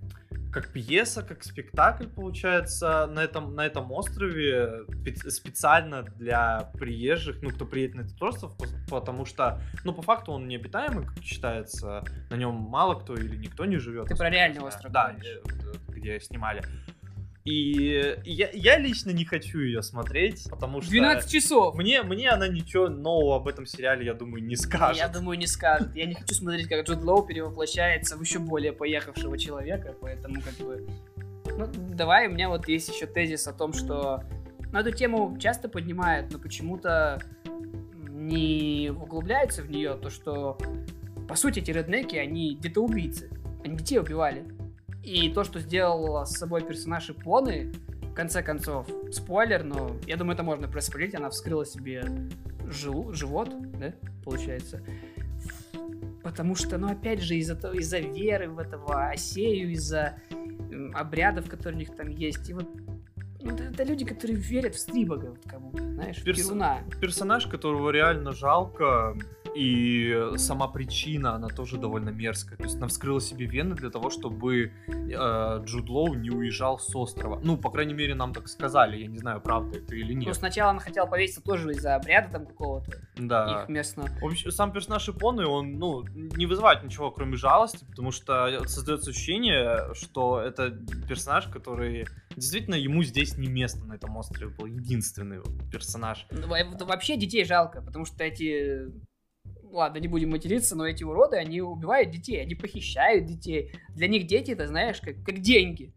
как 0.51 0.71
пьеса, 0.73 1.23
как 1.23 1.43
спектакль, 1.43 2.07
получается, 2.07 3.07
на 3.07 3.21
этом, 3.23 3.55
на 3.55 3.65
этом 3.65 3.91
острове 3.91 4.85
специально 5.29 6.03
для 6.03 6.71
приезжих, 6.73 7.41
ну, 7.41 7.49
кто 7.51 7.65
приедет 7.65 7.95
на 7.95 8.01
этот 8.01 8.21
остров, 8.21 8.53
потому 8.89 9.25
что, 9.25 9.61
ну, 9.83 9.93
по 9.93 10.01
факту 10.01 10.33
он 10.33 10.47
необитаемый, 10.47 11.05
как 11.05 11.23
считается, 11.23 12.03
на 12.29 12.35
нем 12.35 12.55
мало 12.55 12.95
кто 12.95 13.15
или 13.15 13.35
никто 13.37 13.65
не 13.65 13.77
живет. 13.77 14.07
Ты 14.07 14.15
про 14.15 14.29
реальный 14.29 14.61
остров 14.61 14.91
Да, 14.91 15.15
где 15.87 16.19
снимали. 16.19 16.61
И 17.43 18.17
я, 18.23 18.49
я 18.53 18.77
лично 18.77 19.09
не 19.09 19.25
хочу 19.25 19.59
ее 19.59 19.81
смотреть, 19.81 20.47
потому 20.49 20.81
что... 20.81 20.91
12 20.91 21.31
часов! 21.31 21.75
Мне, 21.75 22.03
мне 22.03 22.29
она 22.29 22.47
ничего 22.47 22.87
нового 22.87 23.37
об 23.37 23.47
этом 23.47 23.65
сериале, 23.65 24.05
я 24.05 24.13
думаю, 24.13 24.43
не 24.43 24.55
скажет. 24.55 24.97
Я 24.97 25.07
думаю, 25.07 25.39
не 25.39 25.47
скажет. 25.47 25.95
Я 25.95 26.05
не 26.05 26.13
хочу 26.13 26.35
смотреть, 26.35 26.67
как 26.67 26.87
Джуд 26.87 27.03
Лоу 27.03 27.25
перевоплощается 27.25 28.15
в 28.15 28.21
еще 28.21 28.37
более 28.37 28.73
поехавшего 28.73 29.39
человека, 29.39 29.95
поэтому 29.99 30.41
как 30.41 30.53
бы... 30.65 30.87
Ну, 31.57 31.67
давай, 31.95 32.27
у 32.27 32.31
меня 32.31 32.47
вот 32.47 32.67
есть 32.67 32.89
еще 32.89 33.07
тезис 33.07 33.47
о 33.47 33.53
том, 33.53 33.73
что... 33.73 34.23
Ну, 34.71 34.79
эту 34.79 34.91
тему 34.91 35.35
часто 35.39 35.67
поднимают, 35.67 36.31
но 36.31 36.37
почему-то 36.37 37.19
не 38.21 38.91
углубляются 38.91 39.63
в 39.63 39.69
нее, 39.69 39.95
то 39.95 40.11
что, 40.11 40.57
по 41.27 41.35
сути, 41.35 41.59
эти 41.59 41.71
реднеки, 41.71 42.15
они 42.15 42.55
где-то 42.55 42.81
убийцы. 42.81 43.31
Они 43.63 43.77
детей 43.77 43.99
убивали. 43.99 44.45
И 45.03 45.29
то, 45.29 45.43
что 45.43 45.59
сделала 45.59 46.25
с 46.25 46.37
собой 46.37 46.61
персонаж 46.61 47.09
Ипоны, 47.09 47.71
в 48.11 48.13
конце 48.13 48.43
концов, 48.43 48.87
спойлер, 49.11 49.63
но 49.63 49.95
я 50.05 50.17
думаю, 50.17 50.35
это 50.35 50.43
можно 50.43 50.67
проспорить, 50.67 51.15
она 51.15 51.29
вскрыла 51.29 51.65
себе 51.65 52.03
жил, 52.67 53.11
живот, 53.13 53.49
да, 53.79 53.93
получается. 54.23 54.81
Потому 56.21 56.55
что, 56.55 56.77
ну, 56.77 56.91
опять 56.91 57.21
же, 57.21 57.35
из-за 57.35 57.55
из 57.71 57.93
веры 57.93 58.49
в 58.49 58.59
этого 58.59 59.09
Осею, 59.09 59.71
из-за 59.71 60.17
обрядов, 60.93 61.49
которые 61.49 61.77
у 61.77 61.79
них 61.79 61.95
там 61.95 62.09
есть. 62.09 62.49
И 62.49 62.53
вот 62.53 62.67
ну, 63.41 63.51
это, 63.51 63.63
это 63.63 63.83
люди, 63.83 64.05
которые 64.05 64.37
верят 64.37 64.75
в 64.75 64.79
Стрибога, 64.79 65.27
вот 65.27 65.39
кому-то, 65.47 65.83
знаешь, 65.83 66.23
Перс... 66.23 66.45
Перуна. 66.45 66.83
Персонаж, 66.99 67.47
которого 67.47 67.89
реально 67.89 68.33
жалко, 68.33 69.17
и 69.55 70.31
сама 70.37 70.67
причина, 70.67 71.35
она 71.35 71.47
тоже 71.47 71.77
довольно 71.77 72.09
мерзкая. 72.09 72.57
То 72.57 72.63
есть 72.63 72.77
она 72.77 72.87
вскрыла 72.87 73.19
себе 73.21 73.45
вены 73.45 73.75
для 73.75 73.89
того, 73.89 74.09
чтобы 74.09 74.71
э, 74.87 75.63
Джуд 75.65 75.89
Лоу 75.89 76.13
не 76.13 76.29
уезжал 76.29 76.79
с 76.79 76.95
острова. 76.95 77.39
Ну, 77.43 77.57
по 77.57 77.69
крайней 77.69 77.93
мере, 77.93 78.15
нам 78.15 78.33
так 78.33 78.47
сказали. 78.47 78.97
Я 78.97 79.07
не 79.07 79.17
знаю, 79.17 79.41
правда 79.41 79.79
это 79.79 79.95
или 79.95 80.13
нет. 80.13 80.27
Ну, 80.27 80.33
сначала 80.33 80.71
она 80.71 80.79
хотела 80.79 81.05
повеситься 81.05 81.41
тоже 81.41 81.71
из-за 81.71 81.95
обряда 81.95 82.31
там 82.31 82.45
какого-то. 82.45 82.91
Да. 83.17 83.63
Их 83.63 83.69
местного. 83.69 84.09
В 84.21 84.25
общем, 84.25 84.51
сам 84.51 84.71
персонаж 84.71 85.07
Ипоны, 85.09 85.45
он, 85.45 85.73
ну, 85.73 86.03
не 86.03 86.45
вызывает 86.45 86.83
ничего, 86.83 87.11
кроме 87.11 87.35
жалости, 87.35 87.85
потому 87.85 88.11
что 88.11 88.65
создается 88.67 89.11
ощущение, 89.11 89.93
что 89.93 90.39
это 90.39 90.71
персонаж, 91.07 91.47
который 91.47 92.07
действительно 92.35 92.75
ему 92.75 93.03
здесь 93.03 93.37
не 93.37 93.47
место 93.47 93.83
на 93.85 93.93
этом 93.93 94.15
острове 94.17 94.47
был 94.47 94.65
единственный 94.65 95.41
персонаж. 95.71 96.25
Ну, 96.31 96.47
вообще 96.85 97.17
детей 97.17 97.45
жалко, 97.45 97.81
потому 97.81 98.05
что 98.05 98.23
эти 98.23 98.91
ладно, 99.71 99.99
не 99.99 100.07
будем 100.07 100.31
материться, 100.31 100.75
но 100.75 100.85
эти 100.85 101.03
уроды, 101.03 101.37
они 101.37 101.61
убивают 101.61 102.11
детей, 102.11 102.41
они 102.41 102.55
похищают 102.55 103.25
детей. 103.25 103.73
Для 103.89 104.07
них 104.07 104.27
дети, 104.27 104.51
это 104.51 104.67
знаешь, 104.67 105.01
как, 105.01 105.23
как 105.23 105.39
деньги, 105.39 105.93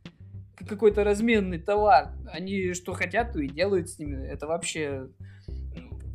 как 0.57 0.69
какой-то 0.69 1.05
разменный 1.05 1.59
товар. 1.59 2.13
Они 2.33 2.73
что 2.75 2.93
хотят, 2.93 3.33
то 3.33 3.41
и 3.41 3.49
делают 3.49 3.91
с 3.91 3.99
ними. 3.99 4.27
Это 4.27 4.47
вообще... 4.47 5.09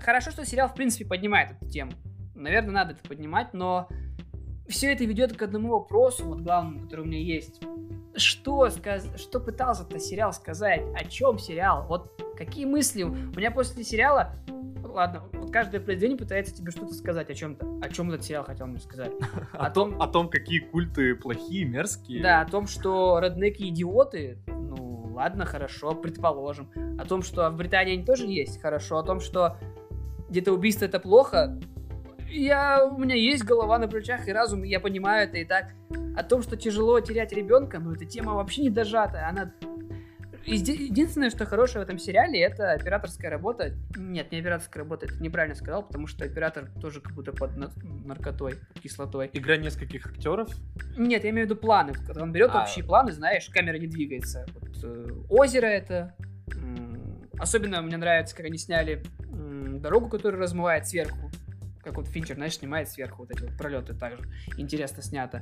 Хорошо, 0.02 0.32
что 0.32 0.46
сериал, 0.46 0.70
в 0.70 0.76
принципе, 0.76 1.06
поднимает 1.06 1.52
эту 1.52 1.70
тему. 1.70 1.92
Наверное, 2.34 2.72
надо 2.72 2.94
это 2.94 3.08
поднимать, 3.08 3.54
но 3.54 3.90
все 4.70 4.94
это 4.94 5.04
ведет 5.04 5.36
к 5.36 5.42
одному 5.42 5.70
вопросу, 5.70 6.26
вот 6.26 6.42
главному, 6.42 6.82
который 6.82 7.02
у 7.02 7.06
меня 7.06 7.20
есть. 7.20 7.62
Что, 8.16 8.70
сказ... 8.70 9.08
что 9.18 9.40
пытался 9.40 9.84
этот 9.84 10.02
сериал 10.02 10.34
сказать? 10.34 10.82
О 10.96 11.04
чем 11.06 11.40
сериал? 11.40 11.86
Вот 11.88 12.22
какие 12.38 12.66
мысли? 12.66 13.04
У 13.04 13.10
меня 13.10 13.52
после 13.52 13.84
сериала 13.84 14.36
ладно, 14.90 15.24
вот 15.34 15.52
каждое 15.52 15.80
произведение 15.80 16.18
пытается 16.18 16.56
тебе 16.56 16.72
что-то 16.72 16.94
сказать 16.94 17.30
о 17.30 17.34
чем-то. 17.34 17.80
О 17.82 17.90
чем 17.90 18.10
этот 18.10 18.24
сериал 18.24 18.44
хотел 18.44 18.68
мне 18.68 18.80
сказать. 18.80 19.12
О, 19.54 19.70
том, 19.70 20.02
о 20.02 20.08
том, 20.08 20.30
какие 20.30 20.60
культы 20.60 21.16
плохие, 21.16 21.66
мерзкие. 21.66 22.22
Да, 22.22 22.42
о 22.42 22.46
том, 22.46 22.68
что 22.68 23.20
реднеки 23.20 23.68
идиоты, 23.70 24.38
ну 24.48 25.12
ладно, 25.14 25.46
хорошо, 25.46 25.94
предположим. 25.94 26.70
О 27.00 27.06
том, 27.06 27.22
что 27.22 27.50
в 27.50 27.56
Британии 27.56 27.94
они 27.94 28.06
тоже 28.06 28.26
есть, 28.26 28.62
хорошо. 28.62 28.98
О 28.98 29.04
том, 29.04 29.20
что 29.20 29.58
где-то 30.30 30.54
убийство 30.54 30.86
это 30.86 31.00
плохо, 31.00 31.60
я, 32.30 32.86
у 32.86 32.98
меня 32.98 33.16
есть 33.16 33.44
голова 33.44 33.78
на 33.78 33.88
плечах 33.88 34.28
и 34.28 34.34
разум, 34.34 34.64
я 34.64 34.80
понимаю 34.80 35.28
это 35.28 35.38
и 35.38 35.46
так. 35.46 35.74
О 36.16 36.24
том, 36.24 36.42
что 36.42 36.58
тяжело 36.58 37.00
терять 37.00 37.32
ребенка, 37.32 37.80
ну, 37.80 37.94
эта 37.94 38.06
тема 38.06 38.34
вообще 38.34 38.64
не 38.64 38.70
дожатая, 38.70 39.28
она 39.28 39.54
Единственное, 40.46 41.30
что 41.30 41.46
хорошее 41.46 41.82
в 41.82 41.88
этом 41.88 42.00
сериале, 42.00 42.42
это 42.42 42.72
операторская 42.72 43.30
работа. 43.30 43.74
Нет, 43.96 44.32
не 44.32 44.40
операторская 44.40 44.84
работа, 44.84 45.06
это 45.06 45.22
неправильно 45.22 45.56
сказал, 45.56 45.84
потому 45.84 46.08
что 46.08 46.26
оператор 46.26 46.70
тоже 46.82 47.02
как 47.02 47.14
будто 47.14 47.34
под 47.34 47.52
наркотой, 48.06 48.56
под 48.74 48.82
кислотой. 48.82 49.30
Игра 49.34 49.58
нескольких 49.58 50.08
актеров? 50.08 50.50
Нет, 50.98 51.24
я 51.24 51.30
имею 51.30 51.46
в 51.46 51.52
виду 51.52 51.60
планы. 51.60 51.94
Когда 51.94 52.24
он 52.24 52.32
берет 52.32 52.52
а... 52.54 52.64
общие 52.64 52.84
планы, 52.84 53.12
знаешь, 53.12 53.50
камера 53.50 53.78
не 53.78 53.88
двигается. 53.88 54.46
Вот, 54.60 54.84
э, 54.84 55.12
озеро 55.30 55.68
это. 55.68 56.16
Особенно 57.38 57.82
мне 57.82 57.98
нравится, 57.98 58.36
как 58.36 58.46
они 58.48 58.58
сняли 58.58 59.04
дорогу, 59.80 60.10
которая 60.10 60.42
размывает 60.42 60.88
сверху. 60.88 61.32
Как 61.90 61.98
вот 61.98 62.08
Финчер, 62.08 62.36
знаешь, 62.36 62.56
снимает 62.56 62.88
сверху 62.88 63.24
вот 63.24 63.32
эти 63.32 63.42
вот 63.42 63.58
пролеты 63.58 63.96
также. 63.96 64.24
Интересно 64.58 65.02
снято. 65.02 65.42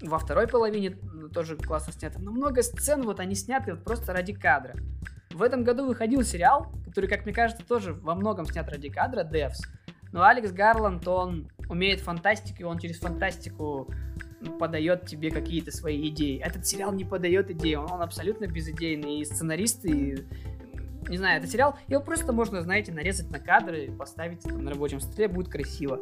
Во 0.00 0.20
второй 0.20 0.46
половине 0.46 0.96
тоже 1.34 1.56
классно 1.56 1.92
снято. 1.92 2.20
Но 2.20 2.30
много 2.30 2.62
сцен 2.62 3.02
вот 3.02 3.18
они 3.18 3.34
сняты 3.34 3.74
вот 3.74 3.82
просто 3.82 4.12
ради 4.12 4.32
кадра. 4.32 4.76
В 5.32 5.42
этом 5.42 5.64
году 5.64 5.84
выходил 5.84 6.22
сериал, 6.22 6.72
который, 6.84 7.08
как 7.08 7.24
мне 7.24 7.34
кажется, 7.34 7.66
тоже 7.66 7.92
во 7.92 8.14
многом 8.14 8.46
снят 8.46 8.68
ради 8.68 8.88
кадра, 8.88 9.24
Devs. 9.24 9.56
Но 10.12 10.22
Алекс 10.22 10.52
Гарланд, 10.52 11.08
он 11.08 11.50
умеет 11.68 11.98
фантастику, 11.98 12.60
и 12.60 12.64
он 12.64 12.78
через 12.78 13.00
фантастику 13.00 13.92
подает 14.60 15.06
тебе 15.06 15.32
какие-то 15.32 15.72
свои 15.72 16.08
идеи. 16.08 16.40
Этот 16.40 16.68
сериал 16.68 16.92
не 16.92 17.04
подает 17.04 17.50
идеи, 17.50 17.74
он, 17.74 17.90
он 17.90 18.00
абсолютно 18.00 18.46
безидейный. 18.46 19.18
И 19.18 19.24
сценаристы, 19.24 19.88
и, 19.88 20.24
не 21.08 21.16
знаю, 21.16 21.38
этот 21.38 21.50
сериал, 21.50 21.76
его 21.88 22.02
просто 22.02 22.32
можно, 22.32 22.62
знаете, 22.62 22.92
нарезать 22.92 23.30
на 23.30 23.38
кадры, 23.38 23.90
поставить 23.98 24.42
там, 24.42 24.64
на 24.64 24.70
рабочем 24.70 25.00
столе, 25.00 25.28
будет 25.28 25.48
красиво 25.48 26.00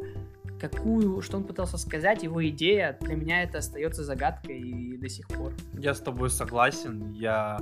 какую, 0.59 1.21
что 1.21 1.37
он 1.37 1.43
пытался 1.43 1.77
сказать, 1.77 2.23
его 2.23 2.45
идея, 2.49 2.97
для 3.01 3.15
меня 3.15 3.43
это 3.43 3.59
остается 3.59 4.03
загадкой 4.03 4.59
и 4.59 4.97
до 4.97 5.09
сих 5.09 5.27
пор. 5.27 5.53
Я 5.73 5.93
с 5.93 5.99
тобой 5.99 6.29
согласен, 6.29 7.11
я 7.11 7.59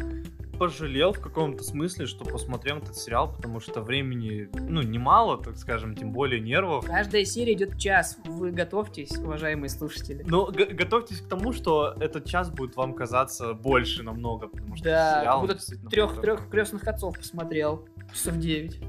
пожалел 0.57 1.13
в 1.13 1.19
каком-то 1.19 1.63
смысле, 1.63 2.05
что 2.05 2.25
посмотрел 2.25 2.77
этот 2.77 2.95
сериал, 2.95 3.31
потому 3.31 3.59
что 3.59 3.81
времени, 3.81 4.49
ну, 4.53 4.81
немало, 4.81 5.41
так 5.41 5.57
скажем, 5.57 5.95
тем 5.95 6.11
более 6.11 6.39
нервов. 6.39 6.85
Каждая 6.85 7.25
серия 7.25 7.53
идет 7.53 7.77
час. 7.77 8.17
Вы 8.25 8.51
готовьтесь, 8.51 9.17
уважаемые 9.17 9.69
слушатели. 9.69 10.23
Ну, 10.27 10.47
готовьтесь 10.47 11.21
к 11.21 11.27
тому, 11.27 11.53
что 11.53 11.95
этот 11.99 12.25
час 12.25 12.49
будет 12.49 12.75
вам 12.75 12.93
казаться 12.93 13.53
больше 13.53 14.03
намного, 14.03 14.47
потому 14.47 14.75
что 14.75 14.85
да, 14.85 15.19
сериал 15.21 15.47
трех, 15.89 16.21
трех 16.21 16.49
крестных 16.49 16.87
отцов 16.87 17.17
посмотрел. 17.17 17.87
Часов 18.13 18.37
9 18.37 18.81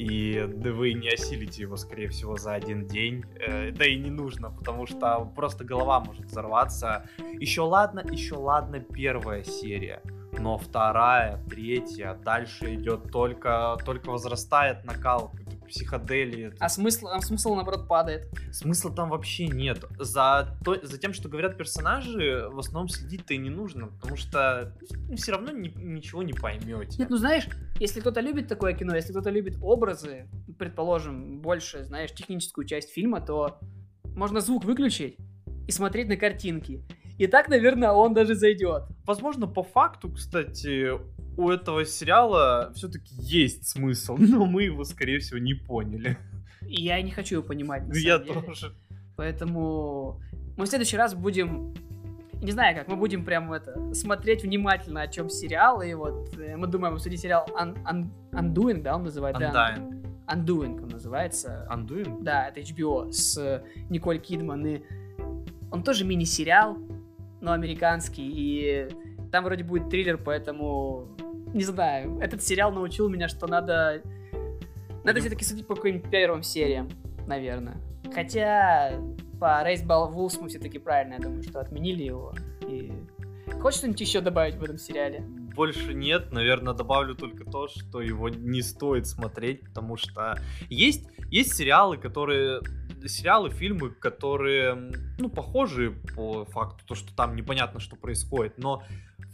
и 0.00 0.46
да 0.48 0.72
вы 0.72 0.94
не 0.94 1.10
осилите 1.10 1.62
его, 1.62 1.76
скорее 1.76 2.08
всего, 2.08 2.38
за 2.38 2.54
один 2.54 2.86
день. 2.86 3.22
Э, 3.38 3.70
да 3.70 3.84
и 3.84 3.98
не 3.98 4.08
нужно, 4.08 4.50
потому 4.50 4.86
что 4.86 5.30
просто 5.36 5.62
голова 5.62 6.00
может 6.00 6.24
взорваться. 6.24 7.06
Еще 7.38 7.60
ладно, 7.60 8.02
еще 8.10 8.36
ладно 8.36 8.80
первая 8.80 9.44
серия. 9.44 10.00
Но 10.38 10.58
вторая, 10.58 11.42
третья, 11.48 12.14
дальше 12.14 12.74
идет 12.74 13.10
только, 13.10 13.76
только 13.84 14.10
возрастает 14.10 14.84
накал 14.84 15.34
психоделии. 15.70 16.52
А 16.58 16.68
смысл, 16.68 17.06
а 17.08 17.20
смысл 17.20 17.54
наоборот 17.54 17.88
падает. 17.88 18.28
Смысла 18.52 18.92
там 18.92 19.08
вообще 19.10 19.46
нет. 19.48 19.84
За, 19.98 20.58
то, 20.64 20.84
за 20.84 20.98
тем, 20.98 21.12
что 21.12 21.28
говорят 21.28 21.56
персонажи, 21.56 22.48
в 22.50 22.58
основном 22.58 22.88
следить-то 22.88 23.34
и 23.34 23.38
не 23.38 23.50
нужно, 23.50 23.86
потому 23.86 24.16
что 24.16 24.76
ну, 25.08 25.16
все 25.16 25.32
равно 25.32 25.52
ни, 25.52 25.68
ничего 25.68 26.22
не 26.22 26.32
поймете. 26.32 26.98
Нет, 26.98 27.10
ну 27.10 27.16
знаешь, 27.16 27.48
если 27.78 28.00
кто-то 28.00 28.20
любит 28.20 28.48
такое 28.48 28.74
кино, 28.74 28.94
если 28.94 29.12
кто-то 29.12 29.30
любит 29.30 29.56
образы, 29.62 30.28
предположим, 30.58 31.40
больше, 31.40 31.84
знаешь, 31.84 32.12
техническую 32.12 32.66
часть 32.66 32.90
фильма, 32.90 33.20
то 33.20 33.58
можно 34.04 34.40
звук 34.40 34.64
выключить 34.64 35.16
и 35.66 35.72
смотреть 35.72 36.08
на 36.08 36.16
картинки. 36.16 36.84
И 37.20 37.26
так, 37.26 37.50
наверное, 37.50 37.90
он 37.90 38.14
даже 38.14 38.34
зайдет. 38.34 38.84
Возможно, 39.04 39.46
по 39.46 39.62
факту, 39.62 40.10
кстати, 40.10 40.88
у 41.36 41.50
этого 41.50 41.84
сериала 41.84 42.72
все-таки 42.74 43.14
есть 43.14 43.68
смысл, 43.68 44.16
но 44.18 44.46
мы 44.46 44.62
его, 44.62 44.84
скорее 44.84 45.18
всего, 45.18 45.38
не 45.38 45.52
поняли. 45.52 46.16
И 46.66 46.82
я 46.82 47.02
не 47.02 47.10
хочу 47.10 47.34
его 47.34 47.44
понимать. 47.46 47.82
Я 47.94 48.18
деле. 48.20 48.40
тоже. 48.40 48.72
Поэтому 49.16 50.18
мы 50.56 50.64
в 50.64 50.66
следующий 50.66 50.96
раз 50.96 51.14
будем 51.14 51.74
не 52.40 52.52
знаю 52.52 52.74
как, 52.74 52.88
мы 52.88 52.96
будем 52.96 53.26
прям 53.26 53.52
это 53.52 53.92
смотреть 53.92 54.42
внимательно, 54.42 55.02
о 55.02 55.08
чем 55.08 55.28
сериал, 55.28 55.82
и 55.82 55.92
вот 55.92 56.34
э, 56.38 56.56
мы 56.56 56.68
думаем 56.68 56.94
обсудить 56.94 57.20
сериал 57.20 57.46
Un- 57.54 57.76
Un- 57.84 58.10
Undoing, 58.32 58.80
да, 58.80 58.96
он 58.96 59.02
называется? 59.02 59.50
Да, 59.52 59.74
Undying. 59.76 60.24
Undoing 60.26 60.82
он 60.84 60.88
называется. 60.88 61.68
Undoing? 61.70 62.22
Да, 62.22 62.48
это 62.48 62.60
HBO 62.60 63.12
с 63.12 63.62
Николь 63.90 64.20
Кидман. 64.20 64.66
И 64.66 64.80
он 65.70 65.82
тоже 65.82 66.06
мини-сериал, 66.06 66.78
но 67.40 67.52
американский. 67.52 68.28
И 68.28 68.88
там 69.30 69.44
вроде 69.44 69.64
будет 69.64 69.88
триллер, 69.88 70.18
поэтому 70.18 71.08
не 71.52 71.64
знаю. 71.64 72.18
Этот 72.20 72.42
сериал 72.42 72.72
научил 72.72 73.08
меня, 73.08 73.28
что 73.28 73.46
надо... 73.46 74.02
Надо 75.04 75.20
все-таки 75.20 75.44
судить 75.44 75.66
по 75.66 75.74
каким-нибудь 75.74 76.10
первым 76.10 76.42
сериям, 76.42 76.88
наверное. 77.26 77.76
Хотя 78.12 79.00
по 79.40 79.62
Race 79.64 79.86
Ball 79.86 80.12
Wolves 80.12 80.38
мы 80.40 80.48
все-таки 80.48 80.78
правильно, 80.78 81.14
я 81.14 81.20
думаю, 81.20 81.42
что 81.42 81.60
отменили 81.60 82.04
его. 82.04 82.34
И... 82.68 82.92
Хочешь 83.60 83.78
что-нибудь 83.78 84.00
еще 84.00 84.20
добавить 84.20 84.56
в 84.56 84.62
этом 84.62 84.78
сериале? 84.78 85.24
Больше 85.54 85.94
нет, 85.94 86.30
наверное, 86.32 86.74
добавлю 86.74 87.14
только 87.14 87.44
то, 87.44 87.66
что 87.68 88.00
его 88.00 88.28
не 88.28 88.62
стоит 88.62 89.06
смотреть, 89.06 89.62
потому 89.62 89.96
что 89.96 90.38
есть, 90.68 91.08
есть 91.30 91.54
сериалы, 91.54 91.96
которые 91.96 92.60
сериалы, 93.08 93.50
фильмы, 93.50 93.90
которые, 93.90 94.74
ну, 95.18 95.28
похожи 95.28 95.92
по 96.14 96.44
факту, 96.44 96.84
то, 96.86 96.94
что 96.94 97.14
там 97.14 97.36
непонятно, 97.36 97.80
что 97.80 97.96
происходит, 97.96 98.58
но 98.58 98.82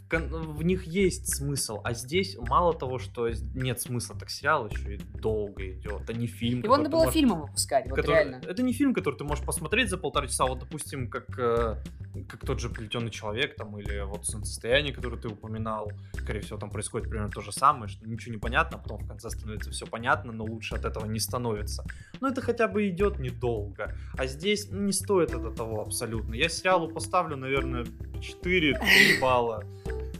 в, 0.09 0.63
них 0.63 0.83
есть 0.85 1.35
смысл, 1.35 1.81
а 1.83 1.93
здесь 1.93 2.37
мало 2.39 2.73
того, 2.73 2.99
что 2.99 3.29
нет 3.55 3.81
смысла, 3.81 4.15
так 4.17 4.29
сериал 4.29 4.67
еще 4.67 4.95
и 4.95 4.97
долго 4.97 5.71
идет, 5.71 6.01
это 6.01 6.13
не 6.13 6.27
фильм. 6.27 6.61
Его 6.61 6.77
надо 6.77 6.89
было 6.89 6.99
можешь- 6.99 7.13
фильмом 7.13 7.41
выпускать, 7.41 7.89
вот 7.89 7.95
который- 7.97 8.15
реально. 8.15 8.41
Это 8.45 8.63
не 8.63 8.73
фильм, 8.73 8.93
который 8.93 9.15
ты 9.15 9.23
можешь 9.23 9.43
посмотреть 9.43 9.89
за 9.89 9.97
полтора 9.97 10.27
часа, 10.27 10.45
вот, 10.45 10.59
допустим, 10.59 11.09
как, 11.09 11.37
э, 11.37 11.75
как 12.29 12.45
тот 12.45 12.59
же 12.59 12.69
«Плетеный 12.69 13.11
человек», 13.11 13.55
там, 13.55 13.77
или 13.77 14.01
вот 14.01 14.25
«Солнцестояние», 14.25 14.93
которое 14.93 15.17
ты 15.17 15.27
упоминал. 15.27 15.91
Скорее 16.13 16.39
всего, 16.41 16.57
там 16.57 16.69
происходит 16.69 17.09
примерно 17.09 17.31
то 17.31 17.41
же 17.41 17.51
самое, 17.51 17.87
что 17.89 18.07
ничего 18.07 18.33
не 18.33 18.39
понятно, 18.39 18.77
а 18.77 18.81
потом 18.81 18.99
в 18.99 19.07
конце 19.07 19.29
становится 19.29 19.71
все 19.71 19.85
понятно, 19.85 20.31
но 20.31 20.45
лучше 20.45 20.75
от 20.75 20.85
этого 20.85 21.05
не 21.05 21.19
становится. 21.19 21.83
Но 22.21 22.29
это 22.29 22.41
хотя 22.41 22.67
бы 22.67 22.87
идет 22.87 23.19
недолго. 23.19 23.95
А 24.17 24.25
здесь 24.25 24.69
ну, 24.71 24.81
не 24.81 24.93
стоит 24.93 25.31
это 25.33 25.51
того 25.51 25.81
абсолютно. 25.81 26.33
Я 26.33 26.49
сериалу 26.49 26.87
поставлю, 26.89 27.35
наверное, 27.37 27.85
4-3 28.21 29.19
балла. 29.21 29.63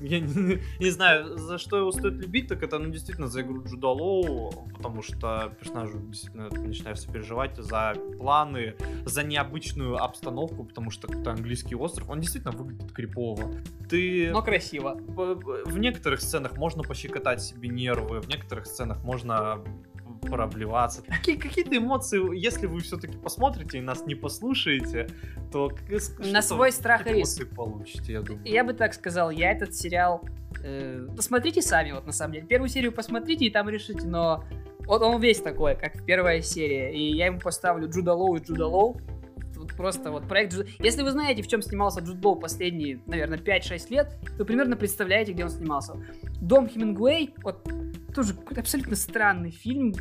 Я 0.02 0.20
не, 0.20 0.62
не 0.80 0.90
знаю, 0.90 1.38
за 1.38 1.58
что 1.58 1.78
его 1.78 1.92
стоит 1.92 2.14
любить, 2.14 2.48
так 2.48 2.64
это, 2.64 2.80
ну, 2.80 2.90
действительно, 2.90 3.28
за 3.28 3.42
игру 3.42 3.64
Джуда 3.64 3.88
Лоу, 3.88 4.68
потому 4.76 5.02
что 5.02 5.54
персонажу 5.60 6.00
действительно 6.00 6.50
ты 6.50 6.62
начинаешь 6.62 7.00
сопереживать 7.00 7.58
за 7.58 7.94
планы, 8.18 8.76
за 9.06 9.24
необычную 9.24 10.02
обстановку, 10.04 10.64
потому 10.64 10.92
что 10.92 11.08
какой-то 11.08 11.32
английский 11.32 11.76
остров, 11.76 12.10
он 12.10 12.20
действительно 12.20 12.52
выглядит 12.52 12.92
крипово. 12.92 13.52
Ты... 13.90 14.32
Но 14.32 14.42
красиво. 14.42 14.96
В 15.08 15.78
некоторых 15.78 16.22
сценах 16.22 16.58
можно 16.58 16.84
пощекотать 16.84 17.42
себе 17.42 17.70
нервы, 17.70 18.22
в 18.22 18.28
некоторых 18.28 18.66
сценах 18.66 19.04
можно 19.04 19.64
проблеваться. 20.30 21.02
Какие, 21.04 21.38
какие-то 21.38 21.78
эмоции, 21.78 22.38
если 22.38 22.68
вы 22.68 22.82
все-таки 22.82 23.18
посмотрите 23.18 23.78
и 23.78 23.82
нас 23.82 24.06
не 24.06 24.16
послушаете, 24.16 25.08
то 25.52 25.72
На 26.20 26.42
свой 26.42 26.72
страх 26.72 27.08
и 27.08 27.14
риск. 27.14 27.48
получите, 27.56 28.14
я 28.14 28.22
думаю. 28.22 28.46
Я 28.46 28.64
бы 28.64 28.74
так 28.74 28.94
сказал, 28.94 29.30
я 29.32 29.52
этот 29.52 29.76
сериал... 29.76 30.24
Э, 30.64 31.08
посмотрите 31.16 31.62
сами, 31.62 31.92
вот 31.92 32.06
на 32.06 32.12
самом 32.12 32.34
деле. 32.34 32.48
Первую 32.48 32.70
серию 32.70 32.92
посмотрите 32.92 33.46
и 33.46 33.50
там 33.50 33.70
решите, 33.70 34.08
но... 34.08 34.44
Вот 34.86 35.02
он 35.02 35.20
весь 35.20 35.42
такой, 35.42 35.76
как 35.76 36.06
первая 36.06 36.42
серия. 36.42 36.94
И 36.94 37.14
я 37.14 37.26
ему 37.26 37.40
поставлю 37.40 37.90
Джуда 37.90 38.14
Лоу 38.14 38.38
и 38.38 38.44
Джуда 38.44 38.68
Лоу. 38.68 39.02
Просто 39.78 40.12
вот 40.12 40.28
проект. 40.28 40.56
Если 40.80 41.04
вы 41.04 41.12
знаете, 41.12 41.44
в 41.44 41.48
чем 41.48 41.62
снимался 41.62 42.02
Джуд 42.02 42.24
Лоу 42.26 42.36
последние, 42.36 43.00
наверное, 43.06 43.38
5-6 43.38 43.86
лет, 43.90 44.18
вы 44.38 44.44
примерно 44.44 44.76
представляете, 44.76 45.34
где 45.34 45.44
он 45.44 45.52
снимался. 45.52 45.94
Дом 46.42 46.68
Хемингуэй, 46.68 47.36
вот 47.44 47.68
тоже 48.16 48.34
абсолютно 48.56 48.96
странный 48.96 49.52
фильм, 49.52 49.94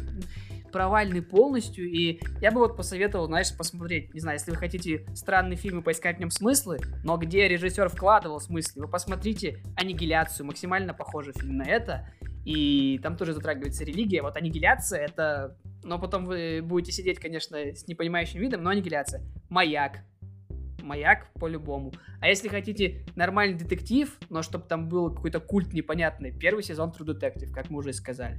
провальный 0.77 1.23
полностью, 1.23 1.91
и 1.91 2.21
я 2.43 2.51
бы 2.51 2.59
вот 2.59 2.77
посоветовал, 2.77 3.29
знаешь, 3.29 3.57
посмотреть, 3.57 4.13
не 4.13 4.21
знаю, 4.21 4.37
если 4.37 4.51
вы 4.51 4.59
хотите 4.59 5.07
странный 5.15 5.57
фильм 5.57 5.79
и 5.79 5.83
поискать 5.83 6.19
в 6.19 6.21
нем 6.21 6.29
смыслы, 6.29 6.81
но 7.03 7.17
где 7.17 7.49
режиссер 7.49 7.89
вкладывал 7.89 8.41
смыслы, 8.41 8.85
вы 8.85 8.91
посмотрите 8.91 9.63
«Аннигиляцию», 9.75 10.45
максимально 10.45 10.93
похожий 10.93 11.33
фильм 11.33 11.57
на 11.57 11.63
это, 11.63 12.11
и 12.45 13.01
там 13.03 13.17
тоже 13.17 13.33
затрагивается 13.33 13.85
религия, 13.85 14.21
вот 14.21 14.37
«Аннигиляция»— 14.37 15.07
это... 15.07 15.57
Но 15.83 15.99
потом 15.99 16.27
вы 16.27 16.61
будете 16.63 16.93
сидеть, 16.93 17.21
конечно, 17.21 17.57
с 17.57 17.89
непонимающим 17.89 18.39
видом, 18.39 18.63
но 18.63 18.69
«Аннигиляция». 18.69 19.23
«Маяк», 19.49 20.01
маяк 20.87 21.33
по-любому. 21.35 21.93
А 22.21 22.29
если 22.29 22.49
хотите 22.49 23.05
нормальный 23.15 23.59
детектив, 23.59 24.17
но 24.31 24.43
чтобы 24.43 24.65
там 24.65 24.89
был 24.89 25.13
какой-то 25.15 25.41
культ 25.41 25.73
непонятный, 25.73 26.33
первый 26.33 26.63
сезон 26.63 26.91
True 26.91 27.07
Detective, 27.07 27.53
как 27.53 27.71
мы 27.71 27.79
уже 27.79 27.93
сказали. 27.93 28.39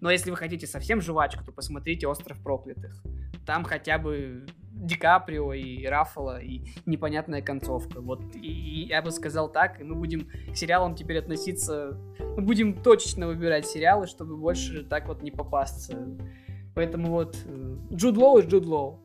Но 0.00 0.10
если 0.10 0.30
вы 0.30 0.36
хотите 0.36 0.66
совсем 0.66 1.00
жвачку, 1.00 1.44
то 1.44 1.52
посмотрите 1.52 2.06
«Остров 2.06 2.40
проклятых». 2.42 3.02
Там 3.44 3.64
хотя 3.64 3.98
бы 3.98 4.46
Ди 4.70 4.94
Каприо 4.94 5.52
и 5.54 5.84
Раффало 5.86 6.40
и 6.40 6.62
непонятная 6.86 7.42
концовка. 7.42 8.00
Вот 8.00 8.22
и, 8.36 8.46
и 8.46 8.86
я 8.86 9.02
бы 9.02 9.10
сказал 9.10 9.50
так, 9.50 9.80
и 9.80 9.84
мы 9.84 9.96
будем 9.96 10.28
к 10.52 10.56
сериалам 10.56 10.94
теперь 10.94 11.18
относиться... 11.18 11.98
Мы 12.36 12.42
будем 12.42 12.74
точечно 12.74 13.26
выбирать 13.26 13.66
сериалы, 13.66 14.06
чтобы 14.06 14.36
больше 14.36 14.84
так 14.84 15.08
вот 15.08 15.22
не 15.22 15.32
попасться. 15.32 15.98
Поэтому 16.76 17.10
вот 17.10 17.36
э, 17.44 17.76
Джуд 17.92 18.16
Лоу 18.16 18.38
и 18.38 18.46
Джуд 18.46 18.66
Лоу. 18.66 19.00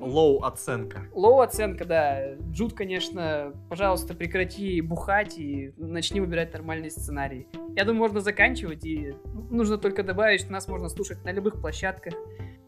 Лоу 0.00 0.42
оценка. 0.42 1.06
Лоу 1.12 1.40
оценка, 1.40 1.84
да. 1.84 2.34
Джуд, 2.50 2.74
конечно, 2.74 3.52
пожалуйста, 3.68 4.14
прекрати 4.14 4.80
бухать 4.80 5.38
и 5.38 5.72
начни 5.76 6.20
выбирать 6.20 6.52
нормальный 6.52 6.90
сценарий. 6.90 7.48
Я 7.76 7.84
думаю, 7.84 8.00
можно 8.00 8.20
заканчивать, 8.20 8.84
и 8.84 9.14
нужно 9.50 9.78
только 9.78 10.02
добавить, 10.02 10.40
что 10.40 10.52
нас 10.52 10.68
можно 10.68 10.88
слушать 10.88 11.24
на 11.24 11.32
любых 11.32 11.60
площадках. 11.60 12.14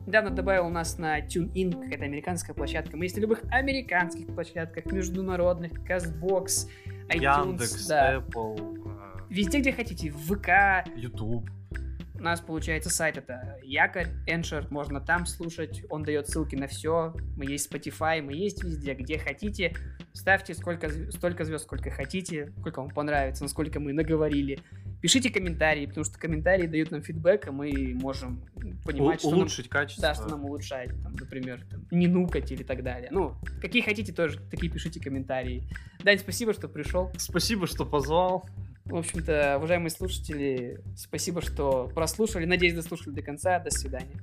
Недавно 0.06 0.30
добавил 0.30 0.66
у 0.66 0.70
нас 0.70 0.98
на 0.98 1.20
TuneIn, 1.20 1.82
какая-то 1.82 2.04
американская 2.04 2.54
площадка. 2.54 2.96
Мы 2.96 3.04
есть 3.04 3.16
на 3.16 3.20
любых 3.20 3.42
американских 3.50 4.26
площадках, 4.34 4.86
международных, 4.86 5.72
CastBox, 5.86 6.68
iTunes, 7.08 7.20
Яндекс, 7.20 7.86
да. 7.86 8.16
Apple, 8.16 8.78
э, 8.86 9.20
Везде, 9.28 9.60
где 9.60 9.72
хотите, 9.72 10.10
в 10.10 10.34
ВК, 10.34 10.88
YouTube. 10.96 11.48
У 12.20 12.22
нас 12.22 12.40
получается 12.40 12.90
сайт 12.90 13.16
это 13.16 13.58
Якорь, 13.62 14.08
Эншер, 14.26 14.66
можно 14.70 15.00
там 15.00 15.24
слушать, 15.24 15.82
он 15.88 16.02
дает 16.02 16.28
ссылки 16.28 16.54
на 16.54 16.66
все. 16.66 17.14
Мы 17.36 17.46
есть 17.46 17.72
Spotify, 17.72 18.20
мы 18.20 18.34
есть 18.34 18.62
везде, 18.62 18.92
где 18.94 19.18
хотите. 19.18 19.74
Ставьте 20.12 20.52
сколько, 20.54 20.90
столько 21.10 21.44
звезд, 21.44 21.64
сколько 21.64 21.90
хотите, 21.90 22.52
сколько 22.60 22.82
вам 22.82 22.90
понравится, 22.90 23.42
насколько 23.42 23.80
мы 23.80 23.94
наговорили. 23.94 24.58
Пишите 25.00 25.30
комментарии, 25.30 25.86
потому 25.86 26.04
что 26.04 26.18
комментарии 26.18 26.66
дают 26.66 26.90
нам 26.90 27.02
фидбэк, 27.02 27.46
и 27.46 27.50
мы 27.50 27.94
можем 27.94 28.44
понимать, 28.84 29.16
У- 29.16 29.20
что 29.20 29.30
нам, 29.30 29.38
улучшить 29.40 29.68
качество. 29.70 30.02
да, 30.02 30.14
что 30.14 30.28
нам 30.28 30.44
улучшать, 30.44 30.90
там, 31.02 31.14
например, 31.14 31.64
там, 31.70 31.86
не 31.90 32.06
нукать 32.06 32.52
или 32.52 32.62
так 32.64 32.82
далее. 32.82 33.08
Ну, 33.10 33.34
какие 33.62 33.80
хотите 33.80 34.12
тоже, 34.12 34.38
такие 34.50 34.70
пишите 34.70 35.00
комментарии. 35.00 35.64
Дань, 36.04 36.18
спасибо, 36.18 36.52
что 36.52 36.68
пришел. 36.68 37.10
Спасибо, 37.16 37.66
что 37.66 37.86
позвал. 37.86 38.46
В 38.90 38.96
общем-то, 38.96 39.56
уважаемые 39.58 39.90
слушатели, 39.90 40.80
спасибо, 40.96 41.40
что 41.40 41.88
прослушали. 41.94 42.44
Надеюсь, 42.44 42.74
дослушали 42.74 43.14
до 43.14 43.22
конца. 43.22 43.58
До 43.60 43.70
свидания. 43.70 44.20